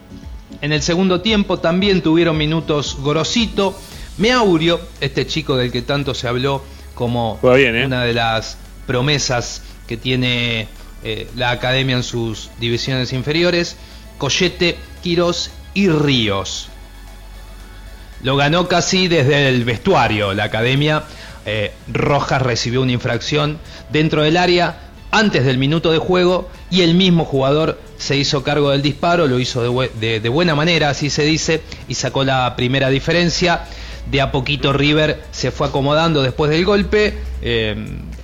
En 0.62 0.72
el 0.72 0.82
segundo 0.82 1.22
tiempo 1.22 1.60
también 1.60 2.02
tuvieron 2.02 2.38
minutos 2.38 2.98
Gorosito, 3.02 3.76
Meaurio, 4.18 4.80
este 5.02 5.26
chico 5.28 5.58
del 5.58 5.72
que 5.72 5.82
tanto 5.82 6.14
se 6.14 6.28
habló 6.28 6.64
como 6.94 7.40
¿eh? 7.44 7.84
una 7.86 8.04
de 8.04 8.14
las 8.14 8.58
promesas 8.88 9.64
que 9.88 9.98
tiene 9.98 10.68
eh, 11.04 11.28
la 11.36 11.52
academia 11.52 11.98
en 11.98 12.04
sus 12.04 12.50
divisiones 12.60 13.12
inferiores, 13.12 13.76
Collete, 14.18 14.78
Quirós 15.04 15.52
y 15.74 15.90
Ríos. 15.90 16.70
Lo 18.26 18.36
ganó 18.38 18.68
casi 18.68 19.08
desde 19.08 19.50
el 19.50 19.64
vestuario. 19.66 20.34
La 20.34 20.46
academia 20.46 21.04
eh, 21.46 21.74
Rojas 21.88 22.42
recibió 22.42 22.82
una 22.82 22.92
infracción 22.92 23.60
dentro 23.92 24.24
del 24.24 24.36
área 24.36 24.80
antes 25.12 25.46
del 25.46 25.60
minuto 25.60 25.92
de 25.92 26.00
juego 26.00 26.50
y 26.72 26.82
el 26.82 26.96
mismo 26.96 27.24
jugador 27.24 27.80
se 28.00 28.18
hizo 28.18 28.44
cargo 28.44 28.72
del 28.72 28.82
disparo, 28.82 29.28
lo 29.28 29.40
hizo 29.40 29.62
de, 29.62 30.30
buena 30.30 30.56
manera, 30.56 30.90
así 30.90 31.12
se 31.12 31.22
dice, 31.22 31.62
y 31.88 31.94
sacó 31.94 32.24
la 32.24 32.56
primera 32.56 32.90
diferencia. 32.90 33.66
De 34.10 34.22
a 34.22 34.32
poquito 34.32 34.74
River 34.74 35.22
se 35.30 35.52
fue 35.52 35.68
acomodando 35.68 36.24
después 36.24 36.50
del 36.50 36.66
golpe, 36.66 37.14
eh, 37.44 37.76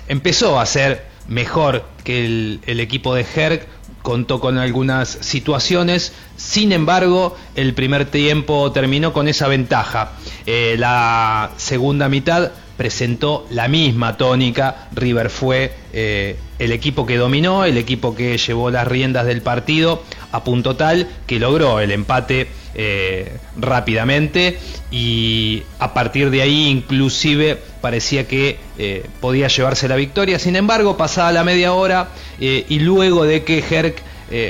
empezó 0.07 0.59
a 0.59 0.65
ser 0.65 1.05
mejor 1.27 1.85
que 2.03 2.25
el, 2.25 2.59
el 2.65 2.79
equipo 2.79 3.13
de 3.13 3.23
Herc, 3.35 3.67
contó 4.01 4.39
con 4.39 4.57
algunas 4.57 5.09
situaciones, 5.21 6.13
sin 6.37 6.71
embargo 6.71 7.37
el 7.55 7.73
primer 7.73 8.05
tiempo 8.05 8.71
terminó 8.71 9.13
con 9.13 9.27
esa 9.27 9.47
ventaja. 9.47 10.13
Eh, 10.45 10.75
la 10.77 11.51
segunda 11.57 12.09
mitad 12.09 12.51
presentó 12.77 13.45
la 13.51 13.67
misma 13.67 14.17
tónica, 14.17 14.87
River 14.93 15.29
fue 15.29 15.75
eh, 15.93 16.37
el 16.57 16.71
equipo 16.71 17.05
que 17.05 17.17
dominó, 17.17 17.63
el 17.63 17.77
equipo 17.77 18.15
que 18.15 18.37
llevó 18.37 18.71
las 18.71 18.87
riendas 18.87 19.25
del 19.25 19.41
partido 19.41 20.01
a 20.31 20.43
punto 20.43 20.75
tal 20.75 21.07
que 21.27 21.39
logró 21.39 21.79
el 21.79 21.91
empate 21.91 22.47
eh, 22.73 23.37
rápidamente 23.57 24.57
y 24.91 25.63
a 25.79 25.93
partir 25.93 26.29
de 26.29 26.41
ahí 26.41 26.69
inclusive 26.69 27.57
parecía 27.81 28.27
que 28.27 28.59
eh, 28.77 29.05
podía 29.19 29.47
llevarse 29.49 29.87
la 29.89 29.97
victoria. 29.97 30.39
Sin 30.39 30.55
embargo, 30.55 30.95
pasada 30.95 31.33
la 31.33 31.43
media 31.43 31.73
hora 31.73 32.07
eh, 32.39 32.65
y 32.69 32.79
luego 32.79 33.25
de 33.25 33.43
que 33.43 33.63
Herc 33.69 34.01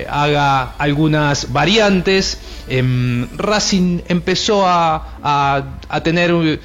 haga 0.10 0.76
algunas 0.78 1.52
variantes, 1.52 2.38
em, 2.68 3.28
Racing 3.38 4.02
empezó 4.08 4.66
a, 4.66 5.78
a 5.90 6.04
tener 6.04 6.60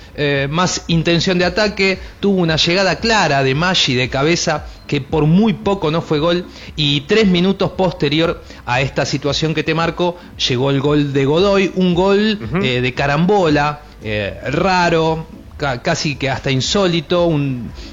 más 0.51 0.84
intención 0.88 1.38
de 1.38 1.44
ataque, 1.44 1.98
tuvo 2.20 2.40
una 2.43 2.56
llegada 2.56 2.97
clara 2.97 3.43
de 3.43 3.55
Maggi 3.55 3.94
de 3.94 4.09
cabeza 4.09 4.66
que 4.86 5.01
por 5.01 5.26
muy 5.26 5.52
poco 5.52 5.90
no 5.90 6.01
fue 6.01 6.18
gol 6.18 6.47
y 6.76 7.02
tres 7.02 7.26
minutos 7.26 7.72
posterior 7.72 8.43
a 8.64 8.80
esta 8.80 9.05
situación 9.05 9.55
que 9.55 9.62
te 9.62 9.74
marco 9.74 10.16
llegó 10.48 10.70
el 10.70 10.80
gol 10.80 11.12
de 11.12 11.24
Godoy, 11.24 11.72
un 11.74 11.94
gol 11.94 12.38
eh, 12.62 12.80
de 12.80 12.94
carambola, 12.94 13.80
eh, 14.02 14.38
raro, 14.48 15.26
casi 15.57 16.16
que 16.16 16.31
hasta 16.31 16.51
insólito, 16.51 17.31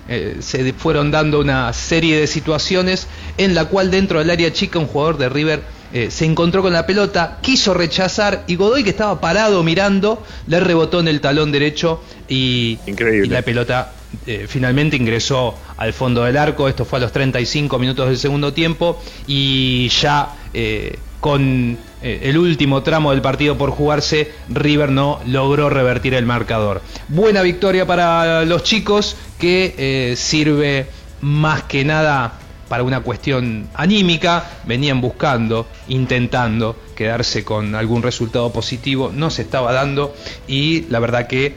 eh, 0.07 0.37
se 0.39 0.73
fueron 0.73 1.11
dando 1.11 1.39
una 1.39 1.71
serie 1.73 2.19
de 2.19 2.27
situaciones 2.27 3.07
en 3.37 3.55
la 3.55 3.65
cual 3.65 3.91
dentro 3.91 4.19
del 4.19 4.29
área 4.29 4.51
chica 4.51 4.79
un 4.79 4.87
jugador 4.87 5.17
de 5.17 5.29
River 5.29 5.83
se 6.09 6.25
encontró 6.25 6.63
con 6.63 6.73
la 6.73 6.87
pelota, 6.87 7.37
quiso 7.43 7.75
rechazar 7.75 8.45
y 8.47 8.55
Godoy 8.55 8.83
que 8.83 8.89
estaba 8.89 9.21
parado 9.21 9.61
mirando 9.61 10.25
le 10.47 10.59
rebotó 10.59 10.99
en 10.99 11.07
el 11.07 11.21
talón 11.21 11.51
derecho 11.51 12.01
y, 12.27 12.79
y 12.87 13.27
la 13.27 13.43
pelota 13.43 13.93
eh, 14.27 14.45
finalmente 14.47 14.95
ingresó 14.95 15.55
al 15.75 15.91
fondo 15.91 16.23
del 16.23 16.37
arco, 16.37 16.69
esto 16.69 16.85
fue 16.85 16.99
a 16.99 17.01
los 17.01 17.11
35 17.11 17.79
minutos 17.79 18.07
del 18.07 18.17
segundo 18.17 18.53
tiempo 18.53 19.01
y 19.27 19.89
ya 19.89 20.35
eh, 20.53 20.97
con 21.19 21.41
eh, 21.41 21.77
el 22.03 22.37
último 22.37 22.83
tramo 22.83 23.11
del 23.11 23.21
partido 23.21 23.57
por 23.57 23.71
jugarse, 23.71 24.31
River 24.49 24.91
no 24.91 25.19
logró 25.25 25.69
revertir 25.69 26.13
el 26.13 26.25
marcador. 26.25 26.81
Buena 27.07 27.41
victoria 27.41 27.85
para 27.85 28.45
los 28.45 28.63
chicos 28.63 29.15
que 29.39 30.13
sirve 30.17 30.87
más 31.21 31.63
que 31.63 31.85
nada 31.85 32.39
para 32.67 32.83
una 32.83 33.01
cuestión 33.01 33.67
anímica, 33.73 34.49
venían 34.65 34.99
buscando, 34.99 35.67
intentando 35.87 36.75
quedarse 36.95 37.43
con 37.43 37.75
algún 37.75 38.03
resultado 38.03 38.51
positivo, 38.51 39.11
no 39.13 39.29
se 39.29 39.43
estaba 39.43 39.71
dando 39.73 40.13
y 40.47 40.85
la 40.89 40.99
verdad 40.99 41.27
que 41.27 41.55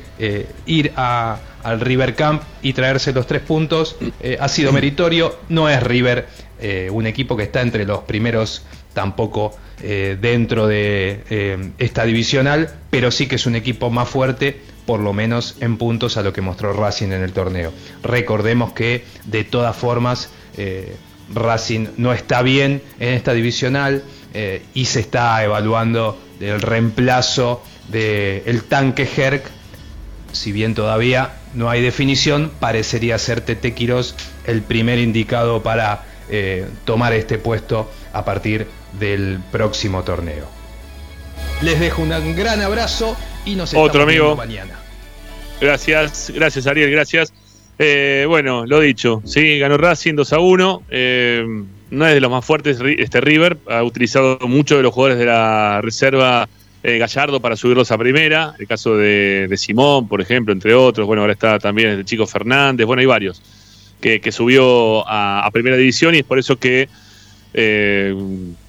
ir 0.67 0.93
a 0.97 1.39
al 1.67 1.81
River 1.81 2.15
Camp 2.15 2.43
y 2.63 2.75
traerse 2.75 3.13
los 3.13 3.27
tres 3.27 3.43
puntos 3.43 3.97
eh, 4.21 4.39
ha 4.41 4.49
sido 4.49 4.73
meritorio. 4.73 5.37
No 5.49 5.69
es 5.69 5.83
River 5.83 6.29
eh, 6.61 6.89
un 6.93 7.09
equipo 7.09 7.37
que 7.37 7.43
está 7.43 7.61
entre 7.61 7.85
los 7.85 8.05
primeros 8.05 8.63
tampoco 8.97 9.55
eh, 9.83 10.17
dentro 10.19 10.67
de 10.67 11.71
esta 11.77 12.05
divisional, 12.05 12.75
pero 12.89 13.11
sí 13.11 13.27
que 13.27 13.35
es 13.37 13.45
un 13.45 13.57
equipo 13.57 13.91
más 13.91 14.09
fuerte, 14.09 14.59
por 14.87 15.01
lo 15.01 15.13
menos 15.13 15.57
en 15.61 15.77
puntos 15.77 16.17
a 16.17 16.23
lo 16.23 16.33
que 16.33 16.41
mostró 16.41 16.73
Racing 16.73 17.13
en 17.13 17.23
el 17.23 17.33
torneo. 17.33 17.75
Recordemos 18.03 18.73
que 18.73 19.05
de 19.27 19.45
todas 19.45 19.77
formas 19.77 20.31
Racing 21.35 21.89
no 21.99 22.15
está 22.15 22.41
bien 22.41 22.81
en 22.99 23.13
esta 23.13 23.35
divisional 23.35 24.03
y 24.73 24.85
se 24.87 25.01
está 25.01 25.45
evaluando 25.45 26.19
el 26.41 26.63
reemplazo 26.63 27.63
del 27.89 28.65
tanque 28.65 29.07
Herc, 29.17 29.45
si 30.33 30.53
bien 30.53 30.75
todavía 30.75 31.33
no 31.55 31.71
hay 31.71 31.83
definición, 31.83 32.53
parecería 32.61 33.19
ser 33.19 33.41
Tete 33.41 33.75
Quirós 33.75 34.15
el 34.47 34.63
primer 34.63 34.99
indicado 34.99 35.63
para 35.63 36.05
eh, 36.29 36.67
tomar 36.85 37.13
este 37.15 37.39
puesto 37.39 37.91
a 38.13 38.25
partir 38.25 38.67
del 38.99 39.41
próximo 39.51 40.03
torneo. 40.03 40.47
Les 41.63 41.81
dejo 41.81 42.03
un 42.03 42.37
gran 42.37 42.61
abrazo 42.61 43.17
y 43.45 43.55
nos 43.55 43.73
vemos 43.73 43.89
Otro 43.89 44.03
amigo. 44.03 44.37
mañana. 44.37 44.79
Gracias, 45.61 46.33
gracias 46.35 46.67
Ariel, 46.67 46.91
gracias. 46.91 47.33
Eh, 47.79 48.25
bueno, 48.29 48.65
lo 48.67 48.81
dicho, 48.81 49.23
sí, 49.25 49.59
ganó 49.59 49.77
Racing 49.77 50.15
2 50.15 50.33
a 50.33 50.39
1. 50.39 50.83
Eh, 50.91 51.45
no 51.91 52.07
es 52.07 52.15
de 52.15 52.21
los 52.21 52.31
más 52.31 52.45
fuertes 52.45 52.79
este 52.99 53.21
River, 53.21 53.59
ha 53.69 53.83
utilizado 53.83 54.39
muchos 54.43 54.79
de 54.79 54.83
los 54.83 54.93
jugadores 54.93 55.19
de 55.19 55.27
la 55.27 55.81
reserva 55.83 56.49
eh, 56.83 56.99
Gallardo 56.99 57.41
para 57.41 57.57
subirlos 57.57 57.91
a 57.91 57.99
primera, 57.99 58.55
el 58.59 58.67
caso 58.67 58.97
de, 58.97 59.53
Simón, 59.57 60.09
por 60.09 60.21
ejemplo, 60.21 60.53
entre 60.53 60.75
otros. 60.75 61.07
Bueno, 61.07 61.23
ahora 61.23 61.33
está 61.33 61.59
también 61.59 61.89
el 61.89 62.05
chico 62.05 62.27
Fernández, 62.27 62.87
bueno, 62.87 63.01
hay 63.01 63.07
varios 63.07 63.43
que, 64.01 64.21
subió 64.31 65.05
a, 65.09 65.49
primera 65.53 65.77
división 65.77 66.15
y 66.15 66.19
es 66.19 66.25
por 66.25 66.39
eso 66.39 66.57
que 66.57 66.89
eh, 67.55 68.15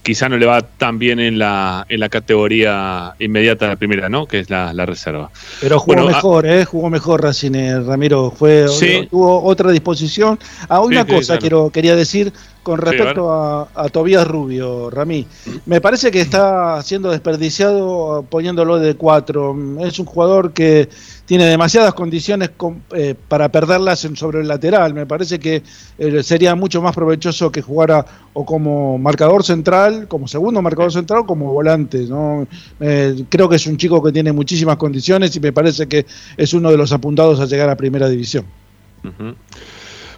quizá 0.08 0.30
no 0.30 0.38
le 0.38 0.46
va 0.46 0.62
tan 0.62 1.00
bien 1.00 1.20
en 1.20 1.38
la, 1.38 1.86
en 1.90 2.00
la 2.00 2.08
categoría 2.08 3.14
inmediata 3.20 3.68
la 3.68 3.76
primera, 3.76 4.08
¿no? 4.08 4.26
Que 4.26 4.40
es 4.40 4.50
la, 4.50 4.72
reserva. 4.86 5.30
Pero 5.60 5.82
jugó 5.82 6.06
mejor, 6.06 6.46
¿eh? 6.46 6.64
Jugó 6.64 6.90
mejor 6.90 7.24
Racine, 7.24 7.82
Ramiro. 7.82 8.32
Fue, 8.32 8.68
Tuvo 9.10 9.44
otra 9.44 9.70
disposición. 9.70 10.40
Ah, 10.70 10.80
una 10.80 11.06
cosa 11.06 11.38
quiero, 11.38 11.72
quería 11.72 11.94
decir 11.98 12.32
con 12.68 12.80
respecto 12.80 13.32
a, 13.32 13.70
a, 13.74 13.88
Tobías 13.88 14.28
Rubio, 14.28 14.90
Ramí. 14.90 15.26
Me 15.68 15.80
parece 15.80 16.12
que 16.12 16.20
está 16.20 16.82
siendo 16.84 17.12
desperdiciado 17.12 18.26
poniéndolo 18.30 18.78
de 18.78 18.96
cuatro. 18.96 19.56
Es 19.80 20.00
un 20.00 20.06
jugador 20.06 20.52
que 20.52 20.90
tiene 21.26 21.46
demasiadas 21.46 21.94
condiciones 21.94 22.50
eh, 22.92 23.16
para 23.30 23.48
perderlas 23.54 24.06
sobre 24.16 24.42
el 24.42 24.50
lateral. 24.50 24.94
Me 24.94 25.06
parece 25.06 25.40
que 25.40 25.64
eh, 25.98 26.24
sería 26.24 26.56
mucho 26.56 26.82
más 26.82 26.94
provechoso 26.94 27.50
que 27.54 27.62
jugara 27.62 28.06
o 28.34 28.46
como 28.46 28.98
marcador 28.98 29.46
central, 29.46 30.10
como 30.10 30.28
segundo 30.28 30.62
marcador 30.62 30.92
central, 30.92 31.20
o 31.20 31.26
como 31.26 31.54
volante. 31.54 32.00
¿no? 32.00 32.46
Eh, 32.82 33.24
creo 33.30 33.48
que 33.48 33.56
es 33.56 33.66
un 33.66 33.78
chico 33.78 34.04
que 34.04 34.12
tiene 34.12 34.34
muchísimas 34.34 34.76
condiciones 34.76 35.34
y 35.38 35.40
me 35.40 35.54
parece 35.54 35.88
que 35.88 36.06
es 36.36 36.54
uno 36.54 36.70
de 36.70 36.76
los 36.76 36.92
apuntados 36.92 37.40
a 37.40 37.46
llegar 37.46 37.70
a 37.70 37.78
primera 37.78 38.10
división. 38.10 38.44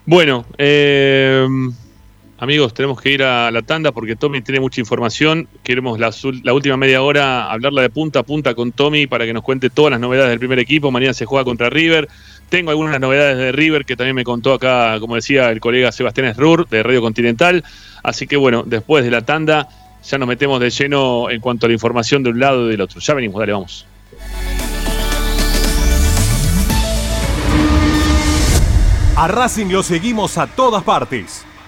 Bueno, 0.07 0.45
eh 0.57 1.45
Amigos, 2.41 2.74
tenemos 2.74 3.02
que 3.02 3.11
ir 3.11 3.22
a 3.22 3.52
la 3.52 3.61
tanda 3.64 3.91
porque 3.91 4.16
Tommy 4.16 4.41
tiene 4.41 4.61
mucha 4.61 4.80
información. 4.80 5.49
Queremos 5.61 5.99
la, 5.99 6.53
última 6.53 6.78
media 6.78 7.02
hora 7.02 7.52
hablarla 7.52 7.82
de 7.82 7.90
punta 7.90 8.20
a 8.20 8.24
punta 8.24 8.53
con 8.53 8.72
Tommy 8.72 9.07
para 9.07 9.26
que 9.26 9.34
nos 9.34 9.44
cuente 9.44 9.70
todas 9.70 9.91
las 9.91 9.99
novedades 9.99 10.30
del 10.30 10.40
primer 10.40 10.57
equipo. 10.57 10.90
Mañana 10.90 11.14
se 11.14 11.26
juega 11.26 11.44
contra 11.44 11.70
River. 11.70 12.07
Tengo 12.48 12.72
algunas 12.72 12.98
novedades 13.02 13.38
de 13.38 13.52
River 13.52 13.84
que 13.84 13.98
también 13.98 14.16
me 14.16 14.24
contó 14.24 14.53
acá, 14.53 14.98
como 15.02 15.16
decía 15.16 15.49
el 15.52 15.60
colega 15.60 15.91
Sebastián 15.91 16.28
Esrur 16.28 16.66
de 16.70 16.82
Radio 16.82 17.02
Continental. 17.02 17.66
Así 18.03 18.26
que 18.26 18.38
bueno, 18.38 18.64
después 18.66 19.03
de 19.03 19.11
la 19.11 19.24
tanda 19.24 19.68
ya 20.02 20.18
nos 20.18 20.30
metemos 20.30 20.61
de 20.61 20.70
lleno 20.70 21.30
en 21.30 21.41
cuanto 21.41 21.66
a 21.66 21.68
la 21.68 21.74
información 21.74 22.24
de 22.24 22.30
un 22.30 22.40
lado 22.40 22.68
y 22.68 22.72
del 22.72 22.80
otro. 22.80 23.02
Ya 23.02 23.14
venimos, 23.16 23.38
dale, 23.38 23.52
vamos. 23.52 23.86
A 29.18 29.28
Racing 29.28 29.66
lo 29.66 29.84
seguimos 29.84 30.38
a 30.38 30.48
todas 30.48 30.82
partes, 30.84 31.45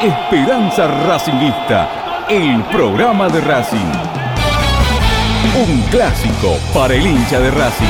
Esperanza 0.00 0.86
Racingista, 1.08 2.24
el 2.30 2.62
programa 2.66 3.28
de 3.28 3.40
Racing. 3.40 3.78
Un 5.56 5.82
clásico 5.90 6.56
para 6.72 6.94
el 6.94 7.04
hincha 7.04 7.40
de 7.40 7.50
Racing. 7.50 7.86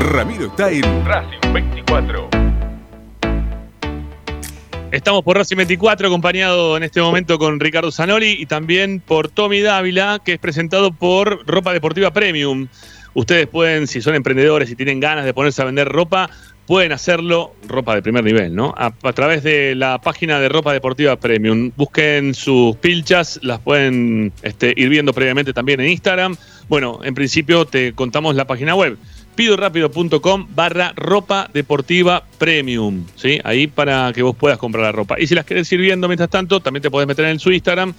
Ramiro 0.00 0.46
está 0.46 0.70
en 0.72 1.06
Racing 1.06 1.52
24. 1.52 2.28
Estamos 4.90 5.22
por 5.22 5.36
Racing 5.36 5.56
24, 5.58 6.08
acompañado 6.08 6.76
en 6.76 6.82
este 6.82 7.00
momento 7.00 7.38
con 7.38 7.60
Ricardo 7.60 7.92
Zanoli 7.92 8.32
y 8.32 8.46
también 8.46 8.98
por 8.98 9.28
Tommy 9.28 9.60
Dávila, 9.60 10.20
que 10.24 10.32
es 10.32 10.38
presentado 10.40 10.92
por 10.92 11.46
Ropa 11.46 11.72
Deportiva 11.72 12.10
Premium. 12.10 12.66
Ustedes 13.14 13.46
pueden, 13.46 13.86
si 13.86 14.00
son 14.00 14.14
emprendedores 14.14 14.70
y 14.70 14.76
tienen 14.76 15.00
ganas 15.00 15.24
de 15.24 15.34
ponerse 15.34 15.62
a 15.62 15.66
vender 15.66 15.88
ropa, 15.88 16.30
pueden 16.66 16.92
hacerlo, 16.92 17.54
ropa 17.66 17.94
de 17.94 18.02
primer 18.02 18.24
nivel, 18.24 18.54
¿no? 18.54 18.74
A, 18.76 18.90
través 19.12 19.42
de 19.42 19.74
la 19.74 20.00
página 20.00 20.40
de 20.40 20.48
Ropa 20.48 20.72
Deportiva 20.72 21.16
Premium. 21.16 21.70
Busquen 21.76 22.34
sus 22.34 22.76
pilchas, 22.76 23.40
las 23.42 23.60
pueden 23.60 24.32
este, 24.42 24.72
ir 24.76 24.88
viendo 24.88 25.12
previamente 25.12 25.52
también 25.52 25.80
en 25.80 25.90
Instagram. 25.90 26.36
Bueno, 26.68 27.00
en 27.02 27.14
principio 27.14 27.66
te 27.66 27.92
contamos 27.92 28.34
la 28.36 28.46
página 28.46 28.74
web 28.74 28.96
pidorápido.com 29.34 30.46
barra 30.54 30.92
ropa 30.94 31.48
deportiva 31.52 32.24
premium, 32.38 33.06
¿sí? 33.16 33.40
Ahí 33.44 33.66
para 33.66 34.12
que 34.12 34.22
vos 34.22 34.36
puedas 34.36 34.58
comprar 34.58 34.84
la 34.84 34.92
ropa. 34.92 35.18
Y 35.18 35.26
si 35.26 35.34
las 35.34 35.44
querés 35.44 35.70
ir 35.72 35.80
viendo 35.80 36.06
mientras 36.06 36.30
tanto, 36.30 36.60
también 36.60 36.82
te 36.82 36.90
podés 36.90 37.08
meter 37.08 37.24
en 37.26 37.38
su 37.38 37.50
Instagram, 37.50 37.94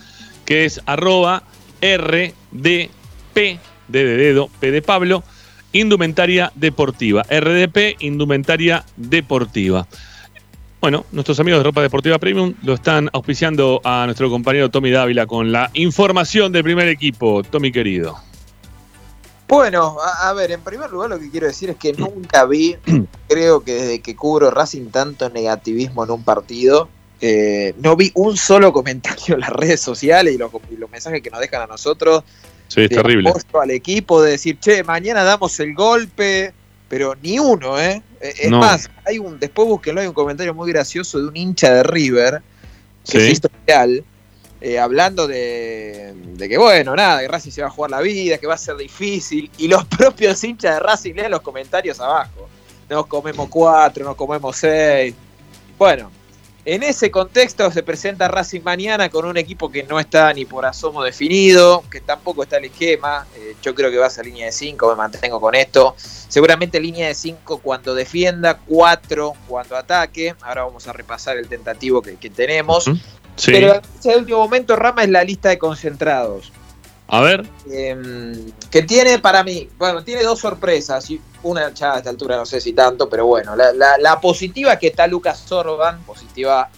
que 0.45 0.65
es 0.65 0.81
arroba 0.85 1.43
rdp, 1.81 3.59
D 3.87 4.03
de 4.03 4.17
dedo, 4.17 4.49
P 4.59 4.71
de 4.71 4.81
Pablo, 4.81 5.23
indumentaria 5.71 6.51
deportiva. 6.55 7.23
RDP, 7.23 7.97
indumentaria 7.99 8.85
deportiva. 8.95 9.87
Bueno, 10.81 11.05
nuestros 11.13 11.39
amigos 11.39 11.61
de 11.61 11.63
Ropa 11.63 11.81
Deportiva 11.81 12.19
Premium 12.19 12.55
lo 12.61 12.73
están 12.73 13.09
auspiciando 13.13 13.79
a 13.85 14.03
nuestro 14.05 14.29
compañero 14.29 14.69
Tommy 14.69 14.91
Dávila 14.91 15.25
con 15.25 15.51
la 15.51 15.71
información 15.73 16.51
del 16.51 16.63
primer 16.63 16.89
equipo. 16.89 17.41
Tommy 17.41 17.71
querido. 17.71 18.17
Bueno, 19.47 19.97
a, 20.01 20.29
a 20.29 20.33
ver, 20.33 20.51
en 20.51 20.61
primer 20.61 20.91
lugar 20.91 21.11
lo 21.11 21.19
que 21.19 21.29
quiero 21.29 21.47
decir 21.47 21.69
es 21.69 21.77
que 21.77 21.93
nunca 21.93 22.45
vi, 22.45 22.75
creo 23.29 23.61
que 23.63 23.73
desde 23.73 24.01
que 24.01 24.15
cubro 24.15 24.51
Racing 24.51 24.87
tanto 24.87 25.29
negativismo 25.29 26.03
en 26.03 26.11
un 26.11 26.23
partido, 26.23 26.89
eh, 27.21 27.73
no 27.77 27.95
vi 27.95 28.11
un 28.15 28.35
solo 28.35 28.73
comentario 28.73 29.35
en 29.35 29.39
las 29.39 29.51
redes 29.51 29.79
sociales 29.79 30.33
y 30.33 30.37
los, 30.37 30.51
y 30.69 30.75
los 30.75 30.91
mensajes 30.91 31.21
que 31.21 31.29
nos 31.29 31.39
dejan 31.39 31.61
a 31.61 31.67
nosotros 31.67 32.25
Sí, 32.67 32.81
es 32.81 32.89
de 32.89 32.95
terrible. 32.95 33.29
apoyo 33.29 33.61
al 33.61 33.71
equipo 33.71 34.21
de 34.21 34.31
decir, 34.31 34.59
che, 34.59 34.83
mañana 34.83 35.23
damos 35.23 35.59
el 35.59 35.73
golpe, 35.75 36.53
pero 36.89 37.15
ni 37.21 37.39
uno, 37.39 37.79
¿eh? 37.79 38.01
Eh, 38.21 38.33
Es 38.41 38.49
No. 38.51 38.59
más, 38.59 38.89
hay 39.05 39.19
un, 39.19 39.39
después 39.39 39.67
búsquenlo, 39.67 40.01
hay 40.01 40.07
un 40.07 40.13
comentario 40.13 40.53
muy 40.53 40.71
gracioso 40.71 41.19
de 41.19 41.27
un 41.27 41.35
hincha 41.37 41.73
de 41.73 41.83
River 41.83 42.41
que 43.09 43.19
Sí. 43.19 43.31
hizo 43.31 43.49
real, 43.67 44.03
eh, 44.61 44.79
hablando 44.79 45.27
de, 45.27 46.13
de 46.15 46.49
que, 46.49 46.57
bueno, 46.57 46.95
nada, 46.95 47.19
que 47.21 47.27
Racing 47.27 47.51
se 47.51 47.61
va 47.61 47.67
a 47.67 47.71
jugar 47.71 47.91
la 47.91 47.99
vida, 48.01 48.37
que 48.37 48.47
va 48.47 48.53
a 48.53 48.57
ser 48.57 48.77
difícil, 48.77 49.51
y 49.57 49.67
los 49.67 49.83
propios 49.97 50.41
hinchas 50.43 50.75
de 50.75 50.79
Racing 50.79 51.13
leen 51.15 51.31
los 51.31 51.41
comentarios 51.41 51.99
abajo. 51.99 52.47
Nos 52.89 53.05
comemos 53.07 53.49
cuatro, 53.49 54.05
nos 54.05 54.15
comemos 54.15 54.55
seis. 54.55 55.13
Bueno, 55.77 56.09
en 56.65 56.83
ese 56.83 57.11
contexto 57.11 57.69
se 57.71 57.83
presenta 57.83 58.27
Racing 58.29 58.61
mañana 58.61 59.09
con 59.09 59.25
un 59.25 59.35
equipo 59.37 59.69
que 59.69 59.83
no 59.83 59.99
está 59.99 60.31
ni 60.33 60.45
por 60.45 60.65
asomo 60.65 61.03
definido, 61.03 61.83
que 61.91 61.99
tampoco 61.99 62.43
está 62.43 62.57
el 62.57 62.65
esquema. 62.65 63.27
Eh, 63.35 63.55
yo 63.61 63.75
creo 63.75 63.91
que 63.91 63.97
va 63.97 64.07
a 64.07 64.09
ser 64.09 64.25
línea 64.25 64.45
de 64.45 64.53
5, 64.53 64.89
me 64.89 64.95
mantengo 64.95 65.41
con 65.41 65.55
esto. 65.55 65.95
Seguramente 65.97 66.79
línea 66.79 67.07
de 67.07 67.15
5 67.15 67.57
cuando 67.57 67.93
defienda, 67.93 68.59
4 68.65 69.33
cuando 69.47 69.75
ataque. 69.75 70.35
Ahora 70.41 70.63
vamos 70.63 70.87
a 70.87 70.93
repasar 70.93 71.37
el 71.37 71.49
tentativo 71.49 72.01
que, 72.01 72.15
que 72.15 72.29
tenemos. 72.29 72.85
Sí. 73.35 73.51
Pero 73.51 73.73
noticia 73.73 74.13
de 74.13 74.17
último 74.19 74.37
momento, 74.39 74.75
Rama, 74.75 75.03
es 75.03 75.09
la 75.09 75.23
lista 75.23 75.49
de 75.49 75.57
concentrados. 75.57 76.53
A 77.15 77.21
ver. 77.21 77.45
Eh, 77.69 77.95
que 78.71 78.81
tiene 78.81 79.19
para 79.19 79.43
mí, 79.43 79.69
bueno, 79.77 80.03
tiene 80.03 80.23
dos 80.23 80.39
sorpresas. 80.39 81.07
Una 81.43 81.71
ya 81.71 81.93
a 81.93 81.97
esta 81.97 82.09
altura 82.09 82.37
no 82.37 82.45
sé 82.45 82.59
si 82.59 82.73
tanto, 82.73 83.07
pero 83.07 83.27
bueno, 83.27 83.55
la, 83.55 83.71
la- 83.71 83.97
la 83.99 84.19
positiva 84.19 84.73
es 84.73 84.79
que 84.79 84.87
está 84.87 85.05
Lucas 85.05 85.37
Sorban, 85.37 86.01
positiva 86.03 86.69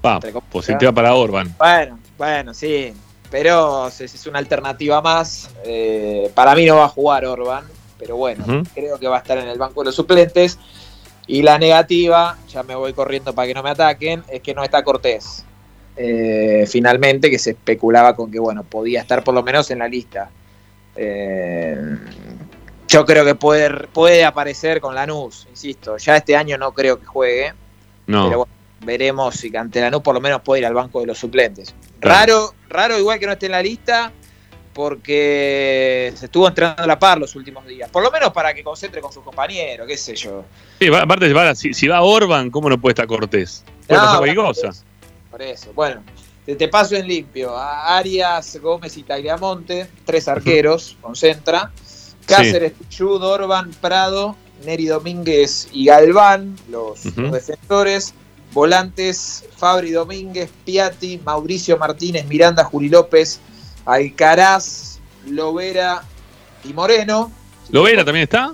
Pa, 0.00 0.20
positiva 0.52 0.92
para 0.92 1.14
Orban. 1.14 1.54
bueno, 1.58 1.98
bueno, 2.16 2.54
sí. 2.54 2.92
Pero 3.32 3.88
es, 3.88 4.00
es 4.02 4.26
una 4.28 4.38
alternativa 4.38 5.00
más. 5.02 5.50
Eh, 5.64 6.30
para 6.36 6.54
mí 6.54 6.64
no 6.66 6.76
va 6.76 6.84
a 6.84 6.88
jugar 6.88 7.24
Orban, 7.24 7.64
pero 7.98 8.14
bueno, 8.16 8.44
creo 8.74 8.98
que 9.00 9.08
va 9.08 9.16
a 9.16 9.20
estar 9.20 9.38
en 9.38 9.48
el 9.48 9.58
banco 9.58 9.80
de 9.80 9.86
los 9.86 9.94
suplentes. 9.96 10.56
Y 11.26 11.42
la 11.42 11.58
negativa, 11.58 12.36
ya 12.48 12.62
me 12.62 12.76
voy 12.76 12.92
corriendo 12.92 13.34
para 13.34 13.48
que 13.48 13.54
no 13.54 13.62
me 13.64 13.70
ataquen, 13.70 14.22
es 14.28 14.40
que 14.40 14.54
no 14.54 14.62
está 14.62 14.84
Cortés. 14.84 15.44
Eh, 15.96 16.64
finalmente, 16.68 17.30
que 17.30 17.38
se 17.38 17.50
especulaba 17.50 18.16
con 18.16 18.30
que, 18.30 18.38
bueno, 18.38 18.64
podía 18.64 19.00
estar 19.00 19.22
por 19.22 19.34
lo 19.34 19.42
menos 19.42 19.70
en 19.70 19.78
la 19.78 19.88
lista. 19.88 20.30
Eh, 20.96 21.76
yo 22.88 23.04
creo 23.04 23.24
que 23.24 23.34
puede, 23.34 23.70
puede 23.88 24.24
aparecer 24.24 24.80
con 24.80 24.94
Lanús, 24.94 25.46
insisto. 25.50 25.96
Ya 25.96 26.16
este 26.16 26.36
año 26.36 26.58
no 26.58 26.72
creo 26.72 26.98
que 26.98 27.06
juegue. 27.06 27.52
No. 28.06 28.26
Pero 28.26 28.38
bueno, 28.38 28.52
veremos 28.84 29.36
si 29.36 29.56
ante 29.56 29.80
Lanús 29.80 30.02
por 30.02 30.14
lo 30.14 30.20
menos 30.20 30.42
puede 30.42 30.60
ir 30.60 30.66
al 30.66 30.74
banco 30.74 31.00
de 31.00 31.06
los 31.06 31.18
suplentes. 31.18 31.74
Raro, 32.00 32.54
raro 32.68 32.98
igual 32.98 33.18
que 33.18 33.26
no 33.26 33.32
esté 33.32 33.46
en 33.46 33.52
la 33.52 33.62
lista, 33.62 34.12
porque 34.74 36.12
se 36.16 36.26
estuvo 36.26 36.46
entrenando 36.48 36.82
a 36.82 36.86
la 36.86 36.98
par 36.98 37.18
los 37.18 37.34
últimos 37.36 37.66
días. 37.66 37.88
Por 37.88 38.02
lo 38.02 38.10
menos 38.10 38.32
para 38.32 38.52
que 38.52 38.62
concentre 38.62 39.00
con 39.00 39.12
sus 39.12 39.22
compañeros, 39.22 39.86
qué 39.86 39.96
sé 39.96 40.16
yo. 40.16 40.44
Sí, 40.78 40.88
aparte, 40.92 41.32
si, 41.54 41.72
si 41.72 41.88
va 41.88 42.02
Orban, 42.02 42.50
¿cómo 42.50 42.68
no 42.68 42.78
puede 42.80 42.92
estar 42.92 43.06
Cortés? 43.06 43.64
Puede 43.86 44.00
No, 44.00 44.06
pasar 44.06 44.18
cualquier 44.18 44.36
bueno, 44.36 44.52
cosa. 44.52 44.84
Por 45.34 45.42
eso, 45.42 45.72
bueno, 45.74 46.00
te, 46.46 46.54
te 46.54 46.68
paso 46.68 46.94
en 46.94 47.08
limpio. 47.08 47.56
A 47.56 47.96
Arias, 47.98 48.56
Gómez 48.62 48.96
y 48.96 49.02
Tagliamonte, 49.02 49.88
tres 50.04 50.28
arqueros, 50.28 50.96
concentra. 51.00 51.72
Cáceres, 52.24 52.70
Pichud, 52.70 53.20
Orban, 53.20 53.72
Prado, 53.80 54.36
Neri 54.64 54.86
Domínguez 54.86 55.66
y 55.72 55.86
Galván, 55.86 56.56
los, 56.68 57.02
defensores. 57.02 58.14
Volantes, 58.52 59.44
Fabri 59.56 59.90
Domínguez, 59.90 60.50
Piatti, 60.64 61.20
Mauricio 61.24 61.78
Martínez, 61.78 62.26
Miranda, 62.26 62.62
Juli 62.62 62.88
López, 62.88 63.40
Alcaraz, 63.86 65.00
Lovera 65.26 66.04
y 66.62 66.72
Moreno. 66.72 67.32
¿Lovera 67.70 68.04
también 68.04 68.22
está? 68.22 68.52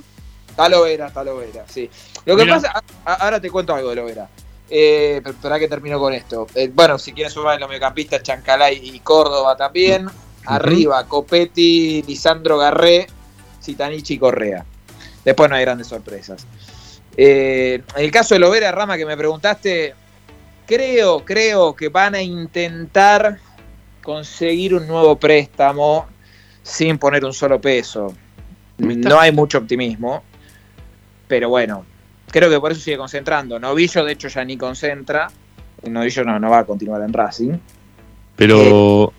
Está 0.48 0.66
Lovera, 0.66 1.08
está 1.08 1.24
Lovera, 1.24 1.66
sí. 1.68 1.90
Lo 2.24 2.38
que 2.38 2.44
Mira. 2.44 2.54
pasa, 2.58 2.82
ahora 3.04 3.38
te 3.38 3.50
cuento 3.50 3.74
algo 3.74 3.90
de 3.90 3.96
Lovera. 3.96 4.30
Eh, 4.72 5.20
pero 5.22 5.34
espera 5.34 5.58
que 5.58 5.66
termino 5.66 5.98
con 5.98 6.12
esto. 6.12 6.46
Eh, 6.54 6.70
bueno, 6.72 6.96
si 6.96 7.12
quieres 7.12 7.32
sumar 7.32 7.54
en 7.54 7.60
los 7.60 7.68
mediocampistas, 7.68 8.22
Chancalay 8.22 8.80
y 8.82 9.00
Córdoba 9.00 9.56
también. 9.56 10.06
Arriba, 10.46 11.04
Copetti, 11.06 12.02
Lisandro 12.02 12.56
Garré, 12.56 13.08
Citanichi 13.60 14.14
y 14.14 14.18
Correa. 14.18 14.64
Después 15.24 15.50
no 15.50 15.56
hay 15.56 15.62
grandes 15.62 15.88
sorpresas. 15.88 16.46
Eh, 17.16 17.82
en 17.96 18.04
el 18.04 18.10
caso 18.10 18.34
de 18.34 18.38
Lovera 18.38 18.72
Rama 18.72 18.96
que 18.96 19.04
me 19.04 19.16
preguntaste, 19.16 19.94
creo, 20.66 21.24
creo 21.24 21.74
que 21.74 21.88
van 21.88 22.14
a 22.14 22.22
intentar 22.22 23.38
conseguir 24.02 24.74
un 24.74 24.86
nuevo 24.86 25.16
préstamo 25.16 26.06
sin 26.62 26.96
poner 26.98 27.24
un 27.24 27.34
solo 27.34 27.60
peso. 27.60 28.14
No 28.78 29.20
hay 29.20 29.32
mucho 29.32 29.58
optimismo, 29.58 30.22
pero 31.28 31.50
bueno, 31.50 31.84
creo 32.30 32.48
que 32.50 32.60
por 32.60 32.72
eso 32.72 32.80
sigue 32.80 32.96
concentrando. 32.96 33.58
Novillo, 33.58 34.04
de 34.04 34.12
hecho, 34.12 34.28
ya 34.28 34.44
ni 34.44 34.56
concentra. 34.56 35.30
Novillo 35.88 36.24
no, 36.24 36.38
no 36.38 36.50
va 36.50 36.60
a 36.60 36.64
continuar 36.64 37.02
en 37.02 37.12
Racing. 37.12 37.52
Pero. 38.36 39.12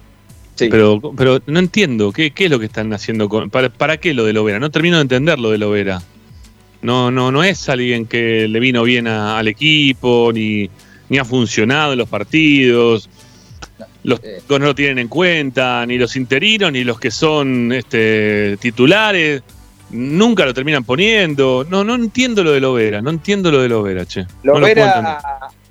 Sí. 0.55 0.67
Pero, 0.69 0.99
pero 1.17 1.39
no 1.47 1.59
entiendo, 1.59 2.11
¿qué, 2.11 2.31
qué 2.31 2.45
es 2.45 2.51
lo 2.51 2.59
que 2.59 2.65
están 2.65 2.93
haciendo? 2.93 3.27
Con, 3.29 3.49
para, 3.49 3.69
¿Para 3.69 3.97
qué 3.97 4.13
lo 4.13 4.25
de 4.25 4.33
Lovera? 4.33 4.59
No 4.59 4.69
termino 4.69 4.97
de 4.97 5.03
entender 5.03 5.39
lo 5.39 5.49
de 5.49 5.57
Lovera. 5.57 6.01
No, 6.83 7.09
no, 7.09 7.31
no 7.31 7.43
es 7.43 7.67
alguien 7.69 8.05
que 8.05 8.47
le 8.47 8.59
vino 8.59 8.83
bien 8.83 9.07
a- 9.07 9.37
al 9.39 9.47
equipo, 9.47 10.31
ni, 10.33 10.69
ni 11.09 11.17
ha 11.17 11.25
funcionado 11.25 11.93
en 11.93 11.99
los 11.99 12.09
partidos. 12.09 13.09
Los 14.03 14.19
técnicos 14.21 14.59
no 14.59 14.65
lo 14.67 14.75
tienen 14.75 14.99
en 14.99 15.07
cuenta, 15.07 15.83
ni 15.85 15.97
los 15.97 16.15
interinos, 16.15 16.71
ni 16.71 16.83
los 16.83 16.99
que 16.99 17.11
son 17.11 17.71
este, 17.71 18.57
titulares. 18.57 19.41
Nunca 19.91 20.45
lo 20.45 20.53
terminan 20.53 20.83
poniendo. 20.83 21.65
No, 21.69 21.83
no 21.83 21.95
entiendo 21.95 22.43
lo 22.43 22.51
de 22.51 22.59
Lovera, 22.61 23.01
no 23.01 23.09
entiendo 23.09 23.51
lo 23.51 23.61
de 23.61 23.69
Lovera, 23.69 24.05
che. 24.05 24.25
No 24.43 24.53
lo. 24.53 24.59
Lovera, 24.59 25.19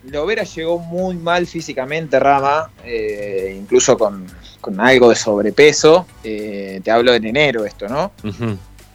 Lovera 0.05 0.45
llegó 0.45 0.79
muy 0.79 1.17
mal 1.17 1.47
físicamente, 1.47 2.19
Rama, 2.19 2.71
eh, 2.85 3.57
incluso 3.59 3.97
con, 3.99 4.27
con 4.61 4.81
algo 4.81 5.11
de 5.11 5.17
sobrepeso. 5.17 6.07
Eh, 6.25 6.81
te 6.83 6.91
hablo 6.91 7.13
en 7.15 7.25
enero 7.27 7.65
esto, 7.65 7.89
¿no? 7.89 8.13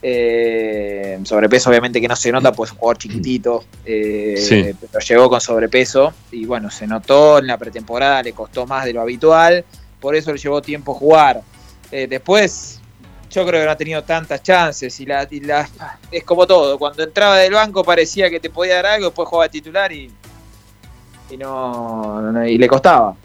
Eh, 0.01 1.17
sobrepeso 1.23 1.69
obviamente 1.69 1.99
que 1.99 2.07
no 2.07 2.15
se 2.15 2.31
nota, 2.31 2.51
pues 2.51 2.69
es 2.69 2.73
un 2.73 2.79
jugador 2.79 2.97
chiquitito, 2.99 3.63
Sí. 3.83 4.71
pero 4.91 4.99
llegó 5.07 5.29
con 5.29 5.41
sobrepeso 5.41 6.13
y 6.31 6.45
bueno, 6.45 6.69
se 6.69 6.85
notó 6.85 7.39
en 7.39 7.47
la 7.47 7.57
pretemporada, 7.57 8.21
le 8.21 8.33
costó 8.33 8.67
más 8.67 8.85
de 8.85 8.93
lo 8.93 9.01
habitual, 9.01 9.65
por 9.99 10.15
eso 10.15 10.31
le 10.31 10.37
llevó 10.37 10.61
tiempo 10.61 10.93
jugar. 10.93 11.41
Después, 11.91 12.81
yo 13.31 13.45
creo 13.45 13.59
que 13.61 13.65
no 13.65 13.71
ha 13.71 13.75
tenido 13.77 14.03
tantas 14.03 14.41
chances 14.43 14.99
y, 14.99 15.05
la, 15.05 15.27
y 15.29 15.39
la- 15.41 15.67
es 16.11 16.23
como 16.23 16.45
todo, 16.47 16.77
cuando 16.77 17.03
entraba 17.03 17.37
del 17.37 17.53
banco 17.53 17.83
parecía 17.83 18.29
que 18.29 18.39
te 18.39 18.49
podía 18.49 18.75
dar 18.75 18.85
algo, 18.87 19.07
después 19.07 19.27
jugaba 19.27 19.49
titular 19.49 19.91
y, 19.91 20.09
y 21.29 21.37
no, 21.37 22.21
no- 22.31 22.47
y 22.47 22.57
le 22.57 22.67
costaba. 22.67 23.15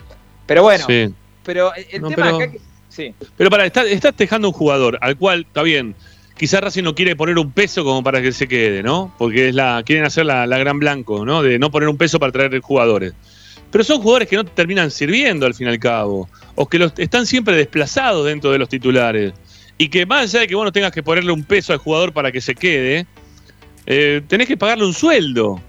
Pero 0.45 0.63
bueno, 0.63 0.85
Sí. 0.87 1.13
pero 1.43 1.71
el, 1.75 2.01
No, 2.01 2.09
tema 2.09 2.25
pero- 2.25 2.35
acá 2.37 2.51
que... 2.51 2.59
Sí. 2.89 3.13
Pero 3.37 3.49
para, 3.49 3.65
estás, 3.65 3.85
dejando 4.17 4.49
un 4.49 4.53
jugador 4.53 4.97
al 4.99 5.15
cual, 5.17 5.45
está 5.47 5.63
bien, 5.63 5.95
quizás 6.37 6.59
Racing 6.59 6.83
no 6.83 6.93
quiere 6.93 7.15
poner 7.15 7.37
un 7.39 7.49
peso 7.51 7.85
como 7.85 8.03
para 8.03 8.21
que 8.21 8.33
se 8.33 8.49
quede, 8.49 8.83
¿no? 8.83 9.13
Porque 9.17 9.47
es 9.47 9.55
la, 9.55 9.81
quieren 9.85 10.03
hacer 10.03 10.25
la, 10.25 10.45
la 10.45 10.57
gran 10.57 10.77
blanco, 10.77 11.23
¿no? 11.25 11.41
De 11.41 11.57
no 11.57 11.71
poner 11.71 11.87
un 11.87 11.95
peso 11.97 12.19
para 12.19 12.33
traer 12.33 12.59
jugadores. 12.59 13.13
Pero 13.71 13.85
son 13.85 14.01
jugadores 14.01 14.27
que 14.27 14.35
no 14.35 14.43
te 14.43 14.51
terminan 14.51 14.91
sirviendo 14.91 15.45
al 15.45 15.53
fin 15.53 15.67
y 15.67 15.69
al 15.69 15.79
cabo. 15.79 16.27
O 16.55 16.67
que 16.67 16.77
los, 16.79 16.91
están 16.97 17.25
siempre 17.25 17.55
desplazados 17.55 18.25
dentro 18.25 18.51
de 18.51 18.57
los 18.59 18.67
titulares. 18.67 19.31
Y 19.81 19.89
que 19.89 20.05
más 20.05 20.23
allá 20.23 20.41
de 20.41 20.47
que 20.47 20.53
vos 20.55 20.63
no 20.65 20.71
tengas 20.71 20.91
que 20.91 21.01
ponerle 21.01 21.31
un 21.31 21.43
peso 21.43 21.73
al 21.73 21.79
jugador 21.79 22.13
para 22.13 22.31
que 22.31 22.39
se 22.39 22.53
quede, 22.53 23.07
eh, 23.87 24.21
tenés 24.27 24.47
que 24.47 24.55
pagarle 24.57 24.85
un 24.85 24.93
sueldo. 24.93 25.59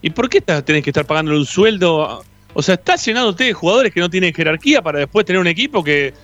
¿Y 0.00 0.10
por 0.10 0.28
qué 0.30 0.38
estás- 0.38 0.64
tenés 0.64 0.82
que 0.82 0.90
estar 0.90 1.04
pagándole 1.04 1.38
un 1.38 1.44
sueldo? 1.46 2.24
O 2.54 2.62
sea, 2.62 2.76
estás 2.76 3.04
llenándote 3.04 3.44
de 3.44 3.52
jugadores 3.52 3.92
que 3.92 4.00
no 4.00 4.08
tienen 4.08 4.32
jerarquía 4.32 4.80
para 4.80 5.00
después 5.00 5.26
tener 5.26 5.40
un 5.40 5.46
equipo 5.46 5.84
que, 5.84 6.14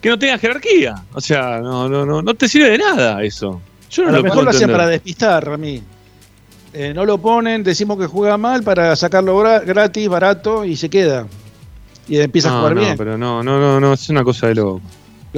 que 0.00 0.08
no 0.08 0.18
tenga 0.18 0.38
jerarquía. 0.38 0.94
O 1.12 1.20
sea, 1.20 1.58
no, 1.60 1.88
no, 1.88 2.04
no, 2.04 2.22
no 2.22 2.34
te 2.34 2.48
sirve 2.48 2.70
de 2.70 2.78
nada 2.78 3.22
eso. 3.22 3.60
Yo 3.90 4.02
no 4.02 4.08
a 4.08 4.12
lo 4.12 4.18
lo 4.18 4.24
mejor 4.24 4.44
lo 4.44 4.50
entender. 4.50 4.76
para 4.76 4.88
despistar, 4.88 5.46
Rami. 5.46 5.82
Eh, 6.72 6.92
no 6.94 7.04
lo 7.04 7.18
ponen, 7.18 7.62
decimos 7.62 7.96
que 7.98 8.06
juega 8.06 8.36
mal 8.36 8.62
para 8.64 8.96
sacarlo 8.96 9.38
gra- 9.40 9.64
gratis, 9.64 10.08
barato 10.08 10.64
y 10.64 10.74
se 10.76 10.90
queda. 10.90 11.26
Y 12.08 12.18
empieza 12.18 12.48
a 12.48 12.58
jugar 12.58 12.74
no, 12.74 12.80
bien. 12.80 12.96
pero 12.96 13.16
no, 13.16 13.42
no, 13.44 13.58
no, 13.60 13.78
no, 13.80 13.92
es 13.92 14.08
una 14.08 14.24
cosa 14.24 14.48
de 14.48 14.56
loco. 14.56 14.80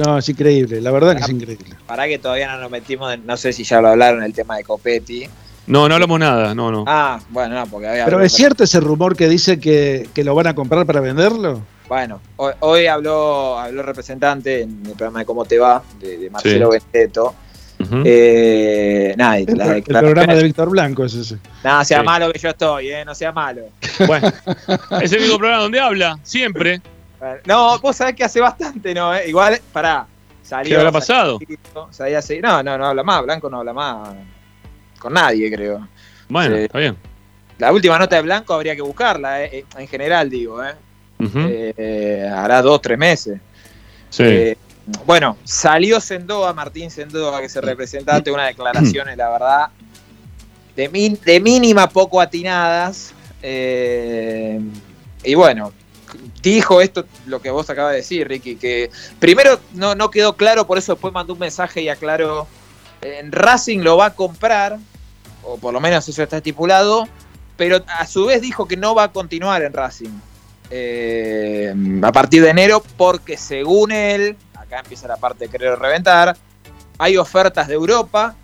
No, 0.05 0.17
es 0.17 0.29
increíble, 0.29 0.79
la 0.81 0.91
verdad 0.91 1.15
que 1.17 1.23
es 1.23 1.29
increíble. 1.29 1.75
Para 1.85 2.07
que 2.07 2.17
todavía 2.19 2.51
no 2.53 2.59
nos 2.61 2.71
metimos, 2.71 3.13
en- 3.13 3.25
no 3.25 3.35
sé 3.35 3.51
si 3.51 3.63
ya 3.63 3.81
lo 3.81 3.89
hablaron, 3.89 4.23
el 4.23 4.33
tema 4.33 4.55
de 4.57 4.63
Copetti. 4.63 5.27
No, 5.67 5.87
no 5.89 5.95
hablamos 5.95 6.19
nada, 6.19 6.55
no, 6.55 6.71
no. 6.71 6.83
Ah, 6.87 7.19
bueno, 7.29 7.55
no, 7.55 7.67
porque 7.67 7.87
había. 7.87 8.05
Pero 8.05 8.21
es 8.21 8.31
cierto 8.31 8.63
ese 8.63 8.79
rumor 8.79 9.15
que 9.15 9.27
dice 9.27 9.59
que, 9.59 10.09
que 10.13 10.23
lo 10.23 10.33
van 10.35 10.47
a 10.47 10.55
comprar 10.55 10.85
para 10.85 10.99
venderlo. 11.01 11.61
Bueno, 11.87 12.21
hoy, 12.37 12.53
hoy 12.61 12.85
habló, 12.87 13.59
habló 13.59 13.81
el 13.81 13.85
representante 13.87 14.61
en 14.61 14.81
el 14.85 14.91
programa 14.93 15.19
de 15.19 15.25
Cómo 15.25 15.43
Te 15.45 15.59
Va, 15.59 15.83
de, 15.99 16.17
de 16.17 16.29
Marcelo 16.29 16.71
Sí. 16.71 16.79
Benedetto. 16.91 17.35
Eh, 18.05 19.13
nada, 19.17 19.37
El, 19.37 19.83
programa 19.83 20.35
de 20.35 20.43
Víctor 20.43 20.69
Blanco 20.69 21.05
es 21.05 21.13
ese. 21.13 21.37
Nada, 21.63 21.83
sea 21.85 21.99
Sí. 21.99 22.05
malo 22.05 22.31
que 22.31 22.39
yo 22.39 22.49
estoy, 22.49 22.89
eh, 22.89 23.03
no 23.05 23.13
sea 23.15 23.31
malo. 23.31 23.63
Bueno, 24.05 24.31
es 25.01 25.11
el 25.13 25.19
único 25.21 25.37
programa 25.37 25.63
donde 25.63 25.79
habla, 25.79 26.19
siempre. 26.23 26.81
No, 27.45 27.79
vos 27.79 27.95
sabés 27.95 28.15
que 28.15 28.23
hace 28.23 28.39
bastante, 28.39 28.93
¿no? 28.93 29.13
eh. 29.15 29.27
Igual, 29.29 29.59
pará. 29.73 30.05
Salió, 30.43 30.69
¿Qué 30.69 30.75
habrá 30.87 31.01
salió 31.01 31.37
pasado? 31.37 31.39
seguido. 31.39 32.41
No, 32.41 32.63
no, 32.63 32.77
no 32.77 32.85
habla 32.87 33.03
más. 33.03 33.23
Blanco 33.23 33.49
no 33.49 33.59
habla 33.59 33.73
más 33.73 34.09
con 34.99 35.13
nadie, 35.13 35.51
creo. 35.53 35.87
Bueno, 36.27 36.55
está 36.55 36.79
bien. 36.79 36.97
La 37.57 37.71
última 37.73 37.99
nota 37.99 38.15
de 38.15 38.21
Blanco 38.21 38.53
habría 38.53 38.75
que 38.75 38.81
buscarla, 38.81 39.43
eh, 39.43 39.65
en 39.77 39.87
general, 39.87 40.29
digo, 40.29 40.63
¿eh? 40.63 40.73
Eh, 41.19 42.29
hará 42.33 42.61
dos, 42.61 42.81
tres 42.81 42.97
meses. 42.97 43.39
Sí. 44.09 44.23
Eh, 44.25 44.57
bueno, 45.05 45.37
salió 45.43 45.99
Sendoa, 45.99 46.53
Martín 46.53 46.89
Sendoa, 46.89 47.39
que 47.41 47.45
es 47.47 47.55
el 47.57 47.63
representante, 47.63 48.31
unas 48.31 48.47
declaraciones, 48.47 49.17
la 49.17 49.29
verdad, 49.29 49.67
de, 50.75 50.89
min- 50.89 51.19
de 51.23 51.39
mínima 51.41 51.87
poco 51.89 52.19
atinadas. 52.21 53.13
eh, 53.41 54.59
y 55.23 55.35
bueno, 55.35 55.73
dijo 56.41 56.81
esto, 56.81 57.05
lo 57.25 57.41
que 57.41 57.51
vos 57.51 57.69
acabas 57.69 57.91
de 57.91 57.97
decir, 57.97 58.27
Ricky, 58.27 58.55
que 58.55 58.89
primero 59.19 59.59
no, 59.73 59.95
no 59.95 60.09
quedó 60.09 60.35
claro, 60.35 60.65
por 60.67 60.77
eso 60.77 60.93
después 60.93 61.13
mandó 61.13 61.33
un 61.33 61.39
mensaje 61.39 61.81
y 61.81 61.89
aclaró, 61.89 62.47
en 63.01 63.31
Racing 63.31 63.79
lo 63.79 63.97
va 63.97 64.07
a 64.07 64.15
comprar, 64.15 64.77
o 65.43 65.57
por 65.57 65.73
lo 65.73 65.79
menos 65.79 66.07
eso 66.07 66.21
está 66.23 66.37
estipulado, 66.37 67.07
pero 67.57 67.83
a 67.87 68.05
su 68.05 68.25
vez 68.25 68.41
dijo 68.41 68.67
que 68.67 68.77
no 68.77 68.95
va 68.95 69.03
a 69.03 69.11
continuar 69.11 69.61
en 69.63 69.73
Racing 69.73 70.09
eh, 70.71 71.73
a 72.03 72.11
partir 72.11 72.43
de 72.43 72.49
enero 72.49 72.83
porque 72.95 73.37
según 73.37 73.91
él, 73.91 74.37
acá 74.53 74.79
empieza 74.79 75.07
la 75.07 75.17
parte 75.17 75.45
de 75.45 75.51
querer 75.51 75.77
reventar, 75.79 76.37
hay 76.97 77.17
ofertas 77.17 77.67
de 77.67 77.73
Europa, 77.73 78.35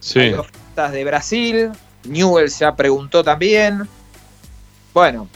Sí. 0.00 0.20
hay 0.20 0.34
ofertas 0.34 0.92
de 0.92 1.04
Brasil, 1.04 1.70
Newell 2.04 2.48
ya 2.48 2.76
preguntó 2.76 3.24
también. 3.24 3.88
Bueno, 4.94 5.28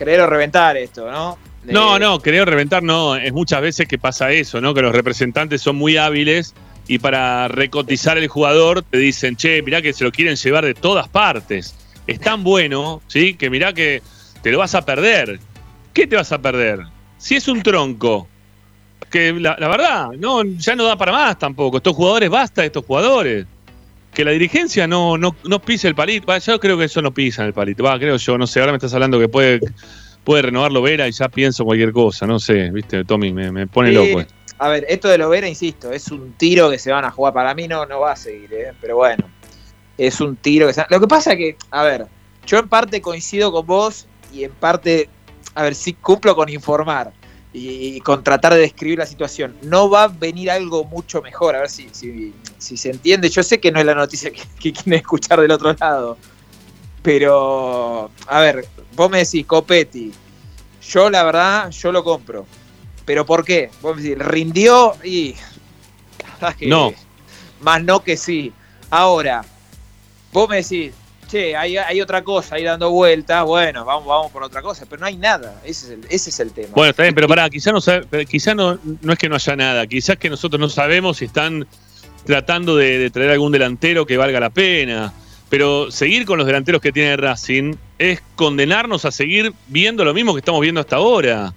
querer 0.00 0.26
reventar 0.30 0.78
esto, 0.78 1.10
¿no? 1.10 1.36
No, 1.64 1.98
no, 1.98 2.20
querer 2.20 2.48
reventar 2.48 2.82
no. 2.82 3.16
Es 3.16 3.34
muchas 3.34 3.60
veces 3.60 3.86
que 3.86 3.98
pasa 3.98 4.32
eso, 4.32 4.58
¿no? 4.58 4.72
Que 4.72 4.80
los 4.80 4.94
representantes 4.94 5.60
son 5.60 5.76
muy 5.76 5.98
hábiles 5.98 6.54
y 6.88 6.98
para 6.98 7.48
recotizar 7.48 8.16
el 8.16 8.26
jugador 8.26 8.82
te 8.82 8.96
dicen, 8.96 9.36
che, 9.36 9.60
mirá 9.60 9.82
que 9.82 9.92
se 9.92 10.04
lo 10.04 10.10
quieren 10.10 10.36
llevar 10.36 10.64
de 10.64 10.72
todas 10.72 11.06
partes. 11.08 11.76
Es 12.06 12.18
tan 12.18 12.42
bueno, 12.42 13.02
¿sí? 13.08 13.34
Que 13.34 13.50
mirá 13.50 13.74
que 13.74 14.00
te 14.40 14.50
lo 14.50 14.56
vas 14.56 14.74
a 14.74 14.86
perder. 14.86 15.38
¿Qué 15.92 16.06
te 16.06 16.16
vas 16.16 16.32
a 16.32 16.40
perder? 16.40 16.80
Si 17.18 17.36
es 17.36 17.46
un 17.46 17.62
tronco, 17.62 18.26
que 19.10 19.34
la, 19.34 19.54
la 19.58 19.68
verdad, 19.68 20.12
no, 20.18 20.42
ya 20.42 20.74
no 20.76 20.84
da 20.84 20.96
para 20.96 21.12
más 21.12 21.38
tampoco. 21.38 21.76
Estos 21.76 21.94
jugadores, 21.94 22.30
basta 22.30 22.62
de 22.62 22.68
estos 22.68 22.86
jugadores. 22.86 23.44
Que 24.12 24.24
la 24.24 24.32
dirigencia 24.32 24.86
no, 24.86 25.16
no, 25.16 25.36
no 25.44 25.60
pise 25.60 25.88
el 25.88 25.94
palito. 25.94 26.26
Va, 26.26 26.38
Yo 26.38 26.58
creo 26.58 26.76
que 26.76 26.84
eso 26.84 27.00
no 27.00 27.12
pisa 27.12 27.44
el 27.44 27.52
palito. 27.52 27.84
Va, 27.84 27.98
creo 27.98 28.16
yo, 28.16 28.36
no 28.38 28.46
sé, 28.46 28.60
ahora 28.60 28.72
me 28.72 28.76
estás 28.76 28.92
hablando 28.94 29.18
que 29.20 29.28
puede, 29.28 29.60
puede 30.24 30.42
renovarlo 30.42 30.82
Vera 30.82 31.06
y 31.08 31.12
ya 31.12 31.28
pienso 31.28 31.64
cualquier 31.64 31.92
cosa. 31.92 32.26
No 32.26 32.38
sé, 32.40 32.70
viste, 32.70 33.04
Tommy, 33.04 33.32
me, 33.32 33.52
me 33.52 33.66
pone 33.66 33.90
Sí, 33.90 33.94
loco. 33.94 34.20
eh. 34.20 34.26
A 34.58 34.68
ver, 34.68 34.84
esto 34.88 35.08
de 35.08 35.16
Lovera, 35.16 35.48
insisto, 35.48 35.90
es 35.90 36.10
un 36.10 36.32
tiro 36.34 36.70
que 36.70 36.78
se 36.78 36.92
van 36.92 37.04
a 37.06 37.10
jugar. 37.10 37.32
Para 37.32 37.54
mí 37.54 37.66
no, 37.66 37.86
no 37.86 38.00
va 38.00 38.12
a 38.12 38.16
seguir, 38.16 38.52
¿eh? 38.52 38.72
pero 38.80 38.96
bueno. 38.96 39.24
Es 39.96 40.20
un 40.20 40.36
tiro 40.36 40.66
que 40.66 40.74
se... 40.74 40.84
Lo 40.90 41.00
que 41.00 41.06
pasa 41.06 41.34
que, 41.36 41.56
a 41.70 41.82
ver, 41.82 42.06
yo 42.46 42.58
en 42.58 42.68
parte 42.68 43.00
coincido 43.00 43.52
con 43.52 43.64
vos 43.66 44.06
y 44.34 44.44
en 44.44 44.50
parte, 44.52 45.08
a 45.54 45.62
ver, 45.62 45.74
sí 45.74 45.94
cumplo 45.94 46.34
con 46.36 46.48
informar 46.50 47.12
y, 47.52 47.96
y 47.96 48.00
con 48.00 48.22
tratar 48.22 48.54
de 48.54 48.60
describir 48.60 48.98
la 48.98 49.06
situación. 49.06 49.56
No 49.62 49.90
va 49.90 50.04
a 50.04 50.08
venir 50.08 50.50
algo 50.50 50.84
mucho 50.84 51.22
mejor, 51.22 51.56
a 51.56 51.60
ver 51.60 51.70
si, 51.70 51.88
si, 51.92 52.32
si 52.58 52.76
se 52.76 52.90
entiende. 52.90 53.28
Yo 53.28 53.42
sé 53.42 53.60
que 53.60 53.72
no 53.72 53.80
es 53.80 53.86
la 53.86 53.94
noticia 53.94 54.30
que, 54.30 54.42
que 54.60 54.72
quieren 54.72 54.94
escuchar 54.94 55.40
del 55.40 55.50
otro 55.50 55.74
lado, 55.74 56.16
pero, 57.02 58.10
a 58.26 58.40
ver, 58.40 58.66
vos 58.94 59.10
me 59.10 59.18
decís, 59.18 59.46
Copetti, 59.46 60.12
yo 60.82 61.08
la 61.08 61.24
verdad, 61.24 61.70
yo 61.70 61.92
lo 61.92 62.04
compro. 62.04 62.46
¿Pero 63.06 63.24
por 63.24 63.44
qué? 63.44 63.70
Vos 63.80 63.96
me 63.96 64.02
decís, 64.02 64.18
rindió 64.18 64.94
y... 65.02 65.34
que 66.58 66.66
No. 66.66 66.92
Más 67.60 67.82
no 67.82 68.04
que 68.04 68.16
sí. 68.16 68.52
Ahora, 68.90 69.44
vos 70.32 70.48
me 70.48 70.56
decís, 70.56 70.92
che, 71.30 71.56
hay, 71.56 71.76
hay 71.76 72.00
otra 72.00 72.22
cosa 72.22 72.56
ahí 72.56 72.64
dando 72.64 72.90
vueltas, 72.90 73.44
bueno, 73.44 73.84
vamos, 73.84 74.06
vamos 74.06 74.32
por 74.32 74.42
otra 74.42 74.62
cosa, 74.62 74.86
pero 74.88 75.00
no 75.00 75.06
hay 75.06 75.16
nada, 75.16 75.60
ese 75.64 75.86
es 75.86 75.92
el, 75.92 76.00
ese 76.10 76.30
es 76.30 76.40
el 76.40 76.52
tema. 76.52 76.68
Bueno, 76.74 76.90
está 76.90 77.02
bien, 77.04 77.14
pero 77.14 77.28
pará, 77.28 77.48
quizá 77.48 77.70
no 77.72 77.80
quizá 78.28 78.54
no, 78.54 78.78
no 79.02 79.12
es 79.12 79.18
que 79.18 79.28
no 79.28 79.34
haya 79.36 79.56
nada, 79.56 79.86
quizás 79.86 80.16
que 80.16 80.28
nosotros 80.30 80.58
no 80.60 80.68
sabemos 80.68 81.18
si 81.18 81.26
están 81.26 81.66
tratando 82.24 82.76
de, 82.76 82.98
de 82.98 83.10
traer 83.10 83.30
algún 83.30 83.52
delantero 83.52 84.04
que 84.06 84.16
valga 84.16 84.40
la 84.40 84.50
pena. 84.50 85.12
Pero 85.48 85.90
seguir 85.90 86.26
con 86.26 86.38
los 86.38 86.46
delanteros 86.46 86.80
que 86.80 86.92
tiene 86.92 87.16
Racing 87.16 87.74
es 87.98 88.22
condenarnos 88.36 89.04
a 89.04 89.10
seguir 89.10 89.52
viendo 89.66 90.04
lo 90.04 90.14
mismo 90.14 90.32
que 90.32 90.38
estamos 90.38 90.60
viendo 90.60 90.80
hasta 90.80 90.94
ahora. 90.96 91.52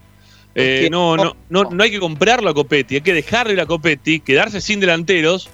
Eh, 0.55 0.87
no, 0.91 1.15
no- 1.15 1.35
no, 1.49 1.63
no, 1.69 1.83
hay 1.83 1.91
que 1.91 1.99
comprarlo 1.99 2.49
a 2.49 2.53
Copetti, 2.55 2.95
hay 2.95 3.01
que 3.01 3.13
dejarle 3.13 3.61
a 3.61 3.67
Copetti, 3.67 4.19
quedarse 4.19 4.61
sin 4.61 4.79
delanteros 4.79 5.47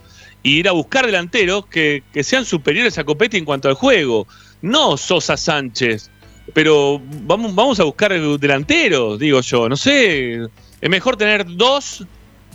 y 0.43 0.57
ir 0.59 0.69
a 0.69 0.71
buscar 0.71 1.05
delanteros 1.05 1.65
que, 1.67 2.03
que 2.13 2.23
sean 2.23 2.45
superiores 2.45 2.97
a 2.97 3.03
Copetti 3.03 3.37
en 3.37 3.45
cuanto 3.45 3.67
al 3.67 3.75
juego. 3.75 4.27
No 4.61 4.97
Sosa 4.97 5.37
Sánchez, 5.37 6.09
pero 6.53 7.01
vamos, 7.23 7.53
vamos 7.55 7.79
a 7.79 7.83
buscar 7.83 8.11
delanteros, 8.39 9.19
digo 9.19 9.41
yo. 9.41 9.69
No 9.69 9.77
sé, 9.77 10.39
es 10.81 10.89
mejor 10.89 11.17
tener 11.17 11.45
dos 11.45 12.05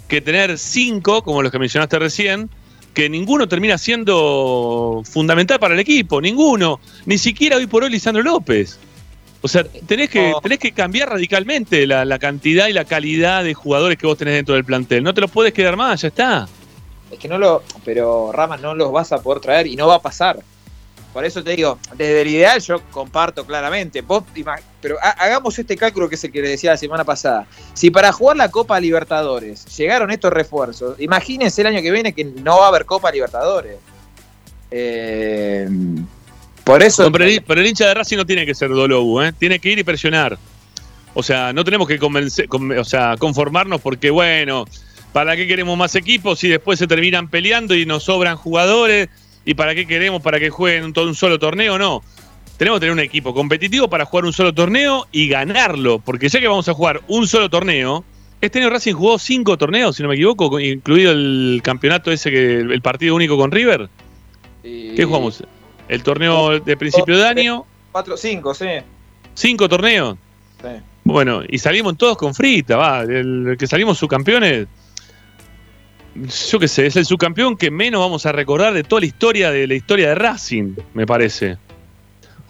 que 0.09 0.21
tener 0.21 0.59
cinco, 0.59 1.23
como 1.23 1.43
los 1.43 1.51
que 1.51 1.59
mencionaste 1.59 1.99
recién, 1.99 2.51
que 2.93 3.09
ninguno 3.09 3.49
termina 3.49 3.79
siendo 3.79 5.03
fundamental 5.05 5.59
para 5.59 5.75
el 5.75 5.81
equipo, 5.81 6.21
ninguno. 6.21 6.81
Ni 7.07 7.19
siquiera 7.19 7.57
hoy 7.57 7.67
por 7.67 7.85
hoy 7.85 7.91
Lisandro 7.91 8.23
López. 8.23 8.79
O 9.41 9.49
sea, 9.49 9.65
tenés 9.65 10.09
que, 10.09 10.33
tenés 10.43 10.59
que 10.59 10.73
cambiar 10.73 11.11
radicalmente 11.11 11.87
la, 11.87 12.05
la 12.05 12.19
cantidad 12.19 12.69
y 12.69 12.73
la 12.73 12.87
calidad 12.87 13.45
de 13.45 13.53
jugadores 13.53 13.99
que 13.99 14.07
vos 14.07 14.17
tenés 14.17 14.35
dentro 14.35 14.55
del 14.55 14.65
plantel. 14.65 15.03
No 15.03 15.13
te 15.13 15.21
los 15.21 15.31
puedes 15.31 15.53
quedar 15.53 15.77
más, 15.77 16.01
ya 16.01 16.09
está. 16.09 16.49
Es 17.11 17.19
que 17.19 17.29
no 17.29 17.39
lo, 17.39 17.63
pero 17.85 18.33
Ramas 18.33 18.61
no 18.61 18.75
los 18.75 18.91
vas 18.93 19.13
a 19.13 19.23
poder 19.23 19.41
traer 19.41 19.67
y 19.67 19.77
no 19.77 19.87
va 19.87 19.97
a 19.97 20.03
pasar. 20.03 20.39
Por 21.13 21.25
eso 21.25 21.45
te 21.45 21.55
digo, 21.55 21.79
desde 21.97 22.23
el 22.23 22.29
ideal 22.29 22.61
yo 22.61 22.81
comparto 22.91 23.45
claramente. 23.47 24.01
Vos 24.01 24.25
pero 24.81 24.97
ha- 25.01 25.11
hagamos 25.11 25.57
este 25.59 25.77
cálculo 25.77 26.09
que 26.09 26.17
es 26.17 26.25
el 26.25 26.33
que 26.33 26.41
les 26.43 26.51
decía 26.51 26.73
la 26.73 26.77
semana 26.77 27.05
pasada. 27.05 27.47
Si 27.73 27.89
para 27.91 28.11
jugar 28.11 28.37
la 28.37 28.51
Copa 28.51 28.81
Libertadores 28.81 29.65
llegaron 29.77 30.11
estos 30.11 30.33
refuerzos, 30.33 30.99
imagínense 31.01 31.61
el 31.61 31.69
año 31.69 31.83
que 31.83 31.93
viene 31.93 32.13
que 32.13 32.25
no 32.25 32.59
va 32.59 32.65
a 32.65 32.69
haber 32.69 32.85
Copa 32.85 33.13
Libertadores. 33.13 33.77
Eh, 34.73 35.69
por 36.65 36.83
eso. 36.83 37.13
Pero, 37.13 37.25
el, 37.61 37.67
hincha 37.67 37.87
de 37.87 37.95
Racing 37.95 38.17
no 38.17 38.27
tiene 38.27 38.45
que 38.45 38.55
ser 38.55 38.71
Dolobu, 38.71 39.21
¿eh? 39.21 39.33
tiene 39.33 39.59
que 39.61 39.71
ir 39.71 39.79
y 39.79 39.85
presionar. 39.85 40.37
O 41.15 41.23
sea, 41.23 41.53
no 41.53 41.63
tenemos 41.63 41.87
que 41.87 41.99
convencer, 41.99 42.49
con- 42.49 42.77
o 42.77 42.85
sea, 42.85 43.17
conformarnos 43.19 43.81
porque, 43.81 44.11
bueno, 44.11 44.65
¿para 45.15 45.37
qué 45.37 45.47
queremos 45.47 45.79
más 45.79 45.95
equipos 45.95 46.41
si 46.41 46.49
después 46.49 46.77
se 46.77 46.89
terminan 46.89 47.29
peleando 47.29 47.77
y 47.77 47.87
nos 47.87 48.03
sobran 48.03 48.37
jugadores? 48.37 49.09
¿Y 49.45 49.55
para 49.55 49.73
qué 49.73 49.87
queremos? 49.87 50.21
¿Para 50.21 50.41
que 50.41 50.51
jueguen 50.51 50.93
todo 50.93 51.07
un 51.07 51.15
solo 51.15 51.39
torneo? 51.39 51.79
No. 51.79 52.03
Tenemos 52.59 52.79
que 52.79 52.81
tener 52.81 52.93
un 52.93 52.99
equipo 52.99 53.33
competitivo 53.33 53.89
para 53.89 54.07
jugar 54.07 54.25
un 54.25 54.33
solo 54.33 54.53
torneo 54.53 55.07
y 55.13 55.29
ganarlo. 55.29 56.01
Porque 56.01 56.29
ya 56.29 56.41
que 56.41 56.49
vamos 56.49 56.69
a 56.69 56.75
jugar 56.75 57.01
un 57.07 57.29
solo 57.29 57.49
torneo, 57.49 58.05
Este 58.41 58.59
año 58.59 58.71
Racing 58.71 58.95
jugó 58.95 59.19
cinco 59.19 59.57
torneos, 59.57 59.97
si 59.97 60.03
no 60.03 60.09
me 60.09 60.17
equivoco, 60.17 60.59
incluido 60.59 61.13
el 61.13 61.61
campeonato 61.63 62.11
ese, 62.11 62.31
que 62.31 62.57
el 62.59 62.83
partido 62.83 63.15
único 63.15 63.39
con 63.39 63.53
River. 63.53 63.89
¿Qué 64.63 65.05
jugamos? 65.07 65.45
El 65.89 66.03
torneo 66.03 66.59
de 66.59 66.77
principio 66.77 67.17
de 67.17 67.25
año. 67.25 67.65
Cuatro, 67.93 68.17
cinco, 68.17 68.53
sí. 68.53 68.67
Cinco 69.35 69.69
torneos. 69.69 70.19
Sí. 70.61 70.69
Bueno, 71.05 71.43
y 71.49 71.59
salimos 71.59 71.97
todos 71.97 72.17
con 72.17 72.35
frita, 72.35 72.77
va. 72.77 73.03
El 73.03 73.57
que 73.59 73.67
salimos 73.67 73.97
subcampeones. 73.97 74.67
Yo 76.15 76.59
qué 76.61 76.69
sé, 76.69 76.87
es 76.87 76.97
el 76.97 77.05
subcampeón 77.05 77.57
que 77.57 77.71
menos 77.71 78.01
vamos 78.01 78.25
a 78.25 78.33
recordar 78.33 78.73
de 78.73 78.85
toda 78.85 79.01
la 79.01 79.07
historia 79.07 79.51
de 79.51 79.67
la 79.67 79.75
historia 79.75 80.09
de 80.09 80.15
Racing, 80.15 80.75
me 80.95 81.07
parece. 81.07 81.59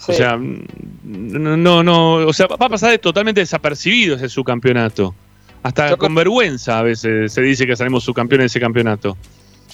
O 0.06 0.12
sea, 0.12 0.36
no, 0.36 1.56
no, 1.56 1.82
no, 1.82 2.14
o 2.16 2.32
sea, 2.32 2.46
va 2.46 2.66
a 2.66 2.68
pasar 2.68 2.98
totalmente 2.98 3.40
desapercibido 3.40 4.16
ese 4.16 4.28
subcampeonato. 4.28 5.14
Hasta 5.62 5.96
con 5.96 6.14
vergüenza 6.14 6.78
a 6.78 6.82
veces 6.82 7.32
se 7.32 7.40
dice 7.40 7.66
que 7.66 7.74
salimos 7.74 8.04
subcampeones 8.04 8.44
de 8.44 8.46
ese 8.46 8.60
campeonato. 8.60 9.16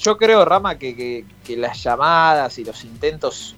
Yo 0.01 0.17
creo, 0.17 0.45
Rama, 0.45 0.79
que, 0.79 1.25
que, 1.45 1.57
las 1.57 1.83
llamadas 1.83 2.57
y 2.59 2.65
los 2.65 2.85
intentos, 2.85 3.57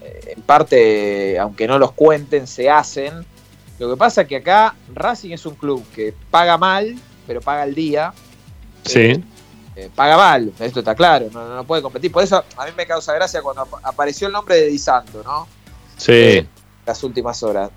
eh, 0.00 0.34
en 0.36 0.42
parte, 0.42 1.38
aunque 1.40 1.66
no 1.66 1.78
los 1.78 1.90
cuenten, 1.92 2.46
se 2.46 2.70
hacen. 2.70 3.26
Lo 3.80 3.90
que 3.90 3.96
pasa 3.96 4.22
es 4.22 4.28
que 4.28 4.36
acá 4.36 4.76
Racing 4.94 5.32
es 5.32 5.44
un 5.44 5.56
club 5.56 5.84
que 5.92 6.14
paga 6.30 6.56
mal, 6.56 6.94
pero 7.26 7.40
paga 7.40 7.62
al 7.62 7.74
día. 7.74 8.12
Sí. 8.84 9.00
Eh, 9.00 9.20
eh, 9.74 9.90
paga 9.94 10.16
mal, 10.16 10.52
esto 10.58 10.80
está 10.80 10.94
claro, 10.94 11.28
no, 11.32 11.48
no, 11.54 11.64
puede 11.64 11.82
competir. 11.82 12.12
Por 12.12 12.22
eso 12.22 12.44
a 12.56 12.66
mí 12.66 12.72
me 12.76 12.86
causa 12.86 13.14
gracia 13.14 13.40
cuando 13.40 13.66
apareció 13.82 14.26
el 14.26 14.32
nombre 14.32 14.56
de 14.56 14.66
Di 14.66 14.78
Santo, 14.78 15.22
¿no? 15.24 15.48
Sí. 15.96 16.46
las 16.84 17.02
últimas 17.04 17.42
horas. 17.42 17.70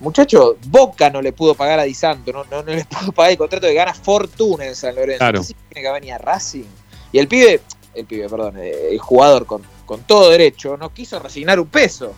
Muchacho, 0.00 0.56
Boca 0.66 1.10
no 1.10 1.20
le 1.20 1.32
pudo 1.32 1.54
pagar 1.54 1.78
a 1.78 1.84
Di 1.84 1.94
Santo, 1.94 2.32
no, 2.32 2.44
no, 2.44 2.62
le 2.62 2.84
pudo 3.00 3.12
pagar 3.12 3.32
el 3.32 3.38
contrato 3.38 3.66
de 3.66 3.74
gana 3.74 3.94
fortuna 3.94 4.66
en 4.66 4.74
San 4.74 4.94
Lorenzo. 4.94 5.18
Claro. 5.18 5.42
tiene 5.42 5.86
que 5.86 5.92
venir 5.92 6.12
a 6.12 6.18
Racing? 6.18 6.64
Y 7.12 7.18
el 7.18 7.28
pibe, 7.28 7.60
el 7.94 8.04
pibe, 8.04 8.28
perdón, 8.28 8.58
eh, 8.58 8.88
el 8.90 8.98
jugador 8.98 9.46
con, 9.46 9.62
con 9.86 10.02
todo 10.02 10.30
derecho, 10.30 10.76
no 10.76 10.92
quiso 10.92 11.20
resignar 11.20 11.60
un 11.60 11.68
peso. 11.68 12.14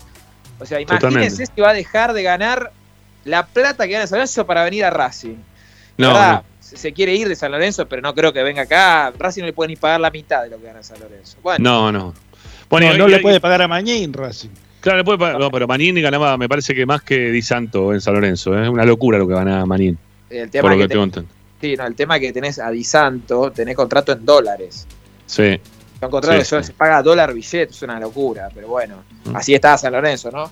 O 0.58 0.66
sea, 0.66 0.80
imagínense 0.80 1.46
si 1.46 1.60
va 1.60 1.70
a 1.70 1.74
dejar 1.74 2.12
de 2.12 2.22
ganar 2.22 2.72
la 3.24 3.46
plata 3.46 3.86
que 3.86 3.92
gana 3.92 4.06
San 4.06 4.18
Lorenzo 4.18 4.46
para 4.46 4.64
venir 4.64 4.84
a 4.84 4.90
Racing. 4.90 5.36
No, 5.96 6.08
verdad, 6.08 6.44
se 6.76 6.92
quiere 6.92 7.14
ir 7.14 7.28
de 7.28 7.36
San 7.36 7.50
Lorenzo, 7.52 7.86
pero 7.88 8.02
no 8.02 8.14
creo 8.14 8.32
que 8.32 8.42
venga 8.42 8.62
acá. 8.62 9.12
Racing 9.18 9.42
no 9.42 9.46
le 9.46 9.52
puede 9.52 9.68
ni 9.68 9.76
pagar 9.76 10.00
la 10.00 10.10
mitad 10.10 10.42
de 10.44 10.50
lo 10.50 10.58
que 10.58 10.66
gana 10.66 10.82
San 10.82 11.00
Lorenzo. 11.00 11.38
Bueno, 11.42 11.62
no, 11.62 11.92
no. 11.92 12.14
Bueno, 12.68 12.90
no, 12.92 12.98
no 12.98 13.08
le 13.08 13.18
puede 13.18 13.40
pagar 13.40 13.62
a 13.62 13.68
Mañín 13.68 14.12
Racing. 14.12 14.50
Claro, 14.80 14.98
le 14.98 15.04
puede 15.04 15.18
pagar, 15.18 15.38
no, 15.38 15.50
pero 15.50 15.66
Manín 15.66 16.00
ganaba, 16.00 16.36
me 16.38 16.48
parece 16.48 16.74
que 16.74 16.86
más 16.86 17.02
que 17.02 17.30
Di 17.30 17.42
Santo 17.42 17.92
en 17.92 18.00
San 18.00 18.14
Lorenzo. 18.14 18.56
¿eh? 18.58 18.62
Es 18.62 18.68
una 18.68 18.84
locura 18.84 19.18
lo 19.18 19.26
que 19.28 19.34
ganaba 19.34 19.66
Manín. 19.66 19.98
El 20.30 20.48
tema 20.50 20.62
por 20.62 20.70
lo 20.72 20.76
que, 20.78 20.88
que 20.88 21.10
te- 21.10 21.24
sí, 21.60 21.76
no, 21.76 21.86
el 21.86 21.94
tema 21.94 22.16
es 22.16 22.20
que 22.22 22.32
tenés 22.32 22.58
a 22.58 22.70
Di 22.70 22.84
Santo, 22.84 23.50
tenés 23.50 23.76
contrato 23.76 24.12
en 24.12 24.24
dólares. 24.24 24.86
Sí. 25.26 25.60
Son 25.98 26.10
contratos 26.10 26.46
Sí, 26.48 26.56
que 26.56 26.62
sí. 26.62 26.66
se 26.68 26.72
paga 26.72 27.02
dólar 27.02 27.34
billete, 27.34 27.72
es 27.72 27.82
una 27.82 28.00
locura, 28.00 28.48
pero 28.54 28.68
bueno, 28.68 29.02
así 29.34 29.52
está 29.54 29.76
San 29.76 29.92
Lorenzo, 29.92 30.30
¿no? 30.30 30.50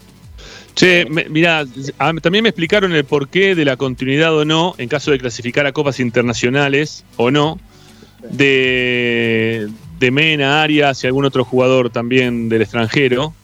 Che, 0.79 1.07
me- 1.11 1.29
mirá, 1.29 1.65
a- 1.99 2.15
también 2.15 2.45
me 2.45 2.51
explicaron 2.51 2.93
el 2.95 3.03
porqué 3.05 3.57
de 3.57 3.65
la 3.65 3.77
continuidad 3.77 4.33
o 4.37 4.45
no, 4.45 4.77
en 4.79 4.89
caso 4.89 5.11
de 5.11 5.19
clasificar 5.19 5.67
a 5.67 5.73
copas 5.73 5.99
internacionales 5.99 7.05
o 7.17 7.33
no, 7.33 7.59
de, 8.31 9.69
de 9.99 10.11
Mena, 10.13 10.63
Arias 10.63 11.03
y 11.03 11.09
algún 11.09 11.25
otro 11.25 11.45
jugador 11.45 11.91
también 11.91 12.49
del 12.49 12.63
extranjero. 12.63 13.35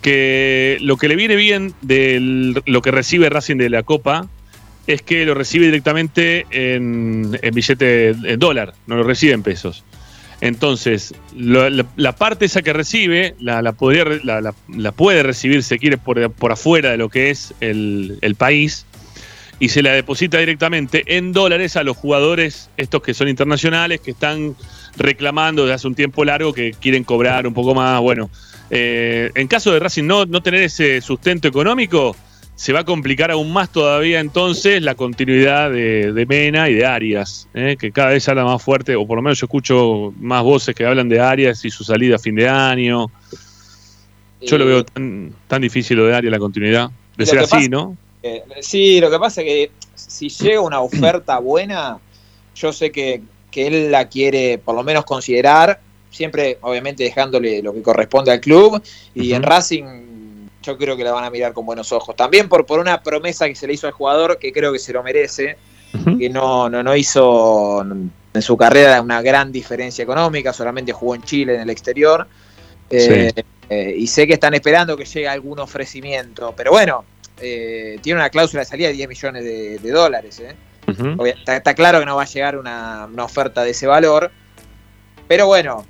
Que 0.00 0.78
lo 0.80 0.96
que 0.96 1.08
le 1.08 1.16
viene 1.16 1.36
bien 1.36 1.74
de 1.82 2.54
lo 2.64 2.80
que 2.82 2.90
recibe 2.92 3.28
Racing 3.28 3.56
de 3.56 3.68
la 3.68 3.82
Copa 3.82 4.26
es 4.86 5.02
que 5.02 5.26
lo 5.26 5.34
recibe 5.34 5.66
directamente 5.66 6.46
en, 6.50 7.38
en 7.42 7.54
billete 7.54 8.10
en 8.10 8.38
dólar, 8.38 8.72
no 8.86 8.96
lo 8.96 9.02
recibe 9.02 9.34
en 9.34 9.42
pesos. 9.42 9.84
Entonces, 10.40 11.14
la, 11.36 11.84
la 11.96 12.12
parte 12.14 12.44
esa 12.44 12.62
que 12.62 12.72
recibe, 12.72 13.34
la, 13.40 13.60
la 13.60 13.72
podría 13.72 14.04
puede 14.96 15.22
recibir, 15.22 15.62
se 15.64 15.78
quiere, 15.78 15.98
por, 15.98 16.30
por 16.32 16.52
afuera 16.52 16.90
de 16.92 16.96
lo 16.96 17.08
que 17.08 17.30
es 17.30 17.54
el, 17.60 18.18
el 18.20 18.34
país, 18.36 18.86
y 19.60 19.70
se 19.70 19.82
la 19.82 19.92
deposita 19.92 20.38
directamente 20.38 21.02
en 21.16 21.32
dólares 21.32 21.76
a 21.76 21.82
los 21.82 21.96
jugadores, 21.96 22.70
estos 22.76 23.02
que 23.02 23.14
son 23.14 23.26
internacionales, 23.26 24.00
que 24.00 24.12
están 24.12 24.54
reclamando 24.96 25.62
desde 25.62 25.74
hace 25.74 25.88
un 25.88 25.96
tiempo 25.96 26.24
largo 26.24 26.52
que 26.52 26.72
quieren 26.80 27.02
cobrar 27.02 27.44
un 27.46 27.54
poco 27.54 27.74
más. 27.74 28.00
Bueno, 28.00 28.30
eh, 28.70 29.32
en 29.34 29.48
caso 29.48 29.72
de 29.72 29.80
Racing 29.80 30.04
no, 30.04 30.26
no 30.26 30.40
tener 30.40 30.62
ese 30.62 31.00
sustento 31.00 31.48
económico, 31.48 32.14
se 32.58 32.72
va 32.72 32.80
a 32.80 32.84
complicar 32.84 33.30
aún 33.30 33.52
más 33.52 33.70
todavía 33.70 34.18
entonces 34.18 34.82
la 34.82 34.96
continuidad 34.96 35.70
de, 35.70 36.12
de 36.12 36.26
Mena 36.26 36.68
y 36.68 36.74
de 36.74 36.84
Arias, 36.84 37.46
¿eh? 37.54 37.76
que 37.78 37.92
cada 37.92 38.08
vez 38.10 38.28
habla 38.28 38.44
más 38.44 38.60
fuerte, 38.60 38.96
o 38.96 39.06
por 39.06 39.14
lo 39.16 39.22
menos 39.22 39.38
yo 39.38 39.44
escucho 39.44 40.12
más 40.18 40.42
voces 40.42 40.74
que 40.74 40.84
hablan 40.84 41.08
de 41.08 41.20
Arias 41.20 41.64
y 41.64 41.70
su 41.70 41.84
salida 41.84 42.16
a 42.16 42.18
fin 42.18 42.34
de 42.34 42.48
año. 42.48 43.12
Yo 44.40 44.58
lo 44.58 44.66
veo 44.66 44.84
tan, 44.84 45.32
tan 45.46 45.62
difícil 45.62 45.98
lo 45.98 46.06
de 46.06 46.16
Arias, 46.16 46.32
la 46.32 46.40
continuidad, 46.40 46.90
de 47.16 47.26
ser 47.26 47.38
así, 47.38 47.50
pasa- 47.50 47.68
¿no? 47.68 47.96
Eh, 48.24 48.42
sí, 48.60 49.00
lo 49.00 49.08
que 49.08 49.18
pasa 49.20 49.40
es 49.42 49.46
que 49.46 49.70
si 49.94 50.28
llega 50.28 50.60
una 50.60 50.80
oferta 50.80 51.38
buena, 51.40 51.98
yo 52.56 52.72
sé 52.72 52.90
que, 52.90 53.22
que 53.52 53.68
él 53.68 53.92
la 53.92 54.08
quiere 54.08 54.58
por 54.58 54.74
lo 54.74 54.82
menos 54.82 55.04
considerar, 55.04 55.80
siempre 56.10 56.58
obviamente 56.62 57.04
dejándole 57.04 57.62
lo 57.62 57.72
que 57.72 57.82
corresponde 57.82 58.32
al 58.32 58.40
club, 58.40 58.82
y 59.14 59.32
en 59.32 59.44
Racing 59.44 59.84
yo 60.62 60.76
creo 60.76 60.96
que 60.96 61.04
la 61.04 61.12
van 61.12 61.24
a 61.24 61.30
mirar 61.30 61.52
con 61.52 61.64
buenos 61.66 61.92
ojos. 61.92 62.14
También 62.16 62.48
por, 62.48 62.66
por 62.66 62.80
una 62.80 63.02
promesa 63.02 63.46
que 63.46 63.54
se 63.54 63.66
le 63.66 63.74
hizo 63.74 63.86
al 63.86 63.92
jugador, 63.92 64.38
que 64.38 64.52
creo 64.52 64.72
que 64.72 64.78
se 64.78 64.92
lo 64.92 65.02
merece, 65.02 65.56
que 66.18 66.28
no, 66.28 66.68
no, 66.68 66.82
no 66.82 66.94
hizo 66.96 67.80
en 67.82 68.42
su 68.42 68.56
carrera 68.56 69.00
una 69.00 69.22
gran 69.22 69.50
diferencia 69.52 70.02
económica, 70.02 70.52
solamente 70.52 70.92
jugó 70.92 71.14
en 71.14 71.22
Chile, 71.22 71.54
en 71.54 71.62
el 71.62 71.70
exterior. 71.70 72.26
Eh, 72.90 73.32
eh, 73.70 73.94
y 73.98 74.06
sé 74.06 74.26
que 74.26 74.34
están 74.34 74.54
esperando 74.54 74.96
que 74.96 75.04
llegue 75.04 75.28
algún 75.28 75.58
ofrecimiento, 75.60 76.54
pero 76.56 76.70
bueno, 76.72 77.04
eh, 77.40 77.98
tiene 78.02 78.18
una 78.20 78.30
cláusula 78.30 78.62
de 78.62 78.66
salida 78.66 78.88
de 78.88 78.94
10 78.94 79.08
millones 79.08 79.44
de, 79.44 79.78
de 79.78 79.90
dólares. 79.90 80.40
¿eh? 80.40 80.54
Obvia- 81.18 81.34
Está, 81.38 81.56
está 81.56 81.74
claro 81.74 82.00
que 82.00 82.06
no 82.06 82.16
va 82.16 82.22
a 82.22 82.26
llegar 82.26 82.56
una, 82.58 83.06
una 83.12 83.24
oferta 83.24 83.62
de 83.62 83.70
ese 83.70 83.86
valor, 83.86 84.30
pero 85.26 85.46
bueno, 85.46 85.84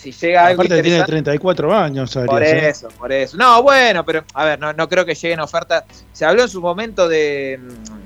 si 0.00 0.12
llega 0.12 0.46
algo 0.46 0.62
Aparte 0.62 0.82
tiene 0.82 0.98
interesante- 0.98 1.12
34 1.12 1.76
años, 1.76 2.16
Arias, 2.16 2.30
por 2.30 2.42
¿eh? 2.42 2.68
eso, 2.68 2.88
por 2.98 3.12
eso. 3.12 3.36
No, 3.36 3.62
bueno, 3.62 4.04
pero 4.04 4.24
a 4.34 4.44
ver, 4.44 4.58
no, 4.58 4.72
no 4.72 4.88
creo 4.88 5.04
que 5.04 5.14
lleguen 5.14 5.40
ofertas. 5.40 5.84
Se 6.12 6.24
habló 6.24 6.42
en 6.42 6.48
su 6.48 6.60
momento 6.60 7.08
de, 7.08 7.60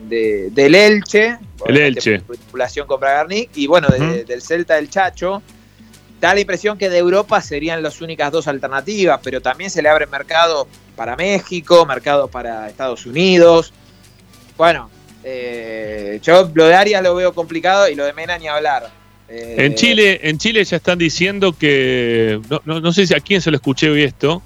de- 0.08 0.48
del 0.50 0.74
Elche, 0.74 1.38
El 1.66 1.76
Elche. 1.76 2.20
por 2.20 2.36
vinculación 2.36 2.86
con 2.86 2.98
Bragarnik, 3.00 3.50
y 3.54 3.66
bueno, 3.66 3.88
de- 3.88 4.24
del 4.24 4.42
Celta 4.42 4.74
del 4.74 4.90
Chacho. 4.90 5.42
Da 6.20 6.32
la 6.32 6.40
impresión 6.40 6.78
que 6.78 6.88
de 6.88 6.96
Europa 6.98 7.40
serían 7.42 7.82
las 7.82 8.00
únicas 8.00 8.32
dos 8.32 8.48
alternativas, 8.48 9.20
pero 9.22 9.42
también 9.42 9.68
se 9.70 9.82
le 9.82 9.88
abre 9.90 10.06
mercado 10.06 10.66
para 10.96 11.16
México, 11.16 11.84
mercado 11.84 12.28
para 12.28 12.68
Estados 12.68 13.04
Unidos. 13.04 13.72
Bueno, 14.56 14.88
eh, 15.22 16.18
yo 16.22 16.50
lo 16.54 16.66
de 16.66 16.74
Arias 16.74 17.02
lo 17.02 17.14
veo 17.14 17.34
complicado 17.34 17.88
y 17.88 17.94
lo 17.94 18.04
de 18.06 18.12
Mena 18.14 18.38
ni 18.38 18.48
hablar. 18.48 18.88
Eh, 19.28 19.56
En 19.58 19.74
Chile, 19.74 20.20
en 20.22 20.38
Chile 20.38 20.62
ya 20.64 20.76
están 20.76 20.98
diciendo 20.98 21.52
que, 21.56 22.40
no, 22.50 22.60
no- 22.64 22.80
no 22.80 22.92
sé 22.92 23.06
si 23.06 23.14
a 23.14 23.20
quién 23.20 23.40
se 23.40 23.50
lo 23.50 23.56
escuché 23.56 23.88
hoy 23.90 24.02
esto, 24.02 24.42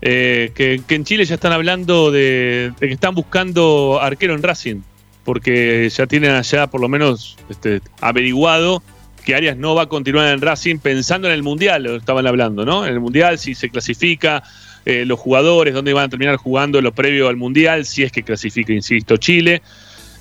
eh, 0.00 0.52
que, 0.54 0.80
que 0.86 0.94
en 0.94 1.04
Chile 1.04 1.24
ya 1.24 1.34
están 1.34 1.52
hablando 1.52 2.10
de, 2.10 2.72
de 2.78 2.86
que 2.88 2.94
están 2.94 3.14
buscando 3.14 3.98
arquero 4.00 4.34
en 4.34 4.42
Racing, 4.42 4.80
porque 5.24 5.88
ya 5.94 6.06
tienen 6.06 6.30
allá 6.30 6.68
por 6.68 6.80
lo 6.80 6.88
menos 6.88 7.36
este, 7.50 7.80
averiguado 8.00 8.82
que 9.24 9.34
Arias 9.34 9.56
no 9.56 9.74
va 9.74 9.82
a 9.82 9.86
continuar 9.86 10.32
en 10.32 10.40
Racing 10.40 10.78
pensando 10.78 11.28
en 11.28 11.34
el 11.34 11.42
Mundial, 11.42 11.82
lo 11.82 11.96
estaban 11.96 12.26
hablando, 12.26 12.64
¿no? 12.64 12.86
En 12.86 12.94
el 12.94 13.00
Mundial, 13.00 13.38
si 13.38 13.54
se 13.54 13.68
clasifica, 13.68 14.42
eh, 14.86 15.04
los 15.04 15.18
jugadores, 15.18 15.74
dónde 15.74 15.92
van 15.92 16.04
a 16.06 16.08
terminar 16.08 16.36
jugando 16.36 16.80
lo 16.80 16.92
previo 16.92 17.28
al 17.28 17.36
Mundial, 17.36 17.84
si 17.84 18.04
es 18.04 18.12
que 18.12 18.22
clasifica, 18.22 18.72
insisto, 18.72 19.16
Chile. 19.18 19.60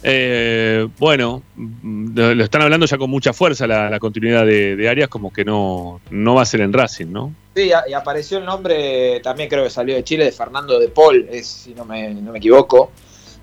Eh, 0.04 0.88
bueno, 1.00 1.42
lo 1.84 2.44
están 2.44 2.62
hablando 2.62 2.86
ya 2.86 2.98
con 2.98 3.10
mucha 3.10 3.34
fuerza 3.34 3.66
la, 3.68 3.90
la 3.90 4.00
continuidad 4.00 4.46
de, 4.46 4.76
de 4.76 4.90
Arias, 4.90 5.10
como 5.10 5.34
que 5.34 5.44
no, 5.44 6.00
no 6.12 6.36
va 6.36 6.44
a 6.44 6.46
ser 6.46 6.62
en 6.62 6.72
Racing, 6.72 7.08
¿no? 7.08 7.34
Sí, 7.56 7.72
a- 7.72 7.84
y 7.90 7.94
apareció 7.94 8.38
el 8.38 8.46
nombre, 8.46 9.20
también 9.22 9.50
creo 9.50 9.64
que 9.64 9.70
salió 9.72 9.96
de 9.96 10.04
Chile, 10.04 10.26
de 10.26 10.32
Fernando 10.32 10.80
de 10.80 10.90
Paul, 10.90 11.28
es, 11.32 11.48
si 11.48 11.74
no 11.74 11.84
me, 11.84 12.14
no 12.14 12.32
me 12.32 12.38
equivoco. 12.38 12.92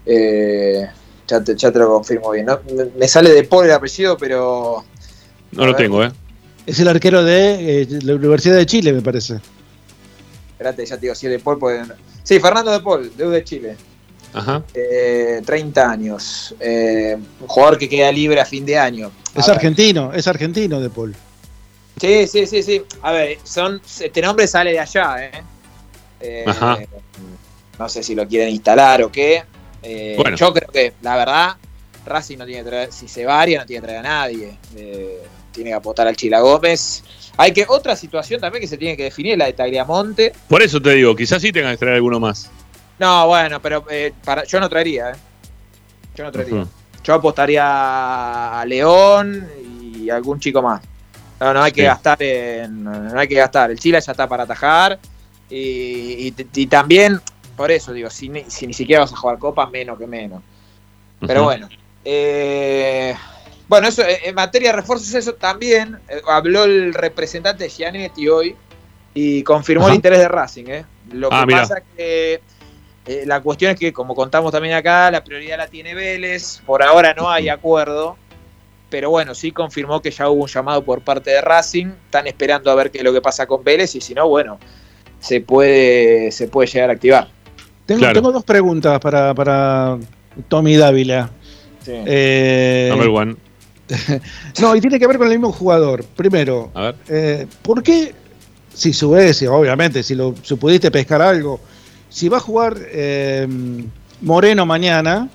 Eh, 0.07 0.87
ya, 1.27 1.43
te, 1.43 1.57
ya 1.57 1.73
te 1.73 1.79
lo 1.81 1.89
confirmo 1.89 2.31
bien. 2.31 2.47
¿no? 2.47 2.61
Me, 2.75 2.85
me 2.99 3.09
sale 3.09 3.31
de 3.33 3.43
Paul 3.45 3.65
el 3.67 3.73
apellido, 3.73 4.17
pero 4.17 4.85
No 5.53 5.67
lo 5.67 5.75
tengo, 5.75 6.05
¿eh? 6.05 6.13
Es 6.67 6.79
el 6.81 6.89
arquero 6.89 7.25
de 7.25 7.83
eh, 7.83 7.89
la 8.05 8.15
Universidad 8.15 8.57
de 8.57 8.65
Chile, 8.67 8.93
me 8.93 9.03
parece. 9.03 9.39
espérate, 10.53 10.87
ya 10.87 10.95
te 10.97 11.03
digo 11.03 11.15
si 11.15 11.27
es 11.27 11.33
de 11.33 11.39
Paul. 11.41 11.59
porque- 11.59 11.83
Sí, 12.23 12.39
Fernando 12.41 12.71
de 12.71 12.81
Paul, 12.81 13.11
de 13.17 13.27
U 13.27 13.31
de 13.31 13.45
Chile. 13.45 13.77
Ajá. 14.35 14.63
Eh, 14.75 15.41
30 15.45 15.91
años. 15.91 16.55
Eh, 16.61 17.17
un 17.41 17.47
jugador 17.47 17.79
que 17.79 17.89
queda 17.89 18.11
libre 18.13 18.41
a 18.41 18.45
fin 18.45 18.67
de 18.67 18.77
año. 18.77 19.11
Es 19.35 19.47
ver. 19.47 19.57
argentino, 19.57 20.13
es 20.13 20.27
argentino 20.27 20.81
de 20.81 20.91
Paul. 20.91 21.15
Sí, 22.01 22.27
sí, 22.27 22.47
sí, 22.47 22.63
sí. 22.63 22.83
A 23.03 23.13
ver, 23.13 23.39
son, 23.45 23.81
este 24.01 24.21
nombre 24.21 24.47
sale 24.47 24.73
de 24.73 24.81
allá, 24.81 25.25
¿eh? 25.25 25.31
Eh, 26.21 26.45
Ajá. 26.47 26.79
No 27.79 27.89
sé 27.89 28.03
si 28.03 28.15
lo 28.15 28.27
quieren 28.27 28.49
instalar 28.49 29.03
o 29.03 29.11
qué. 29.11 29.45
Eh, 29.83 30.15
Bueno. 30.17 30.37
Yo 30.37 30.53
creo 30.53 30.69
que, 30.69 30.95
la 31.03 31.17
verdad, 31.17 31.57
Racing 32.07 32.39
no 32.39 32.47
tiene 32.47 32.63
que 32.63 32.69
traer, 32.69 32.93
si 32.93 33.09
se 33.09 33.25
varia, 33.25 33.61
no 33.61 33.67
tiene 33.67 33.81
que 33.81 33.87
traer 33.87 34.01
a 34.01 34.09
nadie. 34.09 34.59
Eh, 34.77 35.23
tiene 35.53 35.71
que 35.71 35.75
apostar 35.75 36.09
al 36.09 36.17
Chila 36.17 36.41
Gómez. 36.41 37.05
Hay 37.37 37.53
que, 37.53 37.65
otra 37.69 37.97
situación 37.97 38.41
también 38.41 38.61
que 38.61 38.69
se 38.69 38.77
tiene 38.77 38.97
que 38.97 39.05
definir 39.05 39.39
la 39.39 39.47
de 39.47 39.53
Tagliamonte. 39.53 40.33
Por 40.49 40.63
eso 40.63 40.81
te 40.81 40.91
digo, 40.95 41.15
quizás 41.15 41.43
sí 41.43 41.53
tengan 41.53 41.73
que 41.73 41.79
traer 41.79 41.95
alguno 41.95 42.21
más. 42.21 42.51
No, 42.99 43.27
bueno, 43.27 43.61
pero 43.61 43.85
eh, 43.91 44.13
para, 44.25 44.45
yo 44.45 44.61
no 44.61 44.69
traería, 44.69 45.11
¿eh? 45.11 45.15
Yo 46.15 46.25
no 46.25 46.33
traería. 46.33 46.67
Yo 47.03 47.15
apostaría 47.15 48.61
a 48.61 48.65
León 48.65 49.49
y 49.83 50.09
algún 50.11 50.39
chico 50.41 50.63
más. 50.63 50.81
No, 51.41 51.53
no 51.53 51.63
hay 51.63 51.73
que 51.73 51.81
Sí. 51.83 51.87
gastar 51.87 52.23
en, 52.23 52.85
no 52.85 53.19
hay 53.19 53.27
que 53.29 53.35
gastar. 53.35 53.71
El 53.71 53.79
Chile 53.79 54.01
ya 54.01 54.13
está 54.13 54.29
para 54.29 54.45
atajar. 54.45 54.99
Y, 55.51 56.29
y- 56.29 56.35
y 56.55 56.67
también, 56.67 57.21
por 57.57 57.71
eso 57.71 57.93
digo, 57.93 58.09
si, 58.11 58.29
ni- 58.29 58.45
si 58.49 58.67
ni 58.67 58.73
siquiera 58.73 59.03
vas 59.03 59.13
a 59.13 59.17
jugar 59.17 59.39
copas, 59.39 59.71
menos 59.71 59.99
que 59.99 60.07
menos. 60.07 60.43
Pero 61.27 61.45
bueno. 61.45 61.69
eh, 62.05 63.15
bueno, 63.69 63.89
eso 63.89 64.03
eh, 64.03 64.21
en 64.25 64.35
materia 64.35 64.71
de 64.71 64.77
refuerzos, 64.77 65.13
eso 65.15 65.35
también 65.35 65.99
eh, 66.09 66.21
habló 66.29 66.65
el 66.65 66.95
representante 66.95 67.65
de 67.65 67.71
Gianetti 67.71 68.29
hoy 68.29 68.57
y 69.15 69.43
confirmó 69.43 69.85
Ajá. 69.85 69.93
el 69.93 69.97
interés 69.97 70.19
de 70.21 70.29
Racing. 70.29 70.65
¿eh? 70.69 70.85
Lo 71.13 71.29
Ah, 71.33 71.41
que 71.41 71.47
mirá. 71.47 71.61
pasa 71.63 71.83
que 71.97 72.41
eh, 73.07 73.25
la 73.27 73.41
cuestión 73.41 73.73
es 73.73 73.79
que, 73.79 73.93
como 73.93 74.15
contamos 74.15 74.51
también 74.53 74.75
acá, 74.75 75.11
la 75.11 75.23
prioridad 75.25 75.59
la 75.59 75.67
tiene 75.69 75.95
Vélez. 75.95 76.61
Por 76.67 76.83
ahora 76.83 77.15
no 77.15 77.31
hay 77.31 77.49
acuerdo. 77.49 78.17
Pero 78.91 79.11
bueno, 79.11 79.35
sí 79.35 79.51
confirmó 79.51 80.01
que 80.01 80.11
ya 80.11 80.29
hubo 80.29 80.43
un 80.43 80.49
llamado 80.49 80.85
por 80.85 81.01
parte 81.01 81.31
de 81.31 81.41
Racing. 81.41 81.87
Están 82.07 82.27
esperando 82.27 82.71
a 82.71 82.75
ver 82.75 82.91
qué 82.91 82.99
es 82.99 83.05
lo 83.05 83.13
que 83.13 83.21
pasa 83.21 83.47
con 83.47 83.65
Vélez. 83.65 83.95
Y 83.97 84.01
si 84.01 84.15
no, 84.15 84.29
bueno, 84.29 84.59
se 85.19 85.41
puede, 85.41 86.31
se 86.31 86.49
puede 86.49 86.69
llegar 86.69 86.91
a 86.91 86.93
activar. 86.93 87.29
Tengo, 87.87 87.99
Claro. 88.01 88.15
tengo 88.15 88.33
dos 88.33 88.45
preguntas 88.45 88.99
para, 89.01 89.35
para 89.35 89.99
Tommy 90.49 90.77
Dávila. 90.77 91.31
Eh, 91.87 92.89
Number 92.91 93.09
one. 93.09 93.37
no, 94.61 94.75
y 94.77 94.81
tiene 94.81 94.99
que 94.99 95.07
ver 95.07 95.19
con 95.19 95.27
el 95.27 95.35
mismo 95.35 95.53
jugador. 95.53 96.05
Primero, 96.17 96.71
A 96.75 96.83
ver. 96.83 96.95
eh, 97.09 97.47
¿por 97.63 97.83
qué, 97.83 98.15
si 98.73 98.93
subes, 98.93 99.43
obviamente, 99.43 100.03
si, 100.03 100.15
lo, 100.15 100.35
si 100.43 100.55
pudiste 100.55 100.91
pescar 100.91 101.21
algo, 101.21 101.61
si 102.15 102.29
va 102.29 102.37
a 102.37 102.41
jugar 102.41 102.77
eh, 102.93 103.49
Moreno 104.21 104.65
mañana 104.67 105.29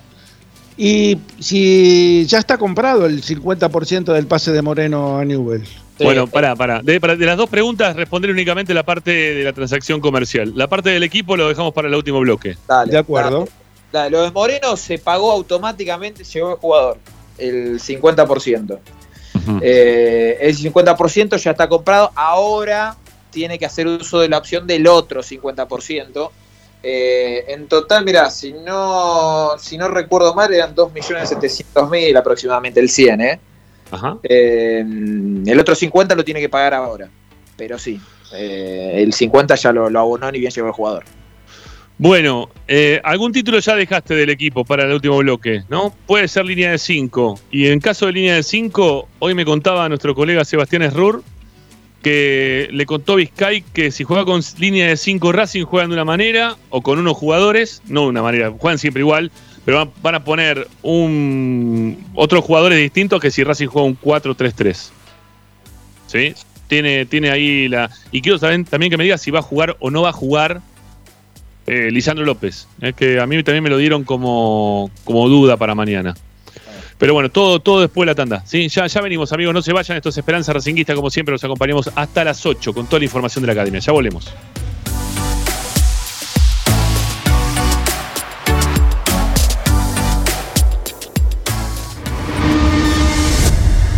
y 0.78 1.18
si 1.40 2.26
ya 2.26 2.40
está 2.40 2.58
comprado 2.58 3.06
el 3.06 3.22
50% 3.22 4.14
del 4.14 4.28
pase 4.28 4.54
de 4.54 4.62
Moreno 4.62 5.18
a 5.20 5.26
Newell? 5.26 5.64
Bueno, 6.02 6.26
pará, 6.28 6.56
pará. 6.56 6.82
De, 6.82 7.02
para- 7.02 7.18
de 7.18 7.26
las 7.26 7.36
dos 7.36 7.50
preguntas, 7.50 7.94
responder 7.98 8.32
únicamente 8.32 8.74
la 8.74 8.84
parte 8.84 9.12
de 9.12 9.44
la 9.44 9.52
transacción 9.52 10.00
comercial. 10.00 10.54
La 10.56 10.68
parte 10.68 10.90
del 10.92 11.04
equipo 11.04 11.36
lo 11.36 11.50
dejamos 11.50 11.74
para 11.74 11.90
el 11.90 11.96
último 11.96 12.22
bloque. 12.22 12.56
Dale, 12.66 12.94
De 12.94 12.98
acuerdo. 12.98 13.40
dale. 13.40 13.52
Dale, 13.92 14.10
lo 14.12 14.22
de 14.22 14.32
Moreno 14.32 14.78
se 14.78 15.00
pagó 15.00 15.32
automáticamente, 15.34 16.24
llegó 16.24 16.52
el 16.52 16.56
jugador, 16.58 16.98
el 17.38 17.80
50%. 17.82 18.80
Eh, 19.62 20.38
el 20.42 20.56
50% 20.58 21.38
ya 21.38 21.52
está 21.52 21.68
comprado, 21.68 22.12
ahora 22.16 22.96
tiene 23.32 23.60
que 23.60 23.66
hacer 23.66 23.86
uso 23.88 24.20
de 24.20 24.30
la 24.30 24.38
opción 24.38 24.66
del 24.68 24.88
otro 24.88 25.22
50%. 25.22 26.30
Eh, 26.82 27.46
en 27.50 27.68
total, 27.68 28.06
mira, 28.06 28.30
si 28.30 28.54
no, 28.54 29.52
si 29.58 29.78
no 29.78 29.90
recuerdo 29.90 30.34
mal, 30.34 30.54
eran 30.54 30.74
2.700.000 30.76 32.18
aproximadamente 32.18 32.80
el 32.80 32.90
100, 32.90 33.22
¿eh? 33.22 33.40
Ajá. 33.92 34.18
Eh, 34.24 34.80
el 35.46 35.60
otro 35.60 35.76
50 35.76 36.16
lo 36.16 36.24
tiene 36.24 36.40
que 36.40 36.50
pagar 36.50 36.74
ahora, 36.74 37.10
pero 37.58 37.78
sí, 37.78 38.00
eh, 38.34 38.94
el 38.98 39.14
50 39.14 39.56
ya 39.56 39.72
lo, 39.74 39.90
lo 39.90 40.00
abonó 40.00 40.32
ni 40.32 40.40
bien 40.40 40.52
llegó 40.52 40.68
el 40.68 40.74
jugador. 40.74 41.04
Bueno, 41.98 42.50
eh, 42.66 43.02
algún 43.04 43.34
título 43.34 43.60
ya 43.60 43.76
dejaste 43.76 44.16
del 44.16 44.30
equipo 44.30 44.64
para 44.64 44.86
el 44.86 44.94
último 44.94 45.18
bloque, 45.18 45.64
¿no? 45.68 45.94
Puede 46.08 46.30
ser 46.30 46.46
línea 46.46 46.72
de 46.72 46.78
5. 46.78 47.42
Y 47.52 47.68
en 47.68 47.82
caso 47.82 48.06
de 48.06 48.14
línea 48.14 48.36
de 48.36 48.44
5, 48.44 49.10
hoy 49.20 49.34
me 49.34 49.44
contaba 49.44 49.90
nuestro 49.90 50.16
colega 50.16 50.46
Sebastián 50.46 50.84
Esrur 50.84 51.24
que 52.02 52.70
le 52.72 52.86
contó 52.86 53.16
Vizcay 53.16 53.62
que 53.62 53.92
si 53.92 54.04
juega 54.04 54.26
con 54.26 54.42
línea 54.58 54.88
de 54.88 54.98
5 54.98 55.32
Racing 55.32 55.66
juegan 55.66 55.90
de 55.90 55.96
una 55.96 56.06
manera 56.06 56.56
o 56.70 56.82
con 56.82 57.00
unos 57.00 57.18
jugadores, 57.18 57.82
no 57.88 58.04
de 58.04 58.08
una 58.08 58.22
manera, 58.22 58.52
juegan 58.58 58.78
siempre 58.78 59.02
igual, 59.02 59.32
pero 59.66 59.92
van, 60.02 60.16
a 60.16 60.24
poner 60.24 60.68
un 60.82 62.06
otros 62.16 62.44
jugadores 62.44 62.80
distintos 62.80 63.20
que 63.20 63.32
si 63.32 63.44
Racing 63.44 63.68
juega 63.68 63.88
un 63.88 64.00
4-3-3. 64.00 64.90
¿Sí? 66.08 66.34
Tiene, 66.68 67.06
tiene 67.06 67.30
ahí 67.30 67.68
la. 67.68 67.90
Y 68.12 68.22
quiero 68.22 68.38
saber 68.38 68.64
también 68.66 68.90
que 68.90 68.98
me 68.98 69.04
diga 69.04 69.18
si 69.18 69.32
va 69.32 69.40
a 69.40 69.44
jugar 69.44 69.76
o 69.80 69.92
no 69.92 70.02
va 70.04 70.10
a 70.10 70.14
jugar 70.14 70.62
eh, 71.68 71.92
Lisandro 71.92 72.26
López. 72.26 72.68
Es 72.82 72.96
que 72.96 73.20
a 73.20 73.28
mí 73.28 73.44
también 73.44 73.64
me 73.64 73.70
lo 73.70 73.78
dieron 73.78 74.04
como, 74.04 74.90
como 75.04 75.30
duda 75.30 75.58
para 75.58 75.76
mañana. 75.76 76.16
Pero 77.00 77.14
bueno, 77.14 77.32
todo, 77.32 77.62
todo 77.62 77.80
después 77.80 78.06
de 78.06 78.12
la 78.12 78.16
tanda. 78.16 78.44
¿sí? 78.46 78.68
Ya, 78.68 78.86
ya 78.86 79.02
venimos, 79.02 79.32
amigos, 79.32 79.54
no 79.54 79.62
se 79.62 79.72
vayan. 79.72 79.96
Esto 79.96 80.10
es 80.10 80.18
Esperanza 80.18 80.52
Racinguista, 80.52 80.94
como 80.94 81.10
siempre, 81.10 81.32
los 81.32 81.44
acompañamos 81.44 81.90
hasta 81.96 82.26
las 82.26 82.46
8 82.46 82.74
con 82.74 82.88
toda 82.88 83.00
la 83.00 83.06
información 83.06 83.42
de 83.42 83.48
la 83.48 83.54
academia. 83.54 83.80
Ya 83.80 83.94
volvemos. 83.94 84.32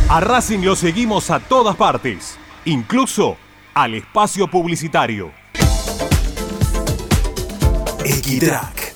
A 0.09 0.19
Racing 0.19 0.59
lo 0.59 0.75
seguimos 0.75 1.31
a 1.31 1.39
todas 1.39 1.75
partes, 1.77 2.37
incluso 2.65 3.37
al 3.73 3.95
espacio 3.95 4.47
publicitario. 4.47 5.31
Equitrack, 8.05 8.93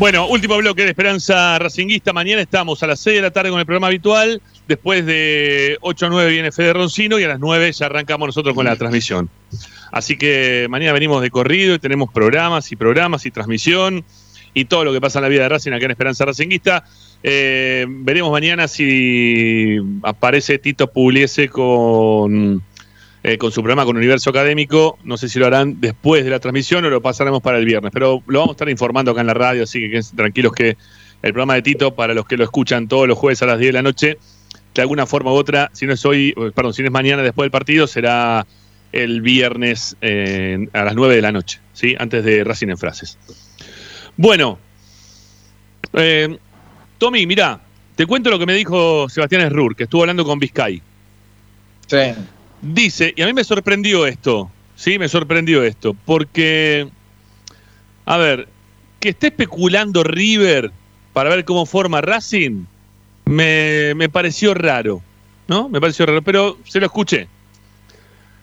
Bueno, 0.00 0.26
último 0.28 0.56
bloque 0.56 0.84
de 0.84 0.88
Esperanza 0.88 1.58
Racinguista. 1.58 2.14
Mañana 2.14 2.40
estamos 2.40 2.82
a 2.82 2.86
las 2.86 3.00
6 3.00 3.16
de 3.16 3.20
la 3.20 3.32
tarde 3.32 3.50
con 3.50 3.60
el 3.60 3.66
programa 3.66 3.88
habitual. 3.88 4.40
Después 4.66 5.04
de 5.04 5.76
8 5.82 6.06
a 6.06 6.08
9 6.08 6.30
viene 6.30 6.52
Fede 6.52 6.72
Roncino 6.72 7.18
y 7.18 7.24
a 7.24 7.28
las 7.28 7.38
9 7.38 7.70
ya 7.70 7.84
arrancamos 7.84 8.28
nosotros 8.28 8.54
con 8.54 8.64
la 8.64 8.76
transmisión. 8.76 9.28
Así 9.92 10.16
que 10.16 10.68
mañana 10.70 10.94
venimos 10.94 11.20
de 11.20 11.30
corrido 11.30 11.74
y 11.74 11.78
tenemos 11.78 12.10
programas 12.14 12.72
y 12.72 12.76
programas 12.76 13.26
y 13.26 13.30
transmisión 13.30 14.02
y 14.54 14.64
todo 14.64 14.86
lo 14.86 14.92
que 14.94 15.02
pasa 15.02 15.18
en 15.18 15.24
la 15.24 15.28
vida 15.28 15.42
de 15.42 15.50
Racing 15.50 15.72
acá 15.72 15.84
en 15.84 15.90
Esperanza 15.90 16.24
Racinguista. 16.24 16.82
Eh, 17.22 17.84
veremos 17.86 18.32
mañana 18.32 18.68
si 18.68 19.76
aparece 20.02 20.58
Tito 20.58 20.90
Pugliese 20.90 21.50
con, 21.50 22.62
eh, 23.22 23.38
con 23.38 23.52
su 23.52 23.62
programa 23.62 23.84
con 23.84 23.96
Universo 23.96 24.30
Académico. 24.30 24.98
No 25.04 25.16
sé 25.16 25.28
si 25.28 25.38
lo 25.38 25.46
harán 25.46 25.80
después 25.80 26.24
de 26.24 26.30
la 26.30 26.38
transmisión 26.38 26.84
o 26.84 26.90
lo 26.90 27.00
pasaremos 27.00 27.42
para 27.42 27.58
el 27.58 27.64
viernes, 27.64 27.90
pero 27.92 28.22
lo 28.26 28.38
vamos 28.40 28.52
a 28.52 28.56
estar 28.56 28.68
informando 28.68 29.10
acá 29.10 29.20
en 29.20 29.26
la 29.26 29.34
radio, 29.34 29.64
así 29.64 29.90
que 29.90 30.00
tranquilos 30.16 30.52
que 30.52 30.76
el 31.22 31.32
programa 31.32 31.54
de 31.54 31.62
Tito, 31.62 31.94
para 31.94 32.14
los 32.14 32.26
que 32.26 32.36
lo 32.36 32.44
escuchan 32.44 32.88
todos 32.88 33.06
los 33.06 33.18
jueves 33.18 33.42
a 33.42 33.46
las 33.46 33.58
10 33.58 33.68
de 33.68 33.72
la 33.72 33.82
noche, 33.82 34.18
de 34.74 34.82
alguna 34.82 35.06
forma 35.06 35.32
u 35.32 35.34
otra, 35.34 35.70
si 35.72 35.86
no 35.86 35.92
es 35.92 36.04
hoy, 36.04 36.32
perdón, 36.54 36.72
si 36.72 36.82
no 36.82 36.88
es 36.88 36.92
mañana 36.92 37.22
después 37.22 37.44
del 37.44 37.50
partido, 37.50 37.86
será 37.86 38.46
el 38.92 39.20
viernes 39.20 39.96
eh, 40.00 40.68
a 40.72 40.84
las 40.84 40.94
9 40.94 41.14
de 41.14 41.22
la 41.22 41.32
noche, 41.32 41.60
¿sí? 41.72 41.94
Antes 41.98 42.24
de 42.24 42.42
Racing 42.42 42.68
en 42.68 42.78
Frases. 42.78 43.18
Bueno, 44.16 44.58
eh, 45.92 46.38
Tommy, 46.98 47.26
mira, 47.26 47.60
te 47.96 48.06
cuento 48.06 48.30
lo 48.30 48.38
que 48.38 48.46
me 48.46 48.54
dijo 48.54 49.08
Sebastián 49.08 49.42
Esrur, 49.42 49.76
que 49.76 49.84
estuvo 49.84 50.02
hablando 50.02 50.24
con 50.24 50.38
Vizcay. 50.38 50.82
Sí. 51.86 52.14
Dice, 52.62 53.12
y 53.16 53.22
a 53.22 53.26
mí 53.26 53.32
me 53.32 53.44
sorprendió 53.44 54.06
esto, 54.06 54.50
¿sí? 54.76 54.98
Me 54.98 55.08
sorprendió 55.08 55.62
esto, 55.62 55.94
porque, 56.04 56.88
a 58.04 58.16
ver, 58.18 58.48
que 58.98 59.10
esté 59.10 59.28
especulando 59.28 60.04
River 60.04 60.70
para 61.12 61.30
ver 61.30 61.44
cómo 61.44 61.64
forma 61.64 62.00
Racing, 62.00 62.64
me, 63.24 63.94
me 63.94 64.08
pareció 64.08 64.52
raro, 64.54 65.02
¿no? 65.48 65.68
Me 65.68 65.80
pareció 65.80 66.04
raro, 66.04 66.22
pero 66.22 66.58
se 66.64 66.80
lo 66.80 66.86
escuché. 66.86 67.28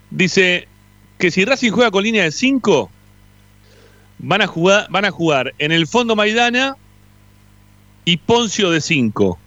Dice 0.10 0.68
que 1.18 1.32
si 1.32 1.46
Racing 1.46 1.72
juega 1.72 1.92
con 1.92 2.04
línea 2.04 2.24
de 2.24 2.32
5, 2.32 2.90
van 4.20 4.42
a 4.42 4.48
jugar, 4.48 4.88
van 4.90 5.06
a 5.06 5.12
jugar 5.12 5.54
en 5.60 5.72
el 5.72 5.88
fondo 5.88 6.16
Maidana 6.16 6.76
y 8.06 8.18
Poncio 8.18 8.72
de 8.72 8.82
5. 8.82 9.38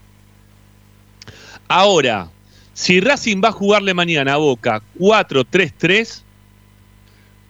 Ahora, 1.68 2.28
si 2.74 3.00
Racing 3.00 3.40
va 3.42 3.48
a 3.48 3.52
jugarle 3.52 3.94
mañana 3.94 4.34
a 4.34 4.36
Boca 4.36 4.82
4-3-3, 4.98 6.22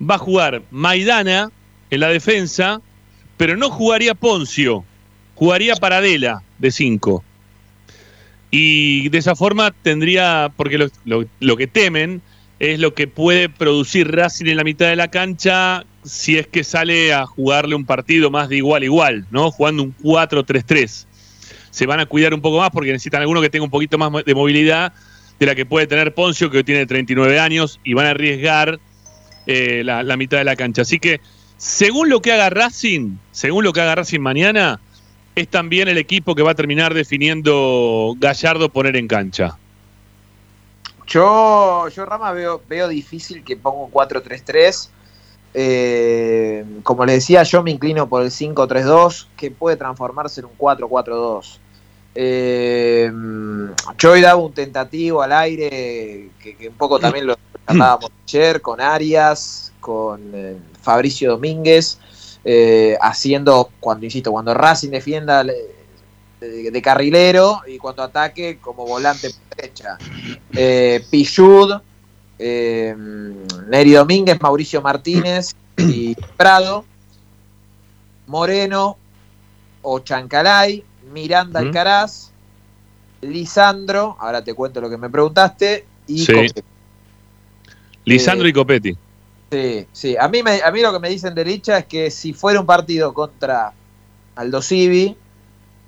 va 0.09 0.15
a 0.15 0.19
jugar 0.19 0.63
Maidana 0.71 1.51
en 1.91 2.01
la 2.01 2.09
defensa, 2.09 2.81
pero 3.37 3.57
no 3.57 3.71
jugaría 3.71 4.15
Poncio, 4.15 4.85
jugaría 5.35 5.77
Paradela 5.77 6.43
de 6.59 6.71
5. 6.71 7.25
Y 8.51 9.09
de 9.11 9.19
esa 9.19 9.37
forma 9.37 9.71
tendría, 9.71 10.53
porque 10.57 10.89
lo, 11.05 11.57
que 11.57 11.67
temen 11.67 12.23
es 12.59 12.81
lo 12.81 12.95
que 12.95 13.07
puede 13.07 13.49
producir 13.49 14.11
Racing 14.11 14.47
en 14.47 14.57
la 14.57 14.65
mitad 14.65 14.89
de 14.89 14.97
la 14.97 15.09
cancha 15.09 15.85
si 16.03 16.39
es 16.39 16.47
que 16.47 16.65
sale 16.65 17.13
a 17.13 17.27
jugarle 17.27 17.75
un 17.75 17.85
partido 17.85 18.31
más 18.31 18.49
de 18.49 18.57
igual 18.57 18.83
igual, 18.83 19.27
¿no? 19.31 19.51
Jugando 19.51 19.83
un 19.83 19.97
4-3-3. 19.99 21.07
Se 21.71 21.87
van 21.87 22.01
a 22.01 22.07
cuidar 22.07 22.35
un 22.35 22.41
poco 22.41 22.59
más 22.59 22.71
porque 22.71 22.91
necesitan 22.91 23.21
alguno 23.21 23.41
que 23.41 23.51
tenga 23.51 23.65
un 23.65 23.71
poquito 23.71 23.99
más 23.99 24.25
de 24.25 24.35
movilidad 24.35 24.93
de 25.41 25.47
la 25.47 25.55
que 25.55 25.65
puede 25.65 25.87
tener 25.87 26.15
Poncio, 26.15 26.51
que 26.51 26.59
hoy 26.59 26.65
tiene 26.65 26.85
39 26.85 27.41
años, 27.41 27.81
y 27.83 27.95
van 27.95 28.07
a 28.07 28.11
arriesgar 28.11 28.79
eh, 29.47 29.83
la, 29.83 30.17
mitad 30.19 30.37
de 30.37 30.45
la 30.45 30.55
cancha. 30.55 30.83
Así 30.83 31.01
que, 31.01 31.21
según 31.57 32.11
lo 32.11 32.21
que 32.21 32.33
haga 32.33 32.51
Racing, 32.51 33.17
según 33.33 33.65
lo 33.65 33.73
que 33.73 33.81
haga 33.81 33.95
Racing 33.95 34.21
mañana, 34.21 34.81
es 35.35 35.49
también 35.49 35.89
el 35.89 35.97
equipo 35.97 36.35
que 36.35 36.43
va 36.43 36.51
a 36.51 36.55
terminar 36.55 36.93
definiendo 36.93 38.15
Gallardo 38.19 38.69
poner 38.69 38.97
en 38.97 39.09
cancha. 39.09 39.57
Yo, 41.07 41.89
yo 41.89 42.05
Rama, 42.05 42.33
veo, 42.33 42.61
veo 42.69 42.87
difícil 42.87 43.43
que 43.43 43.57
ponga 43.57 43.85
un 43.85 43.91
4-3-3. 43.91 44.91
Eh, 45.55 46.65
como 46.83 47.07
le 47.07 47.15
decía, 47.15 47.43
yo 47.45 47.63
me 47.63 47.71
inclino 47.71 48.11
por 48.11 48.23
el 48.23 48.31
5-3-2, 48.31 49.27
que 49.39 49.51
puede 49.51 49.79
transformarse 49.79 50.41
en 50.41 50.47
un 50.47 50.59
4-4-2. 50.59 51.59
Eh, 52.15 53.11
yo 53.99 54.13
hoy 54.13 54.21
daba 54.21 54.41
un 54.41 54.53
tentativo 54.53 55.23
al 55.23 55.33
aire, 55.33 56.31
que, 56.41 56.57
que 56.59 56.69
un 56.69 56.75
poco 56.75 56.99
también 56.99 57.27
lo 57.27 57.37
tratábamos 57.65 58.11
ayer, 58.27 58.61
con 58.61 58.81
Arias, 58.81 59.73
con 59.81 60.21
eh, 60.35 60.57
Fabricio 60.83 61.31
Domínguez, 61.33 61.99
eh, 62.45 62.97
haciendo, 63.01 63.71
cuando 63.81 64.05
insisto, 64.07 64.33
cuando 64.33 64.55
Racing 64.55 64.91
defienda 64.91 65.45
le- 65.45 65.79
de, 66.41 66.71
de 66.71 66.83
carrilero 66.83 67.61
y 67.67 67.77
cuando 67.79 68.03
ataque 68.03 68.59
como 68.61 68.87
volante 68.87 69.29
por 69.31 69.57
derecha. 69.57 69.99
Eh, 70.55 71.05
Pichud, 71.11 71.75
eh, 72.39 72.95
Neri 73.69 73.93
Domínguez, 73.93 74.41
Mauricio 74.41 74.81
Martínez 74.81 75.55
y 75.77 76.15
Prado, 76.37 76.85
Moreno 78.27 78.97
o 79.83 79.99
Chancalay, 80.01 80.85
Miranda 81.13 81.61
Ujú. 81.61 81.69
Alcaraz, 81.69 82.31
Lisandro, 83.21 84.17
ahora 84.19 84.43
te 84.43 84.55
cuento 84.55 84.81
lo 84.81 84.89
que 84.89 84.97
me 84.97 85.11
preguntaste, 85.11 85.85
y 86.07 86.25
Sí. 86.25 86.33
Lisandro 88.05 88.49
y 88.49 88.53
Copetti. 88.53 88.97
Sí, 89.51 89.87
sí. 89.93 90.17
A 90.17 90.29
mí, 90.29 90.43
me, 90.43 90.63
a 90.63 90.71
mí 90.71 90.81
lo 90.81 90.93
que 90.93 91.01
me 91.01 91.09
dicen 91.09 91.35
de 91.35 91.45
Licha 91.45 91.79
es 91.79 91.87
que 91.87 92.11
si 92.11 92.33
fuera 92.33 92.61
un 92.61 92.67
partido 92.67 93.13
contra 93.13 93.73
Aldo 94.37 94.63
Civi, 94.63 95.17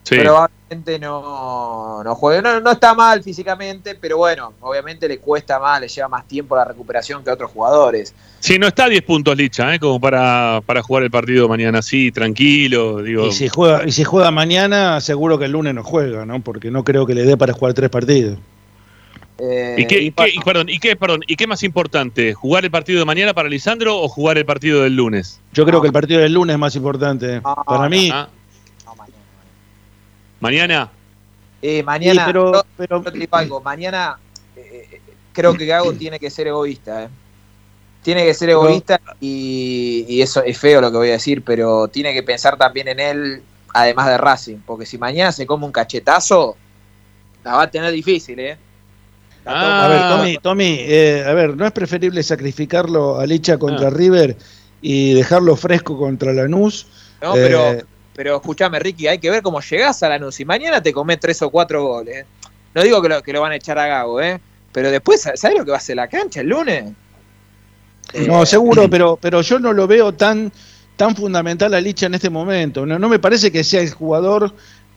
Sí. 0.05 0.17
probablemente 0.19 0.99
no, 0.99 2.03
no 2.03 2.15
juegue. 2.17 2.43
No, 2.43 2.61
no 2.61 2.73
está 2.73 2.93
mal 2.95 3.23
físicamente, 3.23 3.95
pero 3.95 4.17
bueno, 4.17 4.53
obviamente 4.61 5.07
le 5.07 5.19
cuesta 5.19 5.61
más, 5.61 5.81
le 5.81 5.87
lleva 5.89 6.09
más 6.09 6.27
tiempo 6.27 6.57
la 6.57 6.65
recuperación 6.65 7.23
que 7.23 7.31
a 7.31 7.35
otros 7.35 7.51
jugadores. 7.53 8.13
Sí, 8.41 8.59
no 8.59 8.67
está 8.67 8.87
a 8.87 8.89
10 8.89 9.03
puntos 9.03 9.37
Licha, 9.37 9.75
¿eh? 9.75 9.79
como 9.79 10.01
para, 10.01 10.61
para 10.67 10.83
jugar 10.83 11.05
el 11.05 11.11
partido 11.11 11.49
mañana 11.49 11.79
así, 11.79 12.11
tranquilo. 12.11 13.01
Digo, 13.03 13.27
Y 13.29 13.33
si 13.33 13.49
juega, 13.49 13.87
y 13.87 13.93
si 13.93 14.03
juega 14.03 14.31
mañana, 14.33 15.01
seguro 15.01 15.39
que 15.39 15.45
el 15.45 15.53
lunes 15.53 15.75
no 15.75 15.85
juega, 15.85 16.27
¿no? 16.27 16.41
Porque 16.41 16.71
no 16.73 16.83
creo 16.83 17.07
que 17.07 17.15
le 17.15 17.23
dé 17.25 17.37
para 17.37 17.53
jugar 17.53 17.75
tres 17.75 17.89
partidos. 17.91 18.39
Eh, 19.39 19.77
¿Y 19.79 19.87
qué, 19.87 20.03
y 20.03 20.07
y 20.07 20.11
qué- 20.13 20.31
y 20.35 20.39
perdón, 20.41 20.69
¿y 20.69 20.79
qué, 20.79 20.95
perdón, 20.97 21.21
¿y 21.27 21.37
qué 21.37 21.47
más 21.47 21.63
importante? 21.63 22.35
¿Jugar 22.35 22.65
el 22.65 22.71
partido 22.71 22.99
de 22.99 23.05
mañana 23.05 23.35
para 23.35 23.49
Lisandro 23.49 23.99
o 23.99 24.09
jugar 24.09 24.37
el 24.39 24.45
partido 24.45 24.83
del 24.83 24.95
lunes? 24.97 25.41
Yo 25.53 25.65
creo 25.65 25.81
que 25.81 25.87
el 25.89 25.93
partido 25.93 26.21
del 26.21 26.33
lunes 26.35 26.55
es 26.55 26.61
más 26.61 26.77
importante. 26.77 27.41
Para 27.41 27.89
mí. 27.89 28.11
Ah. 28.13 28.29
¿Mañana? 30.43 30.91
Eh, 31.63 31.83
mañana, 31.85 32.25
Sí, 32.25 32.27
pero- 32.27 32.53
yo- 32.53 32.87
yo 32.91 33.03
te 33.13 33.19
digo 33.19 33.37
algo, 33.37 33.61
mañana 33.61 34.19
eh, 34.57 35.01
creo 35.33 35.55
que 35.55 35.65
Gago 35.67 35.93
tiene 35.93 36.19
que 36.19 36.29
ser 36.31 36.49
egoísta. 36.49 37.05
eh. 37.05 37.09
Tiene 38.03 38.25
que 38.25 38.35
ser 38.35 38.51
egoísta 38.51 39.01
y, 39.21 40.05
y 40.09 40.21
eso 40.23 40.43
es 40.43 40.59
feo 40.59 40.81
lo 40.81 40.91
que 40.91 40.97
voy 40.97 41.09
a 41.11 41.13
decir, 41.13 41.43
pero 41.45 41.87
tiene 41.87 42.13
que 42.13 42.25
pensar 42.25 42.57
también 42.59 42.89
en 42.89 42.99
él, 42.99 43.43
además 43.73 44.09
de 44.09 44.19
Racing, 44.19 44.57
porque 44.67 44.85
si 44.85 44.99
mañana 44.99 45.31
se 45.31 45.47
come 45.47 45.65
un 45.67 45.71
cachetazo, 45.71 46.57
la 47.45 47.55
va 47.55 47.63
a 47.63 47.71
tener 47.71 47.93
difícil, 47.93 48.41
¿eh? 48.41 48.59
A 49.45 49.87
ver, 49.89 50.01
Tommy, 50.09 50.39
Tommy 50.39 50.77
eh, 50.81 51.25
a 51.25 51.33
ver, 51.35 51.57
¿no 51.57 51.65
es 51.65 51.73
preferible 51.73 52.23
sacrificarlo 52.25 53.21
a 53.21 53.27
Licha 53.27 53.57
contra 53.59 53.87
Ah. 53.87 53.91
River 53.91 54.37
y 54.81 55.15
dejarlo 55.15 55.55
fresco 55.57 55.97
contra 55.97 56.33
Lanús? 56.33 56.89
No, 57.21 57.37
Eh, 57.37 57.85
pero, 58.15 58.37
escúchame, 58.37 58.79
Ricky, 58.79 59.07
hay 59.07 59.19
que 59.19 59.31
ver 59.31 59.43
cómo 59.43 59.61
llegás 59.61 60.03
a 60.03 60.09
Lanús. 60.09 60.39
Y 60.41 60.45
mañana 60.45 60.83
te 60.83 60.93
comés 60.93 61.21
tres 61.21 61.41
o 61.43 61.51
cuatro 61.51 61.85
goles. 61.85 62.27
No 62.75 62.83
digo 62.83 63.01
que 63.03 63.09
lo, 63.09 63.23
que 63.23 63.33
lo 63.33 63.41
van 63.41 63.53
a 63.53 63.57
echar 63.57 63.79
a 63.79 63.87
Gago, 63.87 64.21
¿eh? 64.21 64.41
Pero 64.73 64.91
después, 64.91 65.21
¿sabes 65.21 65.59
lo 65.59 65.65
que 65.65 65.71
va 65.71 65.77
a 65.77 65.81
hacer 65.81 65.97
la 65.97 66.09
cancha 66.09 66.41
el 66.41 66.49
lunes? 66.49 66.93
No, 68.27 68.45
seguro, 68.47 68.89
pero, 68.91 69.19
pero 69.21 69.43
yo 69.43 69.59
no 69.59 69.73
lo 69.73 69.87
veo 69.87 70.13
tan, 70.13 70.53
tan 70.97 71.15
fundamental 71.15 71.75
a 71.75 71.81
Licha 71.81 72.07
en 72.07 72.15
este 72.15 72.31
momento. 72.31 72.87
No, 72.87 72.99
no 72.99 73.09
me 73.09 73.19
parece 73.19 73.51
que 73.51 73.65
sea 73.65 73.83
el 73.83 73.91
jugador 73.91 74.53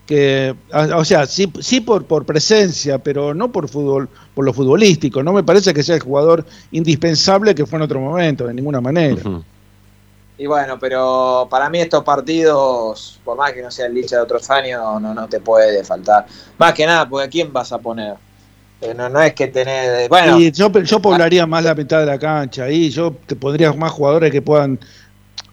que, 0.05 0.55
o 0.71 1.03
sea, 1.03 1.25
sí, 1.25 1.51
sí 1.59 1.81
por, 1.81 2.05
por 2.05 2.25
presencia, 2.25 2.99
pero 2.99 3.33
no 3.33 3.51
por 3.51 3.67
fútbol, 3.67 4.07
por 4.33 4.45
lo 4.45 4.53
futbolístico. 4.53 5.23
No 5.23 5.33
me 5.33 5.43
parece 5.43 5.73
que 5.73 5.83
sea 5.83 5.95
el 5.95 6.01
jugador 6.01 6.45
indispensable 6.71 7.55
que 7.55 7.65
fue 7.65 7.77
en 7.77 7.83
otro 7.83 7.99
momento, 7.99 8.45
de 8.45 8.53
ninguna 8.53 8.81
manera. 8.81 9.21
Y 10.37 10.47
bueno, 10.47 10.77
pero 10.77 11.47
para 11.49 11.69
mí 11.69 11.79
estos 11.79 12.03
partidos, 12.03 13.19
por 13.23 13.37
más 13.37 13.53
que 13.53 13.61
no 13.61 13.71
sea 13.71 13.85
el 13.85 13.93
Licha 13.93 14.17
de 14.17 14.21
otros 14.23 14.49
años, 14.49 15.01
no, 15.01 15.13
no 15.13 15.27
te 15.27 15.39
puede 15.39 15.83
faltar. 15.83 16.25
Más 16.57 16.73
que 16.73 16.85
nada, 16.85 17.07
porque 17.07 17.25
¿a 17.25 17.29
quién 17.29 17.53
vas 17.53 17.71
a 17.71 17.77
poner? 17.77 18.15
Eh, 18.81 18.93
no, 18.93 19.07
no 19.07 19.21
es 19.21 19.33
que 19.33 19.47
tenés... 19.47 20.09
Bueno, 20.09 20.37
Y 20.37 20.51
yo, 20.51 20.69
yo 20.81 20.99
poblaría 20.99 21.45
más 21.45 21.63
la 21.63 21.73
mitad 21.73 22.01
de 22.01 22.05
la 22.05 22.19
cancha 22.19 22.65
ahí, 22.65 22.89
yo 22.89 23.15
te 23.25 23.35
pondría 23.37 23.71
más 23.73 23.91
jugadores 23.91 24.31
que 24.31 24.41
puedan 24.41 24.79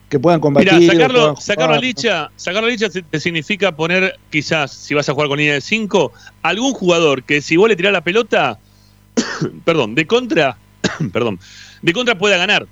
que 0.09 0.20
puedan 0.20 0.40
combatir. 0.40 0.74
Mira, 0.74 0.92
sacarlo, 0.92 1.20
puedan 1.20 1.36
sacarlo 1.40 1.74
a. 1.76 1.78
Licha, 1.78 2.30
sacarlo 2.36 2.68
a 2.68 2.70
Licha 2.70 2.90
te- 2.90 3.00
te 3.00 3.18
significa 3.18 3.72
poner, 3.72 4.18
quizás, 4.28 4.70
si 4.70 4.92
vas 4.92 5.09
a 5.09 5.14
jugar 5.14 5.28
con 5.28 5.38
línea 5.38 5.54
de 5.54 5.62
5, 5.62 6.12
algún 6.42 6.74
jugador 6.74 7.22
que 7.22 7.40
si 7.40 7.56
vos 7.56 7.66
le 7.66 7.76
tirás 7.76 7.94
la 7.94 8.02
pelota, 8.02 8.59
perdón, 9.64 9.94
de 9.94 10.06
contra, 10.06 10.59
perdón, 11.14 11.40
de 11.80 11.92
contra 11.94 12.18
pueda 12.18 12.36
ganar. 12.36 12.66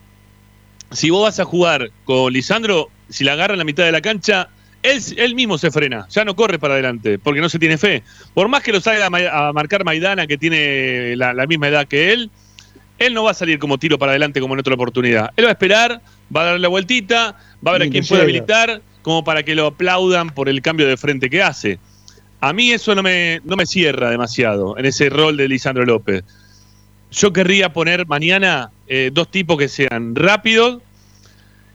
Si 0.93 1.11
vos 1.11 1.23
vas 1.23 1.39
a 1.41 1.45
jugar 1.45 1.91
con 2.05 2.33
Lisandro, 2.33 2.91
si 3.09 3.25
la 3.25 3.33
agarra 3.35 3.55
en 3.55 3.59
la 3.59 3.65
mitad 3.65 3.85
de 3.85 3.93
la 3.93 4.01
cancha, 4.01 4.49
él, 4.83 5.01
él 5.17 5.35
mismo 5.35 5.59
se 5.59 5.71
frena, 5.71 6.07
ya 6.11 6.25
no 6.25 6.35
corre 6.35 6.59
para 6.59 6.75
adelante, 6.75 7.19
porque 7.19 7.41
no 7.41 7.49
se 7.49 7.59
tiene 7.59 7.79
fe. 7.79 8.03
Por 8.35 8.49
más 8.49 8.63
que 8.63 8.73
lo 8.73 8.81
salga 8.81 9.07
a, 9.07 9.11
ma- 9.11 9.49
a 9.49 9.53
marcar 9.53 9.85
Maidana, 9.85 10.27
que 10.27 10.39
tiene 10.39 11.15
la, 11.17 11.33
la 11.35 11.47
misma 11.47 11.69
edad 11.69 11.87
que 11.87 12.13
él, 12.13 12.31
él 12.99 13.15
no 13.15 13.25
va 13.25 13.31
a 13.31 13.35
salir 13.35 13.59
como 13.59 13.79
tiro 13.79 13.99
para 13.99 14.13
adelante 14.13 14.41
como 14.41 14.55
en 14.55 14.61
otra 14.61 14.75
oportunidad. 14.75 15.31
Él 15.37 15.45
va 15.45 15.51
a 15.51 15.53
esperar, 15.53 16.01
va 16.35 16.43
a 16.43 16.45
dar 16.45 16.61
la 16.61 16.69
vueltita, 16.69 17.37
va 17.67 17.71
a 17.71 17.75
ver 17.75 17.83
a 17.83 17.91
quién 17.91 18.05
puede 18.07 18.23
habilitar, 18.23 18.83
como 19.03 19.23
para 19.25 19.43
que 19.43 19.55
lo 19.55 19.67
aplaudan 19.67 20.31
por 20.31 20.49
el 20.49 20.61
cambio 20.61 20.87
de 20.87 20.97
frente 20.97 21.31
que 21.31 21.43
hace. 21.43 21.79
A 22.41 22.53
mí 22.53 22.71
eso 22.73 22.95
no 22.95 23.03
me, 23.03 23.41
no 23.45 23.55
me 23.57 23.67
cierra 23.67 24.11
demasiado 24.11 24.77
en 24.79 24.87
ese 24.87 25.09
rol 25.11 25.37
de 25.37 25.47
Lisandro 25.47 25.85
López. 25.85 26.25
Yo 27.11 27.33
querría 27.33 27.73
poner 27.73 28.07
mañana 28.07 28.71
eh, 28.87 29.11
dos 29.13 29.29
tipos 29.31 29.59
que 29.59 29.69
sean 29.69 30.15
rápidos 30.15 30.81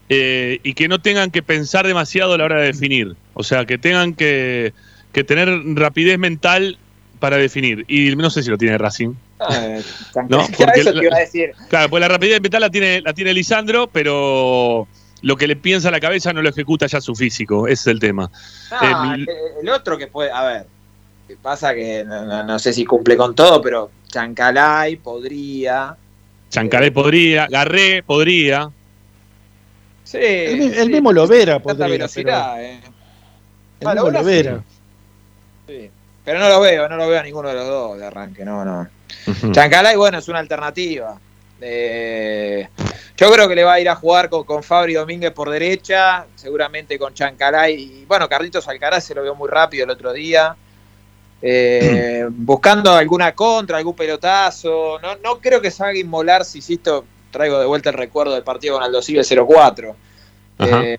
eh, 0.08 0.60
y 0.62 0.74
que 0.74 0.88
no 0.88 1.00
tengan 1.00 1.30
que 1.30 1.42
pensar 1.42 1.86
demasiado 1.86 2.34
a 2.34 2.38
la 2.38 2.44
hora 2.44 2.60
de 2.60 2.66
definir. 2.68 3.16
O 3.34 3.42
sea, 3.42 3.64
que 3.66 3.76
tengan 3.78 4.14
que, 4.14 4.72
que 5.12 5.24
tener 5.24 5.48
rapidez 5.74 6.18
mental 6.18 6.78
para 7.18 7.36
definir. 7.36 7.84
Y 7.88 8.14
no 8.16 8.30
sé 8.30 8.42
si 8.42 8.50
lo 8.50 8.58
tiene 8.58 8.78
Racing. 8.78 9.14
eh, 9.50 9.82
No, 10.28 10.46
porque 10.58 10.80
eso 10.80 10.92
te 10.92 11.04
iba 11.04 11.16
a 11.16 11.20
decir. 11.20 11.52
Claro, 11.68 11.90
pues 11.90 12.00
la 12.00 12.08
rapidez 12.08 12.40
mental 12.40 12.60
la 12.60 12.70
tiene, 12.70 13.00
la 13.02 13.12
tiene 13.12 13.34
Lisandro, 13.34 13.88
pero 13.88 14.86
lo 15.22 15.36
que 15.36 15.46
le 15.46 15.56
piensa 15.56 15.88
a 15.88 15.90
la 15.92 16.00
cabeza 16.00 16.32
no 16.32 16.40
lo 16.42 16.48
ejecuta 16.48 16.86
ya 16.86 17.00
su 17.00 17.14
físico. 17.14 17.66
Ese 17.66 17.72
es 17.74 17.86
el 17.88 17.98
tema. 18.00 18.30
No, 18.70 18.82
Eh, 18.82 19.14
el, 19.14 19.28
el 19.62 19.68
otro 19.70 19.98
que 19.98 20.06
puede, 20.06 20.30
a 20.30 20.44
ver, 20.44 20.66
pasa 21.42 21.74
que 21.74 22.04
no, 22.04 22.24
no- 22.24 22.44
no 22.44 22.58
sé 22.58 22.72
si 22.72 22.84
cumple 22.84 23.16
con 23.16 23.34
todo, 23.34 23.60
pero 23.60 23.90
Chancalay 24.08 24.96
podría. 24.96 25.96
Chancalay 26.50 26.90
podría, 26.90 27.46
Garré 27.48 28.02
podría. 28.02 28.70
Sí, 30.04 30.18
El, 30.20 30.56
mi- 30.58 30.64
el 30.66 30.74
sí, 30.86 30.88
mismo 30.88 31.12
Lovera 31.12 31.58
podría, 31.58 31.86
velocidad, 31.88 32.54
pero- 32.54 32.66
eh. 32.66 32.80
el 33.80 33.86
Ah, 33.88 33.94
mismo 33.94 34.10
Lovera 34.10 34.20
Lovera. 34.52 34.62
Sí. 35.66 35.90
Pero 36.24 36.38
no 36.40 36.48
lo 36.48 36.60
veo, 36.60 36.88
no 36.88 36.96
lo 36.96 37.08
veo 37.08 37.20
a 37.20 37.22
ninguno 37.22 37.48
de 37.48 37.54
los 37.54 37.66
dos 37.66 37.98
de 37.98 38.06
arranque, 38.06 38.44
no, 38.44 38.64
no. 38.64 38.88
Chancalay, 39.52 39.96
bueno, 39.96 40.18
es 40.18 40.28
una 40.28 40.38
alternativa. 40.40 41.18
Eh, 41.60 42.68
yo 43.16 43.30
creo 43.32 43.48
que 43.48 43.54
le 43.54 43.64
va 43.64 43.74
a 43.74 43.80
ir 43.80 43.88
a 43.88 43.94
jugar 43.96 44.28
con, 44.28 44.44
con 44.44 44.62
Fabri 44.62 44.94
Domínguez 44.94 45.32
por 45.32 45.50
derecha, 45.50 46.26
seguramente 46.34 46.98
con 46.98 47.14
Chancalay. 47.14 47.74
Y 47.74 48.04
bueno, 48.06 48.28
Carlitos 48.28 48.66
Alcaraz 48.68 49.04
se 49.04 49.14
lo 49.14 49.22
vio 49.22 49.34
muy 49.34 49.48
rápido 49.48 49.84
el 49.84 49.90
otro 49.90 50.12
día. 50.12 50.54
Eh, 51.42 52.26
buscando 52.30 52.92
alguna 52.92 53.34
contra, 53.34 53.78
algún 53.78 53.94
pelotazo. 53.94 54.98
No, 55.00 55.16
no 55.16 55.40
creo 55.40 55.60
que 55.60 55.70
salga 55.70 55.92
a 55.92 55.98
inmolar 55.98 56.44
si 56.44 56.58
insisto, 56.58 57.04
traigo 57.30 57.58
de 57.58 57.66
vuelta 57.66 57.90
el 57.90 57.96
recuerdo 57.96 58.34
del 58.34 58.42
partido 58.42 58.74
con 58.74 58.82
Aldo 58.82 59.02
Civi, 59.02 59.18
el 59.18 59.46
04. 59.46 59.96
Ajá. 60.58 60.82
Eh, 60.84 60.98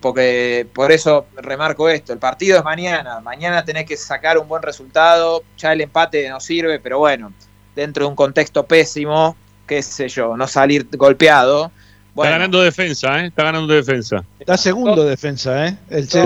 porque 0.00 0.66
por 0.72 0.92
eso 0.92 1.26
remarco 1.36 1.88
esto, 1.88 2.12
el 2.12 2.18
partido 2.18 2.58
es 2.58 2.64
mañana, 2.64 3.20
mañana 3.20 3.64
tenés 3.64 3.86
que 3.86 3.96
sacar 3.96 4.38
un 4.38 4.46
buen 4.46 4.62
resultado, 4.62 5.42
ya 5.56 5.72
el 5.72 5.80
empate 5.80 6.28
no 6.28 6.38
sirve, 6.38 6.78
pero 6.78 6.98
bueno, 6.98 7.32
dentro 7.74 8.04
de 8.04 8.10
un 8.10 8.16
contexto 8.16 8.66
pésimo, 8.66 9.36
qué 9.66 9.82
sé 9.82 10.08
yo, 10.08 10.36
no 10.36 10.46
salir 10.46 10.86
golpeado. 10.92 11.72
Bueno, 12.14 12.30
Está 12.30 12.38
ganando 12.38 12.62
defensa, 12.62 13.20
¿eh? 13.20 13.26
Está 13.26 13.44
ganando 13.44 13.74
defensa. 13.74 14.24
Está 14.38 14.56
segundo 14.56 15.04
defensa, 15.04 15.66
¿eh? 15.66 15.76
El, 15.90 16.08
Sí. 16.08 16.18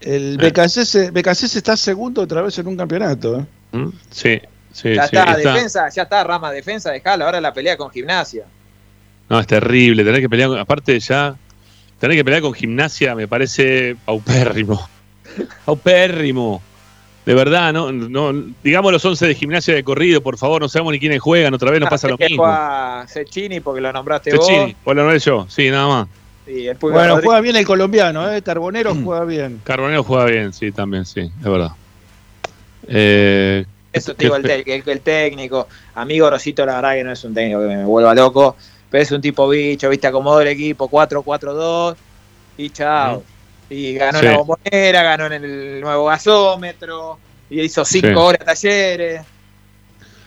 El, 0.00 0.38
el 0.40 0.50
BKC, 0.52 1.12
BKC 1.12 1.56
está 1.56 1.76
segundo 1.76 2.22
otra 2.22 2.42
vez 2.42 2.58
en 2.58 2.66
un 2.66 2.76
campeonato. 2.76 3.40
¿eh? 3.40 3.44
¿Mm? 3.76 3.88
Sí, 4.10 4.40
sí, 4.72 4.94
ya 4.94 5.06
sí. 5.06 5.16
está, 5.16 5.36
está- 5.36 5.36
defensa, 5.54 5.88
ya 5.88 6.02
está, 6.02 6.24
rama 6.24 6.50
defensa, 6.52 6.90
dejala, 6.90 7.24
ahora 7.24 7.40
la 7.40 7.52
pelea 7.52 7.76
con 7.76 7.90
gimnasia. 7.90 8.44
No, 9.28 9.38
es 9.40 9.46
terrible. 9.46 10.04
Tener 10.04 10.20
que 10.20 10.28
pelear, 10.28 10.48
con- 10.48 10.58
aparte 10.58 10.98
ya, 11.00 11.36
tener 11.98 12.16
que 12.16 12.24
pelear 12.24 12.42
con 12.42 12.54
gimnasia 12.54 13.14
me 13.14 13.28
parece 13.28 13.96
paupérrimo. 14.04 14.88
paupérrimo. 15.64 16.62
De 17.26 17.34
verdad, 17.34 17.74
no, 17.74 17.92
no, 17.92 18.32
digamos 18.64 18.90
los 18.90 19.04
11 19.04 19.26
de 19.26 19.34
gimnasia 19.34 19.74
de 19.74 19.84
corrido, 19.84 20.22
por 20.22 20.38
favor, 20.38 20.62
no 20.62 20.68
sabemos 20.70 20.92
ni 20.94 20.98
quiénes 20.98 21.20
juegan, 21.20 21.52
otra 21.52 21.70
vez 21.70 21.78
nos 21.78 21.90
pasa 21.90 22.08
lo 22.08 22.16
mismo. 22.16 22.42
juega 22.42 23.04
Cecchini 23.06 23.60
porque 23.60 23.82
lo 23.82 23.92
nombraste 23.92 24.30
Cecchini, 24.30 24.72
vos. 24.72 24.74
o 24.84 24.94
lo 24.94 25.02
nombré 25.02 25.18
yo, 25.18 25.46
sí, 25.50 25.68
nada 25.70 25.88
más. 25.88 26.08
Sí, 26.48 26.66
el 26.66 26.76
Pulga 26.76 26.96
Bueno, 27.00 27.20
juega 27.22 27.40
bien 27.42 27.56
el 27.56 27.66
colombiano, 27.66 28.32
¿eh? 28.32 28.40
Carbonero 28.40 28.94
juega 29.04 29.24
bien. 29.26 29.60
Carbonero 29.64 30.02
juega 30.02 30.24
bien, 30.24 30.54
sí, 30.54 30.72
también, 30.72 31.04
sí, 31.04 31.20
es 31.20 31.44
verdad. 31.44 31.72
Eh, 32.86 33.66
Eso 33.92 34.14
te 34.14 34.24
digo, 34.24 34.36
el, 34.36 34.42
fe- 34.42 34.62
te- 34.64 34.74
el- 34.76 34.82
el 34.88 35.00
técnico. 35.00 35.68
Amigo 35.94 36.30
Rosito, 36.30 36.64
la 36.64 36.76
verdad 36.76 36.94
que 36.94 37.04
no 37.04 37.12
es 37.12 37.22
un 37.24 37.34
técnico 37.34 37.60
que 37.60 37.66
me 37.66 37.84
vuelva 37.84 38.14
loco, 38.14 38.56
pero 38.90 39.02
es 39.02 39.10
un 39.12 39.20
tipo 39.20 39.46
bicho, 39.48 39.88
viste, 39.90 40.06
acomodó 40.06 40.40
el 40.40 40.48
equipo 40.48 40.88
4-4-2 40.88 41.96
y 42.56 42.70
chao. 42.70 43.22
Y 43.70 43.92
ganó 43.94 44.18
Sí. 44.20 44.24
la 44.24 44.36
bombonera, 44.38 45.02
ganó 45.02 45.26
en 45.26 45.32
el 45.44 45.80
nuevo 45.82 46.06
gasómetro, 46.06 47.18
y 47.50 47.60
hizo 47.60 47.84
5 47.84 48.08
Sí. 48.08 48.14
horas 48.14 48.44
talleres. 48.44 49.22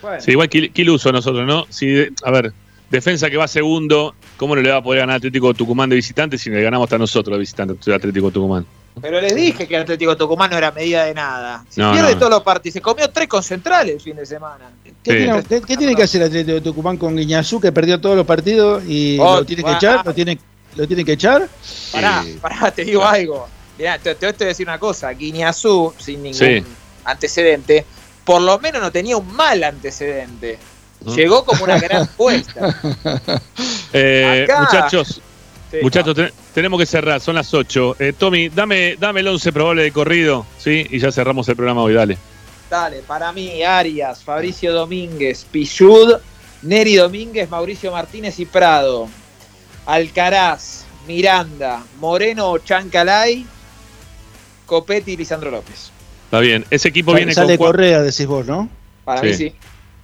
Bueno, 0.04 0.22
Sí, 0.22 0.32
igual 0.32 0.50
que 0.50 0.72
Iluso 0.76 1.12
nosotros, 1.12 1.48
¿no? 1.48 1.66
Si, 1.70 2.08
a 2.24 2.32
ver, 2.32 2.54
defensa 2.92 3.30
que 3.30 3.38
va 3.38 3.48
segundo, 3.48 4.14
¿cómo 4.38 4.56
no 4.56 4.62
le 4.62 4.70
va 4.70 4.78
a 4.78 4.84
poder 4.84 5.00
ganar 5.00 5.16
Atlético 5.16 5.54
Tucumán 5.54 5.90
de 5.90 5.96
visitante 5.96 6.38
si 6.38 6.50
le 6.50 6.62
ganamos 6.62 6.86
hasta 6.86 6.98
nosotros 6.98 7.34
de 7.36 7.40
visitante 7.40 7.94
Atlético 7.94 8.30
Tucumán? 8.32 8.66
pero 9.02 9.22
les 9.22 9.34
dije 9.34 9.66
que 9.70 9.76
el 9.76 9.84
Atlético 9.84 10.18
Tucumán 10.18 10.50
no 10.52 10.58
era 10.58 10.70
medida 10.72 11.06
de 11.06 11.14
nada. 11.14 11.64
Si 11.70 11.80
No, 11.80 11.94
pierde 11.94 12.12
no. 12.14 12.18
todos 12.20 12.30
los 12.32 12.44
partidos, 12.44 12.74
se 12.74 12.82
comió 12.82 13.10
tres 13.10 13.30
concentrales 13.30 13.96
el 13.96 14.02
fin 14.02 14.18
de 14.18 14.26
semana. 14.26 14.70
¿Qué, 14.84 14.90
Sí. 14.90 15.18
tiene, 15.18 15.44
qué- 15.48 15.62
qué 15.62 15.78
tiene 15.78 15.96
que 15.96 16.04
hacer 16.04 16.22
el 16.22 16.28
Atlético 16.28 16.54
de 16.56 16.62
Tucumán 16.62 16.98
con 16.98 17.16
Guiñazú, 17.16 17.62
que 17.62 17.72
perdió 17.72 18.02
todos 18.02 18.18
los 18.18 18.26
partidos 18.26 18.84
y 18.86 19.18
Oh, 19.18 19.38
lo 19.38 19.46
tiene 19.46 19.64
que 19.64 19.72
echar? 19.72 20.06
¿Lo 20.06 20.14
tiene, 20.14 20.38
¿Lo 20.76 20.86
tiene 20.88 21.06
que 21.06 21.14
echar? 21.14 21.48
Pará, 21.94 22.26
pará, 22.42 22.70
te 22.72 22.84
digo 22.84 23.04
algo. 23.06 23.48
Mirá, 23.78 23.98
te, 23.98 24.14
te 24.16 24.26
voy 24.26 24.36
a 24.38 24.46
decir 24.46 24.68
una 24.68 24.78
cosa. 24.78 25.12
Guiñazú, 25.12 25.94
sin 25.98 26.22
ningún 26.24 26.38
Sí. 26.38 26.62
antecedente, 27.06 27.86
por 28.26 28.42
lo 28.42 28.60
menos 28.60 28.82
no 28.82 28.92
tenía 28.92 29.16
un 29.16 29.34
mal 29.34 29.64
antecedente. 29.64 30.58
Llegó 31.16 31.44
como 31.46 31.64
una 31.64 31.80
gran 31.80 32.04
apuesta. 32.04 32.76
Eh, 33.94 34.48
muchachos, 34.60 35.22
Sí, 35.72 35.78
muchachos, 35.82 36.16
te- 36.16 36.34
tenemos 36.54 36.80
que 36.80 36.86
cerrar, 36.86 37.22
son 37.22 37.36
las 37.36 37.54
8. 37.54 37.96
Eh, 38.00 38.14
Tommy, 38.18 38.50
dame, 38.50 38.98
dame 39.00 39.22
el 39.22 39.28
11 39.30 39.54
probable 39.54 39.84
de 39.84 39.92
corrido, 39.94 40.46
¿sí? 40.60 40.86
Y 40.90 41.00
ya 41.00 41.12
cerramos 41.12 41.48
el 41.48 41.56
programa 41.56 41.82
hoy, 41.82 41.94
dale. 41.94 42.18
Dale, 42.70 42.98
para 43.08 43.32
mí, 43.32 43.64
Arias, 43.64 44.22
Fabricio 44.24 44.74
Domínguez, 44.74 45.46
Pichud, 45.50 46.16
Neri 46.64 46.96
Domínguez, 46.96 47.50
Mauricio 47.50 47.92
Martínez 47.92 48.38
y 48.40 48.46
Prado. 48.46 49.08
Alcaraz, 49.86 50.86
Miranda, 51.08 51.84
Moreno, 52.00 52.58
Chancalay, 52.60 53.46
Copetti 54.66 55.14
y 55.14 55.18
Lisandro 55.18 55.52
López. 55.52 55.92
Está 56.26 56.40
bien. 56.40 56.66
Ese 56.70 56.90
equipo 56.90 57.12
Sale, 57.12 57.20
viene 57.22 57.34
sale 57.34 57.58
con. 57.58 57.68
Correa, 57.68 58.02
decís 58.02 58.26
vos, 58.28 58.46
¿no? 58.46 58.70
Para 59.04 59.22
mí 59.22 59.34
sí. 59.34 59.54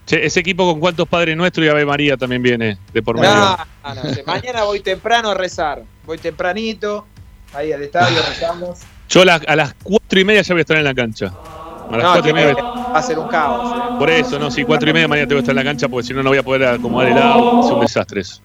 Che, 0.07 0.25
ese 0.25 0.39
equipo 0.39 0.65
con 0.71 0.79
cuántos 0.79 1.07
padres 1.07 1.35
nuestros 1.37 1.65
y 1.65 1.69
Ave 1.69 1.85
María 1.85 2.15
también 2.17 2.41
viene 2.41 2.77
de 2.93 3.01
por 3.03 3.19
medio. 3.19 3.29
No, 3.35 3.57
no 3.93 4.03
sé. 4.13 4.23
Mañana 4.25 4.63
voy 4.63 4.79
temprano 4.79 5.29
a 5.31 5.33
rezar. 5.35 5.83
Voy 6.05 6.17
tempranito, 6.17 7.05
ahí 7.53 7.71
al 7.73 7.83
estadio 7.83 8.17
rezamos. 8.27 8.79
Yo 9.09 9.21
a 9.21 9.25
las, 9.25 9.41
a 9.47 9.55
las 9.55 9.73
cuatro 9.83 10.19
y 10.19 10.23
media 10.23 10.41
ya 10.41 10.53
voy 10.53 10.59
a 10.59 10.61
estar 10.61 10.77
en 10.77 10.85
la 10.85 10.93
cancha. 10.95 11.25
A 11.27 11.91
las 11.97 12.03
No, 12.03 12.11
cuatro 12.13 12.19
y 12.19 12.23
que 12.23 12.33
media. 12.33 12.53
va 12.63 12.97
a 12.97 13.03
ser 13.03 13.19
un 13.19 13.27
caos. 13.27 13.75
eh. 13.75 13.95
Por 13.99 14.09
eso, 14.09 14.39
no, 14.39 14.49
sí, 14.49 14.63
cuatro 14.63 14.89
y 14.89 14.93
media 14.93 15.07
mañana 15.09 15.27
tengo 15.27 15.39
que 15.39 15.43
estar 15.43 15.51
en 15.57 15.57
la 15.65 15.69
cancha 15.69 15.89
porque 15.89 16.07
si 16.07 16.13
no, 16.13 16.23
no 16.23 16.29
voy 16.29 16.37
a 16.37 16.43
poder 16.43 16.63
acomodar 16.69 17.09
el 17.11 17.17
auto. 17.17 17.67
Es 17.67 17.73
un 17.73 17.79
desastre 17.81 18.21
eso. 18.21 18.41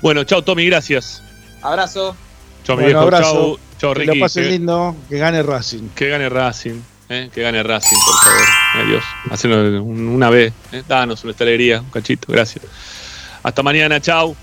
Bueno, 0.00 0.24
chao 0.24 0.42
Tommy, 0.42 0.64
gracias. 0.66 1.22
Abrazo. 1.62 2.16
Chao 2.64 2.76
mi 2.76 2.84
Bueno, 2.84 3.00
viejo, 3.00 3.00
abrazo. 3.16 3.32
chao, 3.32 3.58
chao 3.78 3.92
Que 3.94 4.00
Ricky. 4.00 4.18
lo 4.18 4.24
pasen 4.24 4.44
que, 4.44 4.50
lindo, 4.50 4.96
que 5.10 5.18
gane 5.18 5.42
Racing. 5.42 5.88
que 5.94 6.08
gane 6.08 6.28
Racing, 6.30 6.80
eh, 7.10 7.28
que 7.34 7.42
gane 7.42 7.62
Racing, 7.62 7.96
por 8.06 8.14
favor. 8.24 8.46
Adiós. 8.86 9.04
Un- 9.82 10.08
una 10.08 10.30
vez, 10.30 10.52
eh. 10.72 10.82
danos 10.88 11.22
nuestra 11.24 11.44
alegría, 11.44 11.80
un 11.80 11.90
cachito, 11.90 12.32
gracias. 12.32 12.64
Hasta 13.42 13.62
mañana, 13.62 14.00
chao. 14.00 14.34